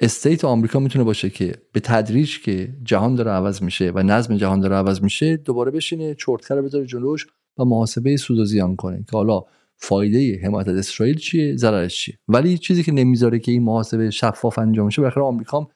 [0.00, 4.60] استیت آمریکا می‌تونه باشه که به تدریج که جهان داره عوض میشه و نظم جهان
[4.60, 7.26] داره عوض میشه دوباره بشینه چرتکه رو بذاره جلوش
[7.58, 9.42] و محاسبه سود و زیان کنه که حالا
[9.80, 14.58] فایده حمایت از اسرائیل چیه؟ ضررش چیه؟ ولی چیزی که نمی‌ذاره که این محاسبه شفاف
[14.58, 15.68] انجام شه بالاخره آمریکا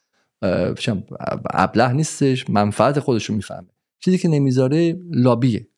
[1.51, 3.69] ابله نیستش منفعت خودش رو می‌فهمه.
[4.05, 5.69] چیزی که نمی‌ذاره لابیه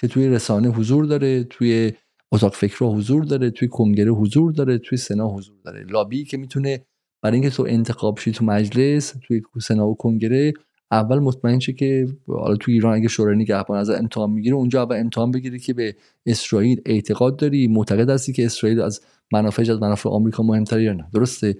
[0.00, 1.92] که توی رسانه حضور داره توی
[2.32, 5.84] اتاق فکر حضور داره توی کنگره حضور داره توی سنا حضور داره.
[5.84, 6.86] لابی که می‌تونه
[7.22, 10.52] برای اینکه تو انتخاب شی تو مجلس توی سنا و کنگره
[10.90, 14.96] اول مطمئن شه که حالا تو ایران اگه شورای نگهبان از امتحان می‌گیره اونجا اول
[14.96, 17.66] امتحان بگیره که به اسرائیل اعتقاد داری.
[17.66, 19.00] معتقد هستی که اسرائیل از
[19.32, 21.04] منافع از منافع آمریکا مهمتره یا نه.
[21.14, 21.56] درسته؟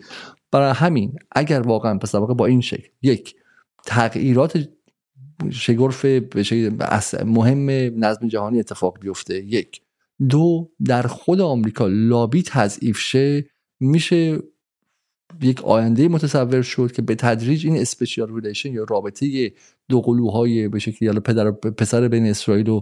[0.50, 3.34] برای همین اگر واقعا پس واقع با این شکل یک
[3.86, 4.68] تغییرات
[5.50, 6.04] شگرف
[7.24, 7.70] مهم
[8.04, 9.44] نظم جهانی اتفاق بیفته.
[9.44, 9.82] یک.
[10.28, 13.44] دو در خود آمریکا لابی تضعیف شه
[13.80, 14.38] میشه
[15.42, 19.52] یک آینده متصور شد که به تدریج این special relation یا رابطه
[19.88, 22.80] دوقلویی به شکلی یا پدر پسر بین اسرائیل و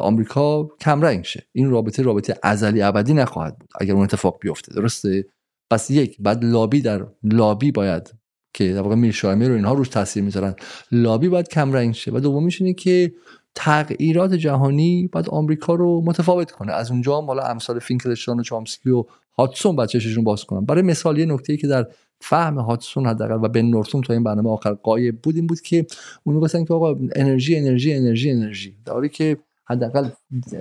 [0.00, 1.46] آمریکا کمرنگ شه.
[1.52, 4.74] این رابطه رابطه ازلی ابدی نخواهد بود اگر اون اتفاق بیفته.
[4.74, 5.24] درسته؟
[5.70, 8.14] پس یک بعد لابی در لابی باید
[8.54, 10.54] که در واقع میرشایمه رو اینها روش تاثیر می‌ذارن.
[10.92, 13.12] لابی باید کمرنگ شه و دومیش اینه که
[13.54, 16.72] تغییرات جهانی باید آمریکا رو متفاوت کنه.
[16.72, 19.04] از اونجا هم حالا امثال فینکلشتان و چامسکی و
[19.38, 20.64] هاتسون باید چششون باز کنن.
[20.64, 21.86] برای مثال یه نکته ای که در
[22.20, 25.86] فهم هاتسون حداقل و بن نورتون تا این برنامه آخر قایب بود این بود که
[26.24, 28.76] اون می‌گفتن که آقا انرژی انرژی انرژی انرژی.
[28.84, 30.08] در که حداقل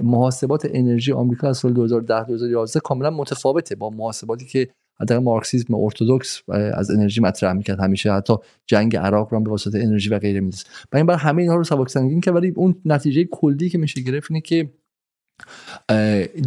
[0.03, 4.69] محاسبات انرژی آمریکا از سال 2010 2011 کاملا متفاوته با محاسباتی که
[4.99, 7.79] حداقل مارکسیسم ارتودکس از انرژی مطرح می‌کرد.
[7.79, 8.33] همیشه حتی
[8.65, 10.69] جنگ عراق رو به واسطه انرژی و غیره می‌دونست.
[10.91, 14.01] و این بر همه اینها رو سبک سنگین که ولی اون نتیجه کلی که میشه
[14.01, 14.69] گرفت اینه که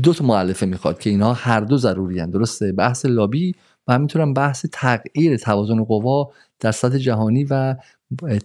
[0.02, 2.30] دو تا معلفه می‌خواد که اینها هر دو ضروری هن.
[2.30, 3.54] درسته بحث لابی
[3.88, 7.76] و همینطورم بحث تغییر توازن قوا در سطح جهانی و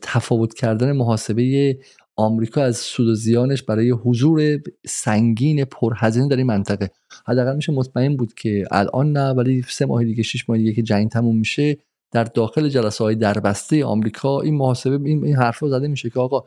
[0.02, 1.78] تفاوت کردن محاسبه
[2.16, 6.90] آمریکا از سود و زیانش برای حضور سنگین پرهزینه در این منطقه
[7.26, 10.82] حداقل میشه مطمئن بود که الان نه ولی سه ماه دیگه شش ماه دیگه که
[10.82, 11.78] جنگ تموم میشه
[12.12, 16.44] در داخل جلسه های دربسته آمریکا این محاسبه این, حرفا زده میشه که آقا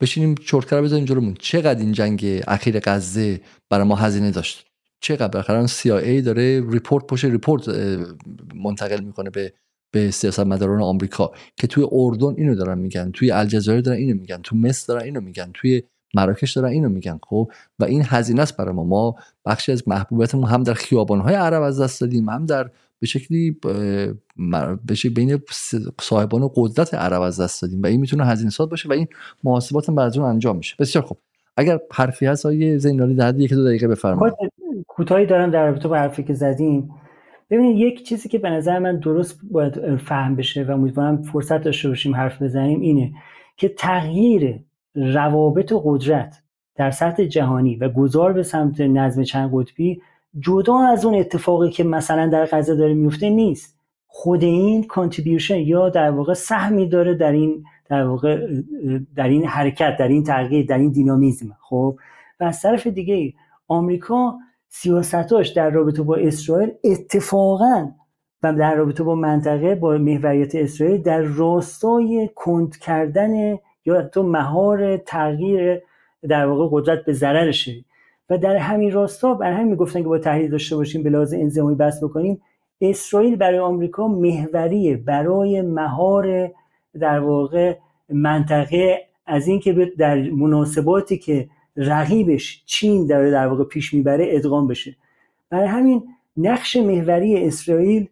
[0.00, 1.34] بشینیم چرتکه بزنیم جلومون.
[1.38, 4.66] چقدر این جنگ اخیر غزه برای ما هزینه داشت؟
[5.00, 7.68] چقدر؟ بالاخره CIA داره report پشت report
[8.54, 9.52] منتقل می‌کنه به
[9.90, 14.40] به سیاست مداران آمریکا که توی اردن اینو دارن میگن توی الجزایر دارن اینو میگن
[14.42, 15.82] توی مصر دارن اینو میگن توی
[16.14, 18.84] مراکش دارن اینو میگن خب؟ و این هزینه است برای ما.
[18.84, 23.50] ما بخشی از محبوبیتمون هم در خیابانهای عرب از دست دادیم هم در به شکلی
[23.50, 24.14] به
[25.14, 25.40] بین
[26.00, 29.06] صاحبان قدرت عرب از دست دادیم و این می‌تونه هزینه ساز باشه و این
[29.44, 30.76] محاسبات اون انجام میشه.
[30.78, 31.18] بسیار خوب.
[31.56, 34.34] اگر حرفی هست آیه زینالی در یک دو دقیقه بفرمایید.
[34.88, 36.90] کوتاهی دارم در رابطه با حرفی که زدیم.
[37.50, 41.88] ببینید یک چیزی که به نظر من درست باید فهم بشه و امیدوارم فرصت داشته
[41.88, 43.12] باشیم حرف بزنیم اینه
[43.56, 44.60] که تغییر
[44.94, 46.42] روابط و قدرت
[46.74, 50.00] در سطح جهانی و گذار به سمت نظم چند قطبی
[50.38, 53.76] جدا از اون اتفاقی که مثلا در غزه داره میفته نیست.
[54.06, 58.46] خود این کانتریبیوشن یا در واقع سهمی داره در این در واقع
[59.16, 61.56] در این حرکت در این تغییر در این دینامیزم.
[61.60, 61.96] خب؟
[62.40, 63.32] و از طرف دیگه
[63.68, 67.88] آمریکا سیاستاش در رابطه با اسرائیل اتفاقا
[68.42, 74.96] و در رابطه با منطقه با محوریت اسرائیل در راستای کند کردن یا تو مهار
[74.96, 75.80] تغییر
[76.28, 77.84] در واقع قدرت به ضررشه.
[78.30, 81.74] و در همین راستا بر همین می‌گفتن که با تحلیل داشته باشیم به لحاظ انزمامی
[81.74, 82.42] بس بکنیم.
[82.80, 86.50] اسرائیل برای آمریکا محوریه برای مهار
[87.00, 87.76] در واقع
[88.08, 94.96] منطقه از اینکه در مناسباتی که رقیبش چین داره در واقع پیش می‌بره ادغام بشه.
[95.50, 96.02] برای همین
[96.36, 98.08] نقش محوری اسرائیل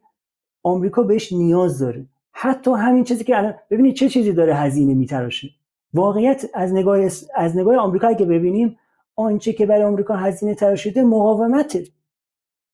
[0.62, 2.07] آمریکا بهش نیاز داره.
[2.33, 5.49] حتی همین چیزی که الان ببینید چه چیزی داره هزینه میتراشه.
[5.94, 6.99] واقعیت از نگاه
[7.34, 8.78] از نگاه آمریکا اگه ببینیم
[9.17, 11.84] آنچه که برای آمریکا هزینه تراشیده مقاومته.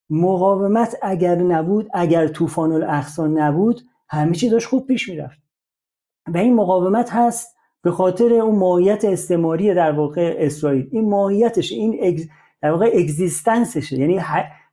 [0.09, 5.39] مقاومت اگر نبود اگر طوفان الاقصا نبود همه چی داشت خوب پیش می‌رفت.
[6.33, 10.89] و این مقاومت هست به خاطر اون ماهیت استعماری در واقع اسرائیل.
[10.91, 12.19] این ماهیتش این
[12.61, 13.99] در واقع اگزیستنسشه.
[13.99, 14.19] یعنی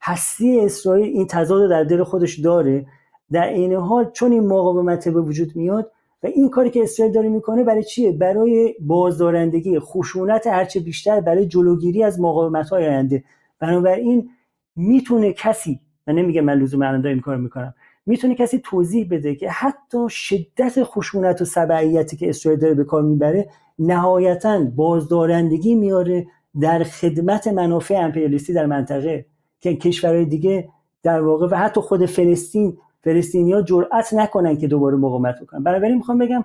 [0.02, 2.86] هستی اسرائیل این تضاد در دل خودش داره.
[3.32, 7.28] در این حال چون این مقاومت به وجود میاد و این کاری که اسرائیل داره
[7.28, 13.24] می‌کنه برای چیه برای بازدارندگی خشونت هرچه بیشتر برای جلوگیری از مقاومت های آینده.
[13.60, 14.30] بنابراین
[14.76, 17.74] می‌تونه کسی من نمیگم من لزوما الان این کار می‌کنم
[18.06, 23.02] می‌تونه کسی توضیح بده که حتی شدت خشونت و سبعیتی که اسرائیل داره به کار
[23.02, 23.48] می‌بره
[23.78, 26.26] نهایتا بازدارندگی میاره
[26.60, 29.26] در خدمت منافع امپریالیستی در منطقه
[29.60, 30.68] که کشورهای دیگه
[31.02, 35.62] در واقع و حتی خود فلسطین فلسطینیا جرأت نکنن که دوباره مقاومت بکنن.
[35.62, 36.44] بنابراین می‌خوام بگم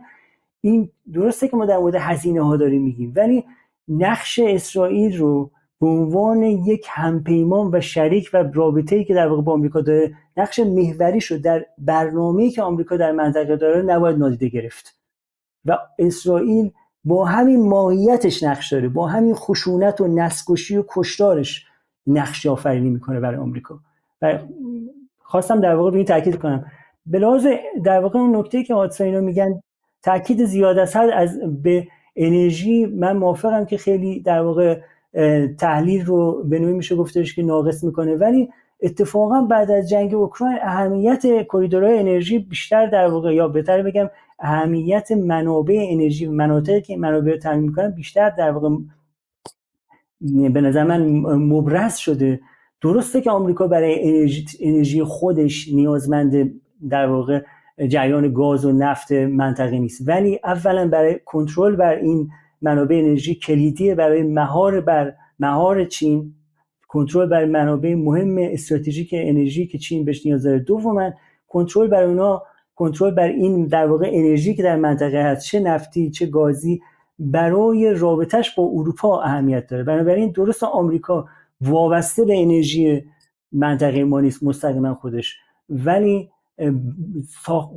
[0.61, 3.43] این درسته که ما در مورد هزینه ها داریم میگیم ولی
[3.87, 5.51] نقش اسرائیل رو
[5.81, 10.59] به عنوان یک همپیمان و شریک و رابطه‌ای که در واقع با آمریکا داره نقش
[10.59, 14.97] محوری شد در برنامه‌ای که آمریکا در منطقه داره نباید نادیده گرفت.
[15.65, 16.71] و اسرائیل
[17.03, 21.65] با همین ماهیتش نقش داره با همین خشونت و نسکشی و کشتارش
[22.07, 23.79] نقش آفرینی می‌کنه برای آمریکا.
[24.21, 24.39] و
[25.33, 26.65] خواستم در واقع روی تاکید کنم.
[27.05, 27.47] به لحاظ
[27.83, 29.61] در واقع اون نکته که حادثه اینا میگن
[30.03, 34.79] تاکید زیاد از حد از به انرژی من موافقم که خیلی در واقع
[35.59, 38.15] تحلیل رو به نوعی میشه گفتش که ناقص می‌کنه.
[38.15, 38.49] ولی
[38.81, 45.11] اتفاقا بعد از جنگ اوکراین اهمیت کریدورهای انرژی بیشتر در واقع یا بهتر بگم اهمیت
[45.11, 48.69] منابع انرژی مناطقی که منابع رو تامین می‌کنن بیشتر در واقع
[50.53, 51.01] به نظر من
[51.35, 52.39] مبرز شده.
[52.83, 57.41] درسته که آمریکا برای انرژی, انرژی خودش نیازمند در واقع
[57.87, 60.07] جریان گاز و نفت منطقه نیست.
[60.07, 62.29] ولی اولا برای کنترل بر این
[62.61, 66.33] منابع انرژی کلیدی برای مهار بر مهار چین
[66.87, 70.59] کنترل بر منابع مهم استراتژیک انرژی که چین بهش نیاز داره.
[70.59, 71.11] دوما
[71.47, 72.43] کنترل بر اونا
[72.75, 76.81] کنترل بر این در واقع انرژی که در منطقه هست چه نفتی چه گازی
[77.19, 79.83] برای رابطش با اروپا اهمیت داره.
[79.83, 81.25] بنابراین درست آمریکا
[81.65, 83.03] وابسته به انرژی
[83.51, 85.37] منطقه ما نیست مستقیما خودش.
[85.69, 86.29] ولی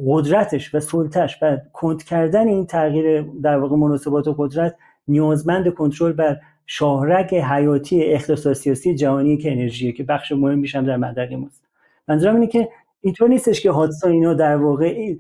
[0.07, 4.77] قدرتش و سلطش و کند کردن این تغییر در واقع مناسبات و قدرت
[5.09, 10.97] نیازمند کنترل بر شاهرگ حیاتی اقتصاد سیاسی جهانی که انرژیه که بخش مهم میشم در
[10.97, 11.65] منطقه ماست.
[12.09, 12.69] منظورم اینه که
[13.01, 15.15] اینطور نیستش که حادثه اینا در واقع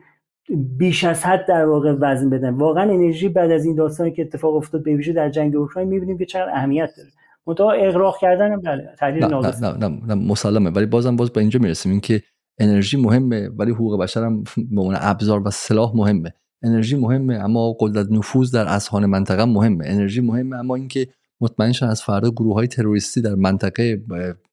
[0.78, 2.55] بیش از حد در واقع وزن بدن.
[2.55, 6.19] واقعا انرژی بعد از این داستانی که اتفاق افتاد به ویژه در جنگ اوکراین می‌بینیم
[6.19, 7.09] که چقدر اهمیت داره.
[7.47, 10.70] منتها اغراق کردن بله تحلیل نه, نه, نه, نه, نه, مسلمه.
[10.70, 11.92] ولی بازم باز به اینجا می‌رسیم.
[11.92, 12.23] اینکه
[12.58, 16.33] انرژی مهمه ولی حقوق بشر هم به عنوان ابزار و سلاح مهمه.
[16.62, 19.84] انرژی مهمه اما قدرت نفوذ در اذهان منطقه مهمه.
[19.86, 21.08] انرژی مهمه اما اینکه
[21.41, 23.97] مطمئن شن از فردا گروه های تروریستی در منطقه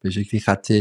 [0.01, 0.71] به شکلی خط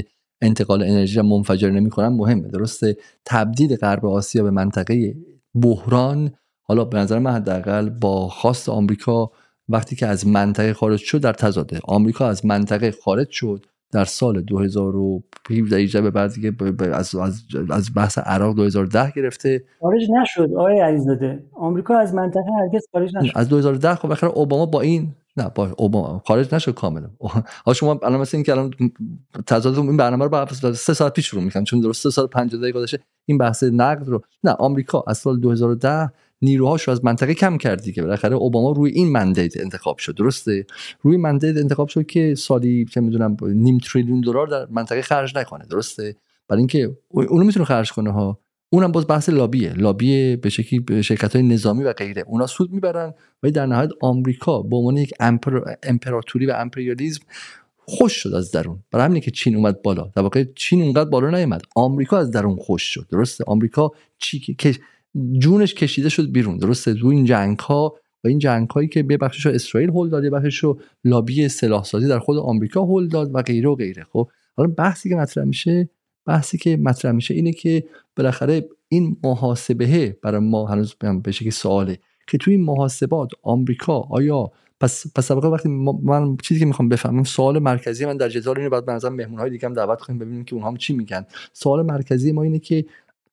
[0.42, 2.48] انتقال انرژی را منفجر نمی‌کنن مهمه.
[2.48, 5.14] درسته تبدیل غرب آسیا به منطقه
[5.54, 6.30] بحران
[6.62, 9.30] حالا به نظر من حداقل با خواست آمریکا
[9.72, 11.80] وقتی که از منطقه خارج شد در تضاده.
[11.84, 16.52] آمریکا از منطقه خارج شد در سال 2017 به بعد دیگه
[16.92, 19.64] از, از, از بحث عراق 2010 گرفته.
[19.80, 23.32] خارج نشد آقای علیزاده آمریکا از منطقه هرگز خارج نشد.
[23.34, 27.10] از 2010 خب بخیر اوباما با این نه با اوباما خارج نشد کاملا.
[27.66, 28.70] ها شما الان مثلا اینکه الان
[29.46, 32.60] تضاد این برنامه رو با سه ساعت پیش شروع می‌کنن چون درست سه سال 50
[32.60, 36.10] دقیقه گذشته این بحث نقد رو نه آمریکا از سال 2010
[36.42, 40.14] نیروهاش رو از منطقه کم کرد دیگه بالاخره اوباما روی این مندیت انتخاب شد.
[40.14, 40.66] درسته؟
[41.02, 45.66] روی مندیت انتخاب شد که سالی چه می‌دونم نیم تریلیون دلار در منطقه خرج نکنه.
[45.70, 46.16] درسته؟
[46.48, 48.38] برای اینکه اونو می‌تونه خرج کنه ها.
[48.70, 49.72] اونم باز بحث لابیه.
[49.72, 52.24] لابی به شکلی شرکت های نظامی و غیره.
[52.26, 55.14] اونا سود می‌برن ولی در نهایت آمریکا به عنوان یک
[55.82, 57.22] امپراتوری و امپریالیسم
[57.84, 58.78] خوش شد از درون.
[58.90, 60.10] برای همینه که چین اومد بالا.
[60.16, 61.62] در واقع چین اونقدر بالا نیومد.
[61.76, 63.06] آمریکا از درون خوش شد.
[63.10, 64.74] درسته؟ آمریکا چی که
[65.38, 66.56] جونش کشیده شد بیرون.
[66.56, 70.24] درسته؟ دو این جنگ ها و این جنگ هایی که به بخشش اسرائیل هول داد
[70.24, 70.64] بخشش
[71.04, 74.06] لابی سلاح سازی در خود آمریکا هول داد و غیره و غیره.
[74.12, 75.88] خب حالا بحثی که مطرح میشه
[76.26, 77.84] بحثی که مطرح میشه اینه که
[78.16, 84.50] بالاخره این محاسبه برای ما هنوز به شکل سواله که توی این محاسبات آمریکا آیا
[84.80, 85.68] پس پس وقتی
[86.02, 89.50] من چیزی که می‌خوام بفهمم سوال مرکزی من در جدال اینه بعد به مهمون های
[89.50, 91.26] دیگه هم دعوت کنیم ببینیم که اونها هم چی میگن.
[91.52, 92.84] سوال مرکزی ما اینه که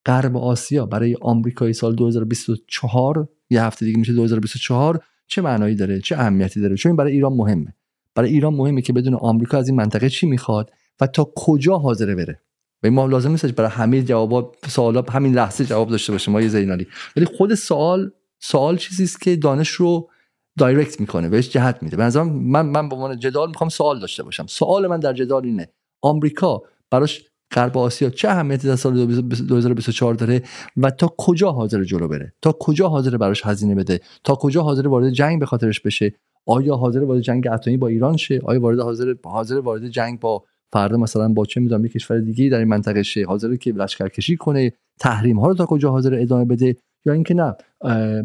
[0.05, 6.15] غرب آسیا برای آمریکای سال 2024 یه هفته دیگه میشه 2024 چه معنایی داره؟ چه
[6.15, 7.75] اهمیتی داره؟ چون این برای ایران مهمه.
[8.15, 10.71] برای ایران مهمه که بدون آمریکا از این منطقه چی می‌خواد
[11.01, 12.41] و تا کجا حاضره بره.
[12.83, 16.47] و ما لازم نیست برای همه جوابات سوالا همین لحظه جواب داشته باشه ما یه
[16.47, 20.09] زینالی ولی خود سوال سوال چیزی است که دانش رو
[20.57, 21.97] دایرکت می‌کنه بهش جهت میده.
[21.97, 24.45] به من من به عنوان جدال می‌خوام سوال داشته باشم.
[24.47, 25.69] سوال من در جدال اینه.
[26.01, 26.61] آمریکا
[26.91, 30.41] براش غرب آسیا چه اهمیتی در سال 2024 داره
[30.77, 34.87] و تا کجا حاضر جلو بره؟ تا کجا حاضر براش هزینه بده؟ تا کجا حاضر
[34.87, 36.13] وارد جنگ به خاطرش بشه؟
[36.45, 40.43] آیا حاضر وارد جنگ اتمی با ایران شه؟ آیا وارد حاضر حاضر وارد جنگ با
[40.71, 44.35] فردا مثلا با چه می‌دونم یک کشور دیگه در این منطقه شه؟ حاضر که لشکرکشی
[44.35, 47.53] کنه؟ تحریم ها رو تا کجا حاضر ادامه بده؟ یا اینکه نه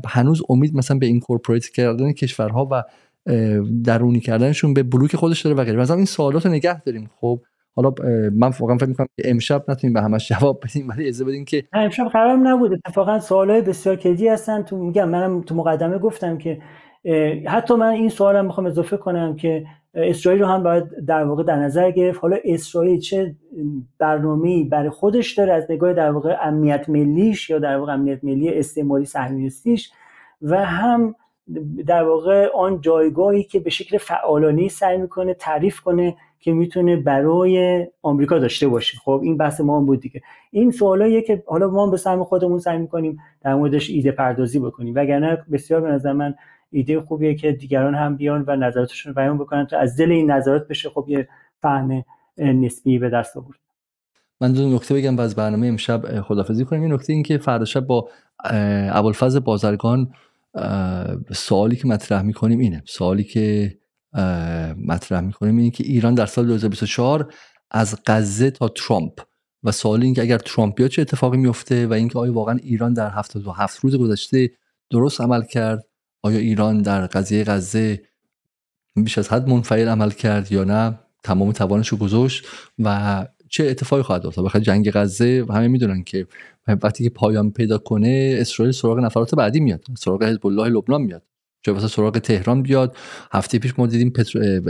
[0.07, 2.83] هنوز امید مثلا به incorporate کردن کشورها و
[3.85, 5.79] درونی کردنشون به بلوک خودش داره و غیره.
[5.79, 7.11] مثلا این سوالات رو نگه داریم.
[7.21, 7.41] خب
[7.77, 7.95] حالا
[8.33, 11.65] من واقعا فکر می‌کنم که امشب نتونیم به همش جواب بدیم ولی اجازه بدین که
[11.73, 12.73] امشب قرار نبود.
[12.73, 14.63] اتفاقا سوالای بسیار کلیدی هستن.
[14.63, 16.59] تو میگم منم تو مقدمه گفتم که
[17.47, 21.57] حتی من این سوالم می‌خوام اضافه کنم که اسرائیل رو هم باید در واقع در
[21.57, 22.21] نظر گرفت.
[22.21, 23.37] حالا اسرائیل چه
[23.99, 28.55] برنامه‌ای برای خودش داره از نگاه در واقع امنیت ملیش یا در واقع امنیت ملی
[28.55, 29.91] استعماری صهیونیستیش
[30.43, 31.15] و هم
[31.87, 37.87] در واقع آن جایگاهی که به شکل فعالانه سعی می‌کنه تعریف کنه که می‌تونه برای
[38.03, 38.99] آمریکا داشته باشه.
[39.05, 40.23] خب این بحث ما هم بود دیگه.
[40.51, 44.95] این سوالاییه که حالا ما به سهم خودمون سعی می‌کنیم در موردش ایده پردازی بکنیم.
[44.97, 46.35] وگرنه بسیار به نظر من
[46.71, 50.31] ایده خوبیه که دیگران هم بیان و نظراتشون رو بیان بکنن تا از دل این
[50.31, 51.29] نظرات بشه خب یه
[51.63, 52.05] فهم
[52.39, 53.59] نسبی به دست آورد.
[54.41, 57.87] من دو نکته بگم از برنامه امشب خدافزی کنیم این نکته این که فردا شب
[57.87, 58.09] با
[58.91, 60.11] ابوالفضل بازرگان
[61.33, 62.83] سوالی که مطرح می‌کنیم اینه.
[62.87, 63.77] سوالی که
[64.87, 67.35] مطرح می‌کنیم اینه که ایران در سال 2024
[67.71, 69.21] از غزه تا ترامپ.
[69.65, 72.93] و سوال این که اگر ترامپ بیاد چه اتفاقی میفته و اینکه آیا واقعا ایران
[72.93, 74.51] در 77 روز گذشته
[74.91, 75.85] درست عمل کرد؟
[76.23, 78.03] آیا ایران در قضیه غزه
[78.97, 82.47] بیش از حد منفعل عمل کرد یا نه؟ تمام توانش رو گذاشت
[82.79, 86.27] و چه اتفاقی خواهد افتاد؟ بخاطر جنگ غزه همه می‌دونن که
[86.67, 91.23] وقتی که پایان پیدا کنه اسرائیل سراغ نفرات بعدی میاد سراغ حزب الله لبنان میاد.
[91.65, 92.97] چه واسه سراغ تهران بیاد.
[93.33, 94.61] هفته پیش ما دیدیم پتر...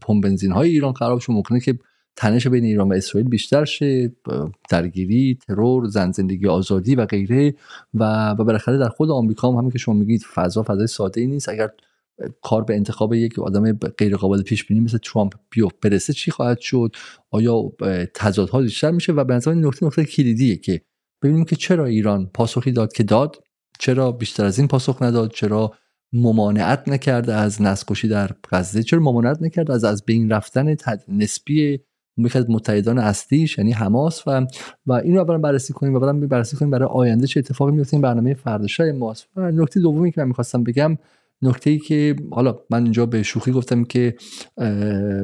[0.00, 1.32] پمپ بنزین های ایران خراب شد.
[1.32, 1.78] ممکنه که
[2.16, 4.12] تنش بین ایران و اسرائیل بیشتر شه.
[4.70, 7.54] درگیری ترور زن زندگی آزادی و غیره.
[7.94, 11.26] و و بالاخره در خود آمریکا هم همین که شما میگید فضا فضای ساده ای
[11.26, 11.48] نیست.
[11.48, 11.70] اگر
[12.42, 16.60] کار به انتخاب یک آدم غیر قابل پیش بینی مثل ترامپ بیو برسه چی خواهد
[16.60, 16.96] شد؟
[17.30, 17.72] آیا
[18.14, 20.80] تضادها بیشتر میشه؟ و به نظر نکته نقطه کلیدیه که
[21.22, 23.44] ببینیم که چرا ایران پاسخی داد که داد
[23.78, 25.72] چرا بیشتر از این پاسخ نداد چرا
[26.12, 28.82] ممانعت نکرده از نسخشی در غزه.
[28.82, 30.76] چرا ممانعت نکرد از از بین رفتن
[31.08, 31.80] نسبی
[32.34, 34.46] از متحدان اصلیش یعنی حماس و
[34.86, 35.94] و اینو اولا بررسی کنیم.
[35.94, 39.26] و بعدم بررسی کنیم برای آینده چه اتفاقی میفته این برنامه فردشای ماست.
[39.36, 40.98] و نکته دومی که من می‌خواستم بگم
[41.42, 44.14] نکته ای که حالا من اینجا به شوخی گفتم که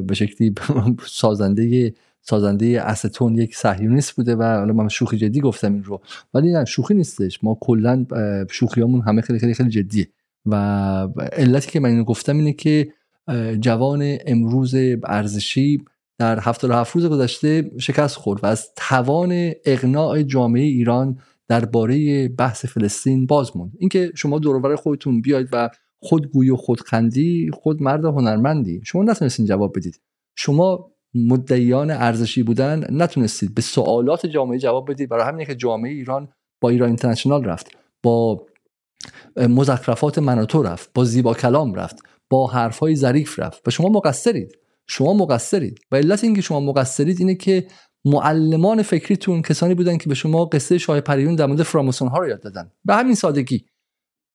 [0.07, 0.55] به شکلی
[1.07, 6.01] سازنده سازنده استون یک صهیونیست بوده و حالا من شوخی جدی گفتم این رو.
[6.35, 7.45] ولی نه شوخی نیستش.
[7.45, 8.07] ما کلا
[8.51, 10.09] شوخیامون همه خیلی خیلی خیلی جدیه.
[10.49, 10.55] و
[11.33, 12.93] علتی که من اینو گفتم اینه که
[13.61, 15.85] جوان امروز ارزشی
[16.19, 21.19] در 77 روز گذشته شکست خورد و از توان اقناع جامعه ایران
[21.49, 23.73] درباره بحث فلسطین باز موند.
[23.79, 25.71] اینکه شما دور خودتون بیاید و
[26.01, 30.01] خودگویی و خودخندی خود مرد هنرمندی شما نتونستین جواب بدید.
[30.37, 35.09] شما مدعیان ارزشی بودن نتونستید به سوالات جامعه جواب بدید.
[35.09, 36.29] برای همینه که جامعه ایران
[36.61, 37.77] با ایران اینترنشنال رفت.
[38.03, 38.47] با
[39.37, 41.97] مزخرفات مناتو رفت با زیبا کلام رفت
[42.31, 43.69] با حرفهای ظریف رفت.
[43.69, 44.59] و شما مقصرید.
[44.87, 45.79] شما مقصرید.
[45.93, 47.67] و علت اینکه شما مقصرید اینه که
[48.05, 52.29] معلمان فکریتون کسانی بودن که به شما قصه شاه پریون در مورد فراموسون ها رو
[52.29, 52.71] یاد دادن.
[52.85, 53.65] به همین سادگی.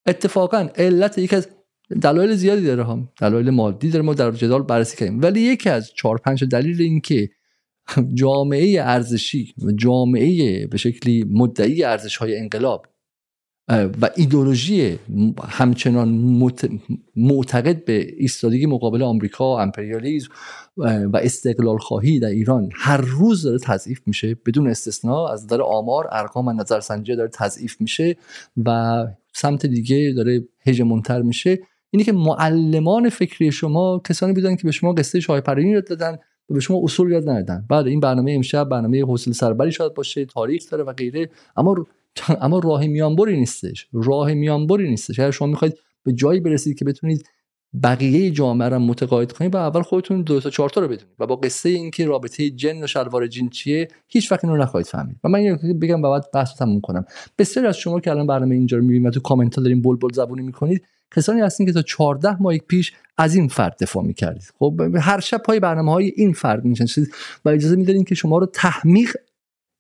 [0.08, 1.48] اتفاقا علت یکی از
[2.02, 5.22] دلایل زیادی داره هم دلایل مادی داره ما در جدال بررسی کردیم.
[5.22, 7.30] ولی یکی از چهار پنج دلیل این که
[8.14, 12.86] جامعه ارزشی و جامعه به شکلی مدعی ارزش های انقلاب
[13.68, 15.00] و ایدولوژی
[15.50, 16.10] همچنان
[17.16, 20.28] معتقد به ایستادگی مقابل آمریکا امپریالیزم
[20.78, 24.36] و استقلال خواهی در ایران هر روز داره تضعیف میشه.
[24.46, 28.16] بدون استثنا از نظر آمار ارقام و نظرسنجی داره تضعیف میشه
[28.66, 31.60] و سمت دیگه داره هژمونتر میشه.
[31.90, 36.18] اینی که معلمان فکری شما کسانی بودن که به شما قصه شاه پرینی یاد دادن
[36.50, 37.66] و به شما اصول یاد ندادن.
[37.70, 41.86] بعد این برنامه امشب برنامه حوصله سربری شاید باشه تاریخ داره و غیره اما
[42.42, 43.88] اما راه میانبری نیستش.
[43.94, 45.20] راه میانبری نیستش.
[45.20, 47.30] اگر شما می‌خواید به جایی برسید که بتونید
[47.84, 51.16] بقیه جامعه را متقاعد کنید و اول خودتون دو تا چهار تا رو بدونید.
[51.20, 55.16] و با قصه اینکه رابطه جن و شلوار جن چیه هیچ وقت اینو نخواهید فهمید.
[55.24, 57.06] و من بگم بعد بحث تموم کنم.
[57.38, 60.14] بسیاری از شما که الان برنامه اینجا رو می‌بینید و تو کامنت ها دارین بلبل
[60.14, 60.84] زبونی می‌کنید
[61.16, 64.44] کسانی هستین که تا 14 ماه پیش از این فرد دفاع می‌کردید.
[64.60, 67.14] خب هر شب پای برنامه های این فرد میشنید
[67.46, 69.16] و اجازه می‌دادین که شما رو تحمیق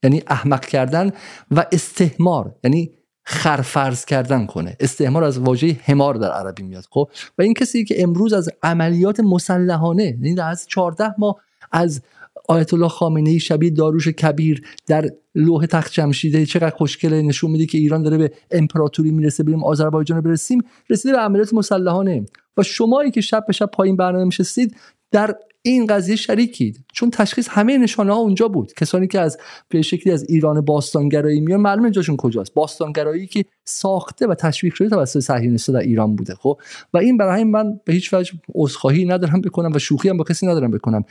[0.04, 1.12] یعنی احمق کردن
[1.52, 2.92] و استهمار یعنی
[3.26, 4.78] خرفرز کردن کنه.
[4.80, 9.20] استعمار از واژه حمار در عربی میاد خب؟ و این کسی که امروز از عملیات
[9.20, 11.36] مسلحانه یعنی از 14 ماه
[11.72, 12.02] از
[12.48, 17.66] آیت الله خامنه ای شبیه داروش کبیر در لوح تخت جمشیده چقدر خوشگله نشون میده
[17.66, 22.26] که ایران داره به امپراتوری می‌رسه بریم آذربایجان برسیم رسیده به عملیات مسلحانه.
[22.58, 24.76] و شمایی که شب به شب پایین برنامه میشستید
[25.12, 25.36] در
[25.66, 28.74] این قضیه شریکید چون تشخیص همه نشانه ها اونجا بود.
[28.74, 29.38] کسانی که از
[29.70, 32.54] به شکلی از ایران باستانگرایی میان معلومه جاشون کجاست.
[32.54, 36.60] باستانگرایی که ساخته و تشویق شده توسط صهیونیست‌ها در ایران بوده خب؟
[36.94, 40.48] و این برای من به هیچ وجه عذرخواهی ندارم بکنم و شوخی هم با کسی
[40.48, 41.04] ندارم بکنم.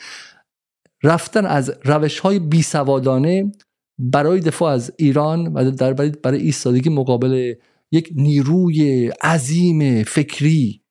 [1.03, 3.53] رفتن از روش های بی سوادانه
[3.99, 7.55] برای دفاع از ایران و در برای ایستادگی مقابل
[7.93, 10.82] یک نیروی عظیم فکری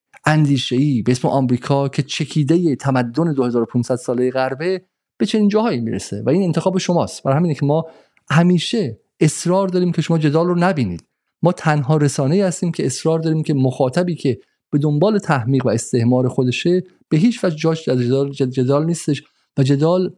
[0.71, 4.81] ای به اسم آمریکا که چکیده تمدن 2500 ساله غربه
[5.17, 7.23] به چنین جاهایی می‌رسه و این انتخاب شماست.
[7.23, 7.85] برای همینه که ما
[8.29, 11.03] همیشه اصرار داریم که شما جدال رو نبینید.
[11.43, 14.39] ما تنها رسانه هستیم که اصرار داریم که مخاطبی که
[14.71, 19.23] به دنبال تحمیق و استهمار خودشه به هیچ وجه جاش جدال, جدال نیستش
[19.57, 20.15] و جدال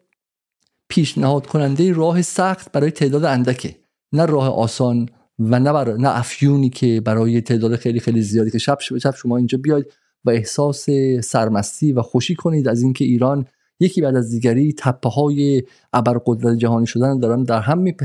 [0.90, 3.75] پیشنهاد کننده راه سخت برای تعداد اندکه
[4.11, 5.09] نه راه آسان
[5.40, 9.38] و نه, برای نه افیونی که برای تعداد خیلی خیلی زیادی که شب شب شما
[9.38, 9.85] اینجا بیاید
[10.26, 10.85] و احساس
[11.22, 13.45] سرمستی و خوشی کنید از اینکه ایران
[13.80, 17.95] یکی بعد از دیگری تپه های ابرقدرت جهانی شدن دارن در هم می,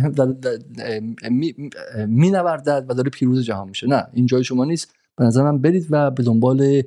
[1.30, 1.54] می,
[2.06, 3.86] می نوردد و داره پیروز جهان میشه.
[3.86, 4.94] نه این جای شما نیست.
[5.16, 6.82] به نظر من برید و به دنبال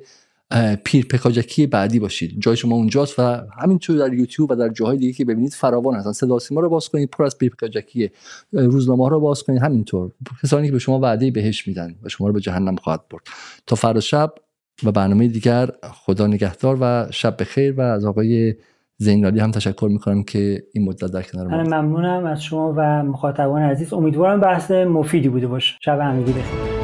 [0.84, 2.40] پیر پکاجکی بعدی باشید.
[2.40, 3.22] جای شما اونجاست و
[3.62, 6.12] همینطور در یوتیوب و در جاهای دیگه که ببینید فراوان هستن.
[6.12, 8.10] صدا سیما رو باز کنید پر از پیر پکاجکی
[8.52, 9.62] روزنامه رو باز کنید.
[9.62, 10.10] همینطور.
[10.42, 13.22] کسانی که به شما وعده بهش میدن و شما رو به جهنم خواهد برد.
[13.66, 14.34] تا فردا شب
[14.84, 18.54] و برنامه دیگر خدا نگهدار و شب بخیر و از آقای
[18.96, 23.62] زینالی هم تشکر می‌کنم که این مدت در کنار ما ممنونم از شما و مخاطبان
[23.62, 23.92] عزیز.
[23.92, 25.74] امیدوارم بحث مفیدی بوده باشه.
[25.80, 26.81] شب همگی بخیر.